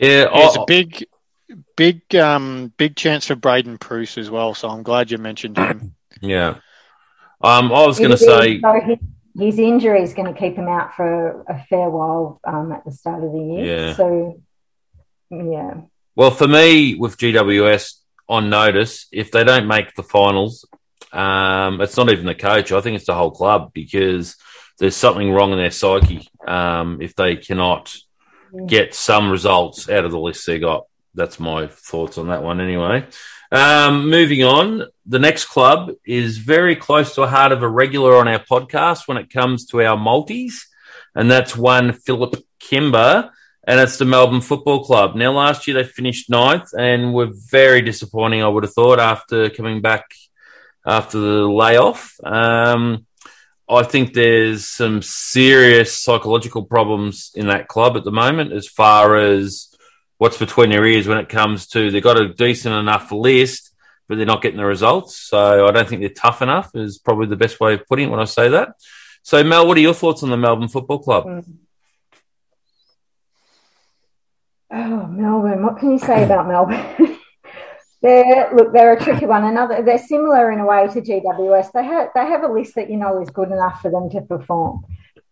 Yeah, 0.00 0.26
it's 0.30 0.56
a 0.56 0.64
big, 0.66 1.06
big, 1.76 2.14
um, 2.14 2.72
big 2.76 2.96
chance 2.96 3.26
for 3.26 3.34
Braydon 3.34 3.78
Preuss 3.78 4.18
as 4.18 4.30
well. 4.30 4.54
So 4.54 4.68
I'm 4.68 4.82
glad 4.82 5.10
you 5.10 5.18
mentioned 5.18 5.56
him. 5.58 5.94
Yeah. 6.22 6.60
Um, 7.42 7.70
I 7.70 7.86
was 7.86 7.98
going 7.98 8.12
to 8.12 8.16
say. 8.16 8.58
So 8.58 8.80
his, 8.80 8.98
his, 9.38 9.58
injury 9.58 10.02
is 10.02 10.14
going 10.14 10.32
to 10.32 10.38
keep 10.38 10.56
him 10.56 10.68
out 10.68 10.94
for 10.94 11.42
a 11.42 11.64
fair 11.66 11.88
while 11.90 12.40
um, 12.44 12.72
at 12.72 12.84
the 12.84 12.92
start 12.92 13.22
of 13.22 13.32
the 13.32 13.38
year. 13.38 13.64
Yeah. 13.64 13.94
So, 13.94 14.40
yeah. 15.30 15.74
Well, 16.14 16.30
for 16.30 16.48
me, 16.48 16.94
with 16.94 17.18
GWS, 17.18 18.00
on 18.28 18.50
notice 18.50 19.06
if 19.12 19.30
they 19.30 19.44
don't 19.44 19.66
make 19.66 19.94
the 19.94 20.02
finals. 20.02 20.66
Um, 21.12 21.80
it's 21.80 21.96
not 21.96 22.10
even 22.10 22.26
the 22.26 22.34
coach. 22.34 22.72
I 22.72 22.80
think 22.80 22.96
it's 22.96 23.06
the 23.06 23.14
whole 23.14 23.30
club 23.30 23.70
because 23.72 24.36
there's 24.78 24.96
something 24.96 25.30
wrong 25.30 25.52
in 25.52 25.58
their 25.58 25.70
psyche 25.70 26.28
um, 26.46 27.00
if 27.00 27.14
they 27.14 27.36
cannot 27.36 27.96
get 28.66 28.94
some 28.94 29.30
results 29.30 29.88
out 29.88 30.04
of 30.04 30.10
the 30.10 30.18
list 30.18 30.46
they 30.46 30.58
got. 30.58 30.86
That's 31.14 31.40
my 31.40 31.66
thoughts 31.68 32.18
on 32.18 32.28
that 32.28 32.42
one, 32.42 32.60
anyway. 32.60 33.06
Um, 33.52 34.10
moving 34.10 34.42
on, 34.42 34.82
the 35.04 35.18
next 35.18 35.46
club 35.46 35.92
is 36.04 36.38
very 36.38 36.74
close 36.74 37.14
to 37.14 37.22
a 37.22 37.28
heart 37.28 37.52
of 37.52 37.62
a 37.62 37.68
regular 37.68 38.16
on 38.16 38.28
our 38.28 38.40
podcast 38.40 39.06
when 39.06 39.16
it 39.16 39.30
comes 39.30 39.66
to 39.66 39.82
our 39.82 39.96
multis, 39.96 40.66
and 41.14 41.30
that's 41.30 41.56
one 41.56 41.92
Philip 41.92 42.44
Kimber, 42.58 43.30
and 43.66 43.80
it's 43.80 43.98
the 43.98 44.04
Melbourne 44.04 44.40
Football 44.40 44.84
Club. 44.84 45.14
Now, 45.14 45.32
last 45.32 45.66
year 45.66 45.76
they 45.76 45.88
finished 45.88 46.28
ninth 46.28 46.70
and 46.76 47.14
were 47.14 47.30
very 47.32 47.82
disappointing, 47.82 48.42
I 48.42 48.48
would 48.48 48.64
have 48.64 48.74
thought, 48.74 48.98
after 48.98 49.48
coming 49.50 49.80
back 49.80 50.06
after 50.84 51.18
the 51.18 51.48
layoff. 51.48 52.14
Um, 52.24 53.06
I 53.68 53.82
think 53.82 54.12
there's 54.12 54.66
some 54.66 55.02
serious 55.02 55.92
psychological 55.92 56.64
problems 56.64 57.32
in 57.34 57.48
that 57.48 57.66
club 57.66 57.96
at 57.96 58.04
the 58.04 58.12
moment 58.12 58.52
as 58.52 58.68
far 58.68 59.16
as 59.16 59.75
what's 60.18 60.38
between 60.38 60.70
their 60.70 60.86
ears 60.86 61.06
when 61.06 61.18
it 61.18 61.28
comes 61.28 61.66
to 61.68 61.90
they've 61.90 62.02
got 62.02 62.20
a 62.20 62.32
decent 62.32 62.74
enough 62.74 63.12
list, 63.12 63.72
but 64.08 64.16
they're 64.16 64.26
not 64.26 64.42
getting 64.42 64.58
the 64.58 64.64
results. 64.64 65.16
So 65.16 65.66
I 65.66 65.72
don't 65.72 65.88
think 65.88 66.00
they're 66.00 66.10
tough 66.10 66.42
enough, 66.42 66.70
is 66.74 66.98
probably 66.98 67.26
the 67.26 67.36
best 67.36 67.60
way 67.60 67.74
of 67.74 67.86
putting 67.86 68.08
it 68.08 68.10
when 68.10 68.20
I 68.20 68.24
say 68.24 68.48
that. 68.48 68.70
So, 69.22 69.42
Mel, 69.42 69.66
what 69.66 69.76
are 69.76 69.80
your 69.80 69.94
thoughts 69.94 70.22
on 70.22 70.30
the 70.30 70.36
Melbourne 70.36 70.68
Football 70.68 71.00
Club? 71.00 71.24
Mm. 71.26 71.44
Oh, 74.70 75.06
Melbourne. 75.06 75.62
What 75.62 75.78
can 75.78 75.92
you 75.92 75.98
say 75.98 76.24
about 76.24 76.48
Melbourne? 76.48 77.18
They're 78.02 78.54
look, 78.54 78.72
they're 78.72 78.92
a 78.92 79.00
tricky 79.00 79.26
one. 79.26 79.42
Another, 79.44 79.82
they're 79.82 79.98
similar 79.98 80.52
in 80.52 80.60
a 80.60 80.66
way 80.66 80.86
to 80.86 81.00
GWS. 81.00 81.72
They 81.72 81.82
have 81.82 82.10
they 82.14 82.26
have 82.26 82.44
a 82.44 82.52
list 82.52 82.74
that 82.74 82.90
you 82.90 82.98
know 82.98 83.20
is 83.20 83.30
good 83.30 83.50
enough 83.50 83.80
for 83.80 83.90
them 83.90 84.10
to 84.10 84.20
perform, 84.20 84.84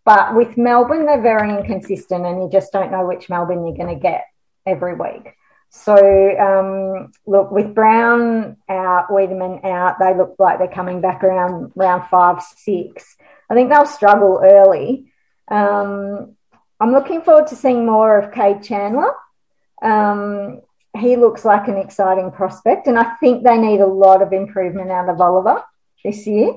but 0.03 0.35
with 0.35 0.57
Melbourne, 0.57 1.05
they're 1.05 1.21
very 1.21 1.51
inconsistent, 1.51 2.25
and 2.25 2.41
you 2.41 2.49
just 2.51 2.73
don't 2.73 2.91
know 2.91 3.05
which 3.05 3.29
Melbourne 3.29 3.65
you're 3.65 3.77
going 3.77 3.95
to 3.95 4.01
get 4.01 4.25
every 4.65 4.95
week. 4.95 5.33
So 5.69 5.93
um, 5.95 7.11
look, 7.25 7.51
with 7.51 7.75
Brown 7.75 8.57
out, 8.69 9.09
Weideman 9.09 9.63
out, 9.65 9.97
they 9.99 10.15
look 10.15 10.35
like 10.39 10.57
they're 10.57 10.67
coming 10.67 11.01
back 11.01 11.23
around 11.23 11.73
round 11.75 12.09
five, 12.09 12.41
six. 12.41 13.17
I 13.49 13.53
think 13.55 13.69
they'll 13.69 13.85
struggle 13.85 14.41
early. 14.43 15.11
Um, 15.49 16.35
I'm 16.79 16.91
looking 16.91 17.21
forward 17.21 17.47
to 17.47 17.55
seeing 17.55 17.85
more 17.85 18.17
of 18.17 18.31
Kade 18.31 18.63
Chandler. 18.63 19.13
Um, 19.81 20.61
he 20.97 21.17
looks 21.17 21.43
like 21.43 21.67
an 21.67 21.77
exciting 21.77 22.31
prospect, 22.31 22.87
and 22.87 22.97
I 22.97 23.15
think 23.15 23.43
they 23.43 23.57
need 23.57 23.81
a 23.81 23.85
lot 23.85 24.21
of 24.21 24.31
improvement 24.31 24.91
out 24.91 25.09
of 25.09 25.19
Oliver 25.19 25.61
this 26.03 26.25
year. 26.25 26.53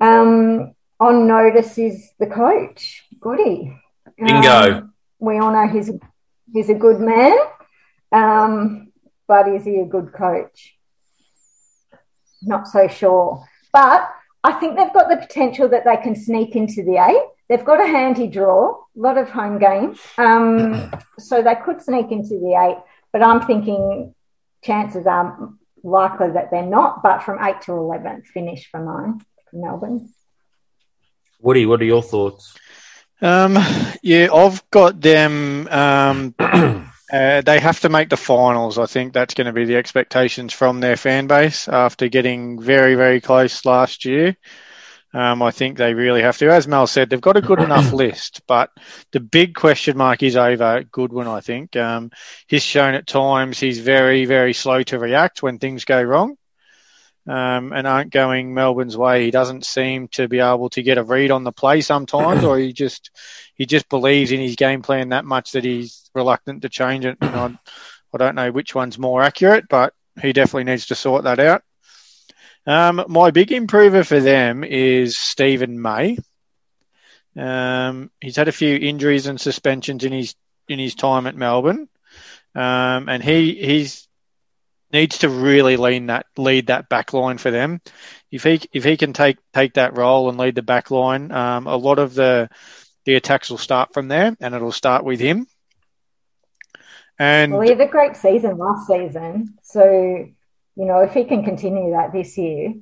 Um, 0.00 0.74
on 1.00 1.26
notice 1.26 1.76
is 1.78 2.10
the 2.18 2.26
coach, 2.26 3.04
Goody. 3.18 3.76
Bingo. 4.16 4.48
Um, 4.48 4.94
we 5.18 5.38
all 5.38 5.52
know 5.52 5.66
he's 5.66 5.90
he's 6.52 6.70
a 6.70 6.74
good 6.74 7.00
man, 7.00 7.36
um, 8.12 8.92
but 9.26 9.48
is 9.48 9.64
he 9.64 9.80
a 9.80 9.86
good 9.86 10.12
coach? 10.12 10.76
Not 12.42 12.66
so 12.66 12.88
sure. 12.88 13.44
But 13.72 14.08
I 14.42 14.52
think 14.52 14.76
they've 14.76 14.92
got 14.92 15.08
the 15.08 15.16
potential 15.16 15.68
that 15.68 15.84
they 15.84 15.96
can 15.98 16.16
sneak 16.16 16.56
into 16.56 16.82
the 16.82 16.96
eight. 16.96 17.22
They've 17.48 17.64
got 17.64 17.82
a 17.82 17.86
handy 17.86 18.26
draw, 18.28 18.70
a 18.70 18.84
lot 18.94 19.18
of 19.18 19.28
home 19.30 19.58
games, 19.58 20.00
um, 20.18 20.90
so 21.18 21.42
they 21.42 21.56
could 21.56 21.82
sneak 21.82 22.10
into 22.10 22.38
the 22.38 22.54
eight. 22.60 22.82
But 23.12 23.26
I'm 23.26 23.46
thinking 23.46 24.14
chances 24.62 25.06
are 25.06 25.52
likely 25.82 26.30
that 26.30 26.50
they're 26.50 26.62
not, 26.62 27.02
but 27.02 27.22
from 27.22 27.42
8 27.42 27.60
to 27.62 27.72
11, 27.72 28.22
finish 28.22 28.68
for 28.70 28.82
mine, 28.82 29.20
for 29.50 29.56
Melbourne. 29.56 30.12
Woody, 31.40 31.66
what 31.66 31.80
are 31.80 31.86
your 31.86 32.02
thoughts? 32.02 32.54
Um, 33.22 33.58
yeah, 34.02 34.28
I've 34.32 34.68
got 34.70 35.00
them. 35.00 35.68
Um, 35.68 36.34
uh, 36.38 37.40
they 37.42 37.60
have 37.60 37.80
to 37.80 37.88
make 37.88 38.08
the 38.08 38.16
finals. 38.16 38.78
I 38.78 38.86
think 38.86 39.12
that's 39.12 39.34
going 39.34 39.46
to 39.46 39.52
be 39.52 39.64
the 39.64 39.76
expectations 39.76 40.52
from 40.52 40.80
their 40.80 40.96
fan 40.96 41.26
base 41.26 41.68
after 41.68 42.08
getting 42.08 42.60
very, 42.60 42.94
very 42.94 43.20
close 43.20 43.64
last 43.64 44.04
year. 44.04 44.36
Um, 45.12 45.42
I 45.42 45.50
think 45.50 45.76
they 45.76 45.92
really 45.92 46.22
have 46.22 46.38
to. 46.38 46.50
As 46.50 46.68
Mel 46.68 46.86
said, 46.86 47.10
they've 47.10 47.20
got 47.20 47.36
a 47.36 47.40
good 47.40 47.60
enough 47.60 47.92
list, 47.92 48.42
but 48.46 48.70
the 49.10 49.20
big 49.20 49.54
question 49.54 49.96
mark 49.96 50.22
is 50.22 50.36
over 50.36 50.84
Goodwin, 50.84 51.26
I 51.26 51.40
think. 51.40 51.74
Um, 51.76 52.12
he's 52.46 52.62
shown 52.62 52.94
at 52.94 53.08
times 53.08 53.58
he's 53.58 53.80
very, 53.80 54.24
very 54.24 54.52
slow 54.52 54.82
to 54.84 54.98
react 55.00 55.42
when 55.42 55.58
things 55.58 55.84
go 55.84 56.00
wrong 56.00 56.36
um, 57.26 57.72
and 57.72 57.86
aren't 57.86 58.10
going 58.10 58.54
Melbourne's 58.54 58.96
way. 58.96 59.24
He 59.24 59.30
doesn't 59.30 59.64
seem 59.64 60.08
to 60.08 60.28
be 60.28 60.40
able 60.40 60.70
to 60.70 60.82
get 60.82 60.98
a 60.98 61.02
read 61.02 61.30
on 61.30 61.44
the 61.44 61.52
play 61.52 61.80
sometimes, 61.80 62.44
or 62.44 62.58
he 62.58 62.72
just 62.72 63.10
he 63.54 63.66
just 63.66 63.88
believes 63.88 64.32
in 64.32 64.40
his 64.40 64.56
game 64.56 64.82
plan 64.82 65.10
that 65.10 65.24
much 65.24 65.52
that 65.52 65.64
he's 65.64 66.10
reluctant 66.14 66.62
to 66.62 66.68
change 66.68 67.04
it. 67.04 67.18
And 67.20 67.36
I, 67.36 67.58
I 68.14 68.18
don't 68.18 68.34
know 68.34 68.50
which 68.50 68.74
one's 68.74 68.98
more 68.98 69.22
accurate, 69.22 69.68
but 69.68 69.94
he 70.20 70.32
definitely 70.32 70.64
needs 70.64 70.86
to 70.86 70.94
sort 70.94 71.24
that 71.24 71.38
out. 71.38 71.62
Um, 72.66 73.04
my 73.08 73.30
big 73.30 73.52
improver 73.52 74.04
for 74.04 74.20
them 74.20 74.64
is 74.64 75.18
Steven 75.18 75.80
May. 75.80 76.18
Um, 77.36 78.10
he's 78.20 78.36
had 78.36 78.48
a 78.48 78.52
few 78.52 78.76
injuries 78.76 79.26
and 79.26 79.40
suspensions 79.40 80.04
in 80.04 80.12
his 80.12 80.34
in 80.68 80.78
his 80.78 80.94
time 80.94 81.26
at 81.26 81.36
Melbourne, 81.36 81.88
um, 82.54 83.08
and 83.08 83.22
he 83.22 83.54
he's 83.54 84.08
needs 84.92 85.18
to 85.18 85.28
really 85.28 85.76
lead 85.76 86.08
that 86.08 86.26
lead 86.36 86.68
that 86.68 86.88
back 86.88 87.12
line 87.12 87.38
for 87.38 87.50
them. 87.50 87.80
If 88.30 88.44
he 88.44 88.60
if 88.72 88.84
he 88.84 88.96
can 88.96 89.12
take 89.12 89.38
take 89.52 89.74
that 89.74 89.96
role 89.96 90.28
and 90.28 90.38
lead 90.38 90.54
the 90.54 90.62
back 90.62 90.90
line, 90.90 91.30
um, 91.32 91.66
a 91.66 91.76
lot 91.76 91.98
of 91.98 92.14
the 92.14 92.48
the 93.04 93.14
attacks 93.14 93.50
will 93.50 93.58
start 93.58 93.92
from 93.94 94.08
there, 94.08 94.36
and 94.40 94.54
it'll 94.54 94.72
start 94.72 95.04
with 95.04 95.20
him. 95.20 95.46
And 97.18 97.52
well, 97.52 97.62
he 97.62 97.70
had 97.70 97.80
a 97.80 97.86
great 97.86 98.16
season 98.16 98.56
last 98.56 98.86
season, 98.86 99.58
so 99.62 99.84
you 99.84 100.86
know, 100.86 101.00
if 101.00 101.12
he 101.12 101.24
can 101.24 101.44
continue 101.44 101.92
that 101.92 102.12
this 102.12 102.38
year. 102.38 102.74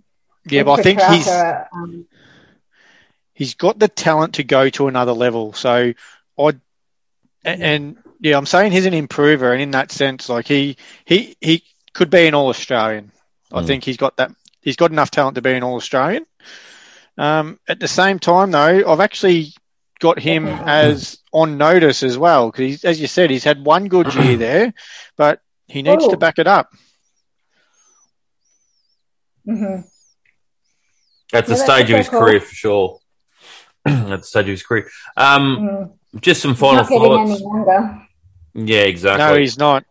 Yeah, 0.47 0.63
but 0.63 0.79
I 0.79 0.83
think 0.83 1.01
he's 1.01 1.29
um, 1.29 2.07
he's 3.35 3.55
got 3.55 3.79
the 3.79 3.89
talent 3.89 4.35
to 4.35 4.45
go 4.45 4.69
to 4.71 4.89
another 4.89 5.13
level. 5.13 5.53
So 5.53 5.93
I 6.39 6.53
and, 7.45 7.63
and 7.63 7.97
yeah, 8.21 8.37
I'm 8.37 8.47
saying 8.47 8.73
he's 8.73 8.87
an 8.87 8.95
improver, 8.95 9.53
and 9.53 9.63
in 9.63 9.73
that 9.73 9.91
sense, 9.91 10.29
like 10.29 10.47
he 10.47 10.77
he 11.05 11.37
he 11.41 11.65
could 11.95 12.11
be 12.11 12.27
an 12.27 12.35
All 12.35 12.49
Australian. 12.49 13.13
Mm. 13.53 13.63
I 13.63 13.67
think 13.67 13.85
he's 13.85 13.97
got 13.97 14.17
that. 14.17 14.33
He's 14.61 14.77
got 14.77 14.91
enough 14.91 15.11
talent 15.11 15.37
to 15.37 15.43
be 15.43 15.53
an 15.53 15.63
All 15.63 15.77
Australian. 15.77 16.27
Um, 17.17 17.59
at 17.69 17.81
the 17.81 17.89
same 17.89 18.19
time, 18.19 18.51
though, 18.51 18.91
I've 18.91 19.01
actually 19.01 19.53
got 19.99 20.19
him 20.19 20.47
as 20.47 21.19
on 21.33 21.59
notice 21.59 22.03
as 22.03 22.17
well 22.17 22.51
because, 22.51 22.85
as 22.85 23.01
you 23.01 23.07
said, 23.07 23.31
he's 23.31 23.45
had 23.45 23.65
one 23.65 23.89
good 23.89 24.15
year 24.15 24.37
there, 24.39 24.75
but 25.17 25.41
he 25.67 25.83
needs 25.83 26.05
oh. 26.05 26.11
to 26.11 26.17
back 26.17 26.39
it 26.39 26.47
up. 26.47 26.71
Mm-hmm. 29.47 29.81
At 31.33 31.47
the 31.47 31.57
yeah, 31.57 31.65
stage 31.65 31.91
of 31.91 31.99
his 31.99 32.09
cool. 32.09 32.21
career, 32.21 32.41
for 32.41 32.55
sure. 32.55 33.01
At 33.87 34.21
the 34.21 34.23
stage 34.23 34.45
of 34.45 34.51
his 34.51 34.63
career. 34.63 34.89
Um, 35.17 35.59
mm. 36.15 36.21
Just 36.21 36.43
some 36.43 36.55
final 36.55 36.85
thoughts. 36.85 37.43
Yeah, 38.55 38.81
exactly. 38.81 39.27
No, 39.27 39.39
he's 39.39 39.59
not. 39.59 39.85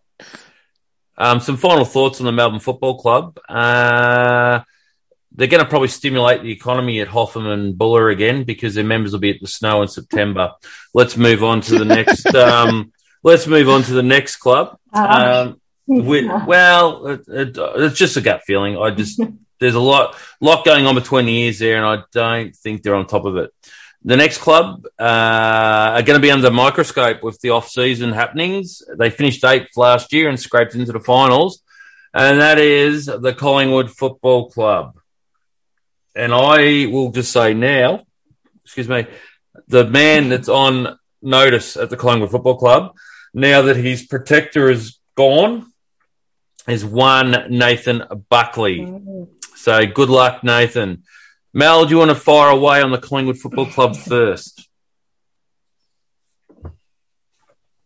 Um, 1.18 1.40
some 1.40 1.58
final 1.58 1.86
thoughts 1.86 2.20
on 2.20 2.26
the 2.26 2.32
Melbourne 2.32 2.60
Football 2.60 3.00
Club. 3.00 3.40
Uh, 3.50 4.62
they're 5.32 5.48
going 5.48 5.64
to 5.64 5.70
probably 5.70 5.88
stimulate 5.88 6.42
the 6.42 6.52
economy 6.52 7.00
at 7.00 7.08
Hotham 7.08 7.48
and 7.48 7.78
Buller 7.78 8.10
again 8.10 8.44
because 8.44 8.76
their 8.76 8.84
members 8.84 9.12
will 9.12 9.20
be 9.20 9.30
at 9.30 9.42
the 9.42 9.48
snow 9.48 9.82
in 9.82 9.88
September. 9.88 10.54
let's 10.94 11.18
move 11.18 11.44
on 11.44 11.62
to 11.62 11.78
the 11.78 11.86
next. 11.86 12.26
Um, 12.36 12.92
let's 13.24 13.48
move 13.48 13.68
on 13.68 13.84
to 13.84 13.94
the 13.94 14.04
next 14.04 14.38
club. 14.38 14.78
Uh-huh. 14.94 15.56
Um, 15.88 16.06
we, 16.06 16.28
well, 16.28 17.08
it, 17.08 17.28
it, 17.28 17.58
it's 17.58 17.98
just 17.98 18.18
a 18.18 18.22
gut 18.22 18.44
feeling. 18.46 18.78
I 18.78 18.92
just 18.92 19.22
there's 19.60 19.76
a 19.76 19.80
lot 19.80 20.16
lot 20.42 20.66
going 20.66 20.86
on 20.86 20.96
between 20.96 21.26
the 21.26 21.38
ears 21.38 21.60
there, 21.60 21.78
and 21.78 21.86
I 21.86 22.04
don't 22.12 22.56
think 22.56 22.84
they're 22.84 22.96
on 22.96 23.08
top 23.08 23.26
of 23.26 23.38
it. 23.38 23.52
The 24.04 24.16
next 24.16 24.38
club 24.38 24.86
uh, 25.00 25.04
are 25.04 26.02
going 26.04 26.18
to 26.18 26.22
be 26.22 26.32
under 26.32 26.50
microscope 26.52 27.24
with 27.24 27.40
the 27.42 27.50
off-season 27.50 28.14
happenings. 28.14 28.82
They 28.98 29.10
finished 29.10 29.44
eighth 29.44 29.76
last 29.76 30.14
year 30.14 30.30
and 30.30 30.40
scraped 30.40 30.76
into 30.76 30.94
the 30.94 31.00
finals, 31.00 31.62
and 32.14 32.40
that 32.40 32.60
is 32.60 33.08
the 33.08 33.34
Collingwood 33.34 33.92
Football 33.92 34.50
Club. 34.50 34.98
And 36.16 36.34
I 36.34 36.86
will 36.86 37.12
just 37.12 37.32
say 37.32 37.54
now, 37.54 38.06
excuse 38.64 38.88
me, 38.88 39.08
the 39.68 39.86
man 39.86 40.30
that's 40.30 40.50
on 40.50 40.98
notice 41.22 41.76
at 41.76 41.90
the 41.90 41.98
Collingwood 41.98 42.32
Football 42.32 42.58
Club, 42.58 42.96
now 43.34 43.64
that 43.64 43.76
his 43.76 44.06
protector 44.06 44.70
is 44.70 44.98
gone, 45.16 45.72
is 46.68 46.86
one 46.86 47.48
Nathan 47.50 48.04
Buckley. 48.30 48.80
Mm. 48.80 49.28
So 49.56 49.86
good 49.86 50.10
luck, 50.10 50.44
Nathan. 50.44 51.04
Mel, 51.58 51.86
do 51.86 51.90
you 51.90 51.98
want 51.98 52.12
to 52.12 52.16
fire 52.16 52.52
away 52.52 52.84
on 52.84 52.92
the 52.92 53.00
Collingwood 53.00 53.40
Football 53.40 53.66
Club 53.66 53.96
first? 53.96 54.70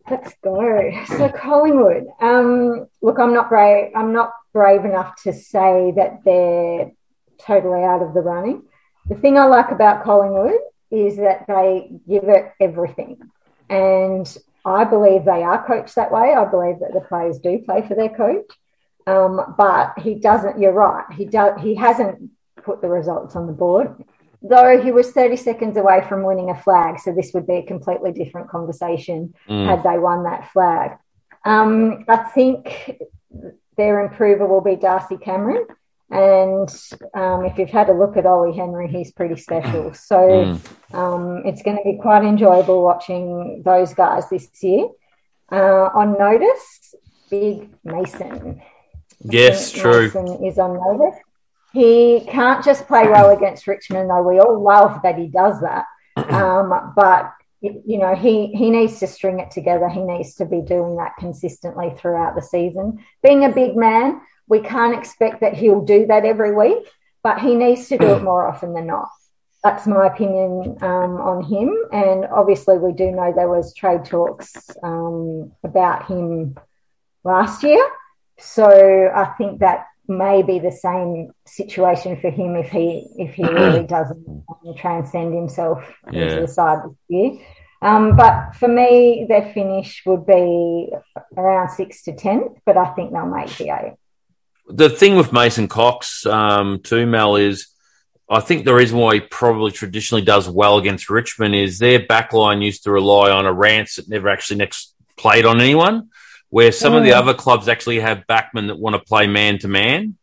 Let's 0.09 0.33
go. 0.43 0.91
So 1.07 1.29
Collingwood. 1.29 2.07
Um, 2.19 2.87
look, 3.01 3.17
I'm 3.17 3.33
not 3.33 3.47
brave. 3.47 3.93
I'm 3.95 4.11
not 4.11 4.33
brave 4.51 4.83
enough 4.83 5.15
to 5.23 5.31
say 5.31 5.93
that 5.95 6.19
they're 6.25 6.91
totally 7.37 7.81
out 7.85 8.01
of 8.01 8.13
the 8.13 8.19
running. 8.19 8.63
The 9.07 9.15
thing 9.15 9.37
I 9.37 9.45
like 9.45 9.71
about 9.71 10.03
Collingwood 10.03 10.59
is 10.91 11.15
that 11.15 11.45
they 11.47 11.93
give 12.05 12.25
it 12.25 12.51
everything. 12.59 13.21
And 13.69 14.37
I 14.65 14.83
believe 14.83 15.23
they 15.23 15.43
are 15.43 15.65
coached 15.65 15.95
that 15.95 16.11
way. 16.11 16.33
I 16.33 16.43
believe 16.43 16.79
that 16.81 16.91
the 16.91 17.07
players 17.07 17.39
do 17.39 17.59
play 17.59 17.87
for 17.87 17.95
their 17.95 18.09
coach. 18.09 18.51
Um, 19.07 19.55
but 19.57 19.97
he 19.97 20.15
doesn't, 20.15 20.59
you're 20.59 20.73
right, 20.73 21.05
he, 21.13 21.23
does, 21.23 21.61
he 21.61 21.75
hasn't 21.75 22.31
put 22.63 22.81
the 22.81 22.89
results 22.89 23.35
on 23.35 23.47
the 23.47 23.53
board. 23.53 24.03
Though 24.41 24.81
he 24.81 24.91
was 24.91 25.11
30 25.11 25.35
seconds 25.35 25.77
away 25.77 26.03
from 26.09 26.23
winning 26.23 26.49
a 26.49 26.55
flag, 26.55 26.99
so 26.99 27.13
this 27.13 27.31
would 27.33 27.45
be 27.45 27.57
a 27.57 27.63
completely 27.63 28.11
different 28.11 28.49
conversation 28.49 29.33
mm. 29.47 29.65
had 29.65 29.83
they 29.83 29.99
won 29.99 30.23
that 30.23 30.51
flag. 30.51 30.97
Um, 31.45 32.05
I 32.07 32.17
think 32.17 32.99
their 33.77 34.03
improver 34.03 34.47
will 34.47 34.61
be 34.61 34.75
Darcy 34.75 35.17
Cameron. 35.17 35.65
And 36.09 36.69
um, 37.13 37.45
if 37.45 37.57
you've 37.57 37.69
had 37.69 37.89
a 37.89 37.93
look 37.93 38.17
at 38.17 38.25
Ollie 38.25 38.55
Henry, 38.55 38.87
he's 38.87 39.11
pretty 39.11 39.37
special. 39.37 39.93
So 39.93 40.17
mm. 40.17 40.93
um, 40.93 41.43
it's 41.45 41.61
going 41.61 41.77
to 41.77 41.83
be 41.83 41.97
quite 42.01 42.23
enjoyable 42.23 42.83
watching 42.83 43.61
those 43.63 43.93
guys 43.93 44.29
this 44.29 44.49
year. 44.61 44.87
Uh, 45.51 45.89
on 45.93 46.17
notice, 46.17 46.95
Big 47.29 47.69
Mason. 47.83 48.61
Yes, 49.23 49.71
true. 49.71 50.03
Mason 50.03 50.43
is 50.43 50.57
on 50.57 50.73
notice. 50.73 51.19
He 51.73 52.25
can't 52.27 52.63
just 52.63 52.87
play 52.87 53.07
well 53.07 53.29
against 53.35 53.67
Richmond, 53.67 54.09
though 54.09 54.23
we 54.23 54.39
all 54.39 54.61
love 54.61 55.01
that 55.03 55.17
he 55.17 55.27
does 55.27 55.61
that. 55.61 55.85
Um, 56.17 56.93
but 56.95 57.31
you 57.61 57.99
know, 57.99 58.15
he 58.15 58.47
he 58.47 58.71
needs 58.71 58.99
to 58.99 59.07
string 59.07 59.39
it 59.39 59.51
together. 59.51 59.87
He 59.87 60.01
needs 60.01 60.35
to 60.35 60.45
be 60.45 60.61
doing 60.61 60.97
that 60.97 61.13
consistently 61.19 61.93
throughout 61.97 62.35
the 62.35 62.41
season. 62.41 63.03
Being 63.23 63.45
a 63.45 63.49
big 63.49 63.75
man, 63.75 64.21
we 64.47 64.59
can't 64.59 64.97
expect 64.97 65.41
that 65.41 65.53
he'll 65.53 65.85
do 65.85 66.07
that 66.07 66.25
every 66.25 66.53
week, 66.53 66.87
but 67.23 67.39
he 67.39 67.55
needs 67.55 67.87
to 67.89 67.97
do 67.97 68.15
it 68.15 68.23
more 68.23 68.47
often 68.47 68.73
than 68.73 68.87
not. 68.87 69.09
That's 69.63 69.85
my 69.85 70.07
opinion 70.07 70.77
um, 70.81 71.21
on 71.21 71.43
him. 71.43 71.77
And 71.91 72.25
obviously, 72.25 72.79
we 72.79 72.93
do 72.93 73.11
know 73.11 73.31
there 73.31 73.47
was 73.47 73.75
trade 73.75 74.05
talks 74.05 74.53
um, 74.81 75.51
about 75.63 76.07
him 76.07 76.57
last 77.23 77.61
year. 77.61 77.87
So 78.39 79.11
I 79.15 79.25
think 79.37 79.59
that 79.59 79.85
may 80.11 80.43
be 80.43 80.59
the 80.59 80.71
same 80.71 81.31
situation 81.45 82.19
for 82.19 82.29
him 82.29 82.55
if 82.55 82.69
he 82.69 83.07
if 83.17 83.33
he 83.33 83.43
really 83.43 83.83
doesn't 83.87 84.45
transcend 84.77 85.33
himself 85.33 85.83
yeah. 86.11 86.23
into 86.23 86.41
the 86.41 86.47
side 86.47 86.79
this 86.83 86.97
year. 87.09 87.45
Um, 87.81 88.15
but 88.15 88.55
for 88.55 88.67
me, 88.67 89.25
their 89.27 89.51
finish 89.53 90.03
would 90.05 90.25
be 90.27 90.89
around 91.35 91.69
six 91.69 92.03
to 92.03 92.13
tenth, 92.13 92.59
but 92.63 92.77
I 92.77 92.93
think 92.93 93.11
they'll 93.11 93.25
make 93.25 93.57
the 93.57 93.69
eight. 93.69 93.95
The 94.67 94.89
thing 94.89 95.15
with 95.15 95.33
Mason 95.33 95.67
Cox, 95.67 96.25
um, 96.27 96.81
too, 96.83 97.07
Mel, 97.07 97.37
is 97.37 97.67
I 98.29 98.39
think 98.39 98.65
the 98.65 98.75
reason 98.75 98.99
why 98.99 99.15
he 99.15 99.19
probably 99.19 99.71
traditionally 99.71 100.23
does 100.23 100.47
well 100.47 100.77
against 100.77 101.09
Richmond 101.09 101.55
is 101.55 101.79
their 101.79 101.99
backline 101.99 102.63
used 102.63 102.83
to 102.83 102.91
rely 102.91 103.31
on 103.31 103.47
a 103.47 103.51
Rance 103.51 103.95
that 103.95 104.07
never 104.07 104.29
actually 104.29 104.57
next 104.57 104.93
played 105.17 105.45
on 105.45 105.59
anyone 105.59 106.10
where 106.51 106.71
some 106.71 106.93
mm. 106.93 106.97
of 106.97 107.03
the 107.03 107.11
mm. 107.11 107.15
other 107.15 107.33
clubs 107.33 107.67
actually 107.67 107.99
have 108.01 108.25
backmen 108.29 108.67
that 108.67 108.77
want 108.77 108.93
to 108.93 108.99
play 108.99 109.25
man 109.25 109.57
to 109.59 109.67
man. 109.67 110.17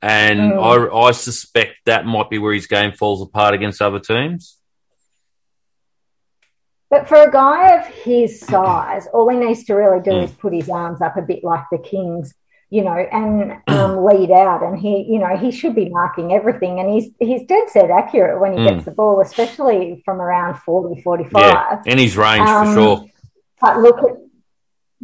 And 0.00 0.52
mm. 0.52 0.92
I, 0.94 1.08
I 1.08 1.10
suspect 1.10 1.74
that 1.86 2.06
might 2.06 2.30
be 2.30 2.38
where 2.38 2.54
his 2.54 2.66
game 2.66 2.92
falls 2.92 3.20
apart 3.20 3.54
against 3.54 3.82
other 3.82 3.98
teams. 3.98 4.56
But 6.90 7.08
for 7.08 7.20
a 7.20 7.30
guy 7.30 7.76
of 7.76 7.86
his 7.86 8.38
size, 8.38 9.08
all 9.12 9.28
he 9.28 9.36
needs 9.36 9.64
to 9.64 9.74
really 9.74 10.00
do 10.00 10.12
mm. 10.12 10.24
is 10.24 10.30
put 10.30 10.52
his 10.52 10.70
arms 10.70 11.02
up 11.02 11.16
a 11.16 11.22
bit 11.22 11.42
like 11.42 11.64
the 11.72 11.78
Kings, 11.78 12.32
you 12.70 12.84
know, 12.84 12.96
and 12.96 13.60
um, 13.66 14.04
lead 14.04 14.30
out. 14.30 14.62
And 14.62 14.78
he, 14.78 15.04
you 15.08 15.18
know, 15.18 15.36
he 15.36 15.50
should 15.50 15.74
be 15.74 15.88
marking 15.88 16.32
everything. 16.32 16.78
And 16.78 16.92
he's 16.92 17.10
he's 17.18 17.44
dead 17.48 17.68
set 17.68 17.90
accurate 17.90 18.40
when 18.40 18.52
he 18.52 18.58
mm. 18.58 18.68
gets 18.68 18.84
the 18.84 18.92
ball, 18.92 19.20
especially 19.20 20.02
from 20.04 20.20
around 20.20 20.60
40, 20.60 21.02
45. 21.02 21.32
Yeah, 21.34 21.82
in 21.84 21.98
his 21.98 22.16
range 22.16 22.48
um, 22.48 22.66
for 22.68 22.74
sure. 22.74 23.06
But 23.60 23.80
look 23.80 23.98
at 23.98 24.23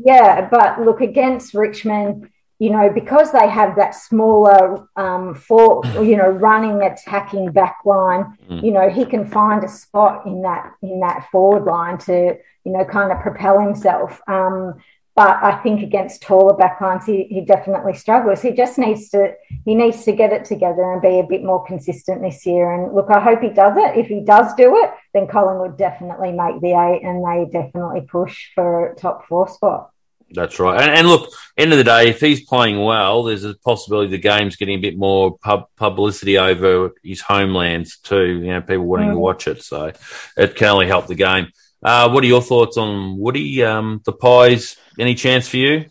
yeah, 0.04 0.48
but 0.50 0.80
look 0.80 1.00
against 1.00 1.54
Richmond, 1.54 2.30
you 2.58 2.70
know, 2.70 2.90
because 2.90 3.32
they 3.32 3.48
have 3.48 3.76
that 3.76 3.94
smaller 3.94 4.88
um, 4.96 5.34
for 5.34 5.82
you 6.02 6.16
know 6.16 6.28
running 6.28 6.82
attacking 6.82 7.52
back 7.52 7.78
line, 7.84 8.36
mm. 8.48 8.62
you 8.62 8.72
know, 8.72 8.88
he 8.88 9.04
can 9.04 9.26
find 9.26 9.64
a 9.64 9.68
spot 9.68 10.26
in 10.26 10.42
that 10.42 10.72
in 10.82 11.00
that 11.00 11.28
forward 11.30 11.64
line 11.64 11.98
to 11.98 12.36
you 12.64 12.72
know 12.72 12.84
kind 12.84 13.12
of 13.12 13.20
propel 13.20 13.60
himself. 13.60 14.20
Um, 14.28 14.74
but 15.16 15.42
I 15.42 15.60
think 15.62 15.82
against 15.82 16.22
taller 16.22 16.56
backlines, 16.56 17.04
he, 17.04 17.24
he 17.24 17.40
definitely 17.40 17.94
struggles. 17.94 18.40
He 18.40 18.52
just 18.52 18.78
needs 18.78 19.10
to 19.10 19.34
he 19.64 19.74
needs 19.74 20.04
to 20.04 20.12
get 20.12 20.32
it 20.32 20.44
together 20.44 20.92
and 20.92 21.02
be 21.02 21.18
a 21.18 21.26
bit 21.26 21.42
more 21.42 21.64
consistent 21.64 22.22
this 22.22 22.46
year. 22.46 22.72
And 22.72 22.94
look, 22.94 23.10
I 23.10 23.20
hope 23.20 23.40
he 23.40 23.50
does 23.50 23.76
it. 23.76 23.98
If 23.98 24.06
he 24.06 24.20
does 24.20 24.54
do 24.54 24.76
it, 24.82 24.90
then 25.12 25.26
Collingwood 25.26 25.76
definitely 25.76 26.32
make 26.32 26.60
the 26.60 26.72
eight, 26.72 27.02
and 27.02 27.24
they 27.24 27.50
definitely 27.50 28.02
push 28.02 28.48
for 28.54 28.94
top 28.98 29.26
four 29.26 29.48
spot. 29.48 29.90
That's 30.32 30.60
right. 30.60 30.80
And, 30.80 30.90
and, 30.92 31.08
look, 31.08 31.28
end 31.56 31.72
of 31.72 31.78
the 31.78 31.84
day, 31.84 32.08
if 32.08 32.20
he's 32.20 32.44
playing 32.44 32.80
well, 32.80 33.24
there's 33.24 33.44
a 33.44 33.54
possibility 33.54 34.10
the 34.10 34.18
game's 34.18 34.54
getting 34.54 34.78
a 34.78 34.80
bit 34.80 34.96
more 34.96 35.36
pub, 35.38 35.66
publicity 35.76 36.38
over 36.38 36.92
his 37.02 37.20
homelands 37.20 37.98
too. 37.98 38.40
You 38.40 38.52
know, 38.52 38.60
people 38.60 38.86
wanting 38.86 39.08
mm. 39.08 39.14
to 39.14 39.18
watch 39.18 39.48
it, 39.48 39.62
so 39.62 39.92
it 40.36 40.54
can 40.54 40.68
only 40.68 40.86
help 40.86 41.08
the 41.08 41.16
game. 41.16 41.48
Uh, 41.82 42.10
what 42.10 42.22
are 42.22 42.28
your 42.28 42.42
thoughts 42.42 42.76
on 42.76 43.18
Woody? 43.18 43.64
Um, 43.64 44.02
the 44.04 44.12
Pies, 44.12 44.76
any 45.00 45.14
chance 45.14 45.48
for 45.48 45.56
you? 45.56 45.86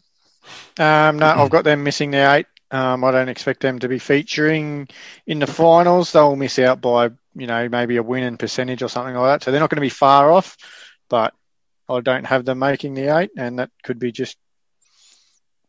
Um, 0.78 1.20
no, 1.20 1.28
I've 1.28 1.49
got 1.49 1.64
them 1.64 1.84
missing 1.84 2.12
their 2.12 2.38
eight. 2.38 2.45
Um, 2.72 3.03
I 3.03 3.12
don't 3.12 3.30
expect 3.30 3.62
them 3.62 3.80
to 3.80 3.88
be 3.88 3.99
featuring 3.99 4.88
in 5.26 5.39
the 5.39 5.47
finals. 5.47 6.12
They'll 6.12 6.36
miss 6.36 6.60
out 6.60 6.82
by, 6.82 7.10
you 7.36 7.47
know, 7.47 7.68
maybe 7.68 7.97
a 7.97 8.03
win 8.03 8.24
in 8.24 8.38
percentage 8.38 8.84
or 8.84 8.89
something 8.89 9.16
like 9.16 9.39
that. 9.39 9.43
So 9.43 9.51
they're 9.51 9.60
not 9.60 9.70
going 9.70 9.78
to 9.78 9.82
be 9.82 9.89
far 9.89 10.32
off, 10.32 10.55
but 11.10 11.34
I 11.89 11.99
don't 12.01 12.26
have 12.26 12.45
them 12.45 12.60
making 12.60 12.93
the 12.93 13.18
eight, 13.18 13.32
and 13.36 13.60
that 13.60 13.72
could 13.84 13.99
be 13.99 14.12
just 14.12 14.38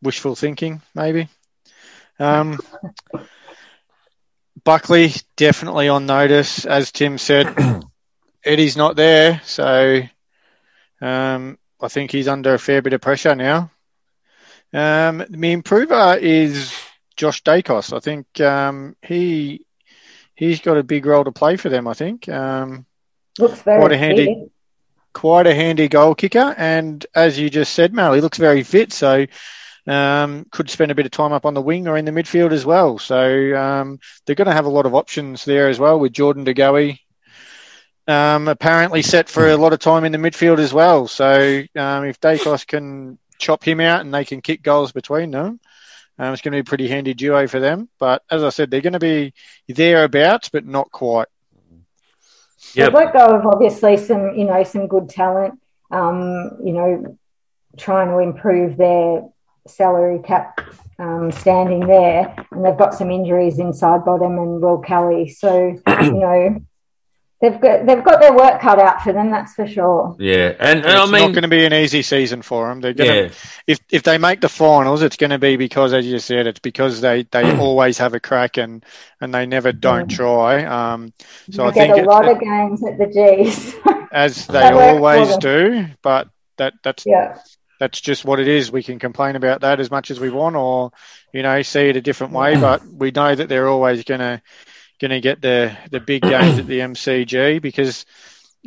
wishful 0.01 0.35
thinking, 0.35 0.81
maybe. 0.93 1.27
Um, 2.19 2.59
Buckley 4.63 5.13
definitely 5.35 5.89
on 5.89 6.05
notice, 6.05 6.65
as 6.65 6.91
Tim 6.91 7.17
said. 7.17 7.55
Eddie's 8.45 8.77
not 8.77 8.95
there, 8.95 9.41
so 9.43 10.01
um, 11.01 11.57
I 11.81 11.87
think 11.87 12.11
he's 12.11 12.27
under 12.27 12.53
a 12.53 12.59
fair 12.59 12.81
bit 12.81 12.93
of 12.93 13.01
pressure 13.01 13.35
now. 13.35 13.71
Um, 14.73 15.23
the 15.29 15.51
improver 15.51 16.17
is 16.19 16.73
Josh 17.17 17.43
Daicos. 17.43 17.95
I 17.95 17.99
think 17.99 18.39
um, 18.39 18.95
he 19.01 19.65
he's 20.35 20.61
got 20.61 20.77
a 20.77 20.83
big 20.83 21.05
role 21.05 21.23
to 21.23 21.31
play 21.31 21.57
for 21.57 21.69
them. 21.69 21.87
I 21.87 21.93
think 21.93 22.29
um, 22.29 22.85
looks 23.37 23.61
very 23.61 23.79
quite 23.79 23.91
a 23.91 23.97
handy, 23.97 24.49
quite 25.13 25.47
a 25.47 25.53
handy 25.53 25.87
goal 25.87 26.15
kicker. 26.15 26.55
And 26.57 27.05
as 27.13 27.37
you 27.37 27.49
just 27.49 27.73
said, 27.73 27.93
Mal, 27.93 28.13
he 28.13 28.21
looks 28.21 28.37
very 28.37 28.63
fit. 28.63 28.93
So 28.93 29.25
um, 29.87 30.45
could 30.51 30.69
spend 30.69 30.91
a 30.91 30.95
bit 30.95 31.05
of 31.05 31.11
time 31.11 31.33
up 31.33 31.45
on 31.45 31.53
the 31.53 31.61
wing 31.61 31.87
or 31.87 31.97
in 31.97 32.05
the 32.05 32.11
midfield 32.11 32.51
as 32.51 32.65
well. 32.65 32.97
So 32.97 33.55
um, 33.55 33.99
they're 34.25 34.35
going 34.35 34.47
to 34.47 34.53
have 34.53 34.65
a 34.65 34.69
lot 34.69 34.85
of 34.85 34.95
options 34.95 35.43
there 35.43 35.67
as 35.67 35.79
well 35.79 35.99
with 35.99 36.13
Jordan 36.13 36.43
De 36.43 36.53
Goey 36.53 36.99
um, 38.11 38.47
apparently 38.47 39.01
set 39.01 39.29
for 39.29 39.47
a 39.47 39.57
lot 39.57 39.73
of 39.73 39.79
time 39.79 40.03
in 40.03 40.11
the 40.11 40.17
midfield 40.17 40.59
as 40.59 40.73
well. 40.73 41.07
So 41.07 41.63
um, 41.75 42.05
if 42.05 42.19
Daicos 42.19 42.67
can 42.67 43.17
chop 43.39 43.63
him 43.63 43.79
out 43.79 44.01
and 44.01 44.13
they 44.13 44.25
can 44.25 44.41
kick 44.41 44.61
goals 44.61 44.91
between 44.91 45.31
them, 45.31 45.59
um, 46.19 46.33
it's 46.33 46.41
going 46.41 46.51
to 46.51 46.57
be 46.57 46.67
a 46.67 46.69
pretty 46.69 46.87
handy 46.87 47.13
duo 47.13 47.47
for 47.47 47.59
them. 47.59 47.87
But 47.97 48.23
as 48.29 48.43
I 48.43 48.49
said, 48.49 48.69
they're 48.69 48.81
going 48.81 48.93
to 48.93 48.99
be 48.99 49.33
thereabouts, 49.67 50.49
but 50.49 50.65
not 50.65 50.91
quite. 50.91 51.27
Yeah, 52.73 52.85
They've 52.85 52.93
let 52.93 53.13
go 53.13 53.35
of 53.35 53.45
obviously 53.45 53.97
some, 53.97 54.35
you 54.35 54.45
know, 54.45 54.63
some 54.63 54.87
good 54.87 55.09
talent. 55.09 55.59
Um, 55.89 56.57
you 56.63 56.73
know, 56.73 57.17
trying 57.77 58.09
to 58.09 58.19
improve 58.19 58.77
their 58.77 59.27
salary 59.67 60.19
cap 60.19 60.61
um, 60.99 61.31
standing 61.31 61.85
there, 61.87 62.35
and 62.51 62.63
they've 62.63 62.77
got 62.77 62.93
some 62.93 63.09
injuries 63.11 63.59
in 63.59 63.71
Sidebottom 63.71 64.41
and 64.41 64.61
Will 64.61 64.79
Kelly. 64.79 65.29
So 65.29 65.77
you 65.87 66.13
know 66.13 66.61
they've 67.41 67.59
got 67.59 67.85
they've 67.85 68.03
got 68.03 68.21
their 68.21 68.33
work 68.33 68.61
cut 68.61 68.79
out 68.79 69.01
for 69.01 69.11
them. 69.11 69.31
That's 69.31 69.53
for 69.53 69.67
sure. 69.67 70.15
Yeah, 70.19 70.53
and, 70.59 70.79
and 70.79 70.85
it's 70.85 70.87
I 70.87 71.05
mean, 71.05 71.21
not 71.25 71.31
going 71.31 71.41
to 71.41 71.47
be 71.47 71.65
an 71.65 71.73
easy 71.73 72.03
season 72.03 72.41
for 72.41 72.69
them. 72.69 72.81
They're 72.81 72.93
going 72.93 73.09
to 73.09 73.23
yeah. 73.23 73.31
if 73.67 73.79
if 73.89 74.03
they 74.03 74.17
make 74.17 74.41
the 74.41 74.49
finals, 74.49 75.01
it's 75.01 75.17
going 75.17 75.31
to 75.31 75.39
be 75.39 75.57
because, 75.57 75.93
as 75.93 76.05
you 76.05 76.19
said, 76.19 76.47
it's 76.47 76.59
because 76.59 77.01
they 77.01 77.23
they 77.23 77.57
always 77.57 77.97
have 77.97 78.13
a 78.13 78.19
crack 78.19 78.57
and 78.57 78.85
and 79.19 79.33
they 79.33 79.45
never 79.45 79.71
don't 79.71 80.07
try. 80.07 80.63
Um, 80.65 81.13
so 81.49 81.71
they 81.71 81.81
I 81.81 81.93
think 81.93 82.05
a 82.05 82.09
lot 82.09 82.25
it, 82.25 82.33
of 82.33 82.39
games 82.39 82.83
at 82.83 82.97
the 82.97 83.07
G's, 83.07 83.75
as 84.11 84.47
they 84.47 84.69
always 84.69 85.37
do. 85.37 85.87
But 86.01 86.29
that 86.57 86.75
that's 86.83 87.05
yeah. 87.05 87.39
That's 87.79 87.99
just 87.99 88.23
what 88.23 88.39
it 88.39 88.47
is. 88.47 88.71
We 88.71 88.83
can 88.83 88.99
complain 88.99 89.35
about 89.35 89.61
that 89.61 89.79
as 89.79 89.89
much 89.89 90.11
as 90.11 90.19
we 90.19 90.29
want, 90.29 90.55
or 90.55 90.91
you 91.33 91.41
know, 91.41 91.63
see 91.63 91.89
it 91.89 91.95
a 91.95 92.01
different 92.01 92.31
way. 92.31 92.55
But 92.55 92.85
we 92.85 93.09
know 93.09 93.33
that 93.33 93.49
they're 93.49 93.67
always 93.67 94.03
going 94.03 94.19
to 94.19 94.39
going 95.01 95.11
to 95.11 95.19
get 95.19 95.41
the 95.41 95.75
the 95.89 95.99
big 95.99 96.21
games 96.21 96.59
at 96.59 96.67
the 96.67 96.79
MCG 96.79 97.61
because 97.61 98.05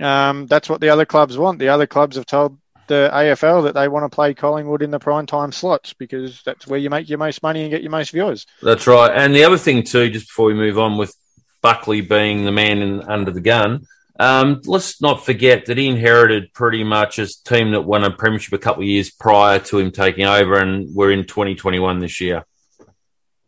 um, 0.03 0.47
that's 0.47 0.69
what 0.69 0.81
the 0.81 0.91
other 0.91 1.07
clubs 1.07 1.39
want. 1.39 1.61
The 1.61 1.69
other 1.69 1.87
clubs 1.87 2.17
have 2.17 2.27
told 2.27 2.59
the 2.89 3.09
AFL 3.11 3.65
that 3.65 3.75
they 3.75 3.89
want 3.89 4.05
to 4.05 4.15
play 4.15 4.35
Collingwood 4.35 4.83
in 4.83 4.91
the 4.91 4.99
prime 4.99 5.25
time 5.25 5.53
slots 5.53 5.95
because 5.95 6.43
that's 6.45 6.67
where 6.67 6.79
you 6.79 6.91
make 6.91 7.09
your 7.09 7.19
most 7.19 7.43
money 7.43 7.63
and 7.63 7.71
get 7.71 7.81
your 7.81 7.91
most 7.91 8.11
viewers. 8.11 8.47
That's 8.61 8.87
right. 8.87 9.11
And 9.11 9.35
the 9.35 9.45
other 9.45 9.57
thing 9.57 9.85
too, 9.85 10.11
just 10.11 10.27
before 10.27 10.47
we 10.47 10.55
move 10.55 10.79
on 10.79 10.99
with 10.99 11.15
Buckley 11.63 12.03
being 12.03 12.45
the 12.45 12.53
man 12.53 12.83
in, 12.83 13.01
under 13.03 13.31
the 13.31 13.41
gun, 13.41 13.87
Um, 14.19 14.61
let's 14.67 15.01
not 15.01 15.25
forget 15.25 15.67
that 15.67 15.79
he 15.79 15.89
inherited 15.89 16.53
pretty 16.53 16.85
much 16.85 17.19
a 17.19 17.27
team 17.45 17.73
that 17.73 17.83
won 17.83 18.05
a 18.05 18.11
premiership 18.11 18.53
a 18.53 18.59
couple 18.59 18.83
of 18.83 18.89
years 18.89 19.11
prior 19.11 19.59
to 19.61 19.79
him 19.79 19.91
taking 19.91 20.27
over, 20.27 20.55
and 20.59 20.95
we're 20.95 21.11
in 21.11 21.25
2021 21.25 22.01
this 22.01 22.21
year. 22.21 22.45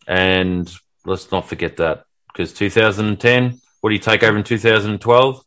And 0.08 0.68
let's 1.04 1.30
not 1.30 1.48
forget 1.48 1.76
that 1.76 2.05
because 2.36 2.52
2010, 2.52 3.60
what 3.80 3.88
do 3.90 3.94
you 3.94 3.98
take 4.00 4.22
over 4.22 4.36
in 4.36 4.44
2012? 4.44 5.42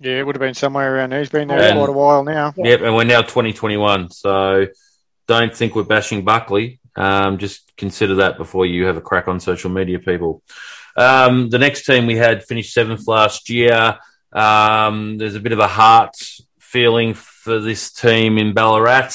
Yeah, 0.00 0.18
it 0.18 0.26
would 0.26 0.34
have 0.34 0.40
been 0.40 0.54
somewhere 0.54 0.94
around 0.94 1.10
there. 1.10 1.20
He's 1.20 1.30
been 1.30 1.48
there 1.48 1.60
And- 1.62 1.78
quite 1.78 1.88
a 1.88 1.92
while 1.92 2.24
now. 2.24 2.52
Yep, 2.56 2.82
and 2.82 2.94
we're 2.94 3.04
now 3.04 3.22
2021. 3.22 4.10
So 4.10 4.66
don't 5.28 5.56
think 5.56 5.74
we're 5.74 5.84
bashing 5.84 6.24
Buckley. 6.24 6.80
Um, 6.94 7.38
just 7.38 7.72
consider 7.78 8.16
that 8.16 8.36
before 8.36 8.66
you 8.66 8.84
have 8.86 8.96
a 8.96 9.00
crack 9.00 9.28
on 9.28 9.40
social 9.40 9.70
media, 9.70 9.98
people. 9.98 10.42
Um, 10.96 11.48
the 11.48 11.58
next 11.58 11.86
team 11.86 12.04
we 12.06 12.16
had 12.16 12.44
finished 12.44 12.74
seventh 12.74 13.08
last 13.08 13.48
year. 13.48 13.98
Um, 14.32 15.16
there's 15.16 15.36
a 15.36 15.40
bit 15.40 15.52
of 15.52 15.58
a 15.58 15.68
heart 15.68 16.16
feeling 16.58 17.14
for 17.14 17.60
this 17.60 17.92
team 17.92 18.36
in 18.36 18.52
Ballarat, 18.52 19.12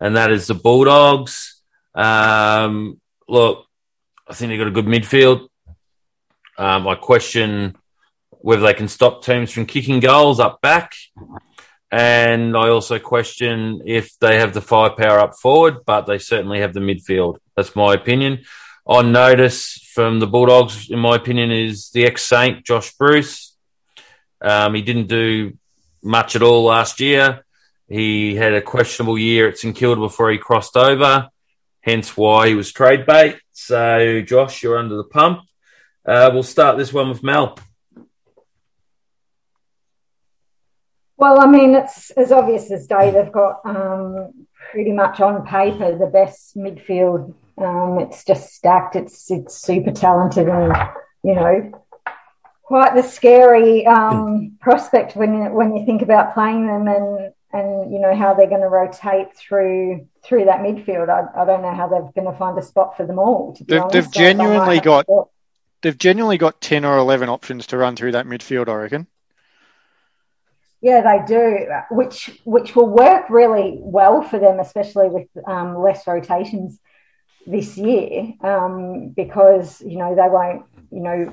and 0.00 0.16
that 0.16 0.30
is 0.30 0.46
the 0.46 0.54
Bulldogs. 0.54 1.60
Um, 1.94 3.00
look, 3.28 3.66
I 4.28 4.34
think 4.34 4.50
they've 4.50 4.58
got 4.58 4.68
a 4.68 4.70
good 4.70 4.86
midfield. 4.86 5.48
Um, 6.58 6.86
I 6.86 6.96
question 6.96 7.76
whether 8.30 8.62
they 8.62 8.74
can 8.74 8.88
stop 8.88 9.24
teams 9.24 9.50
from 9.50 9.66
kicking 9.66 10.00
goals 10.00 10.38
up 10.38 10.60
back. 10.60 10.92
And 11.90 12.56
I 12.56 12.68
also 12.68 12.98
question 12.98 13.82
if 13.86 14.18
they 14.18 14.38
have 14.38 14.52
the 14.52 14.60
firepower 14.60 15.20
up 15.20 15.34
forward, 15.36 15.78
but 15.86 16.02
they 16.02 16.18
certainly 16.18 16.60
have 16.60 16.74
the 16.74 16.80
midfield. 16.80 17.38
That's 17.56 17.74
my 17.74 17.94
opinion. 17.94 18.44
On 18.86 19.12
notice 19.12 19.78
from 19.94 20.20
the 20.20 20.26
Bulldogs, 20.26 20.90
in 20.90 20.98
my 20.98 21.16
opinion, 21.16 21.50
is 21.50 21.90
the 21.90 22.04
ex 22.04 22.22
Saint, 22.24 22.64
Josh 22.64 22.94
Bruce. 22.94 23.56
Um, 24.40 24.74
he 24.74 24.82
didn't 24.82 25.08
do 25.08 25.56
much 26.02 26.36
at 26.36 26.42
all 26.42 26.64
last 26.64 27.00
year. 27.00 27.44
He 27.88 28.34
had 28.34 28.52
a 28.52 28.60
questionable 28.60 29.18
year 29.18 29.48
at 29.48 29.58
St 29.58 29.74
Kilda 29.74 30.00
before 30.00 30.30
he 30.30 30.38
crossed 30.38 30.76
over, 30.76 31.28
hence 31.80 32.16
why 32.16 32.48
he 32.48 32.54
was 32.54 32.70
trade 32.70 33.06
bait. 33.06 33.38
So, 33.60 34.22
Josh, 34.22 34.62
you're 34.62 34.78
under 34.78 34.96
the 34.96 35.04
pump. 35.04 35.40
Uh, 36.06 36.30
we'll 36.32 36.44
start 36.44 36.78
this 36.78 36.92
one 36.92 37.08
with 37.08 37.24
Mel. 37.24 37.58
Well, 41.16 41.40
I 41.40 41.46
mean, 41.46 41.74
it's 41.74 42.12
as 42.12 42.30
obvious 42.30 42.70
as 42.70 42.86
day. 42.86 43.10
They've 43.10 43.32
got 43.32 43.60
um, 43.64 44.46
pretty 44.70 44.92
much 44.92 45.20
on 45.20 45.44
paper 45.44 45.98
the 45.98 46.06
best 46.06 46.56
midfield. 46.56 47.34
Um, 47.58 47.98
it's 47.98 48.24
just 48.24 48.54
stacked. 48.54 48.94
It's 48.94 49.28
it's 49.28 49.60
super 49.60 49.90
talented, 49.90 50.48
and 50.48 50.72
you 51.24 51.34
know, 51.34 51.84
quite 52.62 52.94
the 52.94 53.02
scary 53.02 53.84
um, 53.86 54.56
prospect 54.60 55.16
when 55.16 55.34
you, 55.34 55.50
when 55.50 55.74
you 55.74 55.84
think 55.84 56.02
about 56.02 56.32
playing 56.32 56.68
them 56.68 56.86
and 56.86 57.32
and 57.52 57.92
you 57.92 57.98
know 57.98 58.14
how 58.14 58.34
they're 58.34 58.46
going 58.48 58.60
to 58.60 58.68
rotate 58.68 59.34
through 59.36 60.06
through 60.24 60.44
that 60.46 60.60
midfield. 60.60 61.08
I, 61.08 61.40
I 61.40 61.44
don't 61.44 61.62
know 61.62 61.74
how 61.74 61.88
they're 61.88 62.10
going 62.14 62.30
to 62.30 62.38
find 62.38 62.58
a 62.58 62.62
spot 62.62 62.96
for 62.96 63.06
them 63.06 63.18
all. 63.18 63.54
To 63.54 63.64
be 63.64 63.74
They've- 63.74 63.82
honest. 63.82 63.92
they've 63.94 64.04
So 64.04 64.10
they 64.20 64.34
might 64.34 64.44
genuinely 64.44 64.80
got- 64.80 65.06
They've 65.80 65.96
genuinely 65.96 66.38
got 66.38 66.60
10 66.60 66.84
or 66.84 66.96
11 66.98 67.28
options 67.28 67.68
to 67.68 67.76
run 67.78 67.94
through 67.94 68.10
that 68.12 68.26
midfield, 68.26 68.68
I 68.68 68.74
reckon. 68.74 69.06
Yeah, 70.80 71.00
they 71.02 71.24
do, 71.26 71.66
which 71.90 72.30
which 72.44 72.76
will 72.76 72.88
work 72.88 73.30
really 73.30 73.78
well 73.80 74.22
for 74.22 74.38
them, 74.38 74.60
especially 74.60 75.08
with 75.08 75.26
um, 75.46 75.76
less 75.82 76.06
rotations 76.06 76.78
this 77.46 77.76
year, 77.76 78.32
um, 78.42 79.08
because 79.08 79.80
you 79.80 79.98
know 79.98 80.14
they 80.14 80.28
won't, 80.28 80.64
you 80.92 81.00
know, 81.00 81.32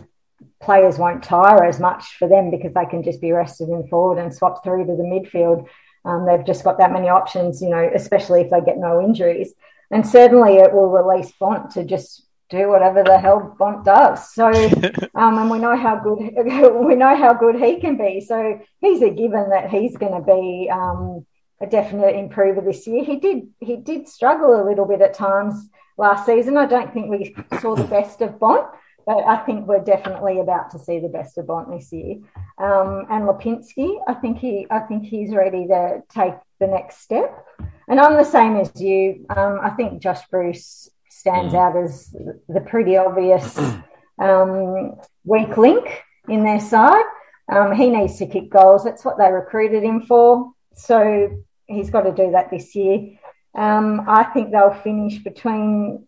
players 0.59 0.97
won't 0.97 1.23
tire 1.23 1.63
as 1.63 1.79
much 1.79 2.15
for 2.17 2.27
them 2.27 2.49
because 2.49 2.73
they 2.73 2.85
can 2.85 3.03
just 3.03 3.21
be 3.21 3.31
rested 3.31 3.69
in 3.69 3.87
forward 3.87 4.17
and 4.17 4.33
swap 4.33 4.63
through 4.63 4.85
to 4.87 4.95
the 4.95 5.03
midfield. 5.03 5.67
Um, 6.05 6.25
they've 6.25 6.45
just 6.45 6.63
got 6.63 6.77
that 6.77 6.93
many 6.93 7.09
options, 7.09 7.61
you 7.61 7.69
know, 7.69 7.89
especially 7.93 8.41
if 8.41 8.51
they 8.51 8.61
get 8.61 8.77
no 8.77 9.01
injuries, 9.01 9.53
and 9.91 10.05
certainly 10.05 10.57
it 10.57 10.71
will 10.71 10.89
release 10.89 11.31
Bont 11.39 11.71
to 11.71 11.83
just 11.83 12.25
do 12.49 12.69
whatever 12.69 13.03
the 13.03 13.17
hell 13.17 13.55
Bont 13.57 13.83
does. 13.83 14.33
So, 14.33 14.47
um, 15.15 15.37
and 15.37 15.49
we 15.49 15.59
know 15.59 15.75
how 15.75 15.97
good 15.97 16.17
we 16.87 16.95
know 16.95 17.15
how 17.15 17.33
good 17.33 17.55
he 17.55 17.79
can 17.79 17.97
be. 17.97 18.21
So 18.21 18.59
he's 18.81 19.01
a 19.01 19.09
given 19.09 19.49
that 19.49 19.69
he's 19.69 19.97
going 19.97 20.13
to 20.13 20.25
be 20.25 20.69
um, 20.71 21.25
a 21.61 21.67
definite 21.67 22.15
improver 22.15 22.61
this 22.61 22.85
year. 22.87 23.03
He 23.03 23.17
did 23.17 23.47
he 23.59 23.77
did 23.77 24.07
struggle 24.07 24.61
a 24.61 24.67
little 24.67 24.85
bit 24.85 25.01
at 25.01 25.13
times 25.13 25.69
last 25.97 26.25
season. 26.25 26.57
I 26.57 26.65
don't 26.65 26.93
think 26.93 27.09
we 27.09 27.35
saw 27.59 27.75
the 27.75 27.83
best 27.83 28.21
of 28.21 28.39
Bont, 28.39 28.67
but 29.05 29.23
I 29.25 29.37
think 29.45 29.67
we're 29.67 29.83
definitely 29.83 30.39
about 30.39 30.71
to 30.71 30.79
see 30.79 30.99
the 30.99 31.09
best 31.09 31.37
of 31.37 31.47
Bont 31.47 31.69
this 31.71 31.91
year. 31.93 32.15
Um, 32.57 33.05
and 33.09 33.25
Lipinski, 33.27 33.99
I 34.07 34.13
think 34.15 34.37
he 34.39 34.65
I 34.69 34.79
think 34.79 35.05
he's 35.05 35.33
ready 35.33 35.67
to 35.67 36.01
take 36.09 36.35
the 36.59 36.67
next 36.67 37.01
step. 37.01 37.45
And 37.87 37.99
I'm 37.99 38.15
the 38.15 38.23
same 38.23 38.55
as 38.57 38.71
you. 38.81 39.25
Um, 39.29 39.59
I 39.61 39.69
think 39.71 40.01
Josh 40.01 40.21
Bruce 40.31 40.89
stands 41.09 41.53
Mm. 41.53 41.57
out 41.59 41.77
as 41.77 42.15
the 42.47 42.61
pretty 42.61 42.97
obvious 42.97 43.57
um, 44.19 44.95
weak 45.23 45.55
link 45.57 46.03
in 46.27 46.43
their 46.43 46.59
side. 46.59 47.05
Um, 47.51 47.73
he 47.73 47.89
needs 47.89 48.17
to 48.17 48.25
kick 48.25 48.49
goals. 48.49 48.83
That's 48.83 49.05
what 49.05 49.17
they 49.17 49.31
recruited 49.31 49.83
him 49.83 50.01
for. 50.01 50.51
So 50.73 51.43
he's 51.67 51.89
got 51.91 52.01
to 52.01 52.11
do 52.11 52.31
that 52.31 52.49
this 52.49 52.75
year. 52.75 53.19
Um, 53.53 54.03
I 54.07 54.23
think 54.23 54.51
they'll 54.51 54.73
finish 54.73 55.19
between 55.19 56.07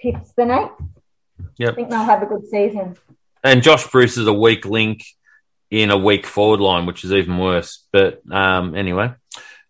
fifth 0.00 0.34
and 0.36 0.50
eighth. 0.52 0.70
Yep. 1.58 1.72
I 1.72 1.74
think 1.74 1.90
they'll 1.90 2.04
have 2.04 2.22
a 2.22 2.26
good 2.26 2.46
season. 2.46 2.96
And 3.44 3.62
Josh 3.62 3.86
Bruce 3.90 4.16
is 4.16 4.26
a 4.26 4.32
weak 4.32 4.64
link 4.64 5.04
in 5.70 5.90
a 5.90 5.98
weak 5.98 6.26
forward 6.26 6.60
line, 6.60 6.86
which 6.86 7.04
is 7.04 7.12
even 7.12 7.38
worse. 7.38 7.84
But 7.92 8.22
um, 8.30 8.74
anyway, 8.74 9.12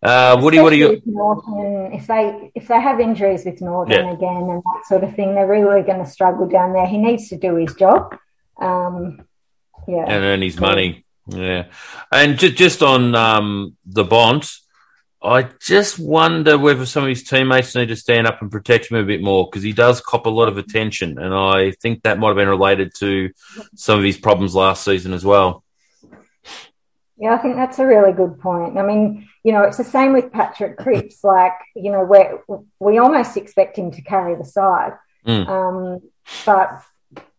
uh, 0.03 0.39
Woody, 0.41 0.61
what 0.61 0.73
are 0.73 0.77
you? 0.77 1.03
Northern, 1.05 1.93
if 1.93 2.07
they 2.07 2.53
if 2.55 2.69
they 2.69 2.81
have 2.81 3.01
injuries 3.01 3.45
with 3.45 3.61
Naughton 3.61 3.93
Yeah. 3.93 4.13
again 4.13 4.49
and 4.51 4.63
that 4.63 4.83
sort 4.87 5.03
of 5.05 5.15
thing, 5.17 5.35
they're 5.35 5.47
really 5.47 5.83
going 5.83 5.99
to 5.99 6.11
struggle 6.11 6.47
down 6.49 6.73
there. 6.73 6.87
He 6.87 6.99
needs 6.99 7.29
to 7.31 7.37
do 7.37 7.57
his 7.57 7.75
job. 7.75 8.17
Um, 8.61 9.23
yeah. 9.87 10.05
and 10.07 10.25
earn 10.25 10.43
his 10.43 10.59
money. 10.61 11.05
Yeah, 11.27 11.67
and 12.11 12.39
just 12.39 12.57
just 12.57 12.83
on 12.83 13.15
um, 13.15 13.77
the 13.85 14.05
Bont, 14.05 14.51
I 15.23 15.49
just 15.61 15.99
wonder 15.99 16.57
whether 16.57 16.87
some 16.87 17.03
of 17.03 17.09
his 17.09 17.25
teammates 17.25 17.75
need 17.75 17.89
to 17.89 17.97
stand 17.97 18.27
up 18.29 18.41
and 18.41 18.53
protect 18.53 18.91
him 18.91 18.99
a 18.99 19.05
bit 19.05 19.21
more 19.21 19.47
because 19.47 19.65
he 19.65 19.73
does 19.73 20.01
cop 20.01 20.27
a 20.27 20.31
lot 20.31 20.49
of 20.49 20.59
attention, 20.59 21.19
and 21.19 21.35
I 21.35 21.73
think 21.73 22.03
that 22.03 22.19
might 22.19 22.29
have 22.29 22.37
been 22.37 22.49
related 22.49 22.95
to 22.99 23.31
some 23.75 23.99
of 23.99 24.05
his 24.05 24.17
problems 24.17 24.55
last 24.55 24.85
season 24.85 25.13
as 25.13 25.25
well. 25.25 25.65
Yeah, 27.17 27.35
I 27.35 27.39
think 27.39 27.57
that's 27.57 27.81
a 27.81 27.87
really 27.87 28.13
good 28.13 28.39
point. 28.39 28.79
I 28.79 28.83
mean, 28.83 29.29
you 29.43 29.53
know, 29.53 29.63
it's 29.63 29.79
the 29.79 29.83
same 29.85 30.13
with 30.13 30.31
Patrick 30.33 30.77
Cripps. 30.79 31.25
Like, 31.25 31.55
you 31.75 31.91
know, 31.91 32.05
we 32.05 32.59
we 32.79 32.99
almost 32.99 33.37
expect 33.37 33.77
him 33.77 33.91
to 33.93 34.03
carry 34.03 34.37
the 34.37 34.45
side, 34.45 34.93
Mm. 35.27 35.49
um, 35.49 36.01
but 36.47 36.81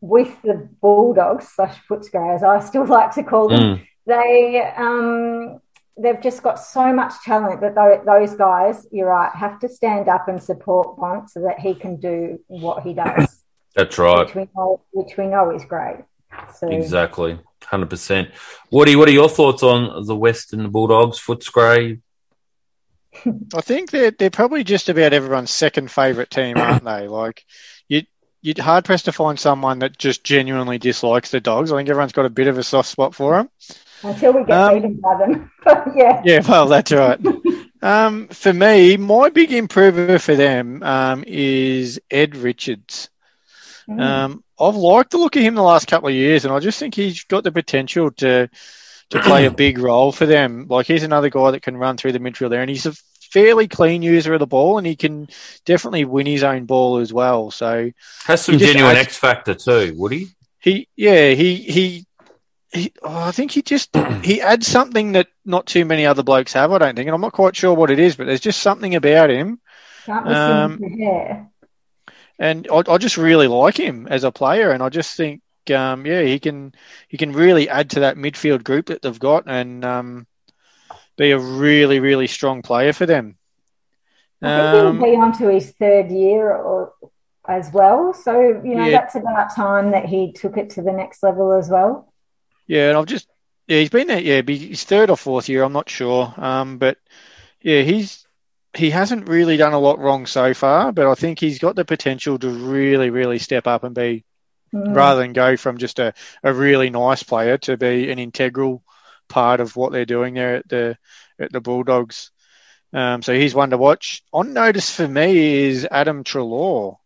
with 0.02 0.42
the 0.42 0.68
Bulldogs 0.82 1.48
slash 1.48 1.78
Footscray, 1.90 2.36
as 2.36 2.44
I 2.44 2.60
still 2.60 2.86
like 2.98 3.14
to 3.16 3.24
call 3.24 3.48
them, 3.48 3.78
Mm. 3.78 3.88
they 4.06 4.62
um, 4.76 5.62
they've 6.02 6.22
just 6.22 6.42
got 6.44 6.60
so 6.60 6.94
much 6.94 7.14
talent 7.24 7.62
that 7.62 7.76
those 8.06 8.36
guys, 8.36 8.88
you're 8.92 9.10
right, 9.10 9.32
have 9.36 9.60
to 9.60 9.70
stand 9.70 10.08
up 10.08 10.28
and 10.28 10.42
support 10.42 10.98
Bont 10.98 11.30
so 11.30 11.42
that 11.42 11.60
he 11.60 11.76
can 11.76 11.98
do 11.98 12.40
what 12.48 12.84
he 12.84 12.94
does, 12.94 13.44
That's 13.76 13.98
right, 13.98 14.26
which 14.26 14.36
we 14.36 14.48
know, 14.56 14.82
which 14.92 15.18
we 15.18 15.28
know 15.28 15.52
is 15.52 15.64
great. 15.66 15.98
So 16.56 16.70
exactly, 16.70 17.40
hundred 17.64 17.90
percent. 17.90 18.32
Woody, 18.72 18.96
what 18.96 19.08
are 19.08 19.14
your 19.14 19.30
thoughts 19.30 19.64
on 19.64 20.06
the 20.06 20.16
Western 20.16 20.70
Bulldogs, 20.72 21.20
Footscray? 21.20 22.02
I 23.56 23.62
think 23.62 23.92
they're 23.92 24.12
they're 24.12 24.30
probably 24.30 24.64
just 24.64 24.90
about 24.90 25.14
everyone's 25.14 25.52
second 25.52 25.92
favourite 25.92 26.30
team, 26.30 26.58
aren't 26.58 26.86
they? 26.86 27.08
Like 27.20 27.46
you 27.88 28.04
you're 28.42 28.64
hard 28.64 28.86
pressed 28.86 29.06
to 29.06 29.12
find 29.12 29.40
someone 29.40 29.80
that 29.80 29.98
just 29.98 30.24
genuinely 30.24 30.78
dislikes 30.78 31.32
the 31.32 31.42
dogs. 31.42 31.72
I 31.72 31.78
think 31.78 31.90
everyone's 31.90 32.14
got 32.14 32.26
a 32.26 32.30
bit 32.30 32.48
of 32.48 32.58
a 32.58 32.64
soft 32.64 32.90
spot 32.90 33.14
for 33.14 33.36
them. 33.36 33.50
Until 34.04 34.34
we 34.34 34.44
get 34.46 34.52
Um, 34.58 34.74
beaten 34.76 34.94
by 34.96 35.18
them, 35.18 35.52
but 35.64 35.88
yeah. 35.96 36.22
Yeah, 36.26 36.42
well, 36.48 36.68
that's 36.68 36.92
right. 36.92 37.20
um, 37.82 38.28
for 38.30 38.54
me, 38.54 38.98
my 38.98 39.30
big 39.30 39.52
improver 39.52 40.20
for 40.20 40.36
them 40.36 40.82
um, 40.84 41.24
is 41.28 42.00
Ed 42.10 42.36
Richards. 42.36 43.10
Mm. 43.90 44.02
Um, 44.02 44.44
I've 44.60 44.76
liked 44.76 45.12
the 45.12 45.18
look 45.18 45.36
of 45.36 45.42
him 45.42 45.56
the 45.56 45.64
last 45.64 45.88
couple 45.88 46.10
of 46.10 46.16
years, 46.16 46.46
and 46.46 46.54
I 46.54 46.60
just 46.60 46.78
think 46.80 46.94
he's 46.96 47.24
got 47.24 47.44
the 47.44 47.52
potential 47.52 48.12
to 48.12 48.50
to 49.10 49.20
play 49.22 49.46
a 49.46 49.52
big 49.66 49.80
role 49.80 50.12
for 50.12 50.26
them. 50.28 50.68
Like 50.70 50.86
he's 50.86 51.04
another 51.04 51.30
guy 51.30 51.52
that 51.52 51.62
can 51.64 51.76
run 51.78 51.98
through 51.98 52.12
the 52.12 52.20
midfield 52.20 52.52
there, 52.52 52.62
and 52.62 52.70
he's 52.70 52.86
a 52.86 52.94
fairly 53.32 53.68
clean 53.68 54.02
user 54.04 54.34
of 54.34 54.40
the 54.40 54.46
ball, 54.48 54.78
and 54.78 54.86
he 54.86 54.96
can 54.96 55.28
definitely 55.66 56.06
win 56.06 56.26
his 56.28 56.44
own 56.44 56.66
ball 56.66 56.98
as 56.98 57.12
well. 57.12 57.50
So 57.52 57.90
Has 58.26 58.42
some 58.44 58.58
genuine 58.60 58.96
adds- 58.96 59.08
X 59.08 59.18
factor 59.18 59.56
too, 59.56 59.94
Woody. 59.98 60.28
he, 60.60 60.88
yeah, 60.96 61.30
he 61.32 61.56
he. 61.56 62.06
He, 62.72 62.94
oh, 63.02 63.24
I 63.24 63.32
think 63.32 63.52
he 63.52 63.64
just 63.64 63.96
he 64.24 64.42
adds 64.42 64.68
something 64.68 65.14
that 65.14 65.28
not 65.44 65.66
too 65.66 65.86
many 65.86 66.06
other 66.06 66.22
blokes 66.22 66.54
have. 66.54 66.72
I 66.72 66.78
don't 66.78 66.96
think, 66.96 67.08
and 67.08 67.16
I'm 67.16 67.22
not 67.22 67.34
quite 67.34 67.56
sure 67.56 67.74
what 67.74 67.90
it 67.90 68.00
is, 68.00 68.16
but 68.16 68.28
there's 68.28 68.40
just 68.40 68.62
something 68.62 68.94
about 68.96 69.32
him. 69.32 69.60
Um, 70.08 70.82
hair. 70.82 71.50
and 72.38 72.68
I, 72.72 72.84
I 72.88 72.98
just 72.98 73.18
really 73.18 73.48
like 73.48 73.78
him 73.78 74.08
as 74.08 74.24
a 74.24 74.32
player, 74.32 74.72
and 74.72 74.84
I 74.84 74.90
just 74.90 75.16
think 75.16 75.42
um, 75.72 76.06
yeah, 76.06 76.22
he 76.22 76.40
can 76.40 76.74
he 77.08 77.18
can 77.18 77.34
really 77.34 77.70
add 77.70 77.92
to 77.92 78.02
that 78.02 78.18
midfield 78.18 78.64
group 78.64 78.88
that 78.88 79.02
they've 79.02 79.20
got 79.20 79.46
and 79.48 79.84
um, 79.84 80.28
be 81.18 81.32
a 81.32 81.40
really 81.40 82.00
really 82.00 82.28
strong 82.28 82.62
player 82.62 82.94
for 82.94 83.06
them. 83.06 83.38
I 84.42 84.72
think 84.72 84.86
um, 84.86 85.00
he'll 85.00 85.06
be 85.06 85.18
on 85.18 85.38
to 85.40 85.50
his 85.50 85.72
third 85.72 86.12
year 86.12 86.52
or 86.52 86.94
as 87.48 87.72
well. 87.74 88.14
So 88.14 88.40
you 88.40 88.76
know 88.76 88.86
yeah. 88.86 88.92
that's 88.92 89.16
about 89.16 89.56
time 89.56 89.92
that 89.92 90.06
he 90.06 90.32
took 90.32 90.58
it 90.58 90.72
to 90.72 90.82
the 90.82 90.92
next 90.92 91.24
level 91.24 91.54
as 91.54 91.70
well. 91.70 92.09
Yeah, 92.70 92.90
and 92.90 92.98
I've 92.98 93.06
just 93.06 93.28
yeah 93.68 93.80
he's 93.80 93.90
been 93.90 94.08
there 94.08 94.20
yeah 94.20 94.42
his 94.42 94.84
third 94.84 95.10
or 95.10 95.18
fourth 95.18 95.50
year 95.50 95.64
I'm 95.64 95.74
not 95.74 95.90
sure 95.90 96.34
um, 96.38 96.78
but 96.78 96.98
yeah 97.62 97.82
he's 97.82 98.26
he 98.76 98.90
hasn't 98.90 99.28
really 99.28 99.58
done 99.58 99.74
a 99.74 99.80
lot 99.80 100.00
wrong 100.00 100.26
so 100.26 100.54
far, 100.54 100.92
but 100.92 101.08
I 101.08 101.16
think 101.16 101.40
he's 101.40 101.60
got 101.60 101.76
the 101.76 101.86
potential 101.86 102.38
to 102.38 102.50
really, 102.50 103.10
really 103.10 103.40
step 103.40 103.68
up 103.68 103.84
and 103.84 103.96
be, 103.96 104.24
mm. 104.74 104.96
rather 104.96 105.22
than 105.22 105.34
go 105.34 105.58
from 105.58 105.78
just 105.78 106.00
a, 106.00 106.14
a 106.44 106.54
really 106.54 106.90
nice 106.90 107.24
player 107.24 107.58
to 107.60 107.78
be 107.78 108.12
an 108.12 108.20
integral 108.20 108.84
part 109.28 109.60
of 109.60 109.76
what 109.76 109.92
they're 109.92 110.06
doing 110.06 110.36
there 110.36 110.58
at 110.58 110.70
the 110.70 110.98
at 111.40 111.52
the 111.52 111.62
Bulldogs. 111.62 112.32
Um, 112.92 113.22
so 113.22 113.34
he's 113.34 113.56
one 113.56 113.70
to 113.70 113.78
watch. 113.78 114.24
On 114.34 114.54
notice 114.54 114.94
for 114.94 115.08
me 115.08 115.66
is 115.66 115.88
Adam 115.90 116.24
Treloar. 116.24 116.98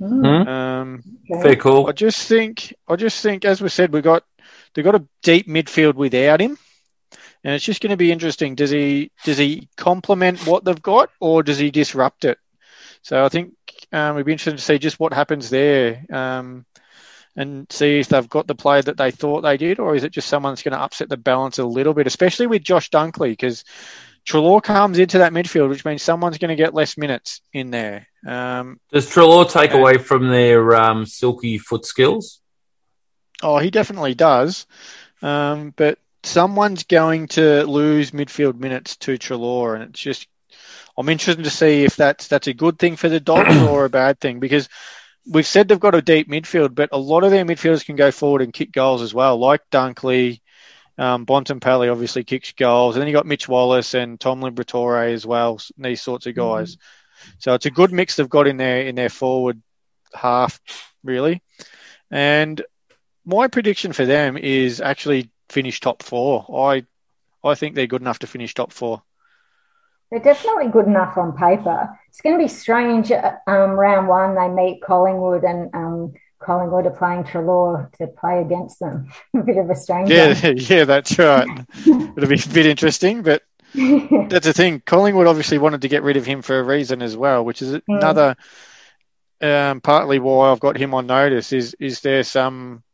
Mm. 0.00 0.46
Um, 0.46 1.02
Very 1.28 1.56
cool. 1.56 1.86
I 1.86 1.92
just 1.92 2.26
think, 2.26 2.74
I 2.88 2.96
just 2.96 3.22
think, 3.22 3.44
as 3.44 3.62
we 3.62 3.68
said, 3.68 3.92
we 3.92 4.00
got 4.00 4.24
they 4.74 4.82
got 4.82 4.94
a 4.94 5.06
deep 5.22 5.48
midfield 5.48 5.94
without 5.94 6.40
him 6.40 6.58
and 7.44 7.54
it's 7.54 7.64
just 7.64 7.82
going 7.82 7.90
to 7.90 7.96
be 7.96 8.10
interesting. 8.10 8.54
Does 8.54 8.70
he 8.70 9.12
does 9.24 9.36
he 9.36 9.68
complement 9.76 10.46
what 10.46 10.64
they've 10.64 10.82
got, 10.82 11.10
or 11.20 11.42
does 11.42 11.58
he 11.58 11.70
disrupt 11.70 12.24
it? 12.24 12.38
So 13.02 13.22
I 13.22 13.28
think 13.28 13.52
um, 13.92 14.16
we'd 14.16 14.24
be 14.24 14.32
interested 14.32 14.56
to 14.56 14.64
see 14.64 14.78
just 14.78 14.98
what 14.98 15.12
happens 15.12 15.50
there, 15.50 16.04
um, 16.10 16.64
and 17.36 17.70
see 17.70 17.98
if 17.98 18.08
they've 18.08 18.28
got 18.28 18.46
the 18.46 18.54
player 18.54 18.80
that 18.80 18.96
they 18.96 19.10
thought 19.10 19.42
they 19.42 19.58
did, 19.58 19.78
or 19.78 19.94
is 19.94 20.04
it 20.04 20.12
just 20.12 20.28
someone's 20.28 20.62
going 20.62 20.72
to 20.72 20.80
upset 20.80 21.10
the 21.10 21.18
balance 21.18 21.58
a 21.58 21.66
little 21.66 21.92
bit, 21.92 22.06
especially 22.06 22.46
with 22.46 22.62
Josh 22.62 22.88
Dunkley, 22.88 23.30
because 23.30 23.64
Treloar 24.26 24.62
comes 24.62 24.98
into 24.98 25.18
that 25.18 25.34
midfield, 25.34 25.68
which 25.68 25.84
means 25.84 26.02
someone's 26.02 26.38
going 26.38 26.48
to 26.48 26.62
get 26.62 26.72
less 26.72 26.96
minutes 26.96 27.42
in 27.52 27.70
there. 27.70 28.06
Um, 28.26 28.80
Does 28.90 29.10
Treloar 29.10 29.50
take 29.50 29.72
and, 29.72 29.80
away 29.80 29.98
from 29.98 30.30
their 30.30 30.74
um, 30.74 31.04
silky 31.04 31.58
foot 31.58 31.84
skills? 31.84 32.40
Oh, 33.44 33.58
he 33.58 33.70
definitely 33.70 34.14
does. 34.14 34.66
Um, 35.20 35.74
but 35.76 35.98
someone's 36.22 36.84
going 36.84 37.28
to 37.28 37.64
lose 37.64 38.10
midfield 38.10 38.58
minutes 38.58 38.96
to 38.96 39.18
Treloar, 39.18 39.74
and 39.74 39.84
it's 39.90 40.00
just 40.00 40.26
I'm 40.96 41.10
interested 41.10 41.44
to 41.44 41.50
see 41.50 41.84
if 41.84 41.94
that's 41.94 42.28
that's 42.28 42.46
a 42.46 42.54
good 42.54 42.78
thing 42.78 42.96
for 42.96 43.08
the 43.08 43.20
Dogs 43.20 43.56
or 43.56 43.84
a 43.84 43.90
bad 43.90 44.18
thing 44.18 44.40
because 44.40 44.68
we've 45.30 45.46
said 45.46 45.68
they've 45.68 45.78
got 45.78 45.94
a 45.94 46.02
deep 46.02 46.28
midfield, 46.28 46.74
but 46.74 46.88
a 46.92 46.98
lot 46.98 47.22
of 47.22 47.30
their 47.30 47.44
midfielders 47.44 47.84
can 47.84 47.96
go 47.96 48.10
forward 48.10 48.40
and 48.40 48.52
kick 48.52 48.72
goals 48.72 49.02
as 49.02 49.12
well, 49.12 49.38
like 49.38 49.68
Dunkley. 49.70 50.40
Um, 50.96 51.26
Bontempelli 51.26 51.90
obviously 51.90 52.24
kicks 52.24 52.52
goals, 52.52 52.94
and 52.94 53.02
then 53.02 53.08
you 53.08 53.14
got 53.14 53.26
Mitch 53.26 53.48
Wallace 53.48 53.94
and 53.94 54.18
Tom 54.18 54.40
Liberatore 54.40 55.12
as 55.12 55.26
well. 55.26 55.60
These 55.76 56.00
sorts 56.00 56.26
of 56.26 56.34
guys. 56.34 56.76
Mm-hmm. 56.76 57.30
So 57.40 57.54
it's 57.54 57.66
a 57.66 57.70
good 57.70 57.92
mix 57.92 58.16
they've 58.16 58.28
got 58.28 58.46
in 58.46 58.56
their 58.56 58.82
in 58.82 58.94
their 58.94 59.08
forward 59.08 59.60
half, 60.14 60.60
really. 61.02 61.42
And 62.10 62.62
my 63.24 63.48
prediction 63.48 63.92
for 63.92 64.04
them 64.04 64.36
is 64.36 64.80
actually 64.80 65.30
finish 65.48 65.80
top 65.80 66.02
four. 66.02 66.46
I 66.70 66.84
I 67.42 67.54
think 67.54 67.74
they're 67.74 67.86
good 67.86 68.00
enough 68.00 68.20
to 68.20 68.26
finish 68.26 68.54
top 68.54 68.72
four. 68.72 69.02
They're 70.10 70.20
definitely 70.20 70.68
good 70.68 70.86
enough 70.86 71.16
on 71.16 71.36
paper. 71.36 71.98
It's 72.08 72.20
going 72.20 72.38
to 72.38 72.42
be 72.42 72.48
strange. 72.48 73.10
Um, 73.10 73.70
round 73.70 74.08
one, 74.08 74.34
they 74.34 74.48
meet 74.48 74.80
Collingwood, 74.82 75.42
and 75.42 75.74
um, 75.74 76.14
Collingwood 76.40 76.86
are 76.86 76.90
playing 76.90 77.24
Treloar 77.24 77.90
to 77.98 78.06
play 78.06 78.40
against 78.40 78.78
them. 78.78 79.08
a 79.34 79.42
bit 79.42 79.56
of 79.56 79.68
a 79.68 79.74
strange. 79.74 80.10
Yeah, 80.10 80.28
one. 80.28 80.56
yeah, 80.58 80.84
that's 80.84 81.18
right. 81.18 81.48
It'll 81.86 82.28
be 82.28 82.40
a 82.40 82.54
bit 82.54 82.66
interesting, 82.66 83.22
but 83.22 83.42
that's 83.74 84.46
the 84.46 84.52
thing. 84.54 84.82
Collingwood 84.84 85.26
obviously 85.26 85.58
wanted 85.58 85.82
to 85.82 85.88
get 85.88 86.02
rid 86.02 86.16
of 86.16 86.24
him 86.24 86.42
for 86.42 86.58
a 86.58 86.62
reason 86.62 87.02
as 87.02 87.16
well, 87.16 87.44
which 87.44 87.60
is 87.60 87.72
mm. 87.72 87.82
another 87.88 88.36
um, 89.40 89.80
partly 89.80 90.18
why 90.18 90.50
I've 90.50 90.60
got 90.60 90.76
him 90.76 90.94
on 90.94 91.06
notice. 91.06 91.52
Is 91.52 91.74
is 91.80 92.00
there 92.00 92.22
some 92.22 92.84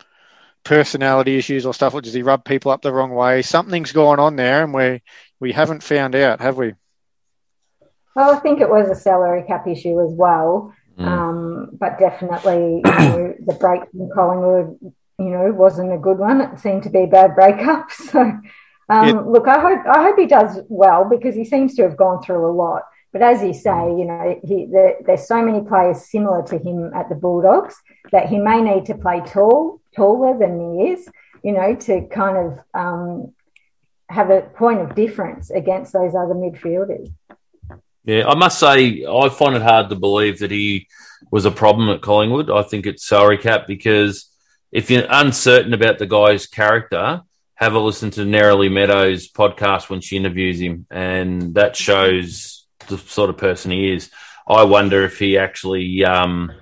personality 0.64 1.36
issues 1.36 1.66
or 1.66 1.74
stuff, 1.74 1.94
or 1.94 2.00
does 2.00 2.14
he 2.14 2.22
rub 2.22 2.44
people 2.44 2.70
up 2.70 2.82
the 2.82 2.92
wrong 2.92 3.10
way? 3.10 3.42
Something's 3.42 3.92
going 3.92 4.18
on 4.18 4.36
there, 4.36 4.62
and 4.62 4.74
we 4.74 5.02
we 5.38 5.52
haven't 5.52 5.82
found 5.82 6.14
out, 6.14 6.40
have 6.40 6.56
we? 6.56 6.74
Well, 8.14 8.34
I 8.34 8.40
think 8.40 8.60
it 8.60 8.68
was 8.68 8.88
a 8.88 8.94
salary 8.94 9.44
cap 9.46 9.66
issue 9.66 10.00
as 10.00 10.12
well, 10.12 10.74
mm. 10.98 11.06
um, 11.06 11.70
but 11.72 11.98
definitely 11.98 12.82
you 12.84 12.92
know, 12.92 13.34
the 13.46 13.54
break 13.54 13.82
from 13.90 14.10
Collingwood, 14.12 14.78
you 15.18 15.30
know, 15.30 15.52
wasn't 15.52 15.92
a 15.92 15.98
good 15.98 16.18
one. 16.18 16.40
It 16.40 16.58
seemed 16.60 16.82
to 16.84 16.90
be 16.90 17.04
a 17.04 17.06
bad 17.06 17.34
breakup. 17.34 17.88
So, 18.10 18.20
um, 18.20 19.06
yeah. 19.06 19.20
look, 19.20 19.46
I 19.46 19.60
hope 19.60 19.86
I 19.86 20.02
hope 20.02 20.18
he 20.18 20.26
does 20.26 20.58
well 20.68 21.08
because 21.08 21.36
he 21.36 21.44
seems 21.44 21.76
to 21.76 21.82
have 21.82 21.96
gone 21.96 22.22
through 22.22 22.44
a 22.44 22.50
lot. 22.50 22.82
But 23.12 23.22
as 23.22 23.42
you 23.42 23.52
say, 23.52 23.70
you 23.70 24.04
know, 24.04 24.40
he, 24.42 24.66
there, 24.70 24.96
there's 25.06 25.28
so 25.28 25.40
many 25.42 25.64
players 25.64 26.10
similar 26.10 26.42
to 26.44 26.58
him 26.58 26.92
at 26.94 27.08
the 27.08 27.14
Bulldogs 27.14 27.76
that 28.10 28.28
he 28.28 28.38
may 28.38 28.60
need 28.60 28.86
to 28.86 28.94
play 28.94 29.20
tall 29.24 29.79
taller 29.94 30.38
than 30.38 30.58
he 30.58 30.90
is, 30.90 31.08
you 31.42 31.52
know, 31.52 31.74
to 31.74 32.06
kind 32.08 32.36
of 32.36 32.58
um, 32.74 33.34
have 34.08 34.30
a 34.30 34.42
point 34.42 34.80
of 34.80 34.94
difference 34.94 35.50
against 35.50 35.92
those 35.92 36.14
other 36.14 36.34
midfielders. 36.34 37.12
Yeah, 38.04 38.26
I 38.26 38.34
must 38.34 38.58
say, 38.58 39.04
I 39.06 39.28
find 39.28 39.54
it 39.54 39.62
hard 39.62 39.90
to 39.90 39.96
believe 39.96 40.38
that 40.40 40.50
he 40.50 40.88
was 41.30 41.44
a 41.44 41.50
problem 41.50 41.90
at 41.90 42.00
Collingwood. 42.00 42.50
I 42.50 42.62
think 42.62 42.86
it's 42.86 43.06
salary 43.06 43.38
cap 43.38 43.66
because 43.66 44.30
if 44.72 44.90
you're 44.90 45.06
uncertain 45.08 45.74
about 45.74 45.98
the 45.98 46.06
guy's 46.06 46.46
character, 46.46 47.22
have 47.54 47.74
a 47.74 47.78
listen 47.78 48.10
to 48.12 48.22
Neroli 48.22 48.72
Meadows' 48.72 49.30
podcast 49.30 49.90
when 49.90 50.00
she 50.00 50.16
interviews 50.16 50.58
him, 50.58 50.86
and 50.90 51.54
that 51.54 51.76
shows 51.76 52.66
the 52.88 52.96
sort 52.96 53.28
of 53.28 53.36
person 53.36 53.70
he 53.70 53.92
is. 53.92 54.10
I 54.48 54.64
wonder 54.64 55.04
if 55.04 55.18
he 55.18 55.36
actually 55.36 56.02
um, 56.04 56.52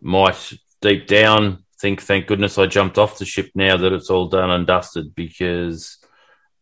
might 0.00 0.52
deep 0.82 1.06
down 1.06 1.63
think, 1.84 2.00
thank 2.00 2.26
goodness 2.26 2.56
I 2.56 2.64
jumped 2.64 2.96
off 2.96 3.18
the 3.18 3.26
ship 3.26 3.50
now 3.54 3.76
that 3.76 3.92
it's 3.92 4.08
all 4.08 4.28
done 4.28 4.50
and 4.50 4.66
dusted 4.66 5.14
because 5.14 5.98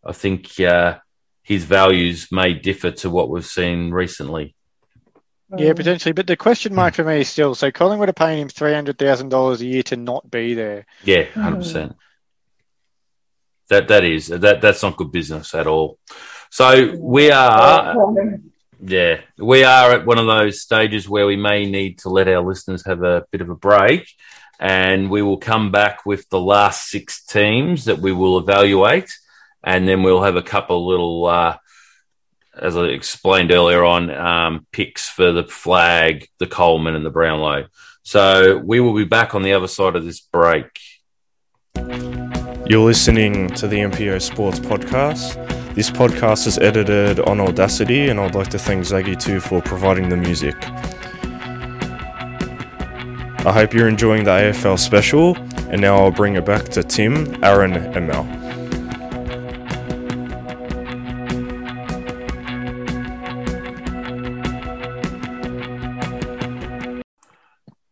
I 0.05 0.11
think 0.11 0.59
uh, 0.59 0.99
his 1.45 1.65
values 1.65 2.33
may 2.33 2.55
differ 2.55 2.91
to 2.91 3.09
what 3.09 3.31
we've 3.31 3.47
seen 3.47 3.93
recently. 3.93 4.57
Yeah, 5.57 5.75
potentially. 5.75 6.13
But 6.13 6.27
the 6.27 6.37
question 6.37 6.75
mark 6.75 6.95
for 6.95 7.05
me 7.05 7.21
is 7.21 7.29
still 7.29 7.55
so 7.55 7.71
Collingwood 7.71 8.09
are 8.09 8.15
paying 8.15 8.41
him 8.41 8.49
$300,000 8.49 9.61
a 9.61 9.65
year 9.65 9.85
to 9.85 9.97
not 9.97 10.29
be 10.29 10.55
there. 10.55 10.87
Yeah, 11.05 11.27
100%. 11.27 11.63
Mm. 11.63 11.95
That 13.69 13.89
that 13.89 14.05
is 14.05 14.27
that 14.27 14.61
that's 14.61 14.83
not 14.83 14.97
good 14.97 15.13
business 15.13 15.55
at 15.55 15.67
all. 15.67 15.99
So 16.51 16.95
we 16.99 17.31
are 17.31 17.97
yeah, 18.85 19.21
we 19.39 19.63
are 19.65 19.93
at 19.93 20.05
one 20.05 20.19
of 20.19 20.27
those 20.27 20.61
stages 20.61 21.09
where 21.09 21.27
we 21.27 21.37
may 21.37 21.71
need 21.71 22.01
to 22.01 22.11
let 22.11 22.29
our 22.29 22.43
listeners 22.43 22.85
have 22.85 23.03
a 23.03 23.25
bit 23.31 23.41
of 23.41 23.49
a 23.49 23.55
break 23.55 24.07
and 24.63 25.11
we 25.11 25.23
will 25.23 25.39
come 25.39 25.73
back 25.73 26.07
with 26.07 26.29
the 26.29 26.41
last 26.41 26.89
six 26.89 27.25
teams 27.25 27.87
that 27.87 27.99
we 27.99 28.13
will 28.13 28.39
evaluate, 28.39 29.13
and 29.65 29.89
then 29.89 30.05
we'll 30.05 30.23
have 30.23 30.37
a 30.37 30.43
couple 30.43 30.87
little, 30.87 31.27
uh, 31.27 31.57
as 32.57 32.77
I 32.77 32.85
explained 32.85 33.51
earlier 33.51 33.83
on, 33.83 34.09
um, 34.11 34.67
picks 34.71 35.09
for 35.09 35.33
the 35.33 35.43
flag, 35.43 36.29
the 36.39 36.47
Coleman, 36.47 36.95
and 36.95 37.05
the 37.05 37.11
Brownlow. 37.11 37.67
So 38.05 38.57
we 38.59 38.79
will 38.79 38.95
be 38.95 39.05
back 39.05 39.35
on 39.35 39.43
the 39.43 39.53
other 39.53 39.67
side 39.67 39.97
of 39.97 40.05
this 40.05 40.21
break. 40.21 40.79
You're 41.75 42.87
listening 42.87 43.49
to 43.55 43.67
the 43.67 43.79
MPO 43.79 44.23
Sports 44.23 44.61
Podcast. 44.61 45.75
This 45.75 45.91
podcast 45.91 46.47
is 46.47 46.59
edited 46.59 47.19
on 47.19 47.41
Audacity, 47.41 48.11
and 48.11 48.21
I'd 48.21 48.37
like 48.37 48.49
to 48.51 48.61
thank 48.61 48.85
Zaggy 48.85 49.21
too 49.21 49.41
for 49.41 49.61
providing 49.61 50.09
the 50.09 50.17
music. 50.17 50.55
I 53.45 53.51
hope 53.51 53.75
you're 53.75 53.89
enjoying 53.89 54.23
the 54.23 54.31
AFL 54.31 54.79
special, 54.79 55.37
and 55.69 55.81
now 55.81 55.97
I'll 55.97 56.13
bring 56.13 56.37
it 56.37 56.45
back 56.45 56.67
to 56.67 56.83
Tim, 56.85 57.43
Aaron, 57.43 57.73
and 57.73 58.07
Mel. 58.07 58.23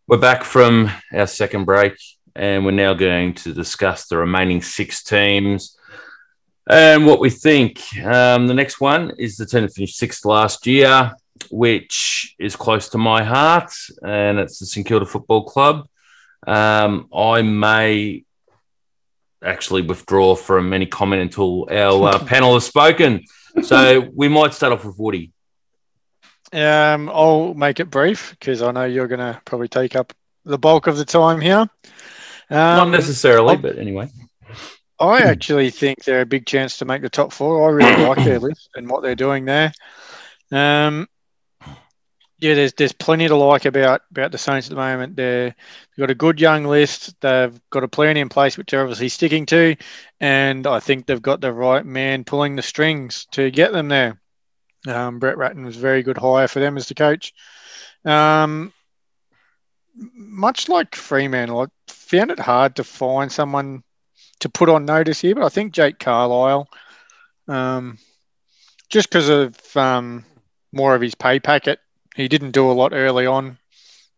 We're 0.07 0.19
back 0.19 0.45
from 0.45 0.89
our 1.13 1.27
second 1.27 1.65
break, 1.65 1.95
and 2.37 2.65
we're 2.65 2.71
now 2.71 2.95
going 2.95 3.35
to 3.35 3.53
discuss 3.53 4.07
the 4.07 4.19
remaining 4.19 4.63
six 4.63 5.03
teams 5.03 5.77
and 6.71 7.07
what 7.07 7.19
we 7.19 7.29
think. 7.29 7.81
Um, 8.05 8.47
the 8.47 8.55
next 8.55 8.81
one 8.81 9.11
is 9.19 9.37
the 9.37 9.47
team 9.47 9.63
that 9.63 9.75
finished 9.75 9.97
sixth 9.97 10.25
last 10.25 10.65
year 10.69 11.13
which 11.51 12.35
is 12.39 12.57
close 12.57 12.89
to 12.91 12.99
my 12.99 13.23
heart, 13.23 13.73
and 14.03 14.39
it's 14.39 14.59
the 14.59 14.67
St 14.67 14.87
Kilda 14.87 15.07
Football 15.07 15.45
Club. 15.45 15.87
Um, 16.47 17.09
I 17.15 17.43
may 17.43 18.25
actually 19.43 19.83
withdraw 19.83 20.35
from 20.35 20.73
any 20.73 20.87
comment 20.87 21.23
until 21.23 21.67
our 21.71 22.09
uh, 22.09 22.19
panel 22.27 22.55
has 22.55 22.65
spoken. 22.67 23.25
So 23.63 24.09
we 24.15 24.29
might 24.29 24.55
start 24.55 24.73
off 24.73 24.85
with 24.85 24.99
Woody. 24.99 25.33
Um, 26.53 27.09
I'll 27.09 27.55
make 27.55 27.81
it 27.81 27.91
brief 27.91 28.31
because 28.39 28.61
I 28.63 28.73
know 28.73 28.85
you're 28.85 29.07
going 29.09 29.21
to 29.21 29.41
probably 29.45 29.69
take 29.69 29.95
up 29.97 30.13
the 30.45 30.59
bulk 30.59 30.87
of 30.87 30.97
the 30.97 31.05
time 31.05 31.41
here. 31.41 31.69
Not 32.51 32.79
Um, 32.87 32.91
necessarily, 32.91 33.55
I'll- 33.55 33.63
but 33.63 33.79
anyway. 33.79 34.09
I 34.99 35.21
actually 35.21 35.71
think 35.71 36.05
they're 36.05 36.21
a 36.21 36.27
big 36.27 36.45
chance 36.45 36.77
to 36.79 36.85
make 36.85 37.01
the 37.01 37.09
top 37.09 37.33
four. 37.33 37.67
I 37.67 37.73
really 37.73 38.05
like 38.07 38.19
their 38.23 38.39
list 38.39 38.69
and 38.75 38.87
what 38.91 39.03
they're 39.03 39.15
doing 39.15 39.47
there. 39.47 39.73
Um, 40.53 41.07
yeah, 42.41 42.55
there's 42.55 42.73
there's 42.73 42.93
plenty 42.93 43.29
to 43.29 43.37
like 43.37 43.67
about 43.67 44.03
about 44.11 44.33
the 44.33 44.39
Saints 44.39 44.67
at 44.67 44.71
the 44.71 44.77
moment. 44.77 45.17
They're, 45.17 45.49
they've 45.49 45.99
got 45.99 46.11
a 46.11 46.15
good 46.15 46.41
young 46.41 46.65
list. 46.65 47.21
They've 47.21 47.61
got 47.71 47.85
a 47.85 47.89
plan 47.89 48.17
in 48.17 48.29
place, 48.31 48.57
which 48.57 48.71
they're 48.71 48.81
obviously 48.81 49.11
sticking 49.11 49.47
to, 49.47 49.77
and 50.21 50.67
I 50.67 50.81
think 50.81 51.07
they've 51.07 51.21
got 51.21 51.41
the 51.41 51.53
right 51.53 51.85
man 51.85 52.25
pulling 52.25 52.57
the 52.57 52.63
strings 52.63 53.27
to 53.33 53.51
get 53.51 53.73
them 53.73 53.89
there. 53.89 54.21
Um, 54.89 55.19
Brett 55.19 55.37
Ratten 55.37 55.65
was 55.65 55.77
a 55.77 55.81
very 55.81 56.03
good 56.03 56.17
hire 56.17 56.49
for 56.49 56.61
them 56.61 56.79
as 56.79 56.89
the 56.89 56.95
coach. 56.95 57.35
Um, 58.07 58.73
much 59.95 60.71
like 60.71 60.95
Fremantle, 60.95 61.61
I 61.61 61.67
found 61.89 62.31
it 62.31 62.39
hard 62.39 62.77
to 62.77 62.85
find 62.85 63.31
someone 63.31 63.83
to 64.39 64.49
put 64.49 64.71
on 64.71 64.87
notice 64.87 65.21
here, 65.21 65.35
but 65.35 65.45
I 65.45 65.51
think 65.51 65.75
Jake 65.75 65.99
Carlisle, 65.99 66.67
um, 67.49 67.99
just 68.89 69.11
because 69.11 69.29
of 69.29 69.77
um, 69.77 70.25
more 70.73 70.95
of 70.95 71.03
his 71.03 71.15
pay 71.15 71.39
packet, 71.39 71.79
he 72.21 72.29
didn't 72.29 72.53
do 72.53 72.71
a 72.71 72.73
lot 72.73 72.93
early 72.93 73.27
on, 73.27 73.59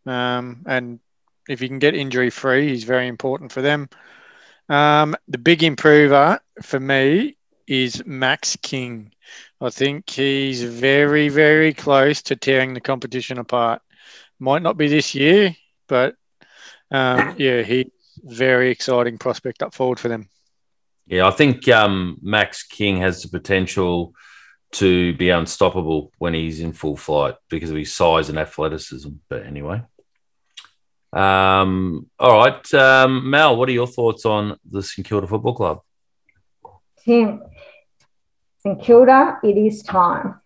um, 0.07 0.64
and 0.66 1.00
if 1.48 1.61
he 1.61 1.68
can 1.68 1.78
get 1.78 1.94
injury 1.94 2.30
free, 2.30 2.68
he's 2.68 2.84
very 2.84 3.09
important 3.09 3.53
for 3.53 3.62
them. 3.62 3.88
Um, 4.68 5.16
the 5.28 5.38
big 5.38 5.62
improver 5.62 6.40
for 6.62 6.80
me 6.80 7.36
is 7.66 8.05
Max 8.07 8.57
King. 8.57 9.12
I 9.61 9.70
think 9.70 10.09
he's 10.11 10.62
very, 10.62 11.28
very 11.28 11.72
close 11.72 12.22
to 12.22 12.36
tearing 12.36 12.74
the 12.74 12.80
competition 12.80 13.38
apart. 13.38 13.82
Might 14.38 14.62
not 14.62 14.76
be 14.76 14.88
this 14.88 15.14
year, 15.14 15.55
but 15.88 16.16
um, 16.90 17.34
yeah, 17.38 17.62
he's 17.62 17.90
very 18.22 18.70
exciting 18.70 19.18
prospect 19.18 19.62
up 19.62 19.74
forward 19.74 19.98
for 19.98 20.09
them. 20.09 20.28
Yeah, 21.07 21.26
I 21.26 21.30
think 21.30 21.68
um, 21.68 22.18
Max 22.22 22.62
King 22.62 22.98
has 22.98 23.22
the 23.22 23.28
potential 23.28 24.14
to 24.73 25.14
be 25.14 25.31
unstoppable 25.31 26.12
when 26.18 26.35
he's 26.35 26.61
in 26.61 26.73
full 26.73 26.97
flight 26.97 27.35
because 27.49 27.70
of 27.70 27.77
his 27.77 27.95
size 27.95 28.29
and 28.29 28.39
athleticism. 28.39 29.11
But 29.29 29.47
anyway. 29.47 29.83
Um, 31.12 32.09
all 32.18 32.39
right. 32.39 32.75
Um, 32.75 33.29
Mel, 33.29 33.57
what 33.57 33.68
are 33.68 33.73
your 33.73 33.87
thoughts 33.87 34.25
on 34.25 34.59
the 34.68 34.83
St 34.83 35.07
Kilda 35.07 35.27
Football 35.27 35.55
Club? 35.55 35.81
Tim, 37.05 37.43
St 38.59 38.81
Kilda, 38.81 39.39
it 39.43 39.57
is 39.59 39.83
time. 39.83 40.41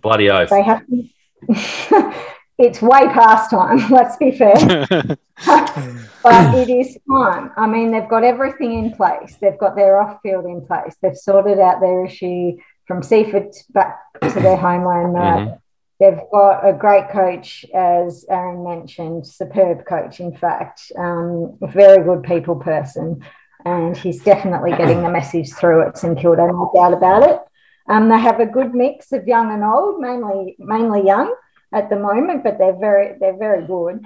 Bloody 0.00 0.30
oath. 0.30 0.48
They 0.48 0.62
have 0.62 0.86
to. 0.86 1.08
it's 2.58 2.80
way 2.80 3.06
past 3.08 3.50
time. 3.50 3.78
Let's 3.90 4.16
be 4.16 4.30
fair. 4.30 4.54
but 5.46 6.54
it 6.54 6.70
is 6.70 6.96
time. 7.10 7.50
I 7.56 7.66
mean, 7.66 7.90
they've 7.90 8.08
got 8.08 8.24
everything 8.24 8.78
in 8.78 8.92
place. 8.92 9.36
They've 9.40 9.58
got 9.58 9.76
their 9.76 10.00
off 10.00 10.20
field 10.22 10.46
in 10.46 10.66
place. 10.66 10.96
They've 11.02 11.16
sorted 11.16 11.58
out 11.58 11.80
their 11.80 12.06
issue 12.06 12.56
from 12.88 13.02
Seaford 13.02 13.54
back 13.70 13.98
to 14.22 14.40
their 14.40 14.56
homeland. 14.56 15.14
Mhm. 15.16 15.58
They've 16.00 16.20
got 16.30 16.64
a 16.64 16.72
great 16.72 17.08
coach, 17.10 17.66
as 17.74 18.24
Aaron 18.30 18.62
mentioned, 18.62 19.26
superb 19.26 19.84
coach, 19.84 20.20
in 20.20 20.32
fact, 20.36 20.92
um, 20.96 21.58
a 21.60 21.66
very 21.66 22.04
good 22.04 22.22
people 22.22 22.54
person. 22.54 23.24
And 23.64 23.96
he's 23.96 24.22
definitely 24.22 24.70
getting 24.70 25.02
the 25.02 25.10
message 25.10 25.52
through 25.52 25.82
at 25.84 25.98
St 25.98 26.16
Kilda, 26.16 26.46
no 26.46 26.70
doubt 26.72 26.92
about 26.92 27.24
it. 27.28 27.40
Um, 27.88 28.08
they 28.08 28.18
have 28.20 28.38
a 28.38 28.46
good 28.46 28.74
mix 28.76 29.10
of 29.10 29.26
young 29.26 29.50
and 29.52 29.64
old, 29.64 29.98
mainly 30.00 30.54
mainly 30.60 31.04
young 31.04 31.34
at 31.74 31.90
the 31.90 31.96
moment, 31.98 32.44
but 32.44 32.58
they're 32.58 32.78
very 32.78 33.18
they're 33.18 33.36
very 33.36 33.66
good. 33.66 33.96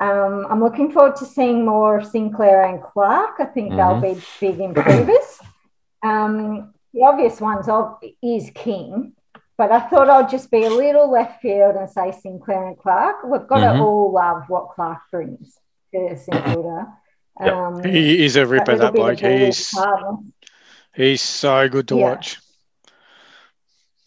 Um, 0.00 0.46
I'm 0.48 0.62
looking 0.62 0.90
forward 0.90 1.16
to 1.16 1.26
seeing 1.26 1.66
more 1.66 1.98
of 1.98 2.06
Sinclair 2.06 2.64
and 2.64 2.82
Clark. 2.82 3.34
I 3.40 3.44
think 3.44 3.72
they'll 3.76 4.00
be 4.00 4.20
big 4.40 4.58
improvers. 4.58 5.28
Um, 6.02 6.72
the 6.94 7.02
obvious 7.02 7.40
ones 7.40 7.68
of, 7.68 7.96
is 8.22 8.50
King, 8.54 9.12
but 9.56 9.70
I 9.72 9.80
thought 9.80 10.08
I'd 10.08 10.28
just 10.30 10.50
be 10.50 10.64
a 10.64 10.70
little 10.70 11.10
left 11.10 11.40
field 11.42 11.76
and 11.76 11.88
say 11.88 12.12
Sinclair 12.12 12.66
and 12.68 12.78
Clark. 12.78 13.24
We've 13.24 13.46
got 13.46 13.60
Mhm. 13.60 13.76
to 13.78 13.82
all 13.82 14.12
love 14.12 14.44
what 14.48 14.70
Clark 14.70 14.98
brings 15.10 15.58
to 15.94 16.16
St 16.16 16.44
Kilda. 16.44 16.88
Yep. 17.40 17.54
Um, 17.54 17.82
he 17.84 18.24
is 18.24 18.36
a 18.36 18.46
ripper, 18.46 18.72
little 18.72 18.86
that 18.86 18.94
bloke. 18.94 19.20
He's 19.20 19.74
he's 20.94 21.22
so 21.22 21.68
good 21.68 21.88
to 21.88 21.96
Yeah. 21.96 22.10
watch. 22.10 22.38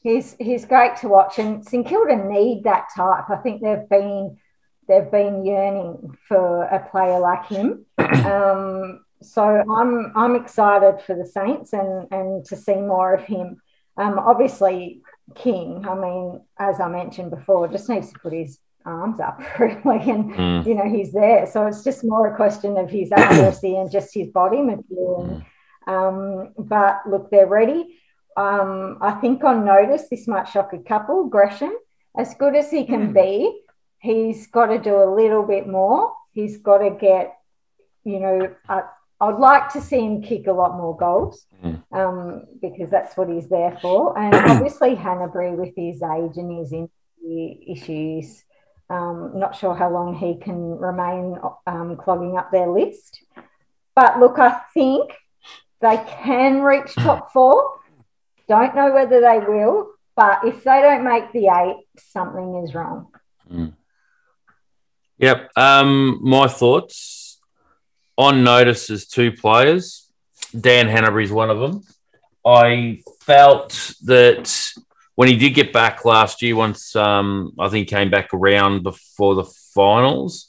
He's 0.01 0.35
he's 0.39 0.65
great 0.65 0.95
to 0.97 1.07
watch, 1.09 1.39
and 1.39 1.65
St 1.65 1.85
Kilda 1.87 2.15
need 2.15 2.63
that 2.65 2.89
type. 2.95 3.29
I 3.29 3.37
think 3.37 3.61
they've 3.63 3.89
been 3.89 4.37
they've 4.87 5.09
been 5.09 5.43
yearning 5.43 6.15
for 6.27 6.63
a 6.65 6.79
player 6.91 7.19
like 7.19 7.45
him. 7.47 7.85
Um, 8.25 9.04
so 9.25 9.43
I'm 9.43 10.11
I'm 10.15 10.35
excited 10.35 11.01
for 11.05 11.15
the 11.15 11.25
Saints 11.25 11.73
and 11.73 12.07
and 12.11 12.45
to 12.45 12.55
see 12.55 12.75
more 12.75 13.13
of 13.13 13.23
him. 13.25 13.61
Um, 13.97 14.19
obviously, 14.19 15.01
King. 15.35 15.85
I 15.87 15.95
mean, 15.95 16.41
as 16.59 16.79
I 16.79 16.87
mentioned 16.89 17.31
before, 17.31 17.67
just 17.67 17.89
needs 17.89 18.11
to 18.13 18.19
put 18.19 18.33
his 18.33 18.59
arms 18.85 19.19
up 19.19 19.41
really, 19.59 20.09
and 20.11 20.33
Mm. 20.33 20.65
you 20.67 20.75
know 20.75 20.87
he's 20.89 21.11
there. 21.13 21.45
So 21.47 21.65
it's 21.67 21.83
just 21.83 22.03
more 22.03 22.27
a 22.31 22.35
question 22.35 22.77
of 22.77 22.89
his 22.89 23.11
accuracy 23.11 23.75
and 23.77 23.89
just 23.91 24.13
his 24.13 24.27
body 24.27 24.61
material. 24.61 25.41
Um, 25.87 26.53
but 26.57 27.01
look, 27.09 27.29
they're 27.31 27.47
ready. 27.47 27.99
Um, 28.37 28.97
I 29.01 29.11
think 29.21 29.43
on 29.43 29.65
notice, 29.65 30.09
this 30.09 30.27
might 30.27 30.47
shock 30.47 30.73
a 30.73 30.79
couple. 30.79 31.27
Gresham, 31.27 31.73
as 32.17 32.33
good 32.35 32.55
as 32.55 32.69
he 32.69 32.85
can 32.85 33.13
be, 33.13 33.61
he's 33.99 34.47
got 34.47 34.67
to 34.67 34.77
do 34.79 34.95
a 35.01 35.09
little 35.15 35.43
bit 35.43 35.67
more. 35.67 36.11
He's 36.31 36.57
got 36.57 36.79
to 36.79 36.89
get, 36.89 37.37
you 38.03 38.19
know, 38.19 38.55
I, 39.19 39.25
I'd 39.25 39.39
like 39.39 39.69
to 39.73 39.81
see 39.81 39.99
him 39.99 40.21
kick 40.21 40.47
a 40.47 40.53
lot 40.53 40.77
more 40.77 40.95
goals 40.97 41.45
Mm. 41.63 41.83
um, 41.93 42.45
because 42.61 42.89
that's 42.89 43.15
what 43.17 43.29
he's 43.29 43.47
there 43.49 43.77
for. 43.81 44.17
And 44.17 44.35
obviously, 44.35 44.95
Hannebery 44.95 45.55
with 45.55 45.73
his 45.75 46.01
age 46.03 46.37
and 46.37 46.59
his 46.59 46.71
injury 46.73 47.65
issues, 47.67 48.43
um, 48.89 49.31
not 49.35 49.55
sure 49.55 49.73
how 49.73 49.89
long 49.89 50.15
he 50.15 50.35
can 50.35 50.77
remain 50.77 51.37
um, 51.65 51.97
clogging 51.97 52.37
up 52.37 52.51
their 52.51 52.67
list. 52.69 53.23
But 53.95 54.19
look, 54.19 54.37
I 54.37 54.59
think 54.73 55.11
they 55.81 55.97
can 56.23 56.61
reach 56.61 56.93
top 56.95 57.31
four. 57.31 57.79
Don't 58.47 58.75
know 58.75 58.91
whether 58.93 59.21
they 59.21 59.39
will, 59.39 59.91
but 60.15 60.45
if 60.45 60.63
they 60.63 60.81
don't 60.81 61.03
make 61.03 61.31
the 61.31 61.47
eight, 61.47 61.83
something 61.97 62.63
is 62.63 62.75
wrong. 62.75 63.07
Yep. 65.17 65.49
Um, 65.55 66.19
my 66.21 66.47
thoughts 66.47 67.14
on 68.17 68.43
notice 68.43 68.89
is 68.89 69.07
two 69.07 69.31
players. 69.31 70.09
Dan 70.57 70.87
Hannebery 70.87 71.23
is 71.23 71.31
one 71.31 71.49
of 71.49 71.59
them. 71.59 71.83
I 72.45 73.01
felt 73.21 73.93
that 74.03 74.53
when 75.15 75.27
he 75.27 75.37
did 75.37 75.51
get 75.51 75.73
back 75.73 76.05
last 76.05 76.41
year, 76.41 76.55
once 76.55 76.95
um, 76.95 77.53
I 77.59 77.69
think 77.69 77.89
he 77.89 77.95
came 77.95 78.09
back 78.09 78.33
around 78.33 78.83
before 78.83 79.35
the 79.35 79.45
finals, 79.73 80.47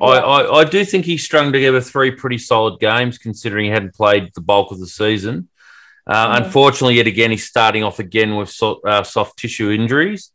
I, 0.00 0.06
I, 0.06 0.58
I 0.60 0.64
do 0.64 0.84
think 0.84 1.04
he 1.04 1.16
strung 1.16 1.52
together 1.52 1.80
three 1.80 2.10
pretty 2.10 2.38
solid 2.38 2.78
games 2.80 3.18
considering 3.18 3.66
he 3.66 3.70
hadn't 3.70 3.94
played 3.94 4.30
the 4.34 4.40
bulk 4.40 4.70
of 4.72 4.80
the 4.80 4.86
season. 4.86 5.48
Uh, 6.06 6.34
Mm. 6.40 6.44
Unfortunately, 6.44 6.94
yet 6.96 7.06
again, 7.06 7.30
he's 7.30 7.46
starting 7.46 7.84
off 7.84 7.98
again 8.00 8.34
with 8.34 8.50
so, 8.50 8.80
uh, 8.80 9.02
soft 9.02 9.38
tissue 9.38 9.70
injuries. 9.70 10.32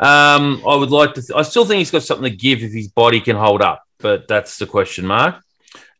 Um, 0.00 0.62
I 0.68 0.74
would 0.76 0.90
like 0.90 1.14
to. 1.14 1.22
Th- 1.22 1.36
I 1.36 1.42
still 1.42 1.64
think 1.64 1.78
he's 1.78 1.90
got 1.90 2.02
something 2.02 2.30
to 2.30 2.36
give 2.36 2.62
if 2.62 2.72
his 2.72 2.88
body 2.88 3.20
can 3.20 3.36
hold 3.36 3.62
up, 3.62 3.82
but 3.98 4.28
that's 4.28 4.58
the 4.58 4.66
question 4.66 5.06
mark. 5.06 5.36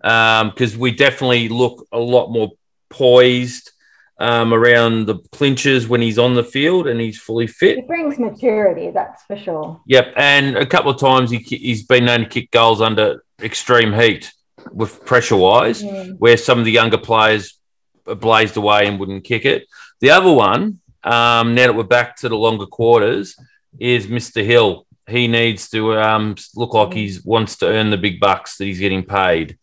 Because 0.05 0.77
we 0.77 0.91
definitely 0.91 1.49
look 1.49 1.87
a 1.91 1.99
lot 1.99 2.29
more 2.29 2.51
poised 2.91 3.71
um, 4.19 4.53
around 4.53 5.07
the 5.07 5.17
clinches 5.33 5.89
when 5.89 6.01
he's 6.03 6.19
on 6.19 6.35
the 6.35 6.45
field 6.45 6.87
and 6.87 7.01
he's 7.01 7.19
fully 7.19 7.47
fit. 7.47 7.77
He 7.77 7.83
brings 7.83 8.19
maturity, 8.19 8.91
that's 8.91 9.23
for 9.25 9.37
sure. 9.37 9.81
Yep, 9.87 10.13
and 10.17 10.57
a 10.57 10.67
couple 10.67 10.91
of 10.91 11.01
times 11.01 11.31
he, 11.31 11.39
he's 11.39 11.85
been 11.85 12.05
known 12.05 12.21
to 12.21 12.27
kick 12.27 12.51
goals 12.51 12.81
under 12.81 13.25
extreme 13.43 13.93
heat 13.93 14.31
with 14.73 15.05
pressure 15.05 15.37
wise, 15.37 15.83
Mm. 15.83 16.19
where 16.19 16.37
some 16.37 16.59
of 16.59 16.65
the 16.65 16.71
younger 16.71 16.99
players 16.99 17.59
blazed 18.05 18.57
away 18.57 18.87
and 18.87 19.01
wouldn't 19.01 19.25
kick 19.25 19.45
it. 19.47 19.67
The 20.01 20.11
other 20.11 20.31
one, 20.33 20.81
um, 21.03 21.55
now 21.55 21.67
that 21.67 21.75
we're 21.75 21.83
back 21.85 22.17
to 22.19 22.29
the 22.29 22.37
longer 22.37 22.67
quarters, 22.67 23.37
is 23.79 24.07
Mr. 24.07 24.45
Hill. 24.45 24.87
He 25.09 25.29
needs 25.29 25.69
to 25.71 25.99
um, 25.99 26.37
look 26.55 26.73
like 26.75 26.93
he 26.95 27.19
wants 27.25 27.57
to 27.59 27.67
earn 27.69 27.91
the 27.91 27.97
big 27.99 28.21
bucks 28.21 28.57
that 28.59 28.65
he's 28.67 28.79
getting 28.79 29.03
paid. 29.05 29.59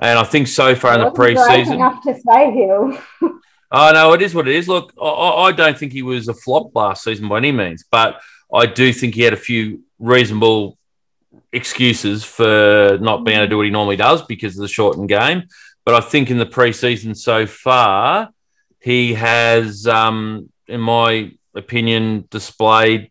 And 0.00 0.18
I 0.18 0.24
think 0.24 0.48
so 0.48 0.74
far 0.74 0.94
in 0.94 1.00
the 1.00 1.10
preseason, 1.10 1.74
enough 1.74 2.02
to 2.04 2.14
say 2.14 2.50
Hill. 2.52 2.98
Oh 3.72 3.90
no, 3.92 4.12
it 4.12 4.22
is 4.22 4.32
what 4.32 4.46
it 4.46 4.54
is. 4.54 4.68
Look, 4.68 4.92
I- 5.00 5.48
I, 5.48 5.52
don't 5.52 5.76
think 5.76 5.92
he 5.92 6.02
was 6.02 6.28
a 6.28 6.34
flop 6.34 6.74
last 6.76 7.02
season 7.02 7.28
by 7.28 7.38
any 7.38 7.50
means, 7.50 7.84
but 7.90 8.20
I 8.54 8.64
do 8.66 8.92
think 8.92 9.16
he 9.16 9.22
had 9.22 9.32
a 9.32 9.36
few 9.36 9.82
reasonable 9.98 10.78
excuses 11.52 12.22
for 12.22 12.96
not 13.00 13.24
being 13.24 13.38
able 13.38 13.46
to 13.46 13.50
do 13.50 13.56
what 13.56 13.66
he 13.66 13.72
normally 13.72 13.96
does 13.96 14.22
because 14.22 14.56
of 14.56 14.62
the 14.62 14.68
shortened 14.68 15.08
game. 15.08 15.48
But 15.84 15.94
I 15.94 16.00
think 16.00 16.30
in 16.30 16.38
the 16.38 16.46
preseason 16.46 17.16
so 17.16 17.44
far, 17.46 18.30
he 18.80 19.14
has, 19.14 19.86
um, 19.88 20.48
in 20.68 20.80
my 20.80 21.32
opinion, 21.54 22.28
displayed 22.30 23.10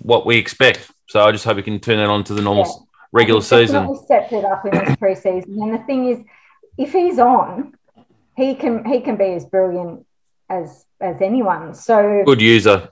what 0.00 0.24
we 0.24 0.36
expect. 0.36 0.90
So 1.08 1.24
I 1.24 1.32
just 1.32 1.44
hope 1.44 1.56
he 1.56 1.62
can 1.64 1.80
turn 1.80 1.96
that 1.98 2.08
on 2.08 2.22
to 2.24 2.34
the 2.34 2.42
normal. 2.42 2.87
Regular 3.12 3.40
season. 3.40 3.94
Stepped 4.04 4.32
it 4.32 4.44
up 4.44 4.64
in 4.64 4.72
this 4.72 4.96
preseason. 4.96 5.62
And 5.62 5.74
the 5.74 5.78
thing 5.86 6.06
is, 6.08 6.18
if 6.76 6.92
he's 6.92 7.18
on, 7.18 7.74
he 8.36 8.54
can 8.54 8.84
he 8.84 9.00
can 9.00 9.16
be 9.16 9.32
as 9.32 9.44
brilliant 9.46 10.06
as 10.48 10.84
as 11.00 11.20
anyone. 11.20 11.74
So 11.74 12.22
Good 12.24 12.40
user. 12.40 12.88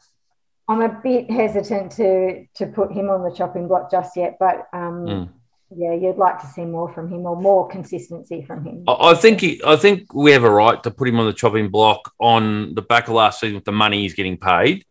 I'm 0.68 0.80
a 0.80 0.88
bit 0.88 1.30
hesitant 1.30 1.92
to 1.92 2.46
to 2.54 2.66
put 2.66 2.92
him 2.92 3.08
on 3.10 3.22
the 3.22 3.30
chopping 3.30 3.68
block 3.68 3.90
just 3.90 4.16
yet, 4.16 4.36
but 4.40 4.66
um, 4.72 5.06
Mm. 5.06 5.28
yeah, 5.76 5.92
you'd 5.94 6.16
like 6.16 6.40
to 6.40 6.46
see 6.48 6.64
more 6.64 6.92
from 6.92 7.08
him 7.08 7.24
or 7.26 7.40
more 7.40 7.68
consistency 7.68 8.42
from 8.42 8.64
him. 8.64 8.82
I 8.88 9.10
I 9.10 9.14
think 9.14 9.40
he, 9.40 9.60
I 9.64 9.76
think 9.76 10.12
we 10.12 10.32
have 10.32 10.42
a 10.44 10.50
right 10.50 10.82
to 10.82 10.90
put 10.90 11.08
him 11.08 11.20
on 11.20 11.26
the 11.26 11.32
chopping 11.32 11.68
block 11.68 12.12
on 12.18 12.74
the 12.74 12.82
back 12.82 13.06
of 13.08 13.14
last 13.14 13.38
season 13.40 13.54
with 13.56 13.64
the 13.64 13.72
money 13.72 14.02
he's 14.02 14.14
getting 14.14 14.36
paid. 14.38 14.84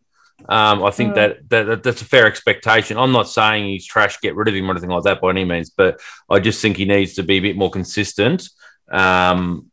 Um, 0.48 0.84
I 0.84 0.90
think 0.90 1.12
Mm. 1.12 1.14
that, 1.16 1.48
that 1.48 1.62
that- 1.64 1.82
that's 1.82 2.02
a 2.02 2.04
fair 2.04 2.26
expectation. 2.26 2.98
I'm 2.98 3.12
not 3.12 3.28
saying 3.28 3.66
he's 3.66 3.86
trash, 3.86 4.20
get 4.20 4.36
rid 4.36 4.48
of 4.48 4.54
him 4.54 4.68
or 4.68 4.72
anything 4.72 4.90
like 4.90 5.04
that 5.04 5.20
by 5.20 5.30
any 5.30 5.44
means, 5.44 5.70
but 5.70 5.98
I 6.30 6.40
just 6.40 6.60
think 6.60 6.76
he 6.76 6.84
needs 6.84 7.14
to 7.14 7.22
be 7.22 7.36
a 7.36 7.40
bit 7.40 7.56
more 7.56 7.70
consistent 7.70 8.48
um, 8.92 9.70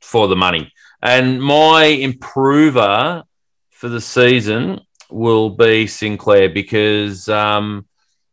for 0.00 0.28
the 0.28 0.36
money. 0.36 0.72
And 1.02 1.42
my 1.42 1.84
improver 1.84 3.24
for 3.70 3.88
the 3.88 4.00
season 4.00 4.80
will 5.10 5.50
be 5.50 5.86
Sinclair 5.86 6.48
because 6.48 7.28
um, 7.28 7.86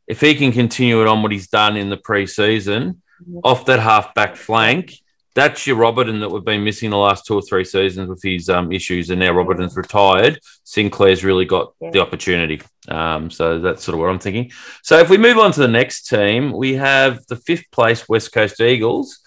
if 0.07 0.21
he 0.21 0.35
can 0.35 0.51
continue 0.51 1.01
it 1.01 1.07
on 1.07 1.21
what 1.23 1.31
he's 1.31 1.47
done 1.47 1.75
in 1.75 1.89
the 1.89 1.97
preseason, 1.97 2.97
off 3.43 3.65
that 3.65 3.79
half 3.79 4.13
back 4.13 4.35
flank, 4.35 4.93
that's 5.37 5.67
your 5.67 5.75
Robertson 5.75 6.19
that 6.21 6.29
we've 6.29 6.43
been 6.43 6.63
missing 6.63 6.89
the 6.89 6.97
last 6.97 7.27
two 7.27 7.35
or 7.35 7.43
three 7.43 7.63
seasons 7.63 8.09
with 8.09 8.23
his 8.23 8.49
um, 8.49 8.71
issues, 8.71 9.11
and 9.11 9.19
now 9.19 9.31
Robertson's 9.33 9.77
retired. 9.77 10.39
Sinclair's 10.63 11.23
really 11.23 11.45
got 11.45 11.73
Yeah. 11.79 11.91
the 11.91 11.99
opportunity. 11.99 12.59
Um, 12.87 13.29
so 13.29 13.59
that's 13.59 13.83
sort 13.83 13.93
of 13.93 13.99
what 13.99 14.09
I'm 14.09 14.17
thinking. 14.17 14.49
So 14.81 14.97
if 14.97 15.11
we 15.11 15.19
move 15.19 15.37
on 15.37 15.51
to 15.51 15.59
the 15.59 15.67
next 15.67 16.07
team, 16.07 16.51
we 16.53 16.73
have 16.73 17.23
the 17.27 17.35
fifth 17.35 17.69
place 17.71 18.09
West 18.09 18.33
Coast 18.33 18.59
Eagles, 18.59 19.19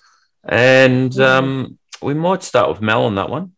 and 0.42 1.16
um, 1.20 1.78
we 2.02 2.14
might 2.14 2.42
start 2.42 2.68
with 2.68 2.80
Mel 2.82 3.04
on 3.04 3.14
that 3.14 3.30
one. 3.30 3.52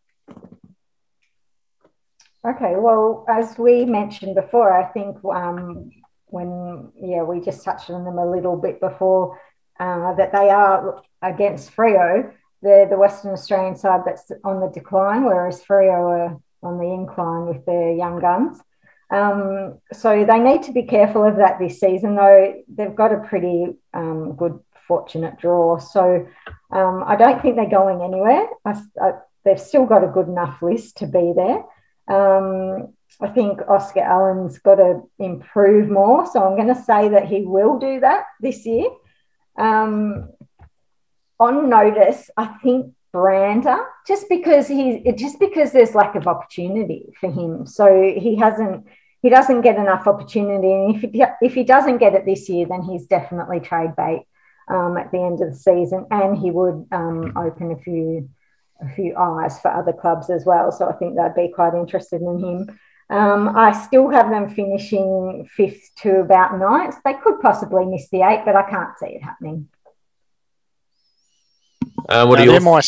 Okay, 2.45 2.75
well, 2.77 3.25
as 3.27 3.57
we 3.57 3.83
mentioned 3.85 4.35
before, 4.35 4.71
I 4.79 4.85
think 4.91 5.17
um, 5.25 5.89
when 6.27 6.91
yeah 7.01 7.23
we 7.23 7.39
just 7.39 7.63
touched 7.65 7.89
on 7.89 8.03
them 8.05 8.19
a 8.19 8.29
little 8.29 8.57
bit 8.57 8.79
before 8.79 9.39
uh, 9.79 10.13
that 10.19 10.31
they 10.31 10.49
are 10.51 11.01
against 11.23 11.75
Freo, 11.75 12.31
they're 12.63 12.87
the 12.87 12.97
Western 12.97 13.31
Australian 13.31 13.75
side 13.75 14.01
that's 14.05 14.31
on 14.43 14.61
the 14.61 14.67
decline, 14.67 15.25
whereas 15.25 15.63
Freo 15.63 16.09
are 16.09 16.41
on 16.63 16.77
the 16.79 16.85
incline 16.85 17.47
with 17.47 17.65
their 17.65 17.91
young 17.91 18.19
guns. 18.19 18.59
Um, 19.11 19.79
so 19.91 20.25
they 20.25 20.39
need 20.39 20.63
to 20.63 20.71
be 20.71 20.83
careful 20.83 21.23
of 21.23 21.35
that 21.35 21.59
this 21.59 21.79
season, 21.79 22.15
though 22.15 22.55
they've 22.67 22.95
got 22.95 23.13
a 23.13 23.19
pretty 23.19 23.67
um, 23.93 24.35
good, 24.35 24.59
fortunate 24.87 25.37
draw. 25.37 25.77
So 25.77 26.25
um, 26.71 27.03
I 27.05 27.15
don't 27.15 27.41
think 27.41 27.55
they're 27.55 27.69
going 27.69 28.01
anywhere. 28.01 28.47
I, 28.65 28.81
I, 28.99 29.11
they've 29.43 29.59
still 29.59 29.85
got 29.85 30.03
a 30.03 30.07
good 30.07 30.27
enough 30.27 30.61
list 30.61 30.97
to 30.97 31.05
be 31.05 31.33
there. 31.35 31.63
Um, 32.07 32.93
I 33.21 33.27
think 33.27 33.59
Oscar 33.67 34.01
Allen's 34.01 34.57
got 34.57 34.75
to 34.75 35.01
improve 35.19 35.89
more. 35.89 36.25
So 36.25 36.43
I'm 36.43 36.55
going 36.55 36.73
to 36.73 36.81
say 36.81 37.09
that 37.09 37.27
he 37.27 37.41
will 37.41 37.77
do 37.77 37.99
that 37.99 38.25
this 38.39 38.65
year. 38.65 38.89
Um, 39.57 40.29
on 41.39 41.69
notice, 41.69 42.29
I 42.37 42.47
think 42.63 42.93
Brander, 43.11 43.85
just 44.07 44.27
because 44.29 44.67
he, 44.67 45.03
just 45.15 45.39
because 45.39 45.71
there's 45.71 45.95
lack 45.95 46.15
of 46.15 46.27
opportunity 46.27 47.13
for 47.19 47.31
him, 47.31 47.65
so 47.65 48.13
he 48.17 48.35
hasn't, 48.35 48.85
he 49.21 49.29
doesn't 49.29 49.61
get 49.61 49.77
enough 49.77 50.07
opportunity, 50.07 50.73
and 50.73 50.95
if 50.95 51.11
he, 51.11 51.23
if 51.41 51.53
he 51.53 51.63
doesn't 51.63 51.99
get 51.99 52.15
it 52.15 52.25
this 52.25 52.49
year, 52.49 52.65
then 52.67 52.81
he's 52.81 53.05
definitely 53.05 53.59
trade 53.59 53.95
bait 53.95 54.23
um, 54.67 54.97
at 54.97 55.11
the 55.11 55.19
end 55.19 55.41
of 55.41 55.51
the 55.51 55.57
season, 55.57 56.05
and 56.11 56.37
he 56.37 56.51
would 56.51 56.87
um, 56.91 57.33
open 57.37 57.71
a 57.71 57.77
few, 57.77 58.29
a 58.81 58.89
few 58.95 59.15
eyes 59.15 59.59
for 59.59 59.71
other 59.71 59.93
clubs 59.93 60.29
as 60.29 60.45
well. 60.45 60.71
So 60.71 60.89
I 60.89 60.93
think 60.93 61.15
they'd 61.15 61.35
be 61.35 61.53
quite 61.53 61.73
interested 61.73 62.21
in 62.21 62.39
him. 62.39 62.79
Um, 63.09 63.55
I 63.55 63.73
still 63.73 64.09
have 64.09 64.29
them 64.29 64.49
finishing 64.49 65.47
fifth 65.55 65.91
to 65.97 66.21
about 66.21 66.57
ninth. 66.57 66.95
They 67.05 67.13
could 67.13 67.39
possibly 67.41 67.85
miss 67.85 68.09
the 68.09 68.23
eight, 68.23 68.43
but 68.45 68.55
I 68.55 68.67
can't 68.69 68.97
see 68.97 69.07
it 69.07 69.23
happening. 69.23 69.69
Uh, 72.09 72.25
what 72.25 72.35
Now, 72.37 72.41
are 72.41 72.45
your? 72.45 72.51
they're 72.53 72.61
my, 72.61 72.81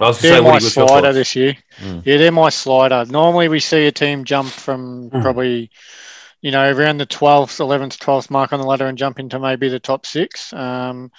I 0.00 0.08
was 0.08 0.20
they're 0.20 0.36
say, 0.36 0.40
my 0.40 0.50
what 0.50 0.62
slider 0.62 1.02
thoughts? 1.02 1.14
this 1.16 1.36
year. 1.36 1.56
Mm. 1.78 2.02
Yeah, 2.04 2.16
they're 2.18 2.32
my 2.32 2.48
slider. 2.50 3.04
Normally, 3.08 3.48
we 3.48 3.60
see 3.60 3.86
a 3.86 3.92
team 3.92 4.24
jump 4.24 4.48
from 4.48 5.10
Mm. 5.10 5.22
probably, 5.22 5.70
you 6.40 6.50
know, 6.50 6.70
around 6.72 6.98
the 6.98 7.06
12th, 7.06 7.58
11th, 7.60 7.98
12th 7.98 8.30
mark 8.30 8.52
on 8.52 8.60
the 8.60 8.66
ladder 8.66 8.86
and 8.86 8.98
jump 8.98 9.18
into 9.18 9.38
maybe 9.38 9.68
the 9.68 9.80
top 9.80 10.06
six. 10.06 10.52
Um, 10.52 11.10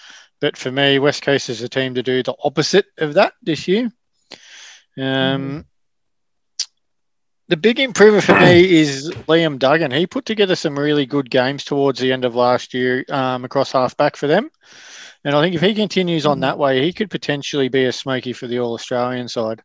but 0.41 0.57
for 0.57 0.71
me, 0.71 0.99
West 0.99 1.21
Coast 1.21 1.49
is 1.49 1.61
a 1.61 1.69
team 1.69 1.95
to 1.95 2.03
do 2.03 2.23
the 2.23 2.35
opposite 2.43 2.85
of 2.97 3.13
that 3.15 3.33
this 3.41 3.67
year. 3.67 3.91
Um, 4.97 5.65
The 7.49 7.57
big 7.57 7.79
improver 7.79 8.21
for 8.21 8.39
me 8.39 8.79
is 8.81 9.11
Liam 9.27 9.59
Duggan. 9.59 9.91
He 9.91 10.07
put 10.07 10.25
together 10.25 10.55
some 10.55 10.77
really 10.79 11.05
good 11.05 11.29
games 11.29 11.63
towards 11.63 11.99
the 11.99 12.11
end 12.11 12.25
of 12.25 12.35
last 12.35 12.73
year 12.73 13.05
um, 13.09 13.45
across 13.45 13.71
halfback 13.71 14.15
for 14.15 14.27
them. 14.27 14.49
And 15.25 15.35
I 15.35 15.41
think 15.41 15.55
if 15.55 15.61
he 15.61 15.73
continues 15.73 16.25
on 16.25 16.41
that 16.41 16.57
way, 16.57 16.81
he 16.81 16.91
could 16.91 17.09
potentially 17.09 17.69
be 17.69 17.85
a 17.85 17.91
smoky 17.91 18.33
for 18.33 18.47
the 18.47 18.59
All 18.59 18.73
Australian 18.73 19.29
side. 19.29 19.61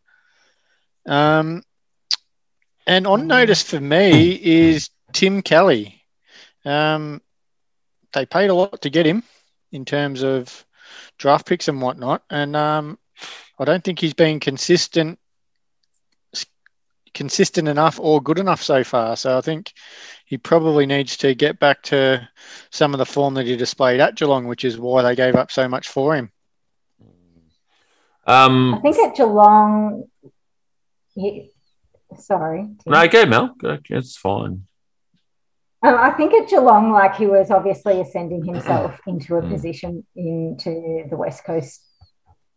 Um, 1.06 1.62
and 2.86 3.06
on 3.06 3.26
notice 3.26 3.62
for 3.62 3.80
me 3.80 4.40
is 4.42 4.90
Tim 5.12 5.42
Kelly. 5.42 6.04
Um, 6.64 7.20
they 8.12 8.24
paid 8.24 8.50
a 8.50 8.54
lot 8.54 8.82
to 8.82 8.90
get 8.90 9.06
him 9.06 9.22
in 9.72 9.84
terms 9.84 10.22
of 10.22 10.64
draft 11.18 11.46
picks 11.46 11.68
and 11.68 11.82
whatnot. 11.82 12.22
And 12.30 12.54
um, 12.56 12.98
I 13.58 13.64
don't 13.64 13.82
think 13.82 13.98
he's 13.98 14.14
been 14.14 14.40
consistent 14.40 15.18
consistent 17.14 17.68
enough 17.68 17.98
or 18.00 18.20
good 18.22 18.38
enough 18.38 18.62
so 18.62 18.84
far. 18.84 19.16
So 19.16 19.36
I 19.36 19.40
think 19.40 19.72
he 20.26 20.38
probably 20.38 20.86
needs 20.86 21.16
to 21.18 21.34
get 21.34 21.58
back 21.58 21.82
to 21.84 22.28
some 22.70 22.94
of 22.94 22.98
the 22.98 23.06
form 23.06 23.34
that 23.34 23.46
he 23.46 23.56
displayed 23.56 24.00
at 24.00 24.16
Geelong, 24.16 24.46
which 24.46 24.64
is 24.64 24.78
why 24.78 25.02
they 25.02 25.16
gave 25.16 25.34
up 25.34 25.50
so 25.50 25.68
much 25.68 25.88
for 25.88 26.14
him. 26.14 26.30
I 28.26 28.44
Um, 28.46 28.80
think 28.82 28.98
at 28.98 29.16
Geelong, 29.16 30.04
he, 31.14 31.50
sorry. 32.18 32.68
Tim. 32.84 32.92
no, 32.92 33.08
go 33.08 33.26
Mel. 33.26 33.54
Go, 33.58 33.78
it's 33.88 34.16
fine. 34.16 34.64
Um, 35.82 35.94
I 35.96 36.10
think 36.10 36.34
at 36.34 36.48
Geelong, 36.48 36.92
like 36.92 37.14
he 37.16 37.26
was 37.26 37.50
obviously 37.50 38.00
ascending 38.00 38.44
himself 38.44 39.00
into 39.06 39.36
a 39.36 39.42
Mm. 39.42 39.50
position 39.50 40.06
into 40.16 41.04
the 41.08 41.16
West 41.16 41.44
Coast 41.44 41.82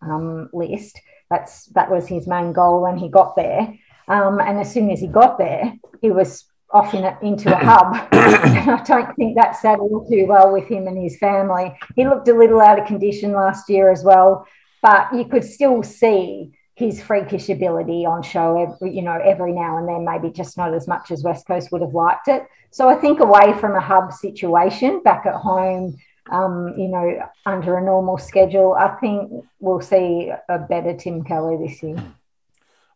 um, 0.02 0.50
list. 0.54 1.00
That's 1.30 1.66
that 1.68 1.90
was 1.90 2.08
his 2.08 2.28
main 2.28 2.52
goal 2.52 2.82
when 2.82 2.98
he 2.98 3.08
got 3.10 3.36
there. 3.36 3.74
Um, 4.08 4.40
and 4.40 4.60
as 4.60 4.74
soon 4.74 4.90
as 4.90 5.00
he 5.00 5.08
got 5.08 5.38
there, 5.38 5.74
he 6.02 6.12
was 6.12 6.46
off 6.74 6.94
in 6.94 7.04
a, 7.04 7.18
into 7.22 7.54
a 7.54 7.58
hub. 7.58 7.96
and 8.12 8.72
I 8.72 8.84
don't 8.84 9.16
think 9.16 9.36
that 9.36 9.56
sat 9.58 9.80
all 9.80 10.08
too 10.10 10.26
well 10.28 10.52
with 10.52 10.68
him 10.68 10.88
and 10.88 11.02
his 11.02 11.18
family. 11.18 11.76
He 11.96 12.06
looked 12.06 12.28
a 12.28 12.34
little 12.34 12.62
out 12.62 12.80
of 12.80 12.88
condition 12.88 13.34
last 13.34 13.70
year 13.70 13.92
as 13.92 14.04
well, 14.04 14.48
but 14.82 15.14
you 15.14 15.26
could 15.26 15.44
still 15.44 15.84
see 15.84 16.52
his 16.76 17.02
freakish 17.02 17.50
ability 17.50 18.06
on 18.06 18.24
show 18.24 18.62
every, 18.62 18.96
you 18.96 19.02
know, 19.02 19.20
every 19.24 19.52
now 19.52 19.78
and 19.78 19.88
then, 19.88 20.06
maybe 20.06 20.34
just 20.34 20.58
not 20.58 20.74
as 20.74 20.88
much 20.88 21.12
as 21.12 21.24
West 21.24 21.46
Coast 21.46 21.72
would 21.72 21.82
have 21.82 21.94
liked 21.94 22.28
it. 22.28 22.48
So 22.72 22.90
I 22.90 22.96
think 22.96 23.20
away 23.20 23.54
from 23.60 23.76
a 23.76 23.82
hub 23.82 24.12
situation, 24.14 25.04
back 25.04 25.26
at 25.26 25.36
home, 25.36 25.98
um, 26.32 26.74
you 26.78 26.88
know, 26.88 27.20
under 27.46 27.78
a 27.78 27.84
normal 27.84 28.18
schedule, 28.18 28.74
I 28.74 28.96
think 28.96 29.46
we'll 29.60 29.82
see 29.82 30.32
a 30.50 30.60
better 30.60 30.96
Tim 30.96 31.24
Kelly 31.24 31.58
this 31.68 31.84
year. 31.84 32.02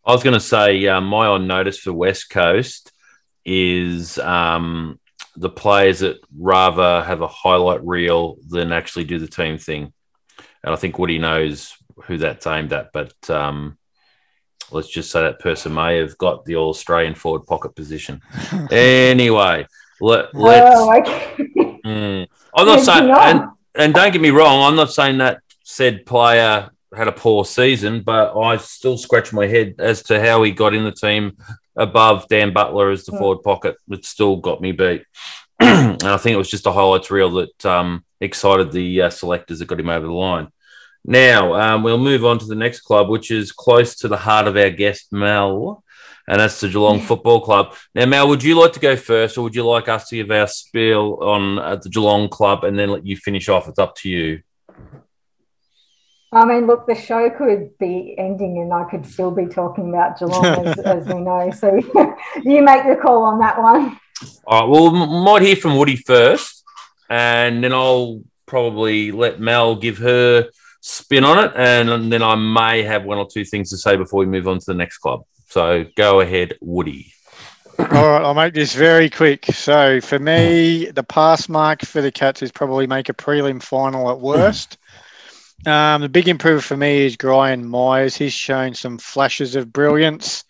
I 0.05 0.11
was 0.11 0.23
going 0.23 0.33
to 0.35 0.39
say 0.39 0.85
uh, 0.87 1.01
my 1.01 1.27
on 1.27 1.47
notice 1.47 1.79
for 1.79 1.91
West 1.91 2.29
Coast 2.29 2.91
is 3.43 4.19
um, 4.19 4.99
the 5.35 5.49
players 5.49 5.99
that 5.99 6.17
rather 6.37 7.03
have 7.03 7.21
a 7.21 7.27
highlight 7.27 7.83
reel 7.83 8.37
than 8.47 8.71
actually 8.71 9.05
do 9.05 9.19
the 9.19 9.27
team 9.27 9.57
thing. 9.57 9.93
And 10.63 10.73
I 10.73 10.75
think 10.75 10.99
Woody 10.99 11.17
knows 11.17 11.73
who 12.03 12.17
that's 12.17 12.45
aimed 12.45 12.73
at, 12.73 12.91
but 12.93 13.13
um, 13.29 13.77
let's 14.71 14.89
just 14.89 15.11
say 15.11 15.21
that 15.21 15.39
person 15.39 15.73
may 15.73 15.97
have 15.97 16.17
got 16.17 16.45
the 16.45 16.55
All 16.55 16.69
Australian 16.69 17.15
forward 17.15 17.47
pocket 17.47 17.75
position. 17.75 18.21
anyway, 18.71 19.65
let, 20.01 20.35
let's. 20.35 20.75
Oh, 20.75 20.99
okay. 20.99 21.35
Mm. 21.85 22.27
I'm 22.55 22.65
not 22.65 22.81
saying, 22.81 23.11
on. 23.11 23.19
and, 23.19 23.49
and 23.75 23.93
don't 23.93 24.11
get 24.11 24.21
me 24.21 24.31
wrong, 24.31 24.63
I'm 24.63 24.75
not 24.75 24.91
saying 24.91 25.19
that 25.19 25.41
said 25.63 26.05
player 26.05 26.69
had 26.95 27.07
a 27.07 27.11
poor 27.11 27.45
season, 27.45 28.01
but 28.01 28.37
I 28.37 28.57
still 28.57 28.97
scratch 28.97 29.33
my 29.33 29.47
head 29.47 29.75
as 29.79 30.03
to 30.03 30.19
how 30.19 30.43
he 30.43 30.51
got 30.51 30.73
in 30.73 30.83
the 30.83 30.91
team 30.91 31.37
above 31.75 32.27
Dan 32.29 32.53
Butler 32.53 32.91
as 32.91 33.05
the 33.05 33.11
Mm. 33.11 33.19
forward 33.19 33.43
pocket. 33.43 33.75
It 33.89 34.05
still 34.05 34.37
got 34.37 34.61
me 34.61 34.71
beat. 34.71 35.03
and 35.59 36.03
I 36.03 36.17
think 36.17 36.33
it 36.33 36.37
was 36.37 36.49
just 36.49 36.67
a 36.67 36.71
highlights 36.71 37.11
reel 37.11 37.31
that 37.31 37.65
um, 37.65 38.03
excited 38.19 38.71
the 38.71 39.03
uh, 39.03 39.09
selectors 39.09 39.59
that 39.59 39.67
got 39.67 39.79
him 39.79 39.89
over 39.89 40.05
the 40.05 40.11
line. 40.11 40.47
Now, 41.05 41.53
um, 41.53 41.83
we'll 41.83 41.97
move 41.99 42.25
on 42.25 42.39
to 42.39 42.45
the 42.45 42.55
next 42.55 42.81
club, 42.81 43.09
which 43.09 43.29
is 43.29 43.51
close 43.51 43.95
to 43.97 44.07
the 44.07 44.17
heart 44.17 44.47
of 44.47 44.57
our 44.57 44.71
guest, 44.71 45.11
Mel, 45.11 45.83
and 46.27 46.39
that's 46.39 46.59
the 46.59 46.67
Geelong 46.67 46.99
Football 46.99 47.41
Club. 47.41 47.75
Now, 47.93 48.05
Mel, 48.07 48.27
would 48.27 48.43
you 48.43 48.59
like 48.59 48.73
to 48.73 48.79
go 48.79 48.95
first, 48.95 49.37
or 49.37 49.43
would 49.43 49.55
you 49.55 49.63
like 49.65 49.87
us 49.87 50.09
to 50.09 50.15
give 50.15 50.31
our 50.31 50.47
spiel 50.47 51.19
on 51.21 51.59
uh, 51.59 51.75
the 51.75 51.89
Geelong 51.89 52.27
Club 52.29 52.63
and 52.63 52.77
then 52.77 52.89
let 52.89 53.05
you 53.05 53.15
finish 53.15 53.47
off? 53.49 53.67
It's 53.67 53.77
up 53.77 53.95
to 53.97 54.09
you. 54.09 54.41
I 56.35 56.43
mean, 56.43 56.67
look, 56.67 56.85
the 56.85 56.95
show 56.95 57.29
could 57.29 57.77
be 57.77 58.13
ending 58.17 58.57
and 58.59 58.73
I 58.73 58.83
could 58.89 59.05
still 59.05 59.31
be 59.31 59.45
talking 59.45 59.87
about 59.87 60.19
Geelong, 60.19 60.45
as, 60.67 60.77
as 60.79 61.07
we 61.07 61.21
know. 61.21 61.49
So 61.51 61.75
you 62.43 62.61
make 62.61 62.85
the 62.85 62.99
call 63.01 63.23
on 63.23 63.39
that 63.39 63.61
one. 63.61 63.97
All 64.45 64.61
right. 64.61 64.69
Well, 64.69 64.95
m- 64.95 65.23
might 65.23 65.43
hear 65.43 65.55
from 65.55 65.77
Woody 65.77 65.95
first, 65.95 66.65
and 67.09 67.63
then 67.63 67.71
I'll 67.71 68.21
probably 68.47 69.13
let 69.13 69.39
Mel 69.39 69.77
give 69.77 69.97
her 69.99 70.49
spin 70.81 71.23
on 71.23 71.45
it, 71.45 71.53
and 71.55 72.11
then 72.11 72.21
I 72.21 72.35
may 72.35 72.83
have 72.83 73.05
one 73.05 73.17
or 73.17 73.27
two 73.31 73.45
things 73.45 73.69
to 73.69 73.77
say 73.77 73.95
before 73.95 74.19
we 74.19 74.25
move 74.25 74.47
on 74.47 74.59
to 74.59 74.65
the 74.67 74.73
next 74.73 74.97
club. 74.97 75.23
So 75.47 75.85
go 75.95 76.19
ahead, 76.19 76.57
Woody. 76.59 77.13
All 77.79 77.85
right, 77.87 78.21
I'll 78.21 78.33
make 78.33 78.53
this 78.53 78.73
very 78.75 79.09
quick. 79.09 79.45
So 79.45 80.01
for 80.01 80.19
me, 80.19 80.91
the 80.91 81.03
pass 81.03 81.47
mark 81.47 81.81
for 81.83 82.01
the 82.01 82.11
Cats 82.11 82.41
is 82.41 82.51
probably 82.51 82.87
make 82.87 83.09
a 83.09 83.13
prelim 83.13 83.61
final 83.61 84.09
at 84.11 84.19
worst. 84.19 84.77
Um, 85.65 86.01
the 86.01 86.09
big 86.09 86.27
improver 86.27 86.61
for 86.61 86.77
me 86.77 87.05
is 87.05 87.17
Gryan 87.17 87.63
Miers. 87.63 88.15
He's 88.15 88.33
shown 88.33 88.73
some 88.73 88.97
flashes 88.97 89.55
of 89.55 89.73
brilliance 89.73 90.43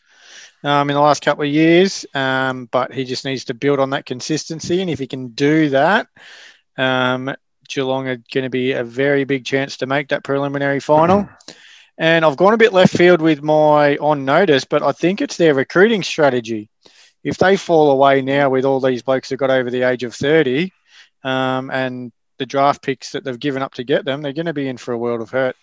um, 0.64 0.90
in 0.90 0.96
the 0.96 1.02
last 1.02 1.24
couple 1.24 1.44
of 1.44 1.50
years, 1.50 2.06
um, 2.14 2.68
but 2.72 2.94
he 2.94 3.06
just 3.06 3.24
needs 3.24 3.46
to 3.46 3.54
build 3.54 3.80
on 3.80 3.92
that 3.92 4.06
consistency. 4.06 4.82
And 4.82 4.90
if 4.90 5.00
he 5.00 5.08
can 5.08 5.30
do 5.30 5.70
that, 5.70 6.08
um, 6.78 7.34
Geelong 7.70 8.08
are 8.08 8.22
going 8.34 8.44
to 8.44 8.50
be 8.50 8.74
a 8.74 8.84
very 8.84 9.24
big 9.24 9.46
chance 9.46 9.78
to 9.78 9.86
make 9.86 10.10
that 10.10 10.24
preliminary 10.24 10.80
final. 10.80 11.30
And 11.98 12.26
I've 12.26 12.38
gone 12.38 12.54
a 12.54 12.58
bit 12.58 12.74
left 12.74 12.96
field 12.96 13.22
with 13.22 13.42
my 13.42 13.96
on 13.98 14.26
notice, 14.26 14.66
but 14.66 14.84
I 14.84 14.92
think 14.92 15.22
it's 15.22 15.38
their 15.38 15.54
recruiting 15.54 16.04
strategy. 16.04 16.70
If 17.24 17.38
they 17.38 17.56
fall 17.56 17.92
away 17.92 18.22
now 18.22 18.50
with 18.50 18.66
all 18.66 18.80
these 18.80 19.02
blokes 19.02 19.30
that 19.30 19.38
got 19.38 19.50
over 19.50 19.72
the 19.72 19.84
age 19.84 20.04
of 20.04 20.14
30 20.14 20.72
um, 21.24 21.72
and 21.72 22.12
the 22.38 22.46
draft 22.46 22.82
picks 22.82 23.12
that 23.12 23.24
they've 23.24 23.40
given 23.40 23.62
up 23.62 23.74
to 23.76 23.84
get 23.84 24.06
them, 24.06 24.22
they're 24.22 24.34
going 24.34 24.46
to 24.46 24.54
be 24.54 24.68
in 24.68 24.78
for 24.78 24.94
a 24.94 24.98
world 24.98 25.22
of 25.22 25.30
hurt. 25.30 25.56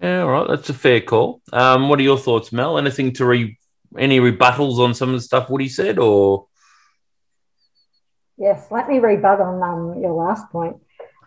Yeah, 0.00 0.22
all 0.22 0.30
right. 0.30 0.48
That's 0.48 0.68
a 0.68 0.74
fair 0.74 1.00
call. 1.00 1.40
Um, 1.52 1.88
what 1.88 2.00
are 2.00 2.02
your 2.02 2.18
thoughts, 2.18 2.52
Mel? 2.52 2.76
Anything 2.78 3.12
to 3.14 3.24
re 3.24 3.56
any 3.98 4.20
rebuttals 4.20 4.78
on 4.78 4.94
some 4.94 5.10
of 5.10 5.14
the 5.14 5.20
stuff 5.20 5.50
Woody 5.50 5.68
said, 5.68 5.98
or 5.98 6.46
Yes, 8.38 8.66
let 8.70 8.88
me 8.88 8.98
rebut 8.98 9.40
on 9.40 9.62
um, 9.62 10.02
your 10.02 10.14
last 10.14 10.50
point. 10.50 10.76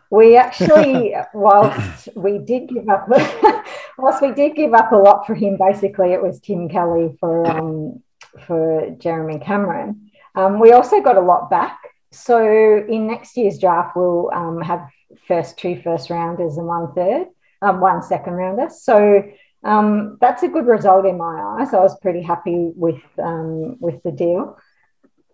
We 0.10 0.36
actually, 0.36 1.16
whilst 1.34 2.10
we 2.16 2.40
did 2.40 2.68
give 2.68 2.90
up, 2.90 3.08
whilst 3.98 4.22
we 4.22 4.34
did 4.34 4.56
give 4.56 4.74
up 4.74 4.92
a 4.92 4.98
lot 4.98 5.26
for 5.26 5.36
him, 5.36 5.58
basically 5.58 6.12
it 6.12 6.22
was 6.22 6.40
Tim 6.42 6.68
Kelly 6.68 7.16
for 7.20 7.48
um, 7.48 8.04
for 8.46 8.96
Jeremy 9.00 9.40
Cameron. 9.40 10.12
Um, 10.36 10.60
we 10.60 10.74
also 10.74 11.02
got 11.02 11.16
a 11.16 11.22
lot 11.22 11.50
back. 11.50 11.80
So 12.16 12.86
in 12.88 13.08
next 13.08 13.36
year's 13.38 13.60
draft, 13.60 13.96
we'll 13.96 14.32
um, 14.34 14.62
have 14.62 14.88
first 15.28 15.58
two 15.58 15.82
first 15.84 16.10
rounders 16.10 16.58
and 16.58 16.68
one 16.68 16.94
third, 16.94 17.28
um, 17.62 17.80
one 17.80 18.02
second 18.02 18.34
rounder. 18.34 18.70
So 18.70 19.24
um, 19.64 20.18
that's 20.22 20.44
a 20.44 20.48
good 20.48 20.66
result 20.66 21.06
in 21.06 21.18
my 21.18 21.58
eyes. 21.60 21.74
I 21.74 21.80
was 21.80 22.00
pretty 22.00 22.22
happy 22.22 22.72
with 22.76 23.02
um, 23.22 23.78
with 23.80 24.02
the 24.04 24.12
deal. 24.12 24.58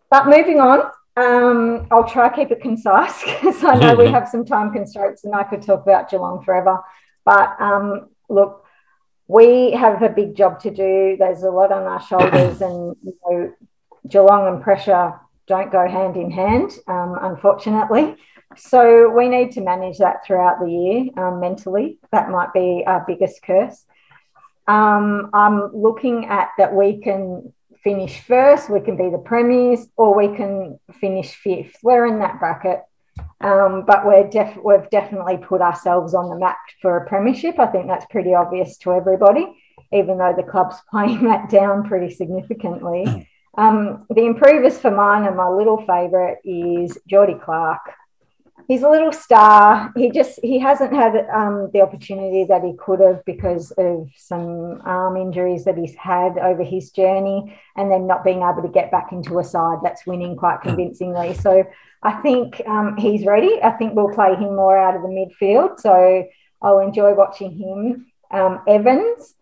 But 0.10 0.28
moving 0.28 0.60
on, 0.60 0.92
um, 1.18 1.88
I'll 1.92 2.08
try 2.08 2.30
to 2.30 2.36
keep 2.36 2.52
it 2.52 2.62
concise 2.62 3.24
because 3.26 3.64
I 3.64 3.76
know 3.76 3.96
we 3.96 4.08
have 4.18 4.28
some 4.28 4.46
time 4.46 4.74
constraints 4.74 5.24
and 5.24 5.36
I 5.36 5.44
could 5.44 5.62
talk 5.62 5.84
about 5.84 6.10
Geelong 6.10 6.44
forever. 6.44 6.80
But 7.26 7.56
um, 7.60 8.10
look, 8.30 8.66
we 9.28 9.72
have 9.72 10.02
a 10.02 10.10
big 10.10 10.36
job 10.36 10.60
to 10.62 10.72
do. 10.72 11.16
There's 11.20 11.44
a 11.44 11.52
lot 11.52 11.72
on 11.72 11.84
our 11.84 12.02
shoulders, 12.02 12.62
and 12.62 12.96
you 13.04 13.14
know, 13.26 13.54
Geelong 14.08 14.48
and 14.48 14.64
pressure 14.64 15.14
don't 15.48 15.72
go 15.72 15.88
hand 15.88 16.18
in 16.18 16.32
hand, 16.32 16.72
um, 16.88 17.18
unfortunately. 17.22 18.16
So 18.58 19.10
we 19.10 19.30
need 19.30 19.52
to 19.54 19.62
manage 19.62 19.98
that 20.00 20.26
throughout 20.26 20.60
the 20.60 20.70
year 20.70 21.24
um, 21.24 21.40
mentally. 21.40 21.98
That 22.12 22.30
might 22.30 22.54
be 22.54 22.84
our 22.86 23.04
biggest 23.08 23.42
curse. 23.44 23.86
Um, 24.68 25.30
I'm 25.34 25.76
looking 25.76 26.26
at 26.26 26.50
that 26.58 26.74
we 26.74 27.02
can 27.02 27.54
finish 27.84 28.22
first, 28.22 28.70
we 28.70 28.80
can 28.80 28.96
be 28.96 29.10
the 29.10 29.18
premiers, 29.18 29.88
or 29.98 30.16
we 30.16 30.36
can 30.36 30.80
finish 31.00 31.34
fifth. 31.34 31.78
We're 31.82 32.06
in 32.06 32.20
that 32.20 32.40
bracket. 32.40 32.82
Um, 33.42 33.84
but 33.86 34.06
we're 34.06 34.30
def- 34.30 34.58
we've 34.64 34.90
definitely 34.90 35.38
put 35.38 35.62
ourselves 35.62 36.14
on 36.14 36.30
the 36.30 36.38
map 36.38 36.58
for 36.82 36.98
a 36.98 37.08
premiership. 37.08 37.60
I 37.60 37.68
think 37.68 37.88
that's 37.88 38.06
pretty 38.10 38.34
obvious 38.34 38.78
to 38.80 38.94
everybody, 38.94 39.48
even 39.92 40.18
though 40.18 40.34
the 40.36 40.44
club's 40.44 40.78
playing 40.92 41.24
that 41.24 41.50
down 41.50 41.88
pretty 41.88 42.14
significantly. 42.14 43.28
Um, 43.58 44.06
the 44.10 44.26
improvers 44.26 44.80
for 44.80 44.92
mine 44.92 45.26
and 45.26 45.36
my 45.36 45.50
little 45.50 45.78
favourite 45.86 46.38
is 46.46 46.98
Geordie 47.08 47.40
Clark. 47.44 47.82
He's 48.68 48.84
a 48.84 48.90
little 48.90 49.12
star. 49.12 49.92
He 49.98 50.12
just 50.12 50.40
he 50.42 50.58
hasn't 50.58 50.94
had 50.94 51.28
um, 51.34 51.70
the 51.74 51.82
opportunity 51.82 52.46
that 52.46 52.64
he 52.64 52.74
could 52.78 53.02
have 53.02 53.26
because 53.26 53.72
of 53.72 54.10
some 54.16 54.82
arm 54.86 55.18
injuries 55.18 55.66
that 55.66 55.78
he's 55.78 55.96
had 55.96 56.38
over 56.38 56.64
his 56.64 56.92
journey, 56.92 57.58
and 57.76 57.92
then 57.92 58.08
not 58.08 58.24
being 58.24 58.38
able 58.38 58.62
to 58.62 58.70
get 58.70 58.90
back 58.90 59.12
into 59.12 59.40
a 59.40 59.44
side 59.44 59.80
that's 59.84 60.06
winning 60.08 60.38
quite 60.38 60.62
convincingly. 60.62 61.34
So 61.34 61.66
I 62.02 62.14
think 62.22 62.62
um, 62.66 62.96
he's 62.96 63.26
ready. 63.26 63.62
I 63.62 63.72
think 63.72 63.94
we'll 63.94 64.14
play 64.14 64.36
him 64.36 64.56
more 64.56 64.78
out 64.78 64.96
of 64.96 65.02
the 65.02 65.10
midfield. 65.10 65.80
So 65.80 66.26
I'll 66.62 66.80
enjoy 66.80 67.14
watching 67.14 67.52
him. 67.52 68.08
Um, 68.32 68.62
Evans, 68.68 69.34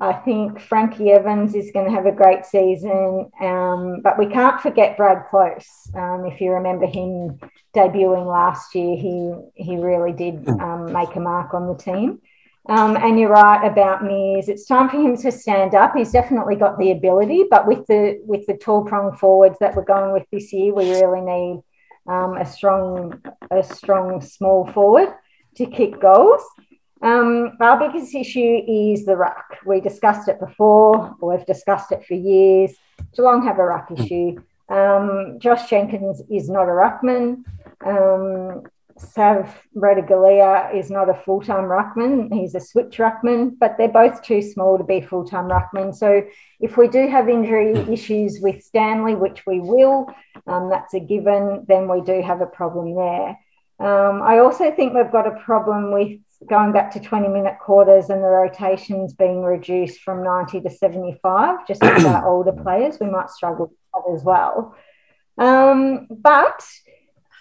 I 0.00 0.14
think 0.14 0.58
Frankie 0.58 1.10
Evans 1.10 1.54
is 1.54 1.70
going 1.72 1.84
to 1.84 1.92
have 1.92 2.06
a 2.06 2.12
great 2.12 2.46
season, 2.46 3.30
um, 3.42 4.00
but 4.02 4.18
we 4.18 4.26
can't 4.26 4.58
forget 4.60 4.96
Brad 4.96 5.26
Close. 5.28 5.90
Um, 5.94 6.24
if 6.24 6.40
you 6.40 6.52
remember 6.52 6.86
him 6.86 7.38
debuting 7.76 8.26
last 8.26 8.74
year, 8.74 8.96
he 8.96 9.34
he 9.54 9.76
really 9.76 10.12
did 10.12 10.48
um, 10.48 10.90
make 10.90 11.14
a 11.16 11.20
mark 11.20 11.52
on 11.52 11.66
the 11.66 11.74
team. 11.74 12.20
Um, 12.68 12.96
and 12.96 13.18
you're 13.18 13.30
right 13.30 13.66
about 13.66 14.02
Miers. 14.02 14.48
It's 14.48 14.66
time 14.66 14.88
for 14.88 14.96
him 14.96 15.16
to 15.18 15.32
stand 15.32 15.74
up. 15.74 15.94
He's 15.94 16.12
definitely 16.12 16.56
got 16.56 16.78
the 16.78 16.92
ability, 16.92 17.44
but 17.50 17.66
with 17.66 17.86
the 17.86 18.20
with 18.24 18.46
the 18.46 18.56
tall 18.56 18.84
prong 18.84 19.16
forwards 19.16 19.58
that 19.60 19.76
we're 19.76 19.84
going 19.84 20.12
with 20.12 20.24
this 20.32 20.50
year, 20.52 20.72
we 20.72 20.90
really 20.90 21.20
need 21.20 21.62
um, 22.06 22.38
a 22.38 22.46
strong 22.46 23.20
a 23.50 23.62
strong 23.62 24.22
small 24.22 24.66
forward 24.66 25.12
to 25.56 25.66
kick 25.66 26.00
goals. 26.00 26.42
Um, 27.02 27.56
our 27.60 27.78
biggest 27.78 28.14
issue 28.14 28.62
is 28.68 29.06
the 29.06 29.16
ruck. 29.16 29.56
We 29.64 29.80
discussed 29.80 30.28
it 30.28 30.38
before, 30.38 31.16
we've 31.22 31.46
discussed 31.46 31.92
it 31.92 32.04
for 32.04 32.14
years. 32.14 32.74
Geelong 33.14 33.42
have 33.44 33.58
a 33.58 33.64
ruck 33.64 33.90
issue. 33.90 34.36
Um, 34.68 35.38
Josh 35.38 35.68
Jenkins 35.68 36.22
is 36.30 36.48
not 36.48 36.64
a 36.64 36.72
ruckman. 36.72 37.42
Um, 37.84 38.62
Sav 38.98 39.66
Ratugolea 39.74 40.74
is 40.74 40.90
not 40.90 41.08
a 41.08 41.14
full 41.14 41.40
time 41.40 41.64
ruckman. 41.64 42.32
He's 42.32 42.54
a 42.54 42.60
switch 42.60 42.98
ruckman, 42.98 43.58
but 43.58 43.76
they're 43.78 43.88
both 43.88 44.22
too 44.22 44.42
small 44.42 44.76
to 44.76 44.84
be 44.84 45.00
full 45.00 45.24
time 45.24 45.48
ruckman. 45.48 45.94
So 45.94 46.22
if 46.60 46.76
we 46.76 46.86
do 46.86 47.08
have 47.08 47.28
injury 47.28 47.72
issues 47.92 48.40
with 48.40 48.62
Stanley, 48.62 49.14
which 49.14 49.46
we 49.46 49.60
will, 49.60 50.06
um, 50.46 50.68
that's 50.68 50.94
a 50.94 51.00
given, 51.00 51.64
then 51.66 51.88
we 51.88 52.02
do 52.02 52.20
have 52.22 52.42
a 52.42 52.46
problem 52.46 52.94
there. 52.94 53.38
Um, 53.80 54.20
I 54.22 54.38
also 54.40 54.70
think 54.70 54.92
we've 54.92 55.10
got 55.10 55.26
a 55.26 55.40
problem 55.40 55.92
with 55.92 56.20
going 56.48 56.72
back 56.72 56.90
to 56.92 57.00
20 57.00 57.28
minute 57.28 57.58
quarters 57.60 58.08
and 58.08 58.22
the 58.22 58.28
rotations 58.28 59.12
being 59.12 59.42
reduced 59.42 60.00
from 60.00 60.24
90 60.24 60.62
to 60.62 60.70
75, 60.70 61.66
just 61.66 61.82
with 61.82 62.06
our 62.06 62.26
older 62.28 62.52
players, 62.52 62.98
we 63.00 63.10
might 63.10 63.30
struggle 63.30 63.66
with 63.66 63.76
that 63.94 64.14
as 64.14 64.24
well. 64.24 64.74
Um, 65.38 66.06
but 66.10 66.64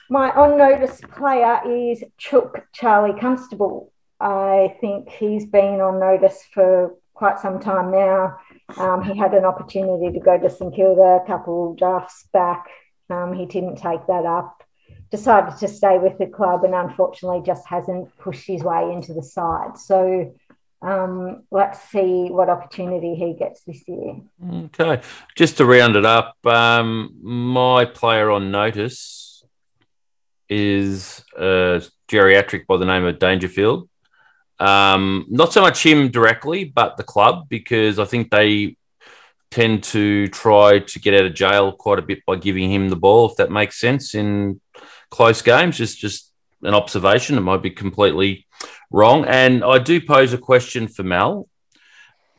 my 0.09 0.31
on 0.31 0.57
notice 0.57 0.99
player 1.13 1.61
is 1.65 2.03
Chook 2.17 2.65
Charlie 2.73 3.19
Constable. 3.19 3.93
I 4.19 4.75
think 4.81 5.09
he's 5.09 5.45
been 5.45 5.79
on 5.79 5.99
notice 5.99 6.43
for 6.53 6.95
quite 7.13 7.39
some 7.39 7.59
time 7.59 7.91
now. 7.91 8.37
Um, 8.77 9.03
he 9.03 9.17
had 9.17 9.33
an 9.33 9.45
opportunity 9.45 10.11
to 10.11 10.19
go 10.19 10.37
to 10.37 10.49
St 10.49 10.73
Kilda 10.75 11.21
a 11.23 11.27
couple 11.27 11.73
drafts 11.75 12.27
back. 12.33 12.67
Um, 13.09 13.33
he 13.33 13.45
didn't 13.45 13.77
take 13.77 14.05
that 14.07 14.25
up 14.25 14.58
decided 15.11 15.57
to 15.57 15.67
stay 15.67 15.97
with 15.97 16.17
the 16.17 16.27
club 16.27 16.63
and 16.63 16.75
unfortunately 16.75 17.41
just 17.45 17.65
hasn't 17.67 18.15
pushed 18.17 18.47
his 18.47 18.63
way 18.63 18.91
into 18.91 19.13
the 19.13 19.23
side. 19.23 19.77
So 19.77 20.35
um, 20.81 21.43
let's 21.51 21.81
see 21.89 22.27
what 22.29 22.49
opportunity 22.49 23.15
he 23.15 23.33
gets 23.33 23.63
this 23.63 23.87
year. 23.87 24.21
Okay. 24.51 25.01
Just 25.35 25.57
to 25.57 25.65
round 25.65 25.95
it 25.95 26.05
up, 26.05 26.35
um, 26.45 27.15
my 27.21 27.85
player 27.85 28.29
on 28.31 28.51
notice 28.51 29.43
is 30.47 31.23
a 31.37 31.83
geriatric 32.07 32.65
by 32.65 32.77
the 32.77 32.85
name 32.85 33.05
of 33.05 33.19
Dangerfield. 33.19 33.89
Um, 34.59 35.25
not 35.29 35.53
so 35.53 35.61
much 35.61 35.85
him 35.85 36.09
directly, 36.11 36.65
but 36.65 36.97
the 36.97 37.03
club, 37.03 37.47
because 37.49 37.97
I 37.99 38.05
think 38.05 38.29
they 38.29 38.75
tend 39.51 39.83
to 39.83 40.27
try 40.27 40.79
to 40.79 40.99
get 40.99 41.13
out 41.13 41.25
of 41.25 41.33
jail 41.33 41.71
quite 41.71 41.99
a 41.99 42.03
bit 42.03 42.25
by 42.25 42.35
giving 42.35 42.71
him 42.71 42.89
the 42.89 42.95
ball, 42.95 43.29
if 43.29 43.37
that 43.37 43.51
makes 43.51 43.79
sense, 43.79 44.15
in 44.15 44.61
close 45.09 45.41
games. 45.41 45.77
Just 45.77 45.99
just 45.99 46.31
an 46.63 46.73
observation. 46.73 47.37
It 47.37 47.41
might 47.41 47.61
be 47.61 47.71
completely 47.71 48.47
wrong. 48.91 49.25
And 49.25 49.63
I 49.63 49.79
do 49.79 50.01
pose 50.01 50.33
a 50.33 50.37
question 50.37 50.87
for 50.87 51.03
Mel. 51.03 51.47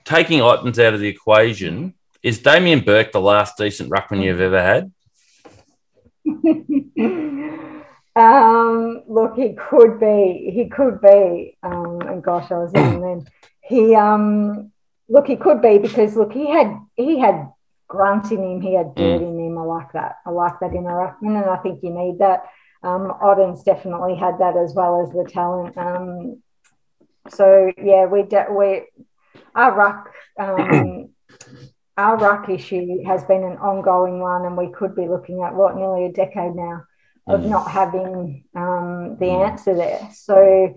Taking 0.04 0.42
items 0.42 0.78
out 0.78 0.94
of 0.94 1.00
the 1.00 1.08
equation, 1.08 1.94
is 2.22 2.40
Damien 2.40 2.80
Burke 2.80 3.12
the 3.12 3.20
last 3.20 3.56
decent 3.56 3.90
ruckman 3.90 4.24
you've 4.24 4.40
ever 4.40 4.62
had? 4.62 4.92
Um, 8.16 9.02
look, 9.06 9.36
he 9.36 9.54
could 9.54 10.00
be. 10.00 10.50
He 10.52 10.68
could 10.68 11.00
be. 11.00 11.56
Um, 11.62 12.00
and 12.02 12.22
gosh, 12.22 12.50
I 12.50 12.58
was 12.58 12.72
in 12.74 13.00
then. 13.00 13.26
He 13.62 13.94
um, 13.94 14.72
look, 15.08 15.26
he 15.26 15.36
could 15.36 15.62
be 15.62 15.78
because 15.78 16.16
look, 16.16 16.32
he 16.32 16.50
had 16.50 16.76
he 16.96 17.18
had 17.18 17.52
grunt 17.86 18.30
in 18.32 18.42
him. 18.42 18.60
He 18.60 18.74
had 18.74 18.94
dirt 18.94 19.22
in 19.22 19.38
him. 19.38 19.58
I 19.58 19.62
like 19.62 19.92
that. 19.92 20.16
I 20.26 20.30
like 20.30 20.58
that 20.60 20.72
in 20.72 20.86
a 20.86 20.90
ruckman, 20.90 21.40
and 21.40 21.50
I 21.50 21.56
think 21.58 21.80
you 21.82 21.90
need 21.90 22.18
that. 22.18 22.44
Um, 22.82 23.12
Ottens' 23.20 23.62
definitely 23.62 24.16
had 24.16 24.38
that 24.38 24.56
as 24.56 24.74
well 24.74 25.02
as 25.02 25.12
the 25.12 25.28
talent. 25.30 25.76
Um, 25.76 26.42
so 27.28 27.70
yeah, 27.76 28.06
we 28.06 28.22
de- 28.22 28.46
we 28.50 28.84
our 29.54 29.74
ruck 29.74 30.10
um, 30.38 31.10
our 31.98 32.16
ruck 32.16 32.48
issue 32.48 33.04
has 33.04 33.22
been 33.24 33.44
an 33.44 33.58
ongoing 33.58 34.20
one, 34.20 34.46
and 34.46 34.56
we 34.56 34.70
could 34.72 34.94
be 34.94 35.08
looking 35.08 35.42
at 35.42 35.54
what 35.54 35.76
nearly 35.76 36.06
a 36.06 36.12
decade 36.12 36.54
now 36.54 36.84
of 37.26 37.40
Mm. 37.42 37.48
not 37.50 37.70
having 37.70 38.44
um, 38.56 39.16
the 39.20 39.30
answer 39.30 39.74
there. 39.74 40.08
So 40.14 40.74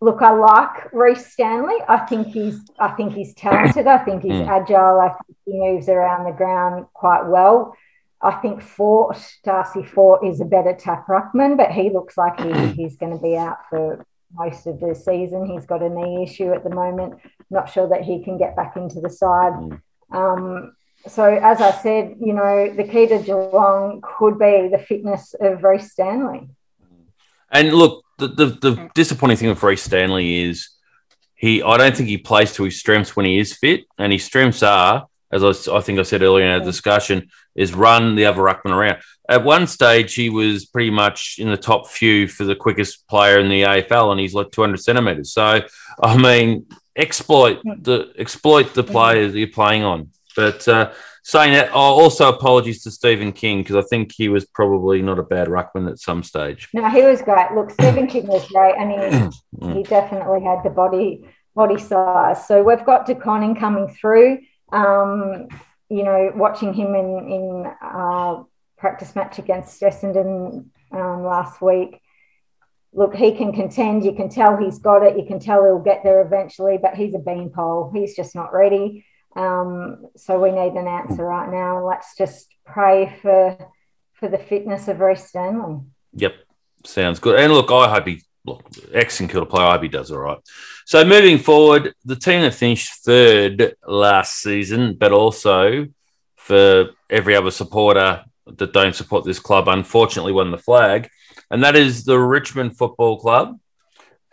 look, 0.00 0.22
I 0.22 0.30
like 0.30 0.90
Rhys 0.94 1.26
Stanley. 1.26 1.76
I 1.86 1.98
think 2.06 2.28
he's 2.28 2.58
I 2.78 2.88
think 2.92 3.12
he's 3.12 3.34
talented. 3.34 3.86
I 3.86 3.98
think 3.98 4.22
he's 4.22 4.32
Mm. 4.32 4.48
agile. 4.48 4.98
I 5.00 5.08
think 5.10 5.36
he 5.44 5.60
moves 5.60 5.88
around 5.90 6.24
the 6.24 6.32
ground 6.32 6.86
quite 6.94 7.26
well. 7.26 7.76
I 8.22 8.32
think 8.32 8.62
Fort, 8.62 9.16
Darcy 9.44 9.82
Fort, 9.82 10.26
is 10.26 10.40
a 10.40 10.44
better 10.44 10.74
tap 10.74 11.06
ruckman, 11.06 11.56
but 11.56 11.72
he 11.72 11.90
looks 11.90 12.18
like 12.18 12.38
he, 12.40 12.66
he's 12.76 12.96
going 12.96 13.12
to 13.12 13.22
be 13.22 13.36
out 13.36 13.58
for 13.70 14.04
most 14.34 14.66
of 14.66 14.78
the 14.80 14.94
season. 14.94 15.46
He's 15.46 15.66
got 15.66 15.82
a 15.82 15.88
knee 15.88 16.22
issue 16.22 16.52
at 16.52 16.62
the 16.62 16.70
moment. 16.70 17.20
Not 17.50 17.70
sure 17.70 17.88
that 17.88 18.02
he 18.02 18.22
can 18.22 18.38
get 18.38 18.56
back 18.56 18.76
into 18.76 19.00
the 19.00 19.10
side. 19.10 19.52
Mm. 19.54 19.80
Um, 20.12 20.72
so, 21.06 21.24
as 21.24 21.60
I 21.60 21.70
said, 21.70 22.16
you 22.20 22.34
know, 22.34 22.74
the 22.74 22.84
key 22.84 23.06
to 23.06 23.18
Geelong 23.18 24.02
could 24.02 24.38
be 24.38 24.68
the 24.70 24.78
fitness 24.86 25.34
of 25.40 25.62
Rhys 25.62 25.90
Stanley. 25.90 26.48
And 27.50 27.72
look, 27.72 28.04
the, 28.18 28.28
the, 28.28 28.46
the 28.46 28.90
disappointing 28.94 29.38
thing 29.38 29.48
with 29.48 29.62
Rhys 29.62 29.82
Stanley 29.82 30.44
is 30.44 30.68
he. 31.34 31.62
I 31.62 31.78
don't 31.78 31.96
think 31.96 32.10
he 32.10 32.18
plays 32.18 32.52
to 32.54 32.64
his 32.64 32.78
strengths 32.78 33.16
when 33.16 33.24
he 33.24 33.38
is 33.38 33.54
fit, 33.54 33.86
and 33.98 34.12
his 34.12 34.24
strengths 34.24 34.62
are, 34.62 35.08
as 35.32 35.68
I 35.68 35.80
think 35.80 35.98
I 35.98 36.02
said 36.02 36.22
earlier 36.22 36.44
in 36.44 36.52
our 36.52 36.64
discussion, 36.64 37.30
is 37.54 37.74
run 37.74 38.14
the 38.16 38.26
other 38.26 38.42
ruckman 38.42 38.72
around. 38.72 38.98
At 39.28 39.44
one 39.44 39.66
stage, 39.66 40.14
he 40.14 40.30
was 40.30 40.66
pretty 40.66 40.90
much 40.90 41.36
in 41.38 41.48
the 41.48 41.56
top 41.56 41.86
few 41.86 42.26
for 42.26 42.44
the 42.44 42.56
quickest 42.56 43.06
player 43.08 43.38
in 43.38 43.48
the 43.48 43.62
AFL, 43.62 44.10
and 44.10 44.20
he's 44.20 44.34
like 44.34 44.50
200 44.50 44.78
centimeters. 44.78 45.32
So, 45.32 45.62
I 46.02 46.16
mean, 46.16 46.66
exploit 46.96 47.60
the 47.64 48.12
exploit 48.18 48.74
the 48.74 48.82
players 48.82 49.34
you're 49.34 49.48
playing 49.48 49.84
on. 49.84 50.10
But 50.36 50.66
uh, 50.68 50.92
saying 51.22 51.52
that, 51.54 51.70
oh, 51.72 52.00
also 52.00 52.28
apologies 52.28 52.82
to 52.84 52.90
Stephen 52.90 53.32
King 53.32 53.62
because 53.62 53.76
I 53.76 53.86
think 53.88 54.12
he 54.12 54.28
was 54.28 54.44
probably 54.46 55.02
not 55.02 55.18
a 55.18 55.22
bad 55.22 55.48
ruckman 55.48 55.90
at 55.90 55.98
some 55.98 56.22
stage. 56.22 56.68
No, 56.72 56.88
he 56.88 57.02
was 57.02 57.22
great. 57.22 57.52
Look, 57.54 57.70
Stephen 57.70 58.06
King 58.06 58.26
was 58.26 58.48
great, 58.48 58.74
and 58.78 59.30
he 59.60 59.74
he 59.74 59.82
definitely 59.82 60.42
had 60.42 60.62
the 60.64 60.70
body 60.70 61.24
body 61.54 61.78
size. 61.78 62.46
So 62.46 62.62
we've 62.62 62.84
got 62.84 63.06
De 63.06 63.14
Koning 63.14 63.54
coming 63.54 63.88
through. 63.88 64.38
Um, 64.72 65.48
you 65.90 66.04
know, 66.04 66.32
watching 66.34 66.72
him 66.72 66.94
in 66.94 67.28
in 67.28 67.72
uh, 67.82 68.42
practice 68.78 69.14
match 69.14 69.38
against 69.38 69.82
Essendon 69.82 70.66
um, 70.92 71.24
last 71.24 71.60
week. 71.60 72.00
Look, 72.92 73.14
he 73.14 73.32
can 73.32 73.52
contend. 73.52 74.04
You 74.04 74.14
can 74.14 74.28
tell 74.28 74.56
he's 74.56 74.78
got 74.78 75.02
it. 75.02 75.16
You 75.16 75.26
can 75.26 75.38
tell 75.38 75.62
he'll 75.62 75.78
get 75.78 76.02
there 76.02 76.22
eventually, 76.22 76.78
but 76.80 76.94
he's 76.94 77.14
a 77.14 77.18
beanpole. 77.18 77.92
He's 77.94 78.16
just 78.16 78.34
not 78.34 78.52
ready. 78.52 79.04
Um, 79.36 80.06
so 80.16 80.40
we 80.40 80.50
need 80.50 80.72
an 80.72 80.88
answer 80.88 81.24
right 81.24 81.50
now. 81.50 81.86
Let's 81.86 82.16
just 82.16 82.54
pray 82.64 83.16
for 83.22 83.58
for 84.14 84.28
the 84.28 84.38
fitness 84.38 84.88
of 84.88 85.00
Rhys 85.00 85.24
Stanley. 85.24 85.80
Yep, 86.14 86.34
sounds 86.84 87.20
good. 87.20 87.38
And 87.38 87.52
look, 87.52 87.70
I 87.70 87.88
hope 87.88 88.06
he 88.06 88.22
look 88.44 88.62
ex 88.92 89.20
and 89.20 89.28
killer 89.30 89.46
player. 89.46 89.66
I 89.66 89.72
hope 89.72 89.82
he 89.82 89.88
does 89.88 90.10
all 90.10 90.18
right. 90.18 90.38
So 90.86 91.04
moving 91.04 91.38
forward, 91.38 91.94
the 92.04 92.16
team 92.16 92.42
that 92.42 92.54
finished 92.54 93.04
third 93.04 93.76
last 93.86 94.40
season, 94.40 94.94
but 94.98 95.12
also 95.12 95.86
for 96.36 96.90
every 97.08 97.36
other 97.36 97.50
supporter 97.50 98.24
that 98.46 98.72
don't 98.72 98.94
support 98.96 99.24
this 99.24 99.38
club, 99.38 99.68
unfortunately 99.68 100.32
won 100.32 100.50
the 100.50 100.58
flag, 100.58 101.08
and 101.50 101.62
that 101.62 101.76
is 101.76 102.04
the 102.04 102.18
Richmond 102.18 102.76
Football 102.76 103.20
Club. 103.20 103.58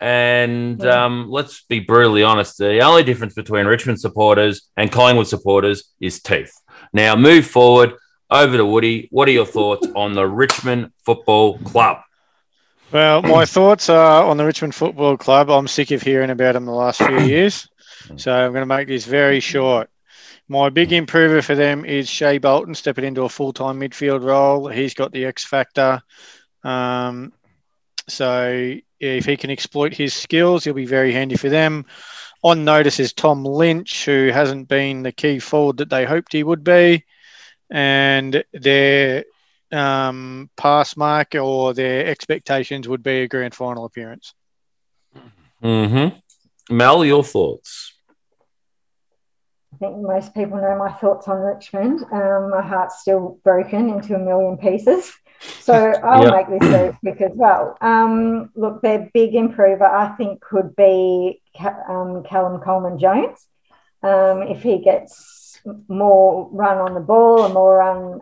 And 0.00 0.80
Yeah. 0.82 1.04
um, 1.04 1.26
let's 1.28 1.62
be 1.68 1.80
brutally 1.80 2.22
honest: 2.22 2.58
the 2.58 2.80
only 2.80 3.02
difference 3.02 3.34
between 3.34 3.66
Richmond 3.66 4.00
supporters 4.00 4.70
and 4.76 4.90
Collingwood 4.90 5.26
supporters 5.26 5.92
is 6.00 6.22
teeth. 6.22 6.52
Now, 6.92 7.16
move 7.16 7.46
forward 7.46 7.94
over 8.30 8.56
to 8.56 8.64
Woody. 8.64 9.08
What 9.10 9.28
are 9.28 9.32
your 9.32 9.46
thoughts 9.46 9.86
on 9.96 10.14
the 10.14 10.26
Richmond 10.26 10.92
Football 11.04 11.58
Club? 11.58 11.98
Well, 12.90 13.20
my 13.20 13.44
thoughts 13.44 13.90
are 13.90 14.24
on 14.24 14.38
the 14.38 14.46
Richmond 14.46 14.74
Football 14.74 15.18
Club. 15.18 15.50
I'm 15.50 15.68
sick 15.68 15.90
of 15.90 16.00
hearing 16.00 16.30
about 16.30 16.54
them 16.54 16.64
the 16.64 16.72
last 16.72 17.02
few 17.02 17.20
years. 17.20 17.68
So 18.16 18.32
I'm 18.32 18.52
going 18.52 18.62
to 18.62 18.66
make 18.66 18.88
this 18.88 19.04
very 19.04 19.40
short. 19.40 19.90
My 20.48 20.70
big 20.70 20.94
improver 20.94 21.42
for 21.42 21.54
them 21.54 21.84
is 21.84 22.08
Shai 22.08 22.38
Bolton 22.38 22.74
stepping 22.74 23.04
into 23.04 23.24
a 23.24 23.28
full 23.28 23.52
time 23.52 23.78
midfield 23.78 24.24
role. 24.24 24.68
He's 24.68 24.94
got 24.94 25.12
the 25.12 25.26
X 25.26 25.44
factor. 25.44 26.00
Um, 26.64 27.34
so 28.08 28.74
if 28.98 29.26
he 29.26 29.36
can 29.36 29.50
exploit 29.50 29.92
his 29.92 30.14
skills, 30.14 30.64
he'll 30.64 30.72
be 30.72 30.86
very 30.86 31.12
handy 31.12 31.36
for 31.36 31.50
them. 31.50 31.84
On 32.42 32.64
notice 32.64 33.00
is 33.00 33.12
Tom 33.12 33.44
Lynch, 33.44 34.06
who 34.06 34.30
hasn't 34.32 34.66
been 34.66 35.02
the 35.02 35.12
key 35.12 35.40
forward 35.40 35.76
that 35.76 35.90
they 35.90 36.06
hoped 36.06 36.32
he 36.32 36.42
would 36.42 36.64
be. 36.64 37.04
And 37.70 38.42
their 38.54 39.24
um, 39.72 40.50
pass 40.56 40.96
mark 40.96 41.34
or 41.34 41.74
their 41.74 42.06
expectations 42.06 42.88
would 42.88 43.02
be 43.02 43.22
a 43.22 43.28
grand 43.28 43.54
final 43.54 43.84
appearance. 43.84 44.34
Mm-hmm. 45.62 46.16
Mel, 46.74 47.04
your 47.04 47.24
thoughts? 47.24 47.94
I 49.74 49.76
think 49.78 49.98
most 49.98 50.34
people 50.34 50.58
know 50.60 50.76
my 50.76 50.92
thoughts 50.92 51.28
on 51.28 51.38
Richmond. 51.38 52.04
Um, 52.10 52.50
my 52.50 52.62
heart's 52.62 53.00
still 53.00 53.38
broken 53.44 53.88
into 53.90 54.14
a 54.14 54.18
million 54.18 54.56
pieces. 54.56 55.12
So 55.60 55.74
I'll 56.04 56.24
Yeah. 56.24 56.30
make 56.30 56.48
this 56.48 56.68
very 56.68 56.96
quick 57.00 57.20
as 57.20 57.32
well. 57.34 57.76
Um, 57.80 58.50
look, 58.56 58.82
their 58.82 59.10
big 59.12 59.34
improver, 59.34 59.84
I 59.86 60.08
think, 60.16 60.40
could 60.40 60.74
be 60.74 61.42
um, 61.88 62.22
Callum 62.24 62.60
Coleman 62.60 62.98
Jones. 62.98 63.46
Um, 64.02 64.42
if 64.42 64.62
he 64.62 64.78
gets 64.78 65.60
more 65.88 66.48
run 66.52 66.78
on 66.78 66.94
the 66.94 67.00
ball 67.00 67.44
and 67.44 67.54
more 67.54 67.78
run 67.78 68.20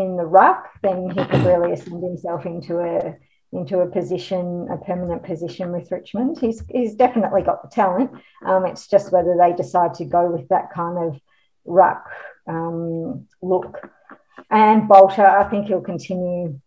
in 0.00 0.16
the 0.16 0.26
ruck, 0.26 0.68
then 0.82 1.10
he 1.10 1.24
could 1.24 1.44
really 1.46 1.72
ascend 1.72 2.02
himself 2.02 2.46
into 2.46 2.78
a 2.80 3.16
into 3.52 3.78
a 3.78 3.86
position, 3.86 4.66
a 4.70 4.76
permanent 4.84 5.22
position 5.22 5.70
with 5.70 5.90
Richmond. 5.90 6.38
He's 6.40 6.62
he's 6.68 6.94
definitely 6.94 7.42
got 7.42 7.62
the 7.62 7.68
talent. 7.68 8.10
Um, 8.44 8.66
it's 8.66 8.88
just 8.88 9.12
whether 9.12 9.36
they 9.38 9.52
decide 9.52 9.94
to 9.94 10.04
go 10.04 10.30
with 10.30 10.48
that 10.48 10.72
kind 10.72 10.98
of 10.98 11.20
ruck 11.64 12.04
um, 12.46 13.26
look. 13.42 13.88
And 14.50 14.88
Bolter, 14.88 15.26
I 15.26 15.48
think 15.48 15.66
he'll 15.66 15.80
continue 15.80 16.60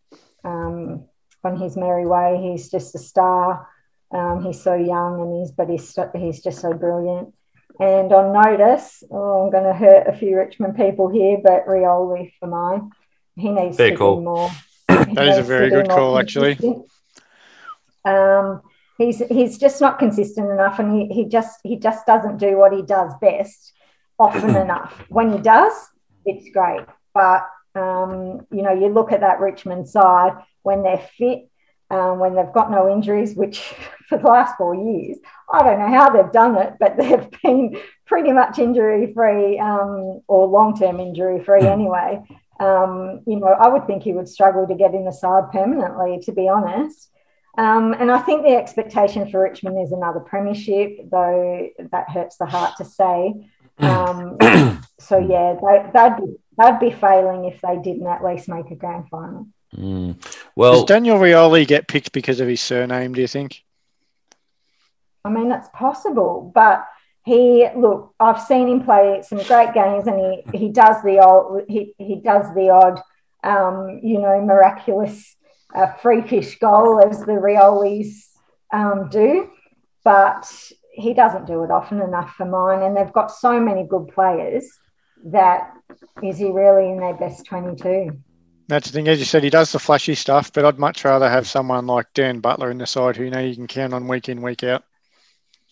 um, 0.44 1.06
on 1.44 1.58
his 1.58 1.76
merry 1.76 2.08
way. 2.08 2.40
He's 2.52 2.70
just 2.70 2.96
a 2.96 3.00
star. 3.00 3.68
Um, 4.12 4.44
he's 4.44 4.62
so 4.62 4.74
young, 4.74 5.22
and 5.22 5.40
he's 5.40 5.52
but 5.52 5.70
he's 5.70 5.98
he's 6.16 6.42
just 6.42 6.62
so 6.62 6.74
brilliant. 6.74 7.34
And 7.80 8.12
on 8.12 8.34
notice, 8.34 9.04
oh, 9.12 9.44
I'm 9.44 9.52
going 9.52 9.66
to 9.66 9.74
hurt 9.74 10.08
a 10.08 10.18
few 10.18 10.36
Richmond 10.36 10.76
people 10.76 11.10
here, 11.10 11.38
but 11.44 11.68
Rioli 11.68 12.32
for 12.40 12.48
mine. 12.48 12.92
He 13.38 13.50
needs 13.50 13.78
Fair 13.78 13.92
to 13.92 13.98
call. 13.98 14.18
be 14.18 14.24
more. 14.24 14.52
That 14.88 15.28
is 15.28 15.38
a 15.38 15.44
very 15.44 15.70
good 15.70 15.90
call, 15.90 16.18
actually. 16.18 16.58
Um, 18.04 18.62
he's 18.98 19.20
he's 19.28 19.58
just 19.58 19.80
not 19.80 20.00
consistent 20.00 20.50
enough, 20.50 20.80
and 20.80 20.94
he, 20.96 21.14
he 21.14 21.26
just 21.26 21.60
he 21.64 21.78
just 21.78 22.06
doesn't 22.06 22.38
do 22.38 22.58
what 22.58 22.74
he 22.74 22.82
does 22.82 23.14
best 23.22 23.74
often 24.18 24.56
enough. 24.66 25.04
When 25.10 25.32
he 25.32 25.40
does, 25.40 25.74
it's 26.26 26.50
great. 26.52 26.86
But 27.14 27.48
um, 27.76 28.48
you 28.52 28.64
know, 28.64 28.74
you 28.74 28.88
look 28.88 29.12
at 29.12 29.22
that 29.22 29.40
Richmond 29.40 29.88
side 29.88 30.34
when 30.64 30.84
they're 30.84 31.06
fit, 31.18 31.50
um, 31.90 32.20
when 32.20 32.36
they've 32.36 32.54
got 32.54 32.72
no 32.72 32.92
injuries, 32.92 33.36
which 33.36 33.60
for 34.08 34.18
the 34.18 34.28
last 34.28 34.58
four 34.58 34.74
years, 34.76 35.18
I 35.52 35.64
don't 35.64 35.80
know 35.80 35.90
how 35.90 36.10
they've 36.10 36.32
done 36.32 36.58
it, 36.58 36.74
but 36.80 36.98
they've 36.98 37.30
been 37.44 37.80
pretty 38.06 38.32
much 38.32 38.60
injury 38.60 39.14
free 39.14 39.60
um, 39.60 40.22
or 40.28 40.48
long 40.48 40.78
term 40.78 41.00
injury 41.00 41.44
free 41.44 41.62
anyway. 41.68 42.24
Um, 42.60 43.22
you 43.28 43.40
know, 43.40 43.48
I 43.48 43.68
would 43.68 43.86
think 43.86 44.04
he 44.04 44.14
would 44.14 44.28
struggle 44.28 44.68
to 44.68 44.76
get 44.76 44.94
in 44.94 45.06
the 45.06 45.12
side 45.12 45.52
permanently, 45.52 46.20
to 46.24 46.32
be 46.32 46.48
honest. 46.48 47.10
Um, 47.58 47.94
and 47.94 48.12
I 48.12 48.20
think 48.20 48.44
the 48.44 48.56
expectation 48.56 49.30
for 49.30 49.42
Richmond 49.42 49.80
is 49.82 49.92
another 49.92 50.20
premiership, 50.20 51.10
though 51.10 51.70
that 51.92 52.10
hurts 52.10 52.38
the 52.38 52.46
heart 52.46 52.78
to 52.78 52.86
say. 52.86 53.50
Um, 53.80 54.38
so 55.00 55.18
yeah, 55.18 55.56
they, 55.62 55.90
they'd 55.94 56.18
be 56.18 56.36
they'd 56.58 56.80
be 56.80 56.92
failing 56.92 57.46
if 57.46 57.62
they 57.62 57.78
didn't 57.78 58.08
at 58.08 58.24
least 58.24 58.48
make 58.48 58.70
a 58.72 58.76
grand 58.76 59.10
final. 59.10 59.48
Mm. 59.76 60.16
Does 60.56 60.86
Daniel 60.86 61.18
Rioli 61.18 61.68
get 61.68 61.88
picked 61.88 62.12
because 62.12 62.40
of 62.40 62.48
his 62.48 62.62
surname, 62.62 63.14
do 63.14 63.22
you 63.22 63.28
think? 63.28 63.64
I 65.26 65.30
mean, 65.30 65.50
that's 65.50 65.70
possible, 65.74 66.52
but 66.54 66.88
he 67.28 67.68
look. 67.76 68.16
I've 68.20 68.42
seen 68.42 68.70
him 68.70 68.84
play 68.84 69.22
some 69.22 69.40
great 69.40 69.74
games, 69.74 70.08
and 70.08 70.18
he 70.18 70.58
he 70.58 70.70
does 70.70 71.04
the 71.04 71.20
old 71.20 71.64
he 71.68 71.94
he 71.98 72.22
does 72.22 72.54
the 72.56 72.70
odd, 72.70 73.02
um, 73.44 74.00
you 74.02 74.20
know, 74.20 74.42
miraculous 74.42 75.36
a 75.76 75.94
freakish 75.98 76.58
goal 76.60 77.04
as 77.06 77.20
the 77.20 77.34
Riolis 77.34 78.30
um, 78.72 79.10
do, 79.10 79.50
but 80.04 80.72
he 80.94 81.14
doesn't 81.14 81.46
do 81.46 81.64
it 81.64 81.72
often 81.72 82.02
enough 82.02 82.34
for 82.36 82.46
mine. 82.46 82.82
And 82.82 82.96
they've 82.96 83.14
got 83.14 83.32
so 83.32 83.60
many 83.60 83.86
good 83.86 84.08
players 84.08 84.66
that 85.26 85.74
is 86.24 86.38
he 86.38 86.50
really 86.52 86.90
in 86.90 87.00
their 87.00 87.16
best 87.16 87.46
22? 87.46 88.12
That's 88.70 88.88
the 88.88 88.94
thing, 88.94 89.08
as 89.08 89.20
you 89.20 89.26
said, 89.26 89.44
he 89.44 89.50
does 89.50 89.72
the 89.72 89.80
flashy 89.80 90.16
stuff, 90.16 90.52
but 90.52 90.66
I'd 90.66 90.80
much 90.80 91.06
rather 91.06 91.30
have 91.30 91.48
someone 91.48 91.88
like 91.88 92.08
Dan 92.14 92.40
Butler 92.40 92.72
in 92.72 92.78
the 92.78 92.86
side 92.86 93.16
who 93.16 93.26
you 93.26 93.30
know 93.30 93.40
you 93.40 93.56
can 93.56 93.68
count 93.68 93.94
on 93.94 94.08
week 94.08 94.30
in, 94.30 94.42
week 94.42 94.64
out. 94.64 94.84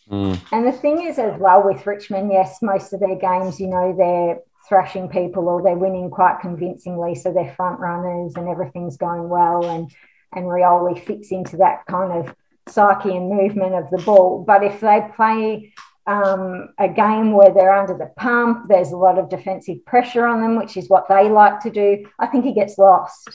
Mm. 0.09 0.39
And 0.51 0.67
the 0.67 0.71
thing 0.71 1.05
is, 1.05 1.17
as 1.17 1.39
well, 1.39 1.63
with 1.63 1.85
Richmond, 1.85 2.31
yes, 2.31 2.61
most 2.61 2.93
of 2.93 2.99
their 2.99 3.15
games, 3.15 3.59
you 3.59 3.67
know, 3.67 3.93
they're 3.97 4.39
thrashing 4.67 5.09
people 5.09 5.47
or 5.47 5.61
they're 5.61 5.77
winning 5.77 6.09
quite 6.09 6.39
convincingly. 6.41 7.15
So 7.15 7.31
they're 7.31 7.53
front 7.55 7.79
runners 7.79 8.33
and 8.35 8.47
everything's 8.47 8.97
going 8.97 9.29
well. 9.29 9.65
And, 9.65 9.91
and 10.33 10.45
Rioli 10.45 11.03
fits 11.03 11.31
into 11.31 11.57
that 11.57 11.85
kind 11.87 12.11
of 12.11 12.35
psyche 12.67 13.15
and 13.15 13.29
movement 13.29 13.75
of 13.75 13.89
the 13.89 14.01
ball. 14.03 14.43
But 14.45 14.63
if 14.63 14.79
they 14.79 15.07
play 15.15 15.73
um, 16.07 16.69
a 16.77 16.87
game 16.87 17.31
where 17.31 17.51
they're 17.51 17.73
under 17.73 17.97
the 17.97 18.11
pump, 18.17 18.67
there's 18.67 18.91
a 18.91 18.97
lot 18.97 19.17
of 19.17 19.29
defensive 19.29 19.83
pressure 19.85 20.25
on 20.25 20.41
them, 20.41 20.55
which 20.55 20.77
is 20.77 20.89
what 20.89 21.07
they 21.07 21.29
like 21.29 21.59
to 21.61 21.69
do, 21.69 22.05
I 22.19 22.27
think 22.27 22.45
he 22.45 22.53
gets 22.53 22.77
lost. 22.77 23.29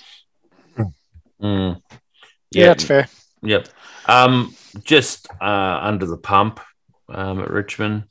Mm. 1.43 1.81
Yeah, 2.51 2.67
that's 2.67 2.85
fair. 2.85 3.09
Yep. 3.43 3.69
Um, 4.07 4.55
just 4.85 5.29
uh, 5.41 5.79
under 5.83 6.07
the 6.07 6.17
pump 6.17 6.61
um, 7.09 7.41
at 7.41 7.51
Richmond, 7.51 8.05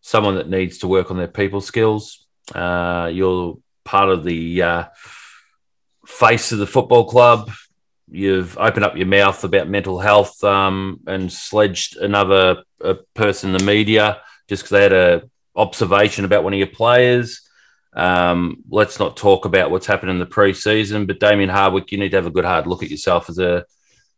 someone 0.00 0.36
that 0.36 0.48
needs 0.48 0.78
to 0.78 0.88
work 0.88 1.10
on 1.10 1.16
their 1.16 1.28
people 1.28 1.60
skills. 1.60 2.26
Uh, 2.54 3.10
you're 3.12 3.58
part 3.84 4.08
of 4.08 4.24
the 4.24 4.62
uh, 4.62 4.84
face 6.06 6.52
of 6.52 6.58
the 6.58 6.66
football 6.66 7.04
club. 7.04 7.50
You've 8.10 8.58
opened 8.58 8.84
up 8.84 8.96
your 8.96 9.06
mouth 9.06 9.44
about 9.44 9.68
mental 9.68 10.00
health 10.00 10.42
um, 10.42 11.00
and 11.06 11.32
sledged 11.32 11.96
another 11.96 12.64
person 13.14 13.50
in 13.50 13.58
the 13.58 13.64
media 13.64 14.20
just 14.48 14.62
because 14.62 14.70
they 14.70 14.82
had 14.82 14.92
a 14.92 15.30
observation 15.54 16.24
about 16.24 16.42
one 16.42 16.52
of 16.52 16.58
your 16.58 16.66
players. 16.66 17.48
Um, 17.92 18.62
let's 18.68 18.98
not 18.98 19.16
talk 19.16 19.44
about 19.44 19.70
what's 19.70 19.86
happened 19.86 20.10
in 20.10 20.18
the 20.18 20.26
preseason, 20.26 21.06
but 21.06 21.20
Damien 21.20 21.50
Hardwick, 21.50 21.92
you 21.92 21.98
need 21.98 22.10
to 22.10 22.16
have 22.16 22.26
a 22.26 22.30
good 22.30 22.44
hard 22.44 22.66
look 22.66 22.82
at 22.82 22.90
yourself 22.90 23.28
as 23.28 23.38
a 23.38 23.64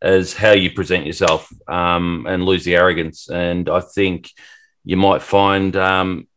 as 0.03 0.33
how 0.33 0.51
you 0.51 0.69
present 0.69 1.05
yourself 1.05 1.49
um, 1.67 2.25
and 2.27 2.45
lose 2.45 2.65
the 2.65 2.75
arrogance. 2.75 3.29
And 3.29 3.69
I 3.69 3.79
think 3.79 4.29
you 4.83 4.97
might 4.97 5.21
find, 5.21 5.75
um, 5.77 6.27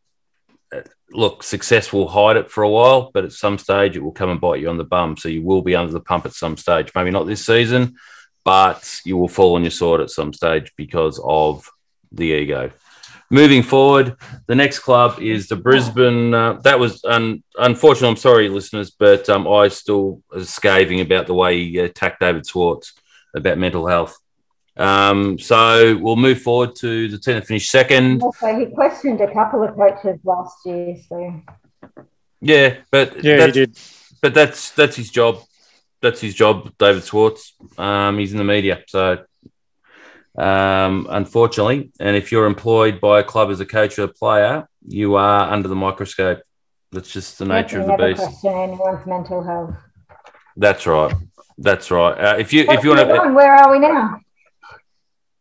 look, 1.10 1.42
success 1.42 1.92
will 1.92 2.08
hide 2.08 2.36
it 2.36 2.48
for 2.48 2.62
a 2.62 2.70
while, 2.70 3.10
but 3.12 3.24
at 3.24 3.32
some 3.32 3.58
stage 3.58 3.96
it 3.96 4.04
will 4.04 4.12
come 4.12 4.30
and 4.30 4.40
bite 4.40 4.60
you 4.60 4.68
on 4.68 4.78
the 4.78 4.84
bum. 4.84 5.16
So 5.16 5.28
you 5.28 5.42
will 5.42 5.62
be 5.62 5.74
under 5.74 5.92
the 5.92 6.00
pump 6.00 6.26
at 6.26 6.32
some 6.32 6.56
stage. 6.56 6.92
Maybe 6.94 7.10
not 7.10 7.26
this 7.26 7.44
season, 7.44 7.96
but 8.44 9.00
you 9.04 9.16
will 9.16 9.28
fall 9.28 9.56
on 9.56 9.62
your 9.62 9.72
sword 9.72 10.00
at 10.00 10.10
some 10.10 10.32
stage 10.32 10.72
because 10.76 11.20
of 11.24 11.68
the 12.12 12.26
ego. 12.26 12.70
Moving 13.28 13.64
forward, 13.64 14.16
the 14.46 14.54
next 14.54 14.78
club 14.78 15.20
is 15.20 15.48
the 15.48 15.56
Brisbane. 15.56 16.32
Uh, 16.32 16.52
that 16.62 16.78
was 16.78 17.04
un- 17.04 17.42
unfortunate. 17.58 18.08
I'm 18.08 18.16
sorry, 18.16 18.48
listeners, 18.48 18.92
but 18.92 19.28
um, 19.28 19.48
I 19.48 19.66
still 19.66 20.22
scathing 20.44 21.00
about 21.00 21.26
the 21.26 21.34
way 21.34 21.58
he 21.64 21.78
attacked 21.78 22.20
David 22.20 22.46
Schwartz 22.46 22.92
about 23.36 23.58
mental 23.58 23.86
health. 23.86 24.18
Um, 24.76 25.38
so 25.38 25.96
we'll 25.96 26.16
move 26.16 26.42
forward 26.42 26.74
to 26.76 27.08
the 27.08 27.18
team 27.18 27.34
that 27.36 27.46
finished 27.46 27.70
second. 27.70 28.22
Also, 28.22 28.58
he 28.58 28.66
questioned 28.66 29.20
a 29.20 29.32
couple 29.32 29.62
of 29.62 29.74
coaches 29.76 30.18
last 30.24 30.56
year, 30.66 30.96
so 31.08 31.40
Yeah, 32.40 32.76
but 32.90 33.22
Yeah, 33.24 33.32
he 33.34 33.38
that's, 33.38 33.52
did. 33.52 33.78
but 34.20 34.34
that's 34.34 34.70
that's 34.72 34.96
his 34.96 35.10
job. 35.10 35.40
That's 36.02 36.20
his 36.20 36.34
job, 36.34 36.72
David 36.78 37.04
Schwartz. 37.04 37.54
Um, 37.78 38.18
he's 38.18 38.32
in 38.32 38.38
the 38.38 38.44
media, 38.44 38.82
so 38.86 39.24
um, 40.36 41.06
unfortunately, 41.08 41.90
and 41.98 42.14
if 42.14 42.30
you're 42.30 42.44
employed 42.46 43.00
by 43.00 43.20
a 43.20 43.24
club 43.24 43.50
as 43.50 43.60
a 43.60 43.66
coach 43.66 43.98
or 43.98 44.02
a 44.04 44.08
player, 44.08 44.68
you 44.86 45.14
are 45.14 45.50
under 45.50 45.68
the 45.68 45.74
microscope. 45.74 46.40
That's 46.92 47.10
just 47.10 47.38
the 47.38 47.46
nature 47.46 47.80
of 47.80 47.86
the 47.86 47.96
never 47.96 48.08
beast. 48.08 48.22
question 48.22 48.52
anyone's 48.52 49.06
mental 49.06 49.42
health. 49.42 49.74
That's 50.56 50.86
right. 50.86 51.14
That's 51.58 51.90
right. 51.90 52.12
Uh, 52.12 52.36
if 52.38 52.52
you 52.52 52.66
if 52.68 52.84
you 52.84 52.90
want 52.90 53.08
to? 53.08 53.32
Where 53.32 53.54
are 53.54 53.70
we 53.72 53.78
now? 53.78 54.20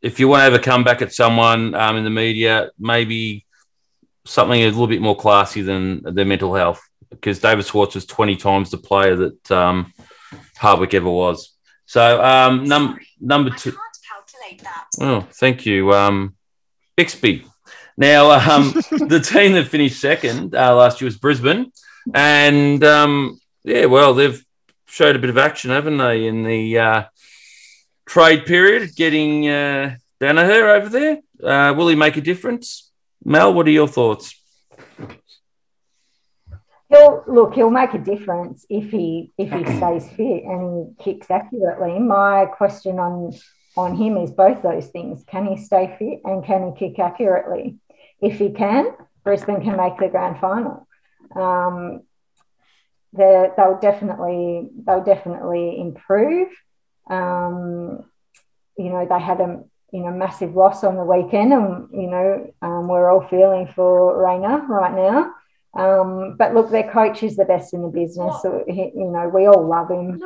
if 0.05 0.19
you 0.19 0.27
want 0.27 0.41
to 0.41 0.45
ever 0.45 0.59
come 0.59 0.83
back 0.83 1.01
at 1.01 1.11
someone 1.11 1.73
um, 1.73 1.97
in 1.97 2.03
the 2.03 2.11
media, 2.11 2.69
maybe 2.77 3.43
something 4.23 4.61
a 4.61 4.65
little 4.65 4.85
bit 4.85 5.01
more 5.01 5.15
classy 5.15 5.63
than 5.63 6.03
their 6.03 6.25
mental 6.25 6.53
health, 6.53 6.79
because 7.09 7.39
David 7.39 7.65
Schwartz 7.65 7.95
was 7.95 8.05
20 8.05 8.35
times 8.35 8.69
the 8.69 8.77
player 8.77 9.15
that 9.15 9.51
um, 9.51 9.91
Hardwick 10.57 10.93
ever 10.93 11.09
was. 11.09 11.55
So 11.87 12.23
um, 12.23 12.65
num- 12.65 12.99
number 13.19 13.49
two. 13.49 13.75
Oh, 14.99 15.21
thank 15.31 15.65
you, 15.65 15.91
um, 15.91 16.35
Bixby. 16.95 17.43
Now, 17.97 18.29
um, 18.29 18.73
the 18.91 19.19
team 19.19 19.53
that 19.53 19.69
finished 19.69 19.99
second 19.99 20.53
uh, 20.53 20.75
last 20.75 21.01
year 21.01 21.07
was 21.07 21.17
Brisbane, 21.17 21.71
and 22.13 22.83
um, 22.83 23.39
yeah, 23.63 23.85
well, 23.85 24.13
they've 24.13 24.44
showed 24.95 25.17
a 25.17 25.19
bit 25.19 25.29
of 25.29 25.37
action, 25.37 25.71
haven't 25.71 25.97
they, 25.97 26.25
in 26.25 26.43
the 26.43 26.79
uh, 26.79 27.03
trade 28.05 28.45
period, 28.45 28.95
getting 28.95 29.45
uh, 29.45 29.97
Daniher 30.21 30.73
over 30.73 30.87
there. 30.87 31.19
Uh, 31.43 31.73
will 31.73 31.89
he 31.89 31.95
make 31.95 32.15
a 32.15 32.21
difference? 32.21 32.93
Mel, 33.23 33.53
what 33.53 33.67
are 33.67 33.71
your 33.71 33.89
thoughts? 33.89 34.41
He'll 36.87 37.25
look. 37.27 37.55
He'll 37.55 37.71
make 37.71 37.93
a 37.93 37.99
difference 37.99 38.65
if 38.69 38.89
he 38.89 39.33
if 39.37 39.51
he 39.51 39.65
stays 39.65 40.07
fit 40.11 40.43
and 40.45 40.95
he 40.97 41.03
kicks 41.03 41.29
accurately. 41.29 41.99
My 41.99 42.45
question 42.45 42.97
on 42.97 43.33
on 43.75 43.97
him 43.97 44.15
is 44.15 44.31
both 44.31 44.61
those 44.61 44.87
things: 44.87 45.25
can 45.27 45.45
he 45.45 45.57
stay 45.57 45.93
fit 45.99 46.21
and 46.23 46.45
can 46.45 46.71
he 46.71 46.79
kick 46.79 46.99
accurately? 46.99 47.79
If 48.21 48.37
he 48.39 48.51
can, 48.51 48.93
Brisbane 49.25 49.61
can 49.61 49.75
make 49.75 49.97
the 49.97 50.07
grand 50.07 50.39
final. 50.39 50.87
Um, 51.35 52.03
they'll 53.17 53.79
definitely 53.81 54.69
they'll 54.85 55.03
definitely 55.03 55.79
improve. 55.79 56.49
Um, 57.09 58.05
you 58.77 58.89
know, 58.89 59.07
they 59.09 59.19
had 59.19 59.39
a 59.39 59.63
you 59.91 60.01
know 60.01 60.11
massive 60.11 60.55
loss 60.55 60.83
on 60.83 60.95
the 60.95 61.03
weekend, 61.03 61.53
and 61.53 61.87
you 61.91 62.07
know 62.07 62.51
um, 62.61 62.87
we're 62.87 63.09
all 63.09 63.27
feeling 63.27 63.67
for 63.75 64.21
Rayner 64.23 64.65
right 64.67 64.93
now. 64.93 65.31
Um, 65.75 66.37
but 66.37 66.53
look, 66.53 66.71
their 66.71 66.89
coach 66.89 67.21
is 67.21 67.35
the 67.35 67.45
best 67.45 67.73
in 67.73 67.81
the 67.81 67.89
business. 67.89 68.41
So 68.41 68.63
he, 68.67 68.91
you 68.95 69.11
know, 69.11 69.29
we 69.33 69.45
all 69.45 69.67
love 69.67 69.91
him. 69.91 70.21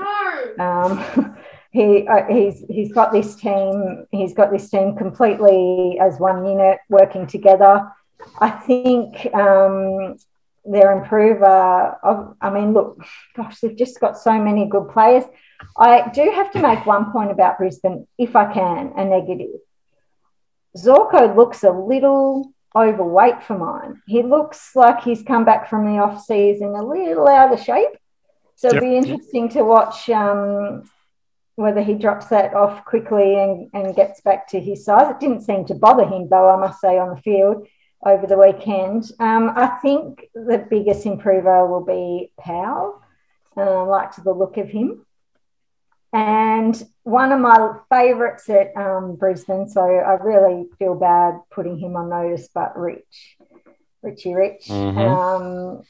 Um, 0.60 1.38
he 1.72 2.08
uh, 2.08 2.26
he's 2.30 2.64
he's 2.70 2.92
got 2.94 3.12
this 3.12 3.36
team. 3.36 4.06
He's 4.12 4.34
got 4.34 4.52
this 4.52 4.70
team 4.70 4.96
completely 4.96 5.98
as 6.00 6.20
one 6.20 6.46
unit 6.46 6.80
working 6.90 7.26
together. 7.26 7.92
I 8.40 8.50
think 8.52 9.34
um, 9.34 10.18
their 10.70 10.92
improver. 10.92 11.98
Of, 12.04 12.36
I 12.42 12.50
mean, 12.50 12.74
look, 12.74 13.04
gosh, 13.36 13.60
they've 13.60 13.76
just 13.76 14.00
got 14.00 14.18
so 14.18 14.34
many 14.40 14.68
good 14.68 14.90
players. 14.90 15.24
I 15.78 16.10
do 16.10 16.32
have 16.32 16.52
to 16.52 16.62
make 16.62 16.86
one 16.86 17.12
point 17.12 17.32
about 17.32 17.58
Brisbane, 17.58 18.08
if 18.18 18.36
I 18.36 18.52
can, 18.54 18.94
a 18.96 19.04
negative. 19.06 19.60
Zorko 20.78 21.36
looks 21.36 21.64
a 21.64 21.72
little 21.72 22.54
overweight 22.76 23.44
for 23.44 23.58
mine. 23.58 24.02
He 24.08 24.22
looks 24.22 24.76
like 24.76 25.02
he's 25.02 25.24
come 25.24 25.44
back 25.44 25.70
from 25.70 25.86
the 25.86 26.00
off 26.00 26.24
season 26.24 26.70
a 26.70 26.84
little 26.84 27.28
out 27.28 27.52
of 27.52 27.60
shape. 27.60 27.90
So 28.56 28.68
it'll 28.68 28.82
be 28.82 28.98
interesting 28.98 29.50
to 29.50 29.64
watch 29.64 30.10
um, 30.10 30.84
whether 31.56 31.82
he 31.82 31.94
drops 31.94 32.28
that 32.28 32.54
off 32.54 32.86
quickly 32.86 33.42
and, 33.42 33.70
and 33.74 33.96
gets 33.96 34.22
back 34.22 34.48
to 34.50 34.60
his 34.60 34.86
size. 34.86 35.10
It 35.10 35.20
didn't 35.20 35.42
seem 35.42 35.66
to 35.66 35.76
bother 35.76 36.06
him, 36.06 36.28
though, 36.30 36.50
I 36.50 36.58
must 36.58 36.80
say, 36.80 37.00
on 37.00 37.16
the 37.16 37.22
field 37.22 37.68
over 38.06 38.26
the 38.28 38.38
weekend. 38.38 39.12
Um, 39.20 39.52
I 39.56 39.68
think 39.82 40.30
the 40.34 40.66
biggest 40.70 41.06
improver 41.06 41.66
will 41.68 41.84
be 41.86 42.32
Powell. 42.40 43.02
Uh, 43.58 43.62
I 43.62 43.82
liked 43.84 44.24
the 44.24 44.34
look 44.34 44.58
of 44.58 44.70
him. 44.70 45.06
And 46.12 46.82
one 47.04 47.32
of 47.32 47.40
my 47.40 47.74
favourites 47.90 48.50
at 48.50 48.76
um, 48.76 49.16
Brisbane, 49.16 49.68
so 49.70 49.82
I 49.82 50.14
really 50.14 50.68
feel 50.80 50.96
bad 50.96 51.40
putting 51.52 51.78
him 51.78 51.96
on 51.96 52.10
notice, 52.10 52.50
but 52.54 52.76
Rich, 52.78 53.38
Richie 54.02 54.34
Rich, 54.34 54.68
Mhm. 54.70 54.98
um, 54.98 55.84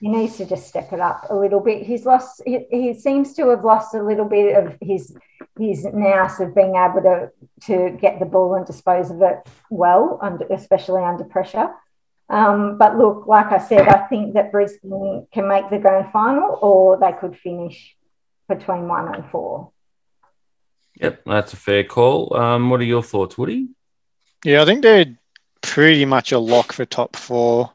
he 0.00 0.08
needs 0.08 0.38
to 0.38 0.46
just 0.46 0.66
step 0.66 0.92
it 0.92 1.00
up 1.00 1.26
a 1.28 1.34
little 1.34 1.60
bit. 1.60 1.86
He's 1.86 2.06
lost. 2.06 2.42
He, 2.46 2.64
he 2.70 2.94
seems 2.94 3.34
to 3.34 3.50
have 3.50 3.64
lost 3.64 3.94
a 3.94 4.02
little 4.02 4.24
bit 4.24 4.56
of 4.56 4.76
his 4.80 5.14
his 5.58 5.84
nous 5.84 6.40
of 6.40 6.54
being 6.54 6.74
able 6.76 7.02
to 7.02 7.30
to 7.66 7.96
get 8.00 8.18
the 8.18 8.24
ball 8.24 8.54
and 8.54 8.66
dispose 8.66 9.10
of 9.10 9.20
it 9.20 9.46
well, 9.68 10.18
under, 10.22 10.46
especially 10.46 11.02
under 11.02 11.24
pressure. 11.24 11.70
Um, 12.30 12.78
but 12.78 12.96
look, 12.96 13.26
like 13.26 13.52
I 13.52 13.58
said, 13.58 13.88
I 13.88 14.06
think 14.06 14.34
that 14.34 14.52
Brisbane 14.52 15.26
can 15.32 15.48
make 15.48 15.68
the 15.68 15.78
grand 15.78 16.10
final, 16.12 16.58
or 16.62 16.96
they 16.98 17.12
could 17.20 17.36
finish 17.36 17.94
between 18.48 18.88
one 18.88 19.14
and 19.14 19.28
four. 19.30 19.72
Yep, 20.94 21.22
that's 21.26 21.52
a 21.52 21.56
fair 21.56 21.84
call. 21.84 22.34
Um, 22.34 22.70
what 22.70 22.80
are 22.80 22.84
your 22.84 23.02
thoughts, 23.02 23.36
Woody? 23.36 23.68
Yeah, 24.44 24.62
I 24.62 24.64
think 24.64 24.82
they're 24.82 25.18
pretty 25.60 26.06
much 26.06 26.32
a 26.32 26.38
lock 26.38 26.72
for 26.72 26.86
top 26.86 27.16
four 27.16 27.72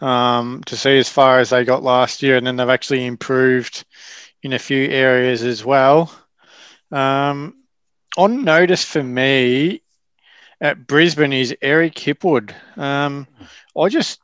um, 0.00 0.62
to 0.66 0.76
see 0.76 0.98
as 0.98 1.08
far 1.08 1.38
as 1.40 1.50
they 1.50 1.64
got 1.64 1.82
last 1.82 2.22
year, 2.22 2.36
and 2.36 2.46
then 2.46 2.56
they've 2.56 2.68
actually 2.68 3.06
improved 3.06 3.84
in 4.42 4.52
a 4.52 4.58
few 4.58 4.88
areas 4.88 5.42
as 5.42 5.64
well. 5.64 6.10
Um, 6.90 7.54
on 8.16 8.44
notice 8.44 8.84
for 8.84 9.02
me 9.02 9.82
at 10.60 10.86
Brisbane 10.86 11.32
is 11.32 11.54
Eric 11.62 11.94
Hipwood. 11.94 12.54
Um, 12.78 13.26
I 13.78 13.88
just 13.88 14.20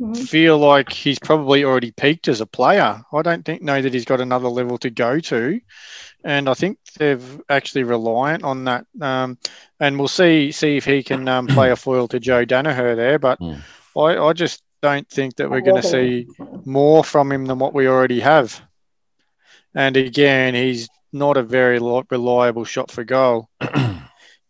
Mhm. 0.00 0.28
feel 0.28 0.58
like 0.58 0.92
he's 0.92 1.18
probably 1.18 1.64
already 1.64 1.92
peaked 1.92 2.28
as 2.28 2.40
a 2.40 2.46
player. 2.46 3.02
I 3.12 3.22
don't 3.22 3.44
think 3.44 3.62
know 3.62 3.80
that 3.80 3.92
he's 3.92 4.04
got 4.04 4.20
another 4.20 4.48
level 4.48 4.78
to 4.78 4.90
go 4.90 5.18
to, 5.20 5.60
and 6.24 6.48
I 6.48 6.54
think 6.54 6.78
they've 6.98 7.40
actually 7.48 7.84
reliant 7.84 8.44
on 8.44 8.64
that. 8.64 8.86
Um, 9.00 9.38
and 9.80 9.98
we'll 9.98 10.08
see 10.08 10.52
see 10.52 10.76
if 10.76 10.84
he 10.84 11.02
can 11.02 11.28
um, 11.28 11.48
play 11.48 11.70
a 11.70 11.76
foil 11.76 12.08
to 12.08 12.20
Joe 12.20 12.44
Daniher 12.44 12.96
there. 12.96 13.18
But 13.18 13.38
Mm. 13.40 13.64
I, 13.96 14.16
I 14.18 14.32
just 14.32 14.62
don't 14.82 15.08
think 15.08 15.36
that 15.36 15.50
we're 15.50 15.60
going 15.60 15.80
to 15.80 15.88
see 15.88 16.26
more 16.64 17.04
from 17.04 17.30
him 17.32 17.46
than 17.46 17.58
what 17.58 17.74
we 17.74 17.86
already 17.86 18.20
have. 18.20 18.60
And 19.74 19.96
again, 19.96 20.54
he's 20.54 20.88
not 21.12 21.36
a 21.36 21.42
very 21.42 21.78
reliable 21.78 22.64
shot 22.64 22.90
for 22.90 23.04
goal. 23.04 23.48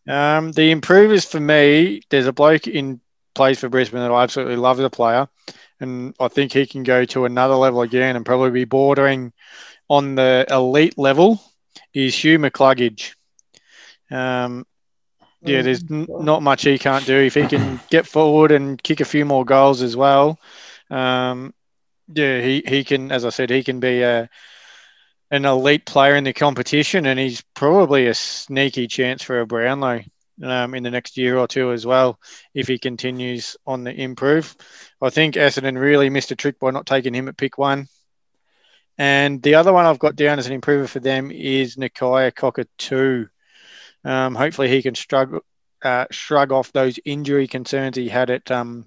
Um, 0.09 0.51
the 0.51 0.73
improvers 0.73 1.25
for 1.25 1.39
me, 1.39 2.03
there's 2.11 2.27
a 2.27 2.33
bloke 2.33 2.67
in 2.67 3.01
plays 3.35 3.61
for 3.61 3.69
Brisbane 3.69 4.01
that 4.01 4.11
I 4.11 4.23
absolutely 4.25 4.57
love 4.57 4.81
as 4.81 4.85
a 4.85 4.91
player, 4.91 5.29
and 5.79 6.15
I 6.19 6.27
think 6.27 6.53
he 6.53 6.67
can 6.67 6.83
go 6.83 7.05
to 7.05 7.27
another 7.27 7.55
level 7.55 7.83
again 7.83 8.17
and 8.17 8.27
probably 8.27 8.51
be 8.51 8.65
bordering 8.65 9.33
on 9.89 10.17
the 10.17 10.47
elite 10.51 10.99
level. 10.99 11.41
Is 11.95 12.15
Hugh 12.15 12.39
McCluggage. 12.39 13.15
Um, 14.11 14.67
yeah, 15.43 15.63
there's 15.63 15.85
n- 15.91 16.07
not 16.09 16.43
much 16.43 16.63
he 16.63 16.79
can't 16.79 17.07
do 17.07 17.17
if 17.17 17.35
he 17.35 17.47
can 17.47 17.81
get 17.91 18.07
forward 18.07 18.53
and 18.53 18.83
kick 18.83 19.01
a 19.01 19.05
few 19.05 19.25
more 19.25 19.45
goals 19.45 19.83
as 19.83 19.97
well. 19.97 20.39
Um, 20.91 21.55
yeah, 22.13 22.41
he, 22.41 22.63
he 22.67 22.85
can, 22.85 23.13
as 23.13 23.25
I 23.25 23.31
said, 23.31 23.51
he 23.51 23.63
can 23.63 23.81
be 23.81 24.03
a 24.03 24.29
an 25.33 25.45
elite 25.45 25.87
player 25.87 26.17
in 26.17 26.25
the 26.25 26.33
competition, 26.33 27.07
and 27.07 27.19
he's 27.19 27.43
probably 27.55 28.09
a 28.09 28.15
sneaky 28.15 28.89
chance 28.89 29.23
for 29.23 29.41
a 29.41 29.47
Brownlow 29.47 30.01
um, 30.43 30.75
in 30.75 30.83
the 30.83 30.91
next 30.91 31.17
year 31.17 31.39
or 31.39 31.47
two 31.47 31.71
as 31.71 31.87
well 31.87 32.19
if 32.53 32.67
he 32.67 32.79
continues 32.79 33.57
on 33.67 33.85
the 33.85 33.93
improve. 33.93 34.57
I 35.01 35.11
think 35.11 35.37
Essendon 35.37 35.79
really 35.79 36.11
missed 36.11 36.33
a 36.33 36.37
trick 36.37 36.59
by 36.59 36.71
not 36.71 36.87
taking 36.87 37.15
him 37.15 37.29
at 37.29 37.37
pick 37.37 37.59
one. 37.59 37.87
And 38.99 39.41
the 39.43 39.55
other 39.55 39.73
one 39.73 39.87
I've 39.87 39.99
got 39.99 40.17
down 40.17 40.39
as 40.39 40.47
an 40.47 40.53
improver 40.53 40.87
for 40.87 41.01
them 41.01 41.31
is 41.31 41.77
Nakia 41.77 42.35
Cockatoo. 42.35 43.27
Um, 44.05 44.35
hopefully 44.35 44.69
he 44.69 44.83
can 44.83 44.95
struggle, 44.95 45.41
uh, 45.83 46.07
shrug 46.11 46.53
off 46.53 46.73
those 46.73 46.99
injury 47.05 47.47
concerns 47.47 47.97
he 47.97 48.09
had 48.09 48.31
at 48.31 48.51
um, 48.51 48.85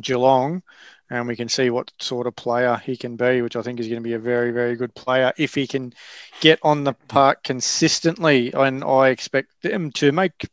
Geelong, 0.00 0.62
and 1.10 1.28
we 1.28 1.36
can 1.36 1.48
see 1.48 1.70
what 1.70 1.92
sort 2.00 2.26
of 2.26 2.34
player 2.36 2.80
he 2.84 2.96
can 2.96 3.16
be, 3.16 3.42
which 3.42 3.56
I 3.56 3.62
think 3.62 3.80
is 3.80 3.86
going 3.88 4.02
to 4.02 4.08
be 4.08 4.14
a 4.14 4.18
very, 4.18 4.50
very 4.50 4.76
good 4.76 4.94
player 4.94 5.32
if 5.36 5.54
he 5.54 5.66
can 5.66 5.92
get 6.40 6.58
on 6.62 6.84
the 6.84 6.94
park 7.08 7.44
consistently. 7.44 8.52
And 8.52 8.82
I 8.82 9.08
expect 9.08 9.50
them 9.62 9.92
to 9.92 10.10
make 10.12 10.48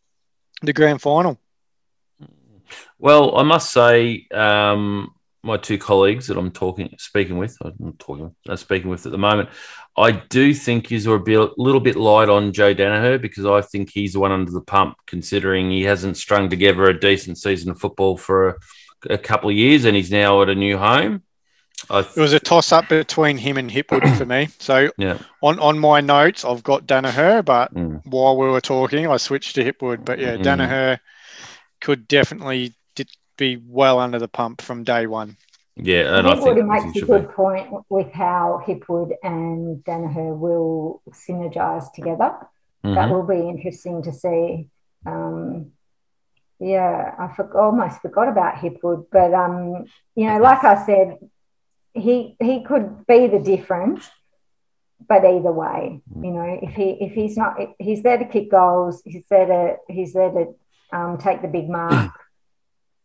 the 0.61 0.73
grand 0.73 1.01
final. 1.01 1.39
Well, 2.99 3.35
I 3.37 3.43
must 3.43 3.71
say, 3.71 4.27
um, 4.31 5.13
my 5.43 5.57
two 5.57 5.77
colleagues 5.77 6.27
that 6.27 6.37
I'm 6.37 6.51
talking, 6.51 6.95
speaking 6.97 7.37
with, 7.37 7.57
I'm 7.61 7.93
talking, 7.99 8.33
uh, 8.47 8.55
speaking 8.55 8.89
with 8.89 9.05
at 9.05 9.11
the 9.11 9.17
moment, 9.17 9.49
I 9.95 10.11
do 10.11 10.53
think 10.53 10.87
he's 10.87 11.05
a 11.05 11.11
little 11.11 11.79
bit 11.79 11.95
light 11.95 12.29
on 12.29 12.51
Joe 12.51 12.73
Daniher 12.73 13.21
because 13.21 13.45
I 13.45 13.61
think 13.61 13.91
he's 13.91 14.13
the 14.13 14.19
one 14.19 14.31
under 14.31 14.51
the 14.51 14.61
pump, 14.61 14.97
considering 15.05 15.69
he 15.69 15.83
hasn't 15.83 16.17
strung 16.17 16.49
together 16.49 16.85
a 16.85 16.99
decent 16.99 17.37
season 17.37 17.69
of 17.71 17.79
football 17.79 18.17
for 18.17 18.49
a, 18.49 18.55
a 19.11 19.17
couple 19.17 19.49
of 19.49 19.55
years, 19.55 19.85
and 19.85 19.95
he's 19.95 20.11
now 20.11 20.41
at 20.41 20.49
a 20.49 20.55
new 20.55 20.77
home. 20.77 21.21
I 21.89 21.99
It 21.99 22.17
was 22.17 22.33
a 22.33 22.39
toss 22.39 22.71
up 22.71 22.89
between 22.89 23.37
him 23.37 23.57
and 23.57 23.69
Hipwood 23.69 24.17
for 24.17 24.25
me. 24.25 24.47
So 24.59 24.89
yeah, 24.97 25.19
on, 25.41 25.59
on 25.59 25.77
my 25.77 26.01
notes, 26.01 26.43
I've 26.43 26.63
got 26.63 26.87
Daniher, 26.87 27.43
but 27.43 27.73
Mm. 27.73 28.01
while 28.05 28.37
we 28.37 28.47
were 28.47 28.61
talking, 28.61 29.07
I 29.07 29.17
switched 29.17 29.55
to 29.55 29.63
Hipwood. 29.63 30.05
But 30.05 30.19
yeah, 30.19 30.37
Mhm. 30.37 30.43
Daniher 30.43 30.99
could 31.81 32.07
definitely 32.07 32.73
be 33.37 33.59
well 33.67 33.99
under 33.99 34.19
the 34.19 34.27
pump 34.27 34.61
from 34.61 34.83
day 34.83 35.07
one. 35.07 35.37
Yeah, 35.75 36.17
and 36.17 36.27
I 36.27 36.31
think 36.31 36.43
think 36.43 36.55
Woody 36.57 36.61
makes 36.61 36.95
a 36.97 37.05
good 37.05 37.29
point 37.31 37.67
with 37.89 38.11
how 38.11 38.61
Hipwood 38.65 39.13
and 39.23 39.83
Daniher 39.83 40.37
will 40.37 41.01
synergise 41.09 41.91
together. 41.93 42.35
That 42.83 43.09
Mhm. 43.09 43.11
will 43.11 43.23
be 43.23 43.49
interesting 43.49 44.03
to 44.03 44.11
see. 44.11 44.69
Um, 45.05 45.71
yeah, 46.59 47.15
I 47.17 47.27
for, 47.35 47.57
almost 47.59 48.01
forgot 48.01 48.27
about 48.27 48.55
Hipwood, 48.55 49.07
but 49.11 49.33
um, 49.33 49.85
you 50.15 50.27
know, 50.27 50.37
like 50.39 50.63
I 50.63 50.85
said, 50.85 51.17
he 51.93 52.35
he 52.39 52.63
could 52.63 53.05
be 53.07 53.27
the 53.27 53.39
difference. 53.39 54.09
But 55.05 55.25
either 55.25 55.51
way, 55.51 56.01
you 56.21 56.31
know, 56.31 56.59
if 56.61 56.73
he 56.75 56.91
if 57.01 57.13
he's 57.13 57.35
not, 57.35 57.57
he's 57.79 58.03
there 58.03 58.17
to 58.17 58.25
kick 58.25 58.49
goals. 58.51 59.01
He's 59.05 59.25
there 59.27 59.45
to 59.45 59.77
he's 59.89 60.13
there 60.13 60.31
to 60.31 60.55
um, 60.93 61.17
take 61.17 61.41
the 61.41 61.47
big 61.47 61.67
mark. 61.67 62.11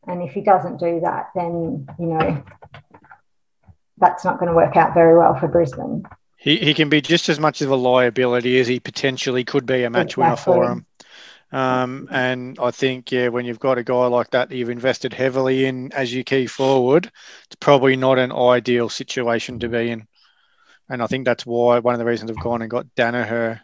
And 0.07 0.23
if 0.23 0.33
he 0.33 0.41
doesn't 0.41 0.79
do 0.79 1.01
that, 1.01 1.31
then 1.35 1.87
you 1.99 2.07
know 2.07 2.43
that's 3.99 4.25
not 4.25 4.39
going 4.39 4.49
to 4.49 4.55
work 4.55 4.77
out 4.77 4.95
very 4.95 5.16
well 5.16 5.35
for 5.35 5.49
Brisbane. 5.49 6.05
He, 6.37 6.57
he 6.59 6.75
can 6.75 6.89
be 6.89 7.01
just 7.01 7.29
as 7.29 7.41
much 7.41 7.62
of 7.62 7.70
a 7.70 7.77
liability 7.77 8.61
as 8.61 8.69
he 8.69 8.79
potentially 8.79 9.45
could 9.45 9.66
be 9.66 9.83
a 9.83 9.91
match 9.91 10.16
winner 10.16 10.37
for 10.37 10.62
Exactly. 10.62 10.73
him. 10.73 10.87
Um, 11.51 12.09
and 12.11 12.59
I 12.61 12.70
think, 12.70 13.11
yeah, 13.11 13.29
when 13.29 13.45
you've 13.45 13.59
got 13.59 13.79
a 13.79 13.83
guy 13.83 14.07
like 14.07 14.31
that 14.31 14.49
that 14.49 14.57
you've 14.57 14.70
invested 14.70 15.12
heavily 15.12 15.65
in 15.65 15.93
as 15.93 16.12
you 16.12 16.23
key 16.23 16.47
forward, 16.47 17.11
it's 17.47 17.57
probably 17.59 17.97
not 17.97 18.19
an 18.19 18.33
ideal 18.33 18.89
situation 18.89 19.59
to 19.61 19.69
be 19.69 19.91
in. 19.91 20.07
And 20.89 21.03
I 21.03 21.07
think 21.07 21.25
that's 21.25 21.45
why 21.45 21.79
one 21.81 21.95
of 21.95 21.99
the 21.99 22.05
reasons 22.05 22.31
I've 22.31 22.39
gone 22.39 22.62
and 22.62 22.70
got 22.70 22.95
Daniher. 22.95 23.61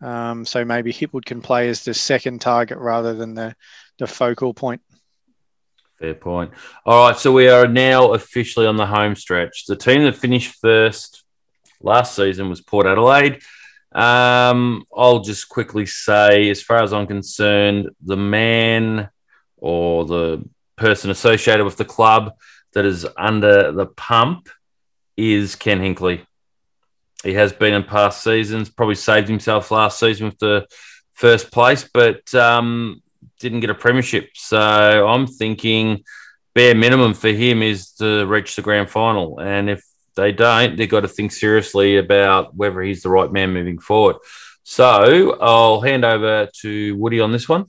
Um, 0.00 0.44
so 0.44 0.64
maybe 0.64 0.92
Hipwood 0.92 1.24
can 1.24 1.40
play 1.40 1.68
as 1.70 1.84
the 1.84 1.94
second 1.94 2.40
target 2.40 2.78
rather 2.78 3.14
than 3.14 3.34
the, 3.34 3.56
the 3.98 4.06
focal 4.06 4.54
point. 4.54 4.82
Fair 5.98 6.14
point. 6.14 6.50
All 6.84 7.08
right, 7.08 7.18
so 7.18 7.32
we 7.32 7.48
are 7.48 7.66
now 7.66 8.12
officially 8.12 8.66
on 8.66 8.76
the 8.76 8.86
home 8.86 9.16
stretch. 9.16 9.64
The 9.66 9.76
team 9.76 10.02
that 10.04 10.16
finished 10.16 10.56
first 10.60 11.24
last 11.80 12.14
season 12.14 12.50
was 12.50 12.60
Port 12.60 12.86
Adelaide. 12.86 13.40
Um, 13.92 14.84
I'll 14.94 15.20
just 15.20 15.48
quickly 15.48 15.86
say, 15.86 16.50
as 16.50 16.62
far 16.62 16.82
as 16.82 16.92
I'm 16.92 17.06
concerned, 17.06 17.88
the 18.04 18.16
man 18.16 19.08
or 19.56 20.04
the 20.04 20.46
person 20.76 21.10
associated 21.10 21.64
with 21.64 21.78
the 21.78 21.84
club 21.86 22.34
that 22.74 22.84
is 22.84 23.06
under 23.16 23.72
the 23.72 23.86
pump 23.86 24.50
is 25.16 25.56
Ken 25.56 25.80
Hinkley. 25.80 26.26
He 27.24 27.32
has 27.32 27.54
been 27.54 27.72
in 27.72 27.84
past 27.84 28.22
seasons, 28.22 28.68
probably 28.68 28.96
saved 28.96 29.28
himself 29.28 29.70
last 29.70 29.98
season 29.98 30.26
with 30.26 30.38
the 30.38 30.66
first 31.14 31.50
place, 31.50 31.88
but 31.90 32.34
um, 32.34 33.02
didn't 33.40 33.60
get 33.60 33.70
a 33.70 33.74
premiership. 33.74 34.30
So 34.34 34.58
I'm 35.06 35.26
thinking 35.26 36.04
bare 36.54 36.74
minimum 36.74 37.14
for 37.14 37.28
him 37.28 37.62
is 37.62 37.92
to 37.92 38.26
reach 38.26 38.56
the 38.56 38.62
grand 38.62 38.88
final. 38.88 39.40
And 39.40 39.68
if 39.68 39.84
they 40.14 40.32
don't, 40.32 40.76
they've 40.76 40.88
got 40.88 41.00
to 41.00 41.08
think 41.08 41.32
seriously 41.32 41.98
about 41.98 42.54
whether 42.54 42.80
he's 42.80 43.02
the 43.02 43.10
right 43.10 43.30
man 43.30 43.52
moving 43.52 43.78
forward. 43.78 44.16
So 44.62 45.38
I'll 45.40 45.80
hand 45.80 46.04
over 46.04 46.48
to 46.62 46.96
Woody 46.96 47.20
on 47.20 47.30
this 47.30 47.48
one. 47.48 47.66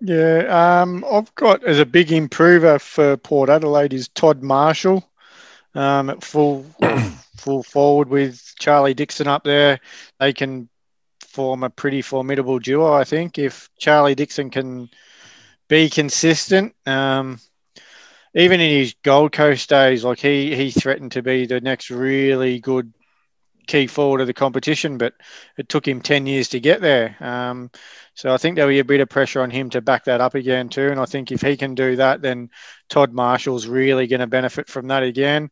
Yeah, 0.00 0.80
um, 0.82 1.04
I've 1.10 1.34
got 1.34 1.64
as 1.64 1.80
a 1.80 1.86
big 1.86 2.12
improver 2.12 2.78
for 2.78 3.16
Port 3.16 3.50
Adelaide 3.50 3.92
is 3.92 4.08
Todd 4.08 4.42
Marshall, 4.42 5.10
um, 5.74 6.10
at 6.10 6.22
full 6.22 6.64
full 7.36 7.64
forward 7.64 8.08
with 8.08 8.54
Charlie 8.58 8.94
Dixon 8.94 9.26
up 9.26 9.42
there. 9.42 9.80
They 10.20 10.32
can 10.32 10.68
form 11.38 11.62
a 11.62 11.70
pretty 11.70 12.02
formidable 12.02 12.58
duo, 12.58 12.92
I 12.92 13.04
think, 13.04 13.38
if 13.38 13.70
Charlie 13.78 14.16
Dixon 14.16 14.50
can 14.50 14.88
be 15.68 15.88
consistent. 15.88 16.74
Um, 16.84 17.38
even 18.34 18.60
in 18.60 18.70
his 18.80 18.96
Gold 19.04 19.30
Coast 19.30 19.68
days, 19.68 20.02
like 20.02 20.18
he 20.18 20.56
he 20.56 20.72
threatened 20.72 21.12
to 21.12 21.22
be 21.22 21.46
the 21.46 21.60
next 21.60 21.90
really 21.90 22.58
good 22.58 22.92
key 23.68 23.86
forward 23.86 24.20
of 24.20 24.26
the 24.26 24.34
competition, 24.34 24.98
but 24.98 25.14
it 25.56 25.68
took 25.68 25.86
him 25.86 26.00
ten 26.00 26.26
years 26.26 26.48
to 26.48 26.58
get 26.58 26.80
there. 26.80 27.14
Um, 27.20 27.70
so 28.14 28.34
I 28.34 28.36
think 28.36 28.56
there'll 28.56 28.68
be 28.68 28.80
a 28.80 28.84
bit 28.84 29.00
of 29.00 29.08
pressure 29.08 29.40
on 29.40 29.50
him 29.50 29.70
to 29.70 29.80
back 29.80 30.06
that 30.06 30.20
up 30.20 30.34
again 30.34 30.68
too. 30.68 30.88
And 30.90 30.98
I 30.98 31.04
think 31.04 31.30
if 31.30 31.40
he 31.40 31.56
can 31.56 31.76
do 31.76 31.94
that, 31.96 32.20
then 32.20 32.50
Todd 32.88 33.12
Marshall's 33.12 33.68
really 33.68 34.08
going 34.08 34.18
to 34.18 34.26
benefit 34.26 34.68
from 34.68 34.88
that 34.88 35.04
again, 35.04 35.50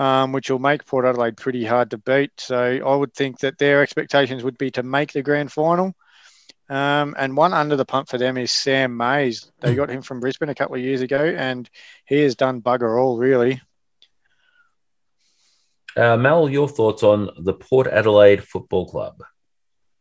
um, 0.00 0.32
which 0.32 0.50
will 0.50 0.58
make 0.58 0.86
Port 0.86 1.04
Adelaide 1.04 1.36
pretty 1.36 1.62
hard 1.62 1.90
to 1.90 1.98
beat. 1.98 2.30
So 2.38 2.56
I 2.56 2.96
would 2.96 3.12
think 3.12 3.40
that 3.40 3.58
their 3.58 3.82
expectations 3.82 4.42
would 4.42 4.56
be 4.56 4.70
to 4.70 4.82
make 4.82 5.12
the 5.12 5.22
grand 5.22 5.52
final. 5.52 5.94
Um, 6.70 7.14
and 7.18 7.36
one 7.36 7.52
under 7.52 7.76
the 7.76 7.84
pump 7.84 8.08
for 8.08 8.16
them 8.16 8.38
is 8.38 8.50
Sam 8.50 8.96
Mayes. 8.96 9.52
They 9.60 9.74
got 9.74 9.90
him 9.90 10.00
from 10.00 10.20
Brisbane 10.20 10.48
a 10.48 10.54
couple 10.54 10.76
of 10.76 10.80
years 10.80 11.02
ago, 11.02 11.22
and 11.22 11.68
he 12.06 12.20
has 12.20 12.34
done 12.34 12.62
bugger 12.62 12.98
all 12.98 13.18
really. 13.18 13.60
Uh, 15.94 16.16
Mel, 16.16 16.48
your 16.48 16.68
thoughts 16.68 17.02
on 17.02 17.28
the 17.38 17.52
Port 17.52 17.86
Adelaide 17.86 18.42
Football 18.42 18.88
Club? 18.88 19.22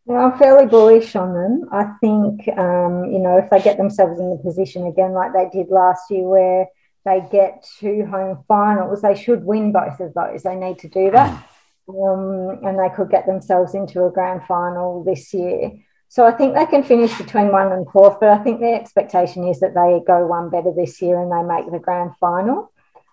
Yeah, 0.06 0.16
I'm 0.16 0.40
fairly 0.40 0.66
bullish 0.66 1.14
on 1.18 1.34
them. 1.34 1.70
I 1.74 1.84
think, 2.00 2.48
um, 2.58 3.04
you 3.12 3.20
know, 3.20 3.38
if 3.38 3.50
they 3.50 3.60
get 3.62 3.76
themselves 3.76 4.18
in 4.18 4.30
the 4.30 4.38
position 4.38 4.88
again 4.88 5.12
like 5.12 5.34
they 5.34 5.50
did 5.52 5.70
last 5.70 6.10
year 6.10 6.24
where 6.24 6.68
they 7.06 7.22
get 7.32 7.66
to 7.80 8.06
home 8.06 8.44
finals, 8.48 9.02
they 9.02 9.16
should 9.16 9.44
win 9.44 9.72
both 9.72 10.00
of 10.00 10.14
those. 10.14 10.44
They 10.44 10.56
need 10.56 10.80
to 10.80 10.90
do 10.90 11.12
that. 11.12 11.50
um, 11.90 12.60
and 12.64 12.78
they 12.78 12.94
could 12.96 13.10
get 13.10 13.26
themselves 13.26 13.74
into 13.74 14.06
a 14.06 14.12
grand 14.12 14.44
final 14.48 15.04
this 15.04 15.34
year. 15.34 15.72
So 16.08 16.26
I 16.26 16.32
think 16.32 16.56
they 16.56 16.66
can 16.66 16.84
finish 16.84 17.16
between 17.18 17.52
one 17.52 17.72
and 17.72 17.90
fourth, 17.92 18.20
but 18.20 18.30
I 18.30 18.40
think 18.40 18.60
the 18.60 18.74
expectation 18.74 19.48
is 19.48 19.60
that 19.60 19.76
they 19.76 20.02
go 20.06 20.26
one 20.26 20.50
better 20.50 20.74
this 20.76 21.02
year 21.02 21.22
and 21.22 21.32
they 21.32 21.44
make 21.44 21.72
the 21.72 21.80
grand 21.80 22.12
final. 22.20 22.72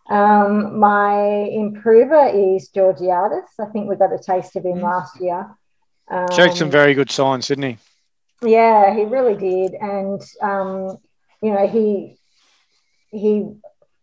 Um, 0.09 0.79
my 0.79 1.19
improver 1.51 2.27
is 2.27 2.69
Georgiades. 2.69 3.51
I 3.61 3.67
think 3.67 3.89
we 3.89 3.97
got 3.97 4.13
a 4.13 4.19
taste 4.19 4.57
of 4.57 4.65
him 4.65 4.79
mm. 4.79 4.83
last 4.83 5.21
year. 5.21 5.47
Um, 6.09 6.27
Showed 6.33 6.57
some 6.57 6.71
very 6.71 6.95
good 6.95 7.11
signs, 7.11 7.49
didn't 7.49 7.65
he? 7.65 7.79
Yeah, 8.43 8.95
he 8.95 9.05
really 9.05 9.35
did, 9.35 9.75
and 9.75 10.23
um, 10.41 10.99
you 11.43 11.53
know 11.53 11.67
he 11.67 12.19
he 13.11 13.51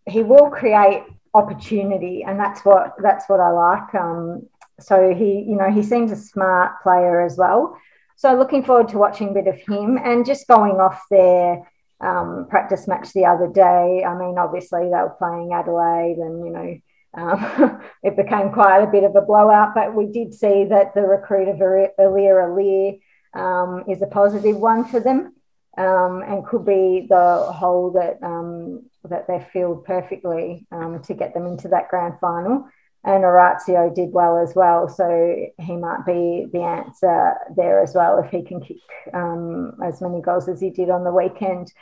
he 0.05 0.23
will 0.23 0.49
create 0.49 1.03
opportunity, 1.33 2.23
and 2.23 2.39
that's 2.39 2.63
what 2.65 2.93
that's 3.01 3.27
what 3.27 3.39
I 3.39 3.49
like. 3.49 3.95
Um, 3.95 4.47
so 4.79 5.13
he, 5.13 5.45
you 5.47 5.55
know, 5.55 5.71
he 5.71 5.83
seems 5.83 6.11
a 6.11 6.15
smart 6.15 6.81
player 6.81 7.21
as 7.21 7.37
well. 7.37 7.77
So 8.15 8.35
looking 8.35 8.63
forward 8.63 8.89
to 8.89 8.97
watching 8.97 9.29
a 9.29 9.33
bit 9.33 9.47
of 9.47 9.59
him 9.59 9.97
and 9.97 10.25
just 10.25 10.47
going 10.47 10.73
off 10.73 11.01
their 11.09 11.69
um, 12.01 12.47
practice 12.49 12.87
match 12.87 13.11
the 13.13 13.25
other 13.25 13.47
day. 13.47 14.03
I 14.03 14.15
mean, 14.17 14.37
obviously 14.37 14.83
they 14.83 14.89
were 14.89 15.15
playing 15.17 15.51
Adelaide, 15.53 16.17
and 16.17 16.45
you 16.45 16.51
know. 16.51 16.77
Um, 17.15 17.79
it 18.03 18.17
became 18.17 18.51
quite 18.51 18.79
a 18.81 18.87
bit 18.87 19.03
of 19.03 19.15
a 19.15 19.21
blowout, 19.21 19.75
but 19.75 19.93
we 19.93 20.07
did 20.07 20.33
see 20.33 20.65
that 20.65 20.95
the 20.95 21.03
recruit 21.03 21.47
of 21.47 21.57
Aliir 21.57 21.87
Aliir 21.99 22.99
um, 23.39 23.83
is 23.87 24.01
a 24.01 24.07
positive 24.07 24.57
one 24.57 24.85
for 24.85 24.99
them 24.99 25.35
um, 25.77 26.21
and 26.21 26.45
could 26.45 26.65
be 26.65 27.05
the 27.09 27.51
hole 27.51 27.91
that 27.91 28.17
um, 28.25 28.83
that 29.09 29.27
they 29.27 29.45
filled 29.51 29.85
perfectly 29.85 30.65
um, 30.71 31.01
to 31.03 31.13
get 31.13 31.33
them 31.33 31.45
into 31.45 31.67
that 31.69 31.89
grand 31.89 32.15
final. 32.19 32.67
And 33.05 33.25
Orazio 33.25 33.93
did 33.93 34.13
well 34.13 34.37
as 34.37 34.55
well, 34.55 34.87
so 34.87 35.35
he 35.59 35.75
might 35.75 36.05
be 36.05 36.47
the 36.53 36.61
answer 36.61 37.33
there 37.53 37.81
as 37.81 37.93
well 37.93 38.19
if 38.19 38.31
he 38.31 38.43
can 38.43 38.61
kick 38.61 38.77
um, 39.13 39.73
as 39.83 40.01
many 40.01 40.21
goals 40.21 40.47
as 40.47 40.61
he 40.61 40.69
did 40.69 40.89
on 40.89 41.03
the 41.03 41.11
weekend. 41.11 41.73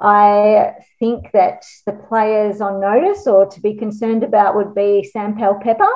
I 0.00 0.72
think 0.98 1.30
that 1.32 1.62
the 1.84 1.92
players 1.92 2.62
on 2.62 2.80
notice 2.80 3.26
or 3.26 3.46
to 3.46 3.60
be 3.60 3.74
concerned 3.74 4.24
about 4.24 4.56
would 4.56 4.74
be 4.74 5.04
Sam 5.04 5.36
Powell-Pepper 5.36 5.92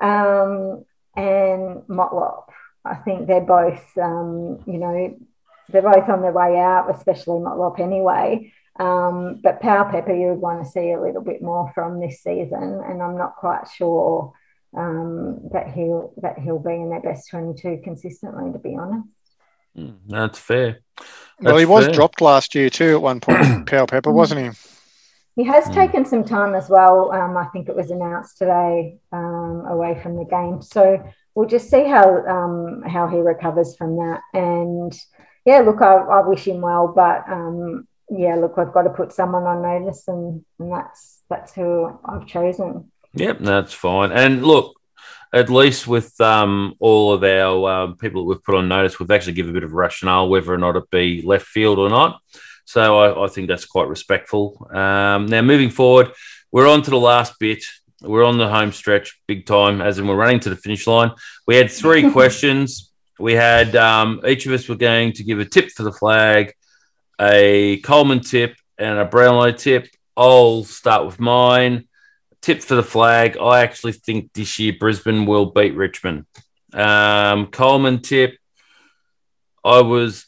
um, 0.00 0.84
and 1.16 1.82
Motlop. 1.88 2.44
I 2.84 2.94
think 2.94 3.26
they're 3.26 3.40
both, 3.40 3.84
um, 4.00 4.62
you 4.66 4.78
know, 4.78 5.18
they're 5.68 5.82
both 5.82 6.08
on 6.08 6.22
their 6.22 6.32
way 6.32 6.58
out, 6.58 6.94
especially 6.94 7.40
Motlop 7.40 7.80
anyway. 7.80 8.52
Um, 8.80 9.40
but 9.42 9.60
Powell-Pepper, 9.60 10.14
you 10.14 10.28
would 10.28 10.40
want 10.40 10.64
to 10.64 10.70
see 10.70 10.92
a 10.92 11.00
little 11.00 11.20
bit 11.20 11.42
more 11.42 11.70
from 11.74 12.00
this 12.00 12.22
season, 12.22 12.80
and 12.82 13.02
I'm 13.02 13.18
not 13.18 13.36
quite 13.36 13.68
sure 13.76 14.32
um, 14.74 15.40
that 15.52 15.68
he'll 15.68 16.14
that 16.22 16.38
he'll 16.38 16.58
be 16.58 16.72
in 16.72 16.88
their 16.88 17.02
best 17.02 17.28
22 17.28 17.82
consistently. 17.84 18.50
To 18.50 18.58
be 18.58 18.76
honest, 18.76 19.06
mm, 19.76 19.96
that's 20.08 20.38
fair. 20.38 20.80
That's 20.96 21.06
well, 21.40 21.56
he 21.58 21.66
was 21.66 21.84
fair. 21.86 21.94
dropped 21.94 22.22
last 22.22 22.54
year 22.54 22.70
too 22.70 22.94
at 22.94 23.02
one 23.02 23.20
point. 23.20 23.66
Powell-Pepper, 23.66 24.10
wasn't 24.10 24.40
he? 24.40 25.42
He 25.42 25.44
has 25.44 25.64
mm. 25.64 25.74
taken 25.74 26.06
some 26.06 26.24
time 26.24 26.54
as 26.54 26.70
well. 26.70 27.12
Um, 27.12 27.36
I 27.36 27.46
think 27.48 27.68
it 27.68 27.76
was 27.76 27.90
announced 27.90 28.38
today 28.38 28.96
um, 29.12 29.64
away 29.68 30.00
from 30.02 30.16
the 30.16 30.24
game. 30.24 30.62
So 30.62 31.04
we'll 31.34 31.48
just 31.48 31.68
see 31.68 31.84
how 31.84 32.24
um, 32.26 32.82
how 32.88 33.08
he 33.08 33.18
recovers 33.18 33.76
from 33.76 33.96
that. 33.96 34.20
And 34.32 34.98
yeah, 35.44 35.60
look, 35.60 35.82
I, 35.82 35.96
I 35.96 36.26
wish 36.26 36.46
him 36.46 36.62
well, 36.62 36.92
but 36.94 37.24
um, 37.28 37.86
yeah, 38.10 38.34
look, 38.34 38.54
I've 38.56 38.72
got 38.72 38.82
to 38.82 38.90
put 38.90 39.12
someone 39.12 39.44
on 39.44 39.62
notice, 39.62 40.08
and, 40.08 40.44
and 40.58 40.72
that's 40.72 41.22
that's 41.28 41.52
who 41.52 41.98
I've 42.04 42.26
chosen. 42.26 42.90
Yep, 43.14 43.38
that's 43.40 43.72
fine. 43.72 44.12
And 44.12 44.44
look, 44.44 44.80
at 45.32 45.48
least 45.48 45.86
with 45.86 46.20
um, 46.20 46.74
all 46.80 47.12
of 47.12 47.22
our 47.22 47.68
uh, 47.68 47.92
people 47.94 48.22
that 48.22 48.28
we've 48.28 48.42
put 48.42 48.56
on 48.56 48.68
notice, 48.68 48.98
we've 48.98 49.10
actually 49.10 49.34
given 49.34 49.50
a 49.50 49.54
bit 49.54 49.62
of 49.62 49.72
rationale 49.72 50.28
whether 50.28 50.52
or 50.52 50.58
not 50.58 50.76
it 50.76 50.90
be 50.90 51.22
left 51.22 51.46
field 51.46 51.78
or 51.78 51.88
not. 51.88 52.20
So 52.64 52.98
I, 52.98 53.24
I 53.24 53.28
think 53.28 53.48
that's 53.48 53.64
quite 53.64 53.88
respectful. 53.88 54.68
Um, 54.70 55.26
now, 55.26 55.42
moving 55.42 55.70
forward, 55.70 56.12
we're 56.52 56.68
on 56.68 56.82
to 56.82 56.90
the 56.90 56.98
last 56.98 57.38
bit. 57.38 57.64
We're 58.02 58.24
on 58.24 58.38
the 58.38 58.48
home 58.48 58.72
stretch 58.72 59.20
big 59.28 59.46
time, 59.46 59.80
as 59.80 59.98
in 59.98 60.06
we're 60.06 60.16
running 60.16 60.40
to 60.40 60.50
the 60.50 60.56
finish 60.56 60.86
line. 60.86 61.12
We 61.46 61.56
had 61.56 61.70
three 61.70 62.10
questions. 62.12 62.92
We 63.18 63.34
had 63.34 63.76
um, 63.76 64.20
each 64.26 64.46
of 64.46 64.52
us 64.52 64.68
were 64.68 64.76
going 64.76 65.12
to 65.14 65.24
give 65.24 65.38
a 65.38 65.44
tip 65.44 65.70
for 65.70 65.82
the 65.82 65.92
flag, 65.92 66.54
a 67.20 67.78
Coleman 67.78 68.20
tip, 68.20 68.56
and 68.78 68.98
a 68.98 69.04
Brownlow 69.04 69.52
tip. 69.52 69.88
I'll 70.16 70.64
start 70.64 71.06
with 71.06 71.20
mine. 71.20 71.86
Tip 72.40 72.62
for 72.62 72.74
the 72.74 72.82
flag. 72.82 73.36
I 73.36 73.60
actually 73.60 73.92
think 73.92 74.32
this 74.32 74.58
year 74.58 74.74
Brisbane 74.78 75.26
will 75.26 75.46
beat 75.46 75.76
Richmond. 75.76 76.24
Um, 76.72 77.48
Coleman 77.48 78.00
tip. 78.00 78.36
I 79.64 79.82
was. 79.82 80.26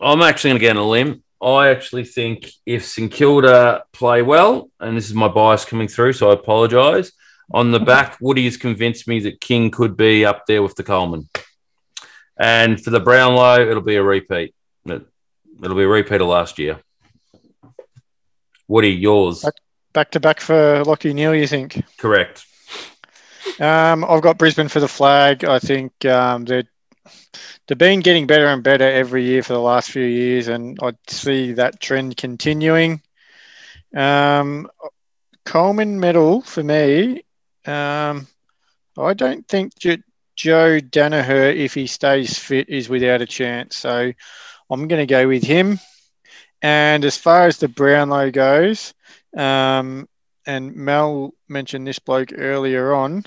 I'm 0.00 0.20
actually 0.20 0.50
going 0.50 0.60
to 0.60 0.66
get 0.66 0.76
on 0.76 0.82
a 0.82 0.88
limb. 0.88 1.22
I 1.40 1.68
actually 1.68 2.04
think 2.04 2.50
if 2.66 2.84
St 2.84 3.10
Kilda 3.10 3.84
play 3.92 4.22
well, 4.22 4.70
and 4.80 4.96
this 4.96 5.06
is 5.06 5.14
my 5.14 5.28
bias 5.28 5.64
coming 5.64 5.88
through, 5.88 6.12
so 6.14 6.30
I 6.30 6.34
apologise. 6.34 7.12
On 7.52 7.70
the 7.70 7.80
back, 7.80 8.16
Woody 8.20 8.44
has 8.44 8.56
convinced 8.56 9.06
me 9.06 9.20
that 9.20 9.40
King 9.40 9.70
could 9.70 9.96
be 9.96 10.24
up 10.24 10.46
there 10.46 10.62
with 10.62 10.74
the 10.74 10.82
Coleman. 10.82 11.28
And 12.38 12.82
for 12.82 12.90
the 12.90 13.00
Brownlow, 13.00 13.68
it'll 13.68 13.82
be 13.82 13.96
a 13.96 14.02
repeat. 14.02 14.54
It'll 15.62 15.76
be 15.76 15.82
a 15.84 15.88
repeat 15.88 16.20
of 16.20 16.28
last 16.28 16.58
year. 16.58 16.80
Woody, 18.68 18.90
yours. 18.90 19.44
Back, 19.92 20.10
to 20.12 20.20
back 20.20 20.40
for 20.40 20.82
Lachie 20.84 21.14
Neale, 21.14 21.34
you 21.34 21.46
think? 21.46 21.82
Correct. 21.98 22.44
Um, 23.60 24.04
I've 24.04 24.22
got 24.22 24.38
Brisbane 24.38 24.68
for 24.68 24.80
the 24.80 24.88
flag. 24.88 25.44
I 25.44 25.58
think 25.58 26.04
um, 26.04 26.44
they're 26.44 26.64
they've 27.66 27.78
been 27.78 28.00
getting 28.00 28.26
better 28.26 28.46
and 28.46 28.62
better 28.62 28.90
every 28.90 29.24
year 29.24 29.42
for 29.42 29.52
the 29.52 29.60
last 29.60 29.90
few 29.90 30.04
years, 30.04 30.48
and 30.48 30.78
I 30.82 30.92
see 31.08 31.52
that 31.52 31.80
trend 31.80 32.16
continuing. 32.16 33.02
Um, 33.94 34.68
Coleman 35.44 36.00
medal 36.00 36.40
for 36.40 36.62
me. 36.62 37.22
Um, 37.66 38.26
I 38.98 39.14
don't 39.14 39.46
think 39.46 39.78
J- 39.78 40.02
Joe 40.36 40.80
Daniher, 40.80 41.54
if 41.54 41.74
he 41.74 41.86
stays 41.86 42.38
fit, 42.38 42.68
is 42.68 42.88
without 42.88 43.22
a 43.22 43.26
chance. 43.26 43.76
So 43.76 44.12
I'm 44.70 44.88
going 44.88 45.06
to 45.06 45.10
go 45.10 45.28
with 45.28 45.42
him. 45.42 45.78
And 46.62 47.04
as 47.04 47.16
far 47.16 47.46
as 47.46 47.58
the 47.58 47.68
Brownlow 47.68 48.30
goes, 48.30 48.94
um, 49.36 50.08
and 50.46 50.74
Mel 50.74 51.34
mentioned 51.48 51.86
this 51.86 51.98
bloke 51.98 52.30
earlier 52.36 52.94
on, 52.94 53.24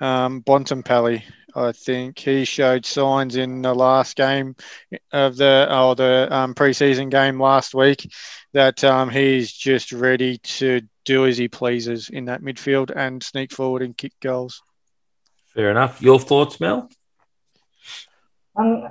um, 0.00 0.42
Bontempelli. 0.42 1.22
I 1.54 1.72
think 1.72 2.18
he 2.18 2.44
showed 2.44 2.86
signs 2.86 3.36
in 3.36 3.62
the 3.62 3.74
last 3.74 4.16
game 4.16 4.56
of 5.12 5.36
the 5.36 5.66
oh 5.68 5.94
the 5.94 6.28
um, 6.30 6.54
preseason 6.54 7.10
game 7.10 7.40
last 7.40 7.74
week 7.74 8.10
that 8.54 8.82
um, 8.84 9.10
he's 9.10 9.52
just 9.52 9.92
ready 9.92 10.38
to 10.38 10.80
do 11.04 11.26
as 11.26 11.36
he 11.36 11.48
pleases 11.48 12.08
in 12.08 12.26
that 12.26 12.42
midfield 12.42 12.90
and 12.94 13.22
sneak 13.22 13.52
forward 13.52 13.82
and 13.82 13.96
kick 13.96 14.12
goals. 14.20 14.62
Fair 15.48 15.70
enough. 15.70 16.00
Your 16.00 16.18
thoughts, 16.18 16.58
Mel? 16.58 16.88
Um, 18.56 18.88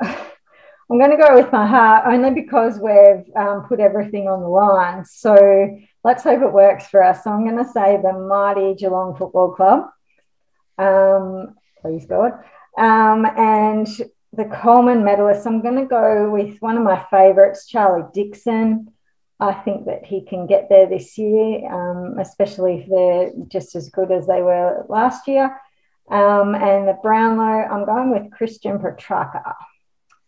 I'm 0.91 0.99
going 0.99 1.11
to 1.11 1.18
go 1.18 1.35
with 1.35 1.53
my 1.53 1.65
heart 1.65 2.03
only 2.05 2.31
because 2.31 2.77
we've 2.77 3.34
um, 3.38 3.63
put 3.63 3.80
everything 3.80 4.27
on 4.27 4.41
the 4.41 4.49
line. 4.49 5.05
So 5.05 5.80
let's 6.03 6.23
hope 6.23 6.41
it 6.41 6.51
works 6.51 6.88
for 6.88 7.01
us. 7.01 7.23
So 7.23 7.31
I'm 7.31 7.45
going 7.45 7.63
to 7.63 7.72
say 7.72 7.95
the 7.95 8.11
mighty 8.11 8.76
Geelong 8.76 9.15
Football 9.15 9.53
Club. 9.53 9.89
Um, 10.77 11.55
please 11.81 12.05
God. 12.05 12.34
Um, 12.77 13.26
and 13.26 13.88
the 14.34 14.43
Coleman 14.61 15.05
medalist, 15.05 15.47
I'm 15.47 15.61
going 15.61 15.80
to 15.80 15.85
go 15.85 16.30
with 16.30 16.57
one 16.59 16.76
of 16.76 16.84
my 16.84 17.05
favourites, 17.09 17.68
Charlie 17.68 18.09
Dixon. 18.13 18.91
I 19.39 19.53
think 19.53 19.85
that 19.85 20.05
he 20.05 20.26
can 20.26 20.45
get 20.45 20.68
there 20.68 20.88
this 20.88 21.18
year, 21.18 21.73
um, 21.73 22.19
especially 22.19 22.80
if 22.80 22.89
they're 22.89 23.31
just 23.47 23.77
as 23.77 23.88
good 23.88 24.11
as 24.11 24.27
they 24.27 24.41
were 24.41 24.85
last 24.89 25.26
year. 25.30 25.57
Um, 26.09 26.53
and 26.53 26.85
the 26.85 26.97
Brownlow, 27.01 27.43
I'm 27.43 27.85
going 27.85 28.11
with 28.11 28.30
Christian 28.34 28.77
Petracca. 28.77 29.53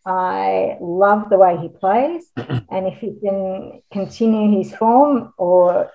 I 0.06 0.78
love 0.82 1.30
the 1.30 1.38
way 1.38 1.58
he 1.58 1.70
plays, 1.70 2.30
and 2.36 2.88
if 2.88 2.98
he 3.00 3.18
can 3.22 3.82
continue 3.92 4.58
his 4.58 4.76
form 4.76 5.34
or 5.38 5.92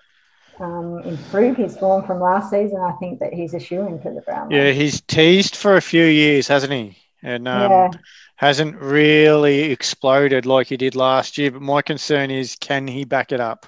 um, 0.60 1.00
improve 1.04 1.56
his 1.56 1.76
form 1.76 2.06
from 2.06 2.20
last 2.20 2.50
season, 2.50 2.78
I 2.80 2.92
think 2.92 3.20
that 3.20 3.32
he's 3.32 3.54
a 3.54 3.60
shoe 3.60 3.86
in 3.86 4.00
for 4.00 4.12
the 4.12 4.22
Brownlow. 4.22 4.56
Yeah, 4.56 4.70
he's 4.72 5.00
teased 5.02 5.56
for 5.56 5.76
a 5.76 5.82
few 5.82 6.04
years, 6.04 6.48
hasn't 6.48 6.72
he? 6.72 6.96
And 7.22 7.48
um, 7.48 7.70
yeah. 7.70 7.90
hasn't 8.36 8.76
really 8.76 9.64
exploded 9.72 10.46
like 10.46 10.68
he 10.68 10.76
did 10.76 10.94
last 10.94 11.36
year. 11.36 11.50
But 11.50 11.62
my 11.62 11.82
concern 11.82 12.30
is, 12.30 12.56
can 12.56 12.86
he 12.86 13.04
back 13.04 13.32
it 13.32 13.40
up? 13.40 13.66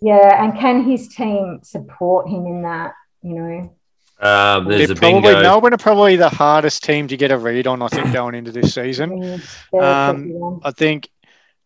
Yeah, 0.00 0.42
and 0.42 0.58
can 0.58 0.84
his 0.84 1.08
team 1.08 1.60
support 1.62 2.28
him 2.28 2.46
in 2.46 2.62
that? 2.62 2.92
You 3.22 3.34
know. 3.34 3.76
Um, 4.20 4.68
there's 4.68 4.90
a 4.90 4.94
probably 4.94 5.20
bingo. 5.22 5.42
Melbourne 5.42 5.74
are 5.74 5.78
probably 5.78 6.16
the 6.16 6.28
hardest 6.28 6.84
team 6.84 7.08
to 7.08 7.16
get 7.16 7.30
a 7.30 7.36
read 7.36 7.66
on. 7.66 7.82
I 7.82 7.88
think 7.88 8.12
going 8.12 8.34
into 8.34 8.52
this 8.52 8.74
season, 8.74 9.40
um, 9.78 10.60
I 10.62 10.70
think 10.70 11.10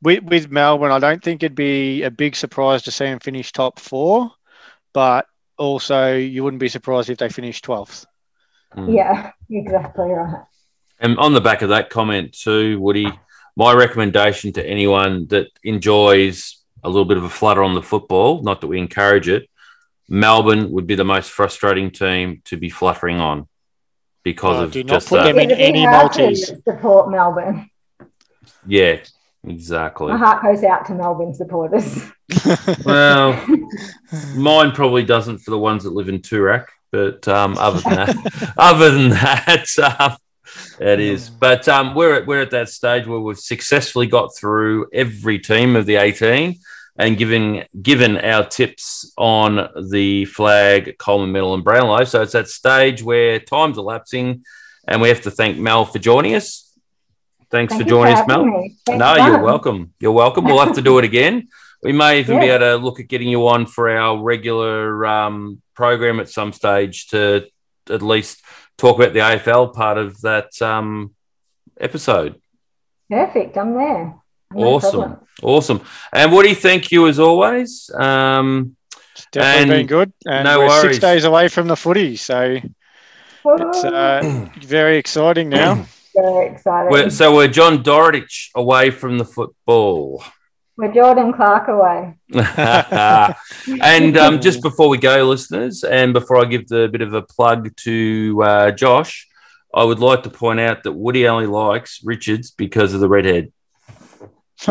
with, 0.02 0.24
with 0.24 0.50
Melbourne, 0.50 0.90
I 0.90 0.98
don't 0.98 1.22
think 1.22 1.42
it'd 1.42 1.54
be 1.54 2.02
a 2.02 2.10
big 2.10 2.34
surprise 2.34 2.82
to 2.82 2.90
see 2.90 3.04
them 3.04 3.20
finish 3.20 3.52
top 3.52 3.78
four, 3.78 4.32
but 4.92 5.26
also 5.56 6.16
you 6.16 6.42
wouldn't 6.42 6.60
be 6.60 6.68
surprised 6.68 7.10
if 7.10 7.18
they 7.18 7.28
finish 7.28 7.60
twelfth. 7.60 8.06
Mm. 8.74 8.94
Yeah, 8.94 9.30
exactly 9.50 10.10
right. 10.10 10.44
And 11.00 11.18
on 11.18 11.34
the 11.34 11.40
back 11.40 11.62
of 11.62 11.68
that 11.68 11.90
comment 11.90 12.32
too, 12.32 12.80
Woody, 12.80 13.06
my 13.56 13.72
recommendation 13.72 14.52
to 14.54 14.66
anyone 14.66 15.26
that 15.28 15.48
enjoys 15.62 16.62
a 16.82 16.88
little 16.88 17.04
bit 17.04 17.16
of 17.18 17.24
a 17.24 17.30
flutter 17.30 17.62
on 17.62 17.74
the 17.74 17.82
football, 17.82 18.42
not 18.42 18.60
that 18.60 18.68
we 18.68 18.78
encourage 18.78 19.28
it, 19.28 19.48
Melbourne 20.08 20.70
would 20.72 20.86
be 20.86 20.94
the 20.94 21.04
most 21.04 21.30
frustrating 21.30 21.90
team 21.90 22.40
to 22.46 22.56
be 22.56 22.70
fluttering 22.70 23.18
on 23.18 23.46
because 24.24 24.56
Oh, 24.58 24.64
of 24.64 24.72
do 24.72 24.82
not 24.84 24.94
just 24.94 25.08
put 25.08 25.16
that. 25.22 25.26
them 25.34 25.38
in 25.38 25.50
any 25.50 25.84
hard 25.84 26.16
multis. 26.16 26.52
Support 26.64 27.10
Melbourne. 27.10 27.70
Yeah, 28.66 28.98
exactly. 29.46 30.08
My 30.12 30.16
heart 30.18 30.42
goes 30.42 30.62
out 30.64 30.86
to 30.86 30.94
Melbourne 30.94 31.34
supporters. 31.34 32.04
Well, 32.84 33.42
mine 34.36 34.72
probably 34.72 35.02
doesn't 35.02 35.38
for 35.38 35.50
the 35.50 35.58
ones 35.58 35.84
that 35.84 35.94
live 35.94 36.10
in 36.10 36.18
Toorak, 36.18 36.66
but 36.92 37.26
um, 37.26 37.56
other 37.58 37.80
than 37.80 37.94
that, 37.94 38.52
other 38.58 38.90
than 38.90 39.08
that, 39.10 39.66
um, 40.00 40.16
it 40.78 41.00
is. 41.00 41.30
But 41.30 41.66
um, 41.68 41.94
we're 41.94 42.16
at, 42.16 42.26
we're 42.26 42.42
at 42.42 42.50
that 42.50 42.68
stage 42.68 43.06
where 43.06 43.18
we've 43.20 43.38
successfully 43.38 44.06
got 44.08 44.36
through 44.36 44.88
every 44.92 45.38
team 45.38 45.74
of 45.74 45.86
the 45.86 45.96
eighteen, 45.96 46.56
and 46.98 47.16
given 47.16 47.64
given 47.80 48.18
our 48.18 48.44
tips 48.44 49.12
on 49.16 49.70
the 49.90 50.24
flag, 50.26 50.98
Coleman 50.98 51.32
Medal, 51.32 51.54
and 51.54 51.64
Brownlow. 51.64 52.04
So 52.04 52.22
it's 52.22 52.32
that 52.32 52.48
stage 52.48 53.02
where 53.02 53.38
time's 53.38 53.78
elapsing, 53.78 54.44
and 54.86 55.00
we 55.00 55.08
have 55.08 55.22
to 55.22 55.30
thank 55.30 55.56
Mel 55.56 55.84
for 55.84 55.98
joining 55.98 56.34
us. 56.34 56.64
Thanks 57.50 57.72
Thank 57.72 57.84
for 57.84 57.88
joining 57.88 58.14
us, 58.14 58.26
Mel. 58.26 58.44
No, 58.44 59.14
for 59.14 59.26
you're 59.26 59.42
welcome. 59.42 59.94
You're 60.00 60.12
welcome. 60.12 60.44
We'll 60.44 60.58
have 60.58 60.74
to 60.74 60.82
do 60.82 60.98
it 60.98 61.04
again. 61.04 61.48
We 61.82 61.92
may 61.92 62.18
even 62.18 62.40
be 62.40 62.46
able 62.46 62.66
to 62.66 62.76
look 62.76 63.00
at 63.00 63.08
getting 63.08 63.28
you 63.28 63.46
on 63.48 63.66
for 63.66 63.88
our 63.88 64.20
regular 64.20 65.06
um, 65.06 65.62
program 65.74 66.20
at 66.20 66.28
some 66.28 66.52
stage 66.52 67.06
to 67.08 67.46
at 67.88 68.02
least 68.02 68.42
talk 68.76 68.96
about 68.96 69.12
the 69.12 69.20
AFL 69.20 69.72
part 69.72 69.96
of 69.96 70.20
that 70.22 70.60
um, 70.60 71.14
episode. 71.80 72.40
Perfect. 73.08 73.56
I'm 73.56 73.74
there. 73.74 74.16
No 74.52 74.66
Awesome. 74.74 74.90
problem. 75.00 75.20
Awesome. 75.42 75.80
And 76.12 76.32
Woody, 76.32 76.54
thank 76.54 76.90
you 76.90 77.06
as 77.08 77.18
always. 77.18 77.90
Um, 77.94 78.76
It's 79.12 79.26
definitely 79.32 79.62
And 79.62 79.70
been 79.70 79.86
good. 79.86 80.12
And 80.26 80.44
no 80.44 80.58
we're 80.60 80.66
worries. 80.68 80.82
six 80.82 80.98
days 80.98 81.24
away 81.24 81.48
from 81.48 81.68
the 81.68 81.76
footy, 81.76 82.16
so 82.16 82.58
it's 83.44 83.84
uh, 83.84 84.48
very 84.62 84.96
exciting 84.98 85.48
now. 85.48 85.86
Very 86.14 86.48
excited. 86.48 86.90
we're, 86.90 87.04
We're, 87.04 87.10
so 87.10 87.32
we're 87.36 87.46
John 87.46 87.84
Dorotich 87.84 88.48
away 88.56 88.90
from 88.90 89.18
the 89.18 89.24
football. 89.24 90.24
We're 90.76 90.92
Jordan 90.92 91.32
Clark 91.32 91.68
away. 91.68 92.16
and 93.82 94.16
um, 94.18 94.40
just 94.46 94.60
before 94.62 94.88
we 94.88 94.98
go, 94.98 95.24
listeners, 95.24 95.84
and 95.84 96.12
before 96.12 96.38
I 96.38 96.44
give 96.46 96.66
the 96.66 96.88
bit 96.90 97.02
of 97.02 97.14
a 97.14 97.22
plug 97.22 97.74
to 97.84 98.42
uh, 98.42 98.70
Josh, 98.72 99.28
I 99.72 99.84
would 99.84 100.00
like 100.00 100.24
to 100.24 100.30
point 100.30 100.58
out 100.60 100.82
that 100.82 100.92
Woody 100.92 101.28
only 101.28 101.46
likes 101.46 102.00
Richards 102.02 102.50
because 102.50 102.94
of 102.94 103.00
the 103.00 103.08
redhead. 103.08 103.52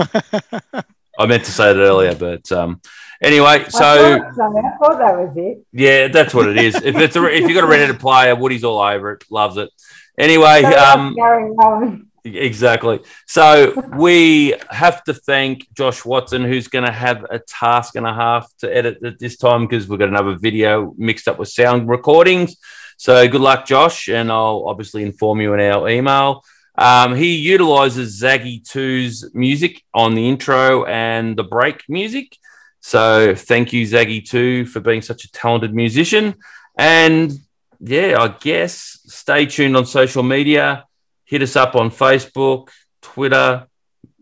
I 1.20 1.26
meant 1.26 1.46
to 1.46 1.52
say 1.52 1.74
that 1.74 1.80
earlier, 1.80 2.16
but 2.16 2.52
um, 2.52 2.82
anyway, 3.22 3.46
I 3.46 3.68
so 3.70 4.20
thought, 4.20 4.36
so. 4.36 4.44
I 4.44 4.78
thought 4.78 4.98
that 5.00 5.18
was 5.18 5.36
it. 5.38 5.66
yeah, 5.72 6.08
that's 6.10 6.34
what 6.34 6.48
it 6.48 6.58
is. 6.58 6.76
If 6.76 6.96
it's 6.96 7.16
a, 7.16 7.26
if 7.26 7.42
you've 7.42 7.56
got 7.56 7.64
a 7.64 7.68
redheaded 7.68 8.00
player, 8.00 8.36
Woody's 8.36 8.64
all 8.64 8.80
over 8.80 9.14
it, 9.14 9.24
loves 9.32 9.58
it. 9.58 9.70
Anyway, 10.18 10.62
So 10.62 10.78
um, 10.78 11.16
Gary 11.16 11.52
Rowan. 11.52 12.08
Exactly. 12.24 13.00
So 13.26 13.74
we 13.96 14.56
have 14.70 15.04
to 15.06 15.14
thank 15.14 15.72
Josh 15.74 16.04
Watson, 16.04 16.44
who's 16.44 16.68
going 16.68 16.86
to 16.86 16.92
have 16.92 17.26
a 17.30 17.40
task 17.40 17.96
and 17.96 18.06
a 18.06 18.14
half 18.14 18.52
to 18.58 18.76
edit 18.76 19.04
at 19.04 19.20
this 19.20 19.38
time 19.38 19.66
because 19.66 19.88
we've 19.88 20.00
got 20.00 20.10
another 20.10 20.38
video 20.38 20.94
mixed 20.98 21.28
up 21.28 21.40
with 21.40 21.50
sound 21.50 21.88
recordings. 21.88 22.58
So 22.98 23.28
good 23.28 23.42
luck, 23.42 23.66
Josh, 23.66 24.10
and 24.10 24.32
I'll 24.32 24.66
obviously 24.68 25.04
inform 25.04 25.40
you 25.40 25.54
in 25.54 25.60
our 25.62 25.88
email. 25.88 26.44
Um, 26.78 27.16
he 27.16 27.36
utilizes 27.36 28.22
Zaggy 28.22 28.62
2's 28.62 29.34
music 29.34 29.84
on 29.94 30.14
the 30.14 30.30
intro 30.30 30.86
and 30.86 31.36
the 31.36 31.44
break 31.44 31.84
music. 31.90 32.38
So 32.82 33.34
thank 33.36 33.74
you, 33.74 33.86
Zaggy 33.86 34.28
2, 34.28 34.68
for 34.68 34.80
being 34.80 35.02
such 35.02 35.26
a 35.26 35.32
talented 35.32 35.74
musician. 35.74 36.36
And 36.78 37.34
yeah, 37.80 38.18
I 38.20 38.28
guess 38.28 39.00
stay 39.06 39.48
tuned 39.48 39.76
on 39.76 39.86
social 39.86 40.24
media 40.24 40.88
hit 41.28 41.42
us 41.42 41.56
up 41.56 41.76
on 41.76 41.92
Facebook, 41.92 42.70
Twitter, 43.02 43.68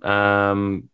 um, 0.01 0.89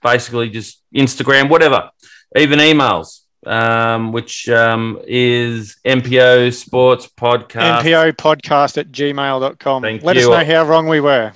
basically 0.00 0.48
just 0.48 0.82
Instagram, 0.94 1.50
whatever, 1.50 1.90
even 2.36 2.60
emails, 2.60 3.21
um, 3.46 4.12
which 4.12 4.48
um, 4.48 5.00
is 5.06 5.76
MPO 5.84 6.54
Sports 6.54 7.08
Podcast. 7.08 7.82
MPO 7.82 8.12
podcast 8.12 8.78
at 8.78 8.92
gmail.com. 8.92 9.82
Thank 9.82 10.02
Let 10.02 10.16
you. 10.16 10.32
us 10.32 10.46
know 10.46 10.54
how 10.54 10.64
wrong 10.64 10.86
we 10.86 11.00
were. 11.00 11.32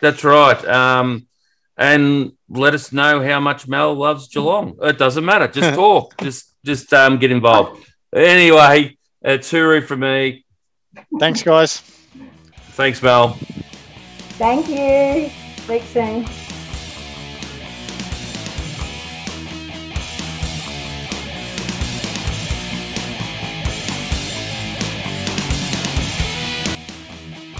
That's 0.00 0.24
right. 0.24 0.64
Um, 0.66 1.26
and 1.76 2.32
let 2.48 2.74
us 2.74 2.92
know 2.92 3.22
how 3.22 3.40
much 3.40 3.68
Mel 3.68 3.94
loves 3.94 4.28
Geelong. 4.28 4.76
It 4.82 4.98
doesn't 4.98 5.24
matter. 5.24 5.48
Just 5.48 5.74
talk. 5.74 6.16
just 6.20 6.54
just 6.64 6.92
um, 6.92 7.18
get 7.18 7.30
involved. 7.30 7.86
Anyway, 8.14 8.98
it's 9.22 9.50
Huru 9.50 9.82
for 9.82 9.96
me. 9.96 10.44
Thanks, 11.18 11.42
guys. 11.42 11.78
Thanks, 12.72 13.02
Mel. 13.02 13.38
Thank 14.38 14.68
you. 14.68 15.30
Speak 15.64 15.82
soon. 15.84 16.26